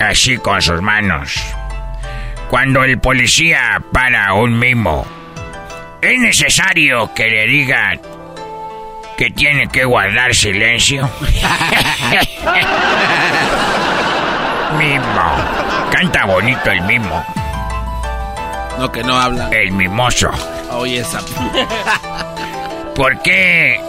así 0.00 0.38
con 0.38 0.60
sus 0.62 0.82
manos. 0.82 1.34
Cuando 2.50 2.84
el 2.84 2.98
policía 2.98 3.80
para 3.92 4.26
a 4.26 4.34
un 4.34 4.58
mimo, 4.58 5.06
es 6.02 6.18
necesario 6.18 7.12
que 7.14 7.28
le 7.28 7.46
diga 7.46 7.94
que 9.16 9.30
tiene 9.30 9.68
que 9.68 9.84
guardar 9.84 10.34
silencio. 10.34 11.08
mimo. 14.78 15.36
Canta 15.90 16.24
bonito 16.26 16.70
el 16.70 16.82
mimo. 16.82 17.24
No, 18.78 18.90
que 18.90 19.02
no 19.02 19.16
habla. 19.18 19.48
El 19.50 19.72
mimoso. 19.72 20.30
Oye, 20.72 21.00
esa. 21.00 21.20
¿Por 22.94 23.20
qué 23.22 23.80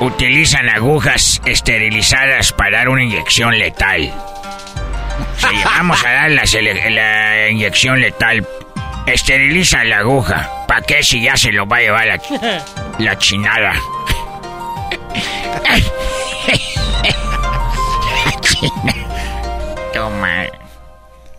utilizan 0.00 0.68
agujas 0.68 1.40
esterilizadas 1.44 2.52
para 2.52 2.78
dar 2.78 2.88
una 2.88 3.02
inyección 3.02 3.58
letal? 3.58 4.12
Si 5.38 5.46
vamos 5.64 6.04
a 6.04 6.12
dar 6.12 6.30
la, 6.30 6.42
la 6.90 7.48
inyección 7.48 8.00
letal, 8.00 8.46
esteriliza 9.06 9.84
la 9.84 9.98
aguja. 9.98 10.50
¿Para 10.66 10.82
qué 10.82 11.02
si 11.02 11.22
ya 11.22 11.36
se 11.36 11.52
lo 11.52 11.66
va 11.66 11.78
a 11.78 11.80
llevar 11.80 12.06
la, 12.06 12.20
la 12.98 13.18
chinada? 13.18 13.74
La 18.24 18.40
china. 18.40 18.94
Toma. 19.92 20.46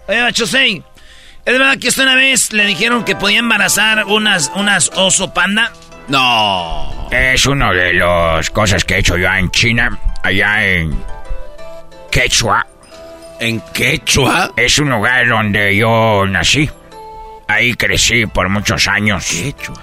Oye, 0.07 0.33
¿es 1.45 1.57
verdad 1.57 1.77
que 1.79 1.87
usted 1.89 2.03
una 2.03 2.15
vez 2.15 2.51
le 2.53 2.65
dijeron 2.65 3.03
que 3.03 3.15
podía 3.15 3.39
embarazar 3.39 4.05
unas, 4.05 4.51
unas 4.55 4.91
oso 4.95 5.33
panda? 5.33 5.71
No. 6.07 7.07
Es 7.11 7.45
una 7.45 7.71
de 7.71 7.93
las 7.93 8.49
cosas 8.49 8.83
que 8.83 8.95
he 8.95 8.99
hecho 8.99 9.17
yo 9.17 9.31
en 9.33 9.49
China, 9.51 9.97
allá 10.23 10.65
en 10.65 10.95
Quechua. 12.11 12.65
¿En 13.39 13.59
Quechua? 13.73 14.51
Es 14.55 14.77
un 14.79 14.89
lugar 14.89 15.27
donde 15.27 15.75
yo 15.75 16.25
nací. 16.27 16.69
Ahí 17.47 17.73
crecí 17.75 18.25
por 18.25 18.49
muchos 18.49 18.87
años. 18.87 19.25
Quechua. 19.25 19.75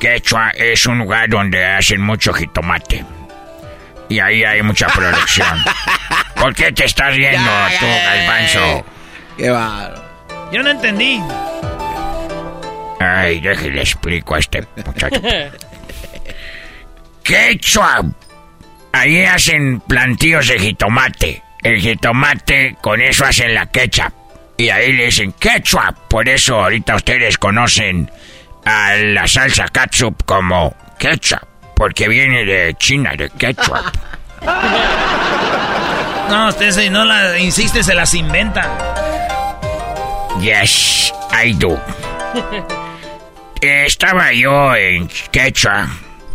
Quechua 0.00 0.50
es 0.50 0.84
un 0.86 0.98
lugar 0.98 1.28
donde 1.28 1.64
hacen 1.64 2.00
mucho 2.00 2.32
jitomate. 2.32 3.04
Y 4.08 4.18
ahí 4.18 4.44
hay 4.44 4.62
mucha 4.62 4.86
producción. 4.94 5.62
¿Por 6.34 6.54
qué 6.54 6.72
te 6.72 6.84
estás 6.84 7.14
riendo 7.14 7.50
Ya, 7.50 7.78
tú, 7.78 7.86
Galvanzo? 7.86 8.86
Qué 9.36 9.50
bárbaro. 9.50 10.05
Yo 10.52 10.62
no 10.62 10.70
entendí. 10.70 11.20
Ay, 13.00 13.40
déjale 13.40 13.80
explico 13.80 14.34
a 14.34 14.38
este 14.38 14.66
muchacho. 14.84 15.20
Quechua. 17.22 18.04
ahí 18.92 19.24
hacen 19.24 19.80
plantíos 19.80 20.48
de 20.48 20.58
jitomate. 20.58 21.42
El 21.62 21.80
jitomate, 21.80 22.76
con 22.80 23.00
eso 23.00 23.24
hacen 23.24 23.54
la 23.54 23.66
ketchup. 23.66 24.12
Y 24.56 24.68
ahí 24.70 24.92
le 24.92 25.06
dicen 25.06 25.32
ketchup. 25.32 25.96
Por 26.08 26.28
eso 26.28 26.62
ahorita 26.62 26.94
ustedes 26.96 27.36
conocen 27.38 28.10
a 28.64 28.94
la 28.94 29.26
salsa 29.26 29.66
ketchup 29.68 30.24
como 30.24 30.74
ketchup. 30.98 31.42
Porque 31.74 32.08
viene 32.08 32.44
de 32.44 32.74
China, 32.78 33.12
de 33.16 33.28
ketchup. 33.30 33.76
No, 36.28 36.48
usted 36.48 36.72
si 36.72 36.90
no 36.90 37.04
la 37.04 37.38
insiste, 37.38 37.84
se 37.84 37.94
las 37.94 38.12
inventa. 38.12 39.05
Yes, 40.40 41.12
I 41.32 41.52
do. 41.52 41.78
Estaba 43.60 44.32
yo 44.32 44.74
en 44.76 45.08
Quechua 45.32 45.88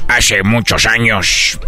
hace 0.08 0.44
muchos 0.44 0.86
años. 0.86 1.60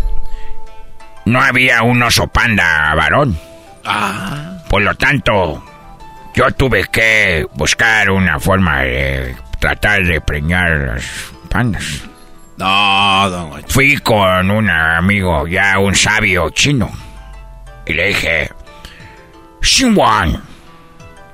No 1.26 1.42
había 1.42 1.84
un 1.84 2.02
oso 2.02 2.28
panda 2.28 2.94
varón. 2.96 3.38
Ah. 3.86 4.58
Por 4.70 4.82
lo 4.82 4.96
tanto, 4.96 5.64
yo 6.34 6.52
tuve 6.52 6.86
que 6.86 7.46
buscar 7.54 8.10
una 8.10 8.40
forma 8.40 8.82
de 8.82 9.36
tratar 9.60 10.04
de 10.04 10.20
preñar 10.20 10.72
las 10.72 11.06
pandas. 11.50 12.02
No, 12.58 13.30
don 13.30 13.64
Fui 13.68 13.98
con 13.98 14.52
un 14.52 14.70
amigo, 14.70 15.48
ya 15.48 15.80
un 15.80 15.96
sabio 15.96 16.50
chino. 16.50 16.92
Y 17.86 17.94
le 17.94 18.08
dije, 18.08 18.50
Xinguan. 19.62 20.53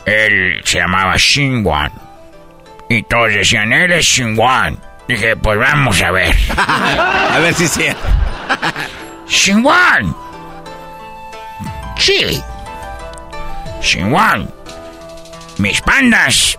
Él 0.09 0.61
se 0.63 0.79
llamaba 0.79 1.15
Xinguan. 1.17 1.91
Y 2.89 3.03
todos 3.03 3.31
decían, 3.31 3.71
él 3.71 3.91
es 3.91 4.05
Xinguan. 4.07 4.77
Dije, 5.07 5.35
pues 5.35 5.59
vamos 5.59 6.01
a 6.01 6.11
ver. 6.11 6.35
a 6.57 7.37
ver 7.39 7.53
si 7.53 7.67
sí. 7.67 7.85
Xinguan. 9.27 10.15
Sí. 11.97 12.41
Xinguan. 13.81 14.49
Mis 15.59 15.81
pandas. 15.81 16.57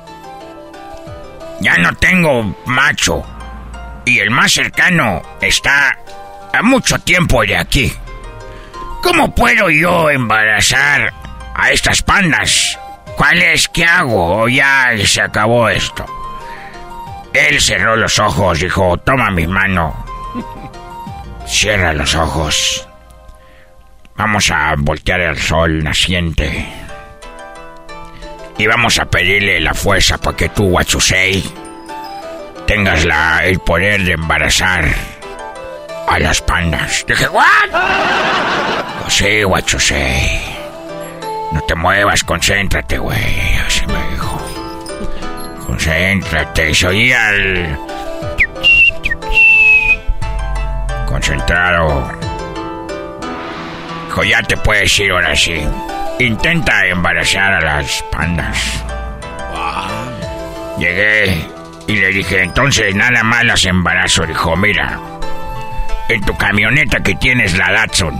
Ya 1.60 1.76
no 1.78 1.92
tengo 1.94 2.56
macho. 2.66 3.24
Y 4.04 4.20
el 4.20 4.30
más 4.30 4.52
cercano 4.52 5.22
está 5.40 5.98
a 6.52 6.62
mucho 6.62 6.98
tiempo 7.00 7.42
de 7.42 7.56
aquí. 7.56 7.92
¿Cómo 9.02 9.34
puedo 9.34 9.70
yo 9.70 10.10
embarazar 10.10 11.12
a 11.54 11.70
estas 11.70 12.02
pandas? 12.02 12.78
¿Cuál 13.20 13.42
es? 13.42 13.68
¿Qué 13.68 13.84
hago? 13.84 14.44
¿O 14.44 14.48
ya 14.48 14.92
se 15.04 15.20
acabó 15.20 15.68
esto? 15.68 16.06
Él 17.34 17.60
cerró 17.60 17.94
los 17.94 18.18
ojos, 18.18 18.60
dijo, 18.60 18.96
toma 18.96 19.30
mi 19.30 19.46
mano. 19.46 20.06
Cierra 21.46 21.92
los 21.92 22.14
ojos. 22.14 22.88
Vamos 24.16 24.50
a 24.50 24.74
voltear 24.78 25.20
el 25.20 25.38
sol 25.38 25.84
naciente. 25.84 26.66
Y 28.56 28.66
vamos 28.66 28.98
a 28.98 29.04
pedirle 29.04 29.60
la 29.60 29.74
fuerza 29.74 30.16
para 30.16 30.38
que 30.38 30.48
tú, 30.48 30.68
Wachusei, 30.68 31.44
tengas 32.66 33.04
la, 33.04 33.44
el 33.44 33.58
poder 33.58 34.02
de 34.02 34.12
embarazar 34.12 34.88
a 36.08 36.18
las 36.18 36.40
pandas. 36.40 37.04
Dije, 37.06 37.28
¿what? 37.28 37.44
Pues 39.02 39.12
sí, 39.12 39.44
Wachusei. 39.44 40.59
No 41.52 41.60
te 41.62 41.74
muevas, 41.74 42.22
concéntrate, 42.24 42.98
güey. 42.98 43.56
Así 43.66 43.86
me 43.86 44.10
dijo. 44.10 44.40
Concéntrate. 45.66 46.74
Se 46.74 46.86
oía 46.86 47.30
el... 47.30 47.76
Concentrado. 51.06 52.10
Dijo, 54.06 54.24
ya 54.24 54.42
te 54.42 54.56
puedes 54.56 54.98
ir 54.98 55.10
ahora 55.10 55.34
sí. 55.34 55.60
Intenta 56.20 56.86
embarazar 56.86 57.54
a 57.54 57.60
las 57.60 58.02
pandas. 58.10 58.84
Llegué 60.78 61.46
y 61.86 61.96
le 61.96 62.08
dije, 62.08 62.42
entonces 62.42 62.94
nada 62.94 63.22
más 63.22 63.44
las 63.44 63.64
embarazo. 63.64 64.24
Dijo, 64.24 64.56
mira, 64.56 64.98
en 66.08 66.20
tu 66.22 66.36
camioneta 66.36 67.00
que 67.02 67.14
tienes 67.16 67.56
la 67.58 67.70
Datsun, 67.72 68.18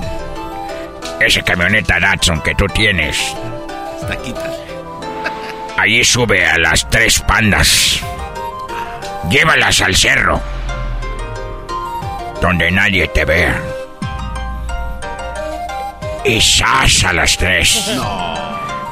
esa 1.20 1.43
camioneta 1.43 2.01
Datsun 2.01 2.40
que 2.43 2.55
tú 2.55 2.66
tienes, 2.66 3.36
allí 5.77 6.05
sube 6.05 6.47
a 6.47 6.59
las 6.59 6.89
tres 6.90 7.20
pandas. 7.20 8.01
Llévalas 9.28 9.81
al 9.81 9.94
cerro, 9.94 10.40
donde 12.40 12.70
nadie 12.70 13.09
te 13.09 13.24
vea. 13.24 13.60
Y 16.24 16.40
sas 16.40 17.05
a 17.05 17.12
las 17.12 17.36
tres. 17.36 17.98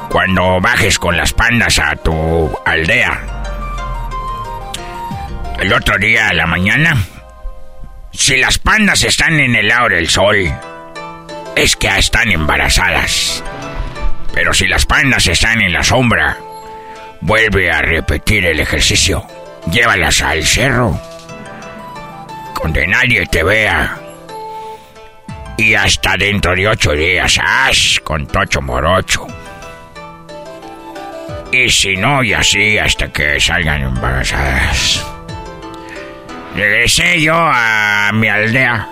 Cuando 0.09 0.59
bajes 0.61 0.97
con 0.97 1.15
las 1.17 1.33
pandas 1.33 1.77
a 1.79 1.95
tu 1.95 2.51
aldea. 2.65 3.21
El 5.59 5.73
otro 5.73 5.97
día 5.97 6.29
a 6.29 6.33
la 6.33 6.47
mañana, 6.47 6.97
si 8.11 8.37
las 8.37 8.57
pandas 8.57 9.03
están 9.03 9.39
en 9.39 9.55
el 9.55 9.67
lado 9.67 9.89
del 9.89 10.09
sol, 10.09 10.37
es 11.61 11.75
que 11.75 11.87
están 11.97 12.31
embarazadas. 12.31 13.43
Pero 14.33 14.53
si 14.53 14.67
las 14.67 14.85
pandas 14.85 15.27
están 15.27 15.61
en 15.61 15.73
la 15.73 15.83
sombra, 15.83 16.37
vuelve 17.19 17.69
a 17.69 17.81
repetir 17.81 18.45
el 18.45 18.61
ejercicio. 18.61 19.25
Llévalas 19.69 20.21
al 20.21 20.45
cerro, 20.45 20.99
donde 22.61 22.87
nadie 22.87 23.25
te 23.27 23.43
vea. 23.43 23.97
Y 25.57 25.73
hasta 25.73 26.15
dentro 26.15 26.55
de 26.55 26.69
ocho 26.69 26.93
días, 26.93 27.37
¡ash! 27.43 27.99
Con 27.99 28.25
tocho 28.27 28.61
morocho. 28.61 29.27
Y 31.51 31.67
si 31.69 31.97
no, 31.97 32.23
y 32.23 32.31
así 32.31 32.77
hasta 32.77 33.11
que 33.11 33.37
salgan 33.39 33.81
embarazadas. 33.81 35.05
Regresé 36.55 37.21
yo 37.21 37.35
a 37.35 38.11
mi 38.13 38.29
aldea. 38.29 38.87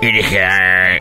Y 0.00 0.12
dije, 0.12 0.44
ay, 0.44 0.98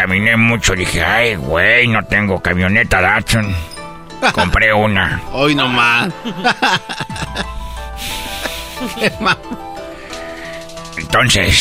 caminé 0.00 0.34
mucho. 0.34 0.74
Dije, 0.74 1.04
ay, 1.04 1.34
güey, 1.34 1.86
no 1.86 2.02
tengo 2.04 2.40
camioneta 2.40 3.02
Datsun. 3.02 3.54
Compré 4.32 4.72
una. 4.72 5.20
Hoy 5.32 5.54
nomás. 5.54 6.10
Entonces, 10.96 11.54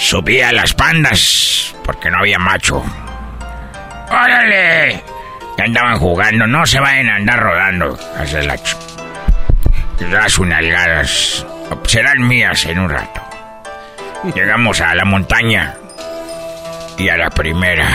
subí 0.00 0.42
a 0.42 0.52
las 0.52 0.74
pandas 0.74 1.74
porque 1.84 2.10
no 2.10 2.18
había 2.18 2.38
macho. 2.38 2.84
¡Órale! 4.10 5.02
Que 5.56 5.62
andaban 5.62 5.98
jugando, 5.98 6.46
no 6.46 6.66
se 6.66 6.78
vayan 6.80 7.08
a 7.08 7.16
andar 7.16 7.40
rodando. 7.40 7.98
Hacia 8.18 8.42
la 8.42 8.58
ch... 8.58 8.76
Las 10.10 10.38
unalgadas 10.38 11.46
serán 11.86 12.28
mías 12.28 12.66
en 12.66 12.78
un 12.78 12.90
rato. 12.90 13.22
Llegamos 14.34 14.82
a 14.82 14.94
la 14.94 15.06
montaña 15.06 15.78
y 16.98 17.08
a 17.08 17.16
la 17.16 17.30
primera. 17.30 17.88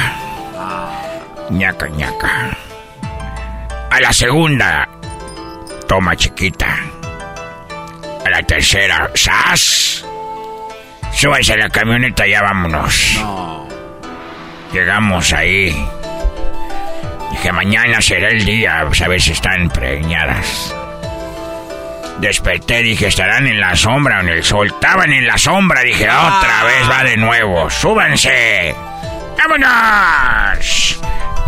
ñaca 1.50 1.88
ñaca. 1.88 2.58
A 3.90 4.00
la 4.00 4.14
segunda, 4.14 4.88
toma 5.88 6.16
chiquita. 6.16 6.78
A 8.26 8.30
la 8.30 8.44
tercera, 8.44 9.10
¡sas! 9.16 10.06
Súbanse 11.12 11.54
a 11.54 11.58
la 11.58 11.70
camioneta 11.70 12.28
y 12.28 12.32
ya 12.32 12.42
vámonos. 12.42 13.20
Llegamos 14.72 15.34
ahí. 15.34 15.76
Dije, 17.32 17.52
mañana 17.52 18.02
será 18.02 18.30
el 18.30 18.46
día, 18.46 18.80
a 18.82 19.08
ver 19.08 19.22
si 19.22 19.32
están 19.32 19.70
preñadas. 19.70 20.76
Desperté, 22.20 22.82
dije, 22.82 23.08
estarán 23.08 23.48
en 23.48 23.62
la 23.62 23.76
sombra 23.76 24.18
o 24.18 24.22
en 24.22 24.30
el 24.30 24.44
sol. 24.44 24.68
Estaban 24.68 25.14
en 25.14 25.26
la 25.26 25.38
sombra, 25.38 25.82
dije, 25.82 26.10
otra 26.10 26.64
vez 26.66 26.90
va 26.90 27.04
de 27.04 27.18
nuevo. 27.18 27.70
¡Súbanse! 27.70 28.76
¡Vámonos! 29.40 31.00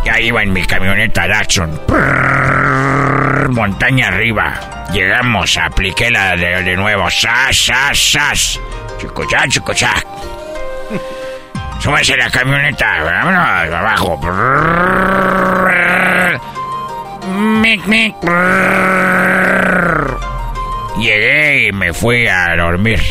Ya 0.05 0.19
iba 0.19 0.41
en 0.41 0.53
mi 0.53 0.65
camioneta 0.65 1.27
Datsun. 1.27 1.77
Montaña 3.49 4.07
arriba. 4.07 4.88
Llegamos, 4.93 5.57
apliqué 5.57 6.09
la 6.09 6.38
de, 6.38 6.76
nuevo. 6.77 7.09
¡Sas, 7.09 7.65
sas, 7.65 8.11
sas! 8.11 8.59
Chucuchá, 8.97 9.45
chucuchá. 9.49 9.93
Súbanse 11.80 12.13
a 12.13 12.18
la 12.18 12.30
camioneta. 12.30 13.03
Vámonos, 13.03 13.73
abajo. 13.73 14.18
Mic, 17.27 17.85
mic. 17.88 18.15
Llegué 20.97 21.68
y 21.68 21.72
me 21.73 21.91
fui 21.91 22.26
a 22.27 22.55
dormir. 22.55 23.01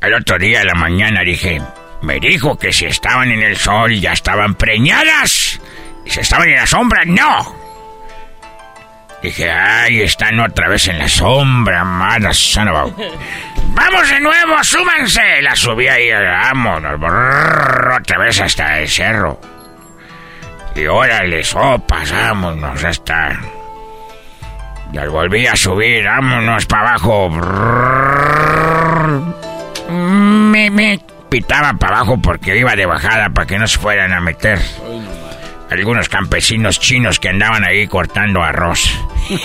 El 0.00 0.14
otro 0.14 0.38
día 0.38 0.60
a 0.60 0.64
la 0.64 0.74
mañana 0.74 1.22
dije, 1.22 1.60
me 2.02 2.20
dijo 2.20 2.56
que 2.56 2.72
si 2.72 2.86
estaban 2.86 3.30
en 3.30 3.42
el 3.42 3.56
sol 3.56 3.92
ya 3.94 4.12
estaban 4.12 4.54
preñadas. 4.54 5.60
Y 6.04 6.10
si 6.10 6.20
estaban 6.20 6.48
en 6.48 6.56
la 6.56 6.66
sombra, 6.66 7.04
no. 7.04 7.56
Dije, 9.22 9.50
ay, 9.50 10.02
están 10.02 10.38
otra 10.38 10.68
vez 10.68 10.86
en 10.88 10.98
la 10.98 11.08
sombra, 11.08 11.84
mala 11.84 12.32
son 12.32 12.68
of 12.68 12.76
a-". 12.76 13.02
Vamos 13.74 14.08
de 14.08 14.20
nuevo, 14.20 14.62
súmanse. 14.62 15.42
La 15.42 15.54
subí 15.56 15.88
ahí, 15.88 16.10
vámonos, 16.10 16.94
otra 16.94 18.18
vez 18.18 18.40
hasta 18.40 18.78
el 18.80 18.88
cerro. 18.88 19.40
Y 20.74 20.86
órale, 20.86 21.42
sopas, 21.42 22.12
vámonos 22.12 22.84
hasta... 22.84 23.40
Ya 24.92 25.06
volví 25.08 25.46
a 25.46 25.54
subir, 25.54 26.04
vámonos 26.04 26.64
para 26.66 26.94
abajo. 26.94 27.28
Me, 29.90 30.70
me 30.70 30.98
pitaba 31.28 31.74
para 31.74 31.96
abajo 31.96 32.20
porque 32.20 32.56
iba 32.56 32.74
de 32.76 32.86
bajada 32.86 33.30
para 33.30 33.46
que 33.46 33.58
no 33.58 33.66
se 33.66 33.78
fueran 33.78 34.12
a 34.12 34.20
meter 34.20 34.58
algunos 35.70 36.08
campesinos 36.08 36.80
chinos 36.80 37.20
que 37.20 37.28
andaban 37.28 37.64
ahí 37.64 37.86
cortando 37.86 38.42
arroz. 38.42 38.90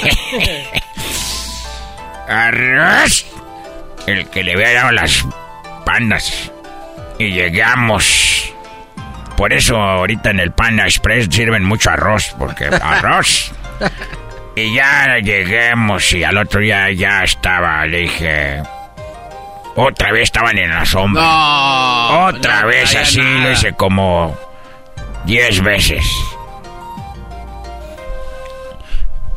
arroz. 2.28 3.26
El 4.08 4.30
que 4.30 4.44
le 4.44 4.54
había 4.54 4.74
dado 4.74 4.92
las 4.92 5.26
pandas. 5.86 6.52
Y 7.20 7.32
llegamos. 7.32 8.54
Por 9.38 9.54
eso 9.54 9.78
ahorita 9.78 10.32
en 10.32 10.40
el 10.40 10.52
Panda 10.52 10.84
Express 10.84 11.28
sirven 11.30 11.64
mucho 11.64 11.90
arroz, 11.90 12.36
porque 12.38 12.66
arroz. 12.82 13.52
y 14.56 14.76
ya 14.76 15.18
lleguemos 15.18 16.14
y 16.14 16.24
al 16.24 16.38
otro 16.38 16.62
día 16.62 16.92
ya 16.92 17.24
estaba, 17.24 17.86
le 17.88 18.02
dije, 18.02 18.62
otra 19.76 20.12
vez 20.12 20.24
estaban 20.24 20.58
en 20.58 20.70
la 20.70 20.86
sombra. 20.86 22.28
Otra 22.28 22.66
vez 22.66 22.96
así, 22.96 23.22
lo 23.22 23.52
hice 23.52 23.74
como 23.74 24.38
diez 25.26 25.62
veces. 25.62 26.06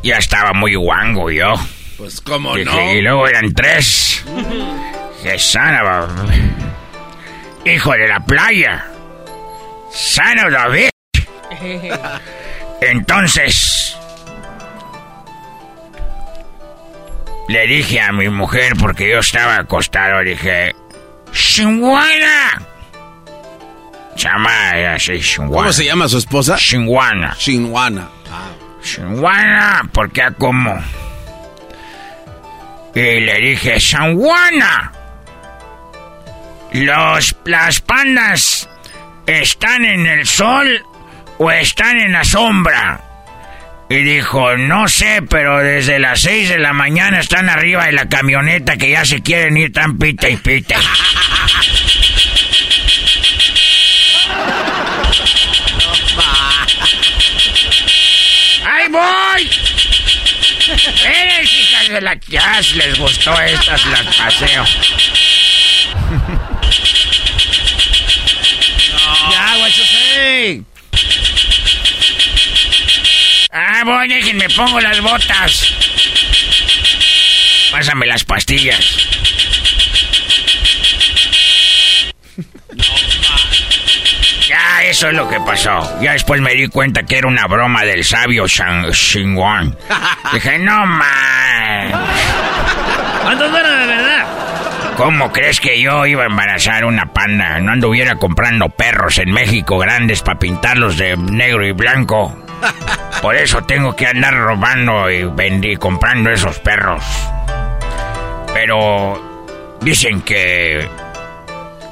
Ya 0.03 0.17
estaba 0.17 0.53
muy 0.53 0.75
guango 0.75 1.31
yo. 1.31 1.55
Pues 1.97 2.21
cómo 2.21 2.55
no. 2.55 2.93
Y 2.93 3.01
luego 3.01 3.27
eran 3.27 3.53
tres. 3.53 4.23
Que 5.23 5.39
sana, 5.39 6.07
Hijo 7.65 7.91
de 7.93 8.07
la 8.07 8.19
playa. 8.19 8.85
Sano 9.91 10.49
David. 10.49 10.89
Entonces, 12.81 13.96
Le 17.47 17.65
dije 17.65 18.01
a 18.01 18.11
mi 18.11 18.29
mujer, 18.29 18.73
porque 18.79 19.09
yo 19.09 19.19
estaba 19.19 19.55
acostado, 19.55 20.21
dije... 20.23 20.75
¡Shinwana! 21.31 22.61
Chama 24.15 24.71
así. 24.95 25.21
¿Cómo 25.37 25.71
se 25.71 25.85
llama 25.85 26.07
su 26.07 26.17
esposa? 26.17 26.57
Shinwana. 26.57 27.35
Shinwana. 27.37 28.09
Shinwana, 28.83 29.89
porque 29.93 30.23
como... 30.37 30.77
Y 32.95 33.19
le 33.21 33.39
dije, 33.39 33.79
Shinwana. 33.79 34.91
Los, 36.73 37.35
las 37.45 37.79
pandas 37.81 38.67
están 39.25 39.85
en 39.85 40.05
el 40.05 40.25
sol 40.25 40.83
o 41.37 41.51
están 41.51 41.97
en 41.97 42.11
la 42.11 42.23
sombra. 42.23 43.06
Y 43.89 43.95
dijo, 44.03 44.57
no 44.57 44.89
sé, 44.89 45.21
pero 45.29 45.59
desde 45.59 45.97
las 45.99 46.19
6 46.19 46.49
de 46.49 46.57
la 46.57 46.73
mañana 46.73 47.21
están 47.21 47.47
arriba 47.47 47.85
de 47.85 47.93
la 47.93 48.09
camioneta 48.09 48.75
que 48.75 48.89
ya 48.89 49.05
se 49.05 49.21
quieren 49.21 49.55
ir 49.55 49.71
tan 49.71 49.97
pita 49.97 50.27
y 50.29 50.35
pita. 50.35 50.75
¡Ahí 58.65 58.89
voy! 58.89 59.49
¡Eh, 61.05 61.43
hijas 61.43 61.87
de 61.87 62.01
la 62.01 62.15
jazz! 62.15 62.75
Les 62.75 62.99
gustó 62.99 63.39
estas, 63.39 63.85
las 63.85 64.03
paseo. 64.17 64.65
no. 66.09 66.47
Ya, 69.31 69.57
guacho, 69.57 69.83
Ah, 73.59 73.81
voy, 73.83 74.07
me 74.35 74.47
pongo 74.49 74.79
las 74.79 75.01
botas. 75.01 75.73
Pásame 77.71 78.05
las 78.05 78.23
pastillas. 78.23 78.77
ya, 84.47 84.83
eso 84.83 85.07
es 85.07 85.15
lo 85.15 85.27
que 85.27 85.39
pasó. 85.39 85.99
Ya 85.99 86.13
después 86.13 86.39
me 86.39 86.53
di 86.53 86.67
cuenta 86.67 87.01
que 87.01 87.17
era 87.17 87.27
una 87.27 87.47
broma 87.47 87.83
del 87.83 88.05
sabio 88.05 88.47
Shang 88.47 88.93
Xingwan. 88.93 89.75
Dije, 90.33 90.59
no 90.59 90.85
man. 90.85 91.93
¿Cuántos 93.23 93.49
fueron 93.49 93.79
de 93.79 93.87
verdad? 93.87 94.27
¿Cómo 94.97 95.31
crees 95.31 95.59
que 95.59 95.81
yo 95.81 96.05
iba 96.05 96.21
a 96.23 96.27
embarazar 96.27 96.85
una 96.85 97.11
panda? 97.11 97.59
No 97.59 97.71
anduviera 97.71 98.17
comprando 98.17 98.69
perros 98.69 99.17
en 99.17 99.31
México 99.31 99.79
grandes 99.79 100.21
para 100.21 100.37
pintarlos 100.37 100.97
de 100.97 101.17
negro 101.17 101.65
y 101.65 101.71
blanco. 101.71 102.46
Por 103.21 103.35
eso 103.35 103.61
tengo 103.63 103.95
que 103.95 104.07
andar 104.07 104.35
robando 104.35 105.09
y 105.09 105.23
vendí, 105.23 105.75
comprando 105.75 106.29
esos 106.29 106.59
perros. 106.59 107.03
Pero 108.53 109.77
dicen 109.81 110.21
que 110.21 110.87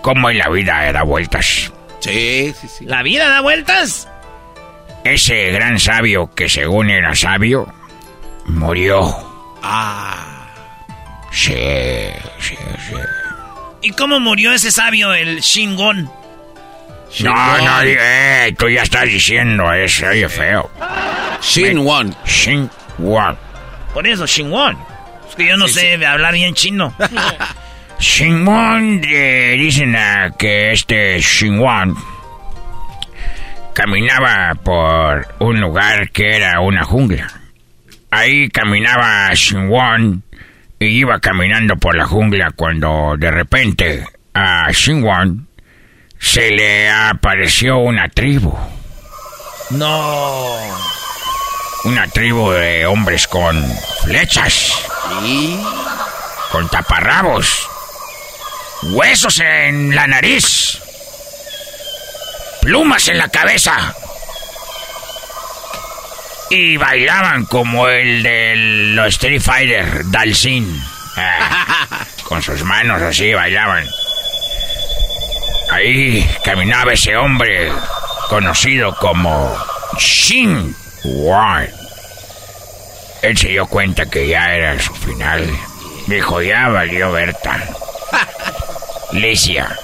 cómo 0.02 0.30
en 0.30 0.38
la 0.38 0.50
vida 0.50 0.92
da 0.92 1.04
vueltas. 1.04 1.72
Sí, 2.00 2.54
sí, 2.60 2.68
sí. 2.68 2.86
¿La 2.86 3.02
vida 3.04 3.30
da 3.30 3.42
vueltas? 3.42 4.08
Ese 5.04 5.52
gran 5.52 5.80
sabio 5.80 6.32
que 6.34 6.50
según 6.50 6.90
era 6.90 7.16
sabio, 7.16 7.68
murió. 8.46 9.16
Ah. 9.62 10.48
Sí, 11.32 11.54
sí, 12.40 12.56
sí. 12.56 12.96
¿Y 13.82 13.92
cómo 13.92 14.20
murió 14.20 14.52
ese 14.52 14.72
sabio, 14.72 15.14
el 15.14 15.44
No, 17.22 17.58
no, 17.58 17.82
eh, 17.82 18.54
tú 18.58 18.68
ya 18.70 18.84
estás 18.84 19.06
diciendo 19.06 19.72
eso, 19.72 20.08
oye 20.08 20.28
feo. 20.28 20.70
Shin-Won. 21.42 22.16
Shin-Won. 22.26 23.38
Por 23.94 24.08
eso, 24.08 24.26
Shin-Won. 24.26 24.78
Es 25.30 25.36
que 25.36 25.48
yo 25.48 25.58
no 25.58 25.68
sé 25.68 26.04
hablar 26.06 26.34
bien 26.34 26.54
chino. 26.54 26.94
Shin-Won, 28.00 29.02
eh, 29.08 29.56
dicen 29.58 29.96
que 30.38 30.74
este 30.74 31.20
Shin-Won 31.20 31.96
caminaba 33.74 34.56
por 34.56 35.28
un 35.40 35.60
lugar 35.60 36.10
que 36.12 36.36
era 36.36 36.60
una 36.60 36.84
jungla. 36.84 37.28
Ahí 38.12 38.50
caminaba 38.50 39.34
Shin-Won 39.34 40.24
y 40.80 40.86
iba 40.86 41.20
caminando 41.20 41.78
por 41.78 41.96
la 41.96 42.06
jungla 42.06 42.52
cuando 42.52 43.16
de 43.18 43.32
repente 43.32 44.06
a 44.34 44.72
Shin-Won 44.72 45.48
se 46.20 46.52
le 46.52 46.90
apareció 46.90 47.78
una 47.78 48.10
tribu. 48.10 48.56
No. 49.72 50.58
Una 51.86 52.08
tribu 52.08 52.52
de 52.52 52.86
hombres 52.86 53.28
con 53.28 53.64
flechas. 54.04 54.74
¿Y? 55.24 55.60
Con 56.52 56.68
taparrabos. 56.70 57.70
Huesos 58.84 59.40
en 59.40 59.96
la 59.96 60.08
nariz. 60.08 60.80
Plumas 62.62 63.08
en 63.08 63.18
la 63.18 63.30
cabeza. 63.30 63.94
Y 66.50 66.78
bailaban 66.78 67.46
como 67.46 67.88
el 67.88 68.24
de 68.24 68.54
los 68.96 69.08
Street 69.08 69.42
Fighter, 69.42 70.10
Dalsin. 70.10 70.84
Ah, 71.18 72.06
con 72.26 72.42
sus 72.42 72.62
manos 72.64 73.02
así 73.02 73.34
bailaban. 73.34 73.88
Ahí 75.72 76.30
caminaba 76.44 76.94
ese 76.94 77.18
hombre 77.18 77.72
conocido 78.30 78.96
como 78.96 79.56
Shin 79.98 80.76
Wan. 81.04 81.68
Él 83.22 83.38
se 83.38 83.50
dio 83.50 83.66
cuenta 83.66 84.06
que 84.06 84.28
ya 84.28 84.54
era 84.54 84.80
su 84.80 84.94
final. 84.94 85.48
Dijo, 86.08 86.42
ya 86.42 86.70
valió 86.70 87.12
Berta. 87.12 87.64
Licia. 89.12 89.76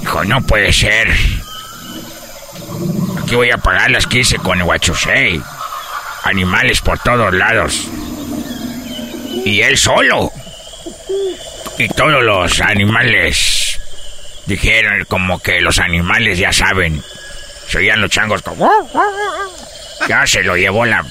Dijo, 0.00 0.24
no 0.24 0.40
puede 0.42 0.72
ser. 0.72 1.08
Aquí 3.22 3.36
voy 3.36 3.50
a 3.50 3.58
pagar 3.58 3.90
las 3.92 4.06
que 4.06 4.20
hice 4.20 4.38
con 4.38 4.60
Huachusei. 4.60 5.40
Animales 6.24 6.80
por 6.80 6.98
todos 6.98 7.32
lados. 7.32 7.88
Y 9.44 9.60
él 9.60 9.78
solo. 9.78 10.32
Y 11.78 11.88
todos 11.88 12.22
los 12.22 12.60
animales 12.60 13.51
dijeron 14.46 15.04
como 15.06 15.40
que 15.40 15.60
los 15.60 15.78
animales 15.78 16.38
ya 16.38 16.52
saben. 16.52 17.02
Se 17.68 17.78
oían 17.78 18.00
los 18.00 18.10
changos 18.10 18.42
como... 18.42 18.70
Ya 20.08 20.26
se 20.26 20.42
lo 20.42 20.56
llevó 20.56 20.84
la, 20.84 21.04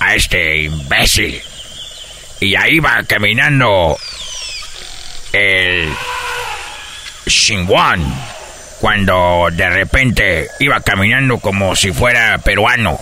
a 0.00 0.14
este 0.14 0.62
imbécil. 0.62 1.40
Y 2.40 2.56
ahí 2.56 2.80
va 2.80 3.02
caminando 3.04 3.96
el 5.32 5.94
Xinguan. 7.26 8.02
Cuando 8.80 9.48
de 9.50 9.70
repente 9.70 10.48
iba 10.58 10.80
caminando 10.80 11.38
como 11.38 11.74
si 11.74 11.92
fuera 11.92 12.36
peruano. 12.38 12.98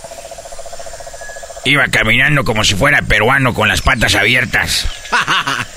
Iba 1.65 1.87
caminando 1.87 2.43
como 2.45 2.63
si 2.63 2.75
fuera 2.75 3.01
peruano 3.01 3.53
con 3.53 3.67
las 3.67 3.81
patas 3.81 4.15
abiertas. 4.15 4.87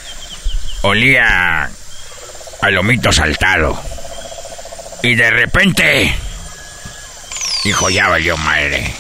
olía 0.83 1.71
a 2.61 2.71
lomito 2.71 3.13
saltado. 3.13 3.81
Y 5.03 5.15
de 5.15 5.31
repente, 5.31 6.15
dijo, 7.65 7.91
ya 7.91 8.09
valió 8.09 8.37
madre. 8.37 8.93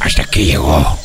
Hasta 0.00 0.22
aquí 0.22 0.46
llegó. 0.46 0.98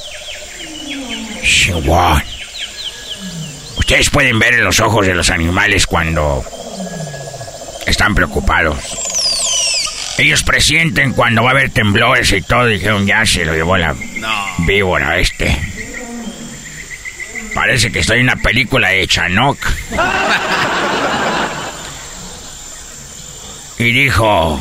Ustedes 3.77 4.10
pueden 4.10 4.40
ver 4.40 4.53
en 4.56 4.65
los 4.65 4.80
ojos 4.80 5.06
de 5.06 5.15
los 5.15 5.30
animales 5.30 5.88
cuando 5.88 6.44
están 7.86 8.14
preocupados. 8.14 8.77
Ellos 10.18 10.44
presienten 10.44 11.14
cuando 11.14 11.44
va 11.44 11.49
a 11.49 11.52
haber 11.52 11.69
temblores 11.72 12.31
y 12.34 12.41
todo. 12.41 12.65
Dijeron, 12.65 13.07
ya 13.07 13.26
se 13.26 13.45
lo 13.45 13.53
llevó 13.53 13.77
la 13.77 13.95
víbora 14.60 15.18
este. 15.18 15.78
Parece 17.60 17.91
que 17.91 17.99
estoy 17.99 18.19
en 18.19 18.23
una 18.23 18.38
película 18.38 18.88
de 18.88 19.06
Chanok. 19.06 19.57
y 23.77 23.91
dijo, 23.91 24.57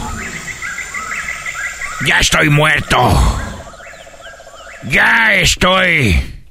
ya 2.04 2.18
estoy 2.18 2.48
muerto. 2.48 2.98
Ya 4.90 5.32
estoy... 5.34 6.44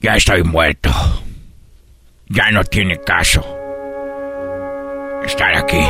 Ya 0.00 0.16
estoy 0.16 0.42
muerto. 0.42 0.90
Ya 2.30 2.50
no 2.50 2.64
tiene 2.64 2.98
caso 3.02 3.44
estar 5.26 5.54
aquí. 5.56 5.86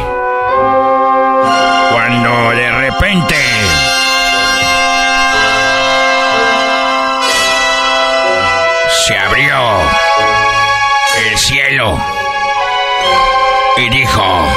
Cuando 1.93 2.51
de 2.51 2.73
repente... 2.73 3.94
Se 9.07 9.17
abrió 9.19 9.83
el 11.29 11.37
cielo 11.37 11.99
y 13.77 13.91
dijo, 13.91 14.49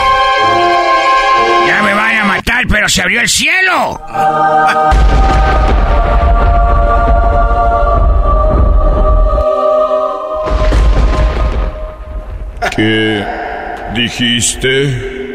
ya 1.67 1.83
me 1.83 1.93
van 1.93 2.15
a 2.15 2.23
matar, 2.23 2.63
pero 2.69 2.87
se 2.87 3.01
abrió 3.01 3.19
el 3.19 3.27
cielo. 3.27 3.99
¿Qué 12.73 13.25
dijiste? 13.95 15.27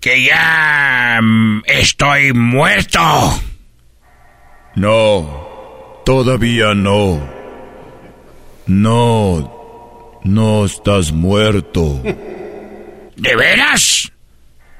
Que 0.00 0.24
ya 0.24 1.18
mm, 1.20 1.60
estoy 1.66 2.32
muerto. 2.32 3.38
No, 4.76 5.39
todavía 6.10 6.74
no. 6.74 7.20
No, 8.66 10.18
no 10.24 10.64
estás 10.64 11.12
muerto. 11.12 12.02
¿De 13.16 13.36
veras? 13.36 14.10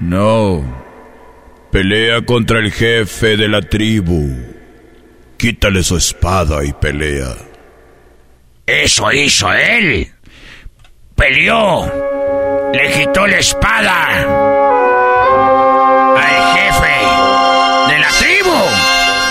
No. 0.01 0.61
Pelea 1.71 2.23
contra 2.27 2.59
el 2.59 2.73
jefe 2.73 3.37
de 3.37 3.47
la 3.47 3.63
tribu. 3.63 4.29
Quítale 5.37 5.85
su 5.85 5.97
espada 5.99 6.65
y 6.65 6.73
pelea. 6.73 7.33
Eso 8.67 9.13
hizo 9.13 9.53
él. 9.53 10.13
Peleó. 11.15 11.87
Le 12.75 12.91
quitó 12.91 13.25
la 13.29 13.39
espada 13.39 14.07
al 16.17 16.57
jefe 16.57 17.93
de 17.93 17.99
la 18.01 18.09
tribu. 18.19 18.57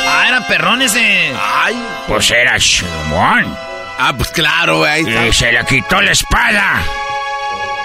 Ah, 0.07 0.25
era 0.29 0.47
perrón 0.47 0.81
ese. 0.81 1.33
Ay. 1.35 1.88
Pues 2.09 2.31
era 2.31 2.57
Shimon. 2.57 3.55
Ah, 3.99 4.13
pues 4.17 4.29
claro, 4.29 4.83
ahí 4.83 5.01
está. 5.01 5.27
Y 5.27 5.33
se 5.33 5.51
le 5.51 5.63
quitó 5.65 6.01
la 6.01 6.11
espada. 6.11 6.81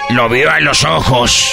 Lo 0.09 0.27
vio 0.27 0.49
a 0.49 0.59
los 0.59 0.83
ojos. 0.83 1.47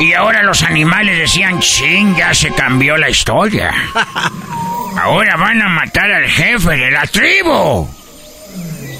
Y 0.00 0.12
ahora 0.12 0.42
los 0.42 0.62
animales 0.62 1.16
decían, 1.16 1.60
ching, 1.60 2.14
ya 2.14 2.34
se 2.34 2.50
cambió 2.52 2.98
la 2.98 3.08
historia. 3.08 3.72
Ahora 4.96 5.36
van 5.36 5.62
a 5.62 5.68
matar 5.68 6.10
al 6.10 6.26
jefe 6.26 6.76
de 6.76 6.90
la 6.90 7.06
tribu. 7.06 7.88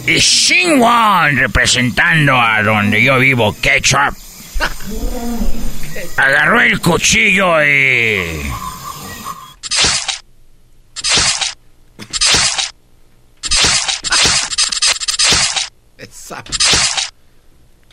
Y 0.06 0.20
Xinguan, 0.20 1.36
representando 1.36 2.40
a 2.40 2.62
donde 2.62 3.02
yo 3.02 3.18
vivo, 3.18 3.56
Ketchup, 3.60 4.14
agarró 6.16 6.60
el 6.60 6.80
cuchillo 6.80 7.62
y... 7.64 8.42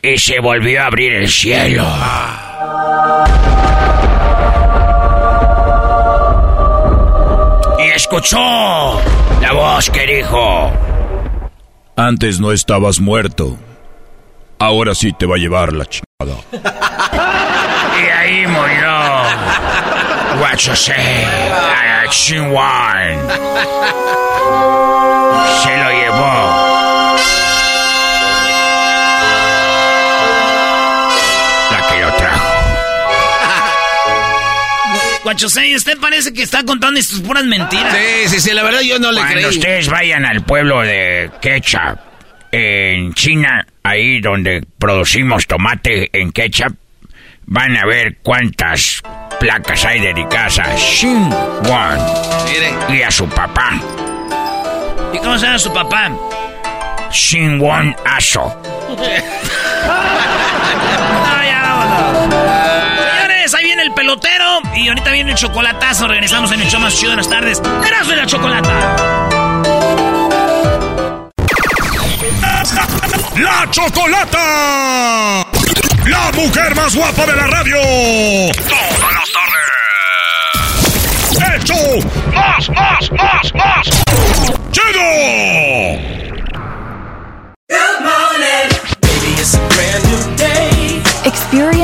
Y 0.01 0.17
se 0.17 0.39
volvió 0.39 0.81
a 0.81 0.87
abrir 0.87 1.13
el 1.13 1.29
cielo. 1.29 1.85
Y 7.79 7.83
escuchó 7.95 8.37
la 9.41 9.53
voz 9.53 9.89
que 9.89 10.05
dijo... 10.07 10.71
Antes 11.95 12.39
no 12.39 12.51
estabas 12.51 12.99
muerto. 12.99 13.57
Ahora 14.57 14.95
sí 14.95 15.13
te 15.13 15.25
va 15.25 15.35
a 15.35 15.39
llevar 15.39 15.73
la 15.73 15.85
chingada. 15.85 16.41
Y 16.51 18.09
ahí 18.09 18.47
murió. 18.47 18.91
What 20.41 20.57
you 20.57 20.75
say? 20.75 20.95
Se 25.63 25.77
lo 25.77 25.89
llevó. 25.91 27.00
Guachosei, 35.23 35.75
usted 35.75 35.97
parece 35.99 36.33
que 36.33 36.41
está 36.41 36.63
contando 36.63 36.99
estas 36.99 37.19
puras 37.19 37.43
mentiras. 37.45 37.93
Sí, 37.95 38.29
sí, 38.29 38.39
sí, 38.41 38.51
la 38.53 38.63
verdad 38.63 38.81
yo 38.81 38.97
no 38.99 39.11
le 39.11 39.19
Cuando 39.19 39.35
creí. 39.35 39.45
ustedes 39.57 39.87
vayan 39.87 40.25
al 40.25 40.43
pueblo 40.43 40.81
de 40.81 41.29
Ketchup, 41.41 41.99
en 42.51 43.13
China, 43.13 43.65
ahí 43.83 44.19
donde 44.19 44.63
producimos 44.79 45.45
tomate 45.47 46.09
en 46.19 46.31
ketchup, 46.31 46.75
van 47.45 47.77
a 47.77 47.85
ver 47.85 48.17
cuántas 48.23 49.01
placas 49.39 49.85
hay 49.85 49.99
dedicadas 50.01 50.59
a 50.59 50.75
Xin 50.75 51.29
Wan 51.69 51.99
y 52.89 53.01
a 53.03 53.11
su 53.11 53.27
papá, 53.29 53.79
¿Y 55.13 55.17
cómo 55.19 55.37
se 55.37 55.45
llama 55.45 55.59
su 55.59 55.73
papá? 55.73 56.11
Xin 57.11 57.59
Wan 57.61 57.95
Aso. 58.05 58.61
Ah, 59.83 61.43
ya, 61.43 61.61
vámonos. 61.63 62.70
Señores, 63.51 63.53
ahí 63.53 63.65
viene 63.65 63.81
el 63.83 63.93
pelotero 63.93 64.61
y 64.75 64.87
ahorita 64.87 65.11
viene 65.11 65.31
el 65.31 65.37
chocolatazo. 65.37 66.07
Regresamos 66.07 66.51
en 66.51 66.61
el 66.61 66.69
show 66.69 66.79
más 66.79 66.95
chido 66.95 67.11
de 67.11 67.17
las 67.17 67.29
tardes. 67.29 67.61
¡Eras 67.85 68.07
de 68.07 68.15
la 68.15 68.25
chocolata! 68.25 69.29
¡La 73.35 73.67
Chocolata! 73.71 75.45
¡La 76.05 76.31
mujer 76.33 76.75
más 76.75 76.95
guapa 76.95 77.25
de 77.25 77.35
la 77.35 77.47
radio! 77.47 77.77
¡Todas 78.69 79.13
las 79.13 79.31
tardes! 81.33 81.55
¡Hecho! 81.55 81.75
¡Más, 82.33 82.69
más, 82.69 83.11
más, 83.11 83.53
más! 83.53 83.87
¡Chido! 84.71 86.21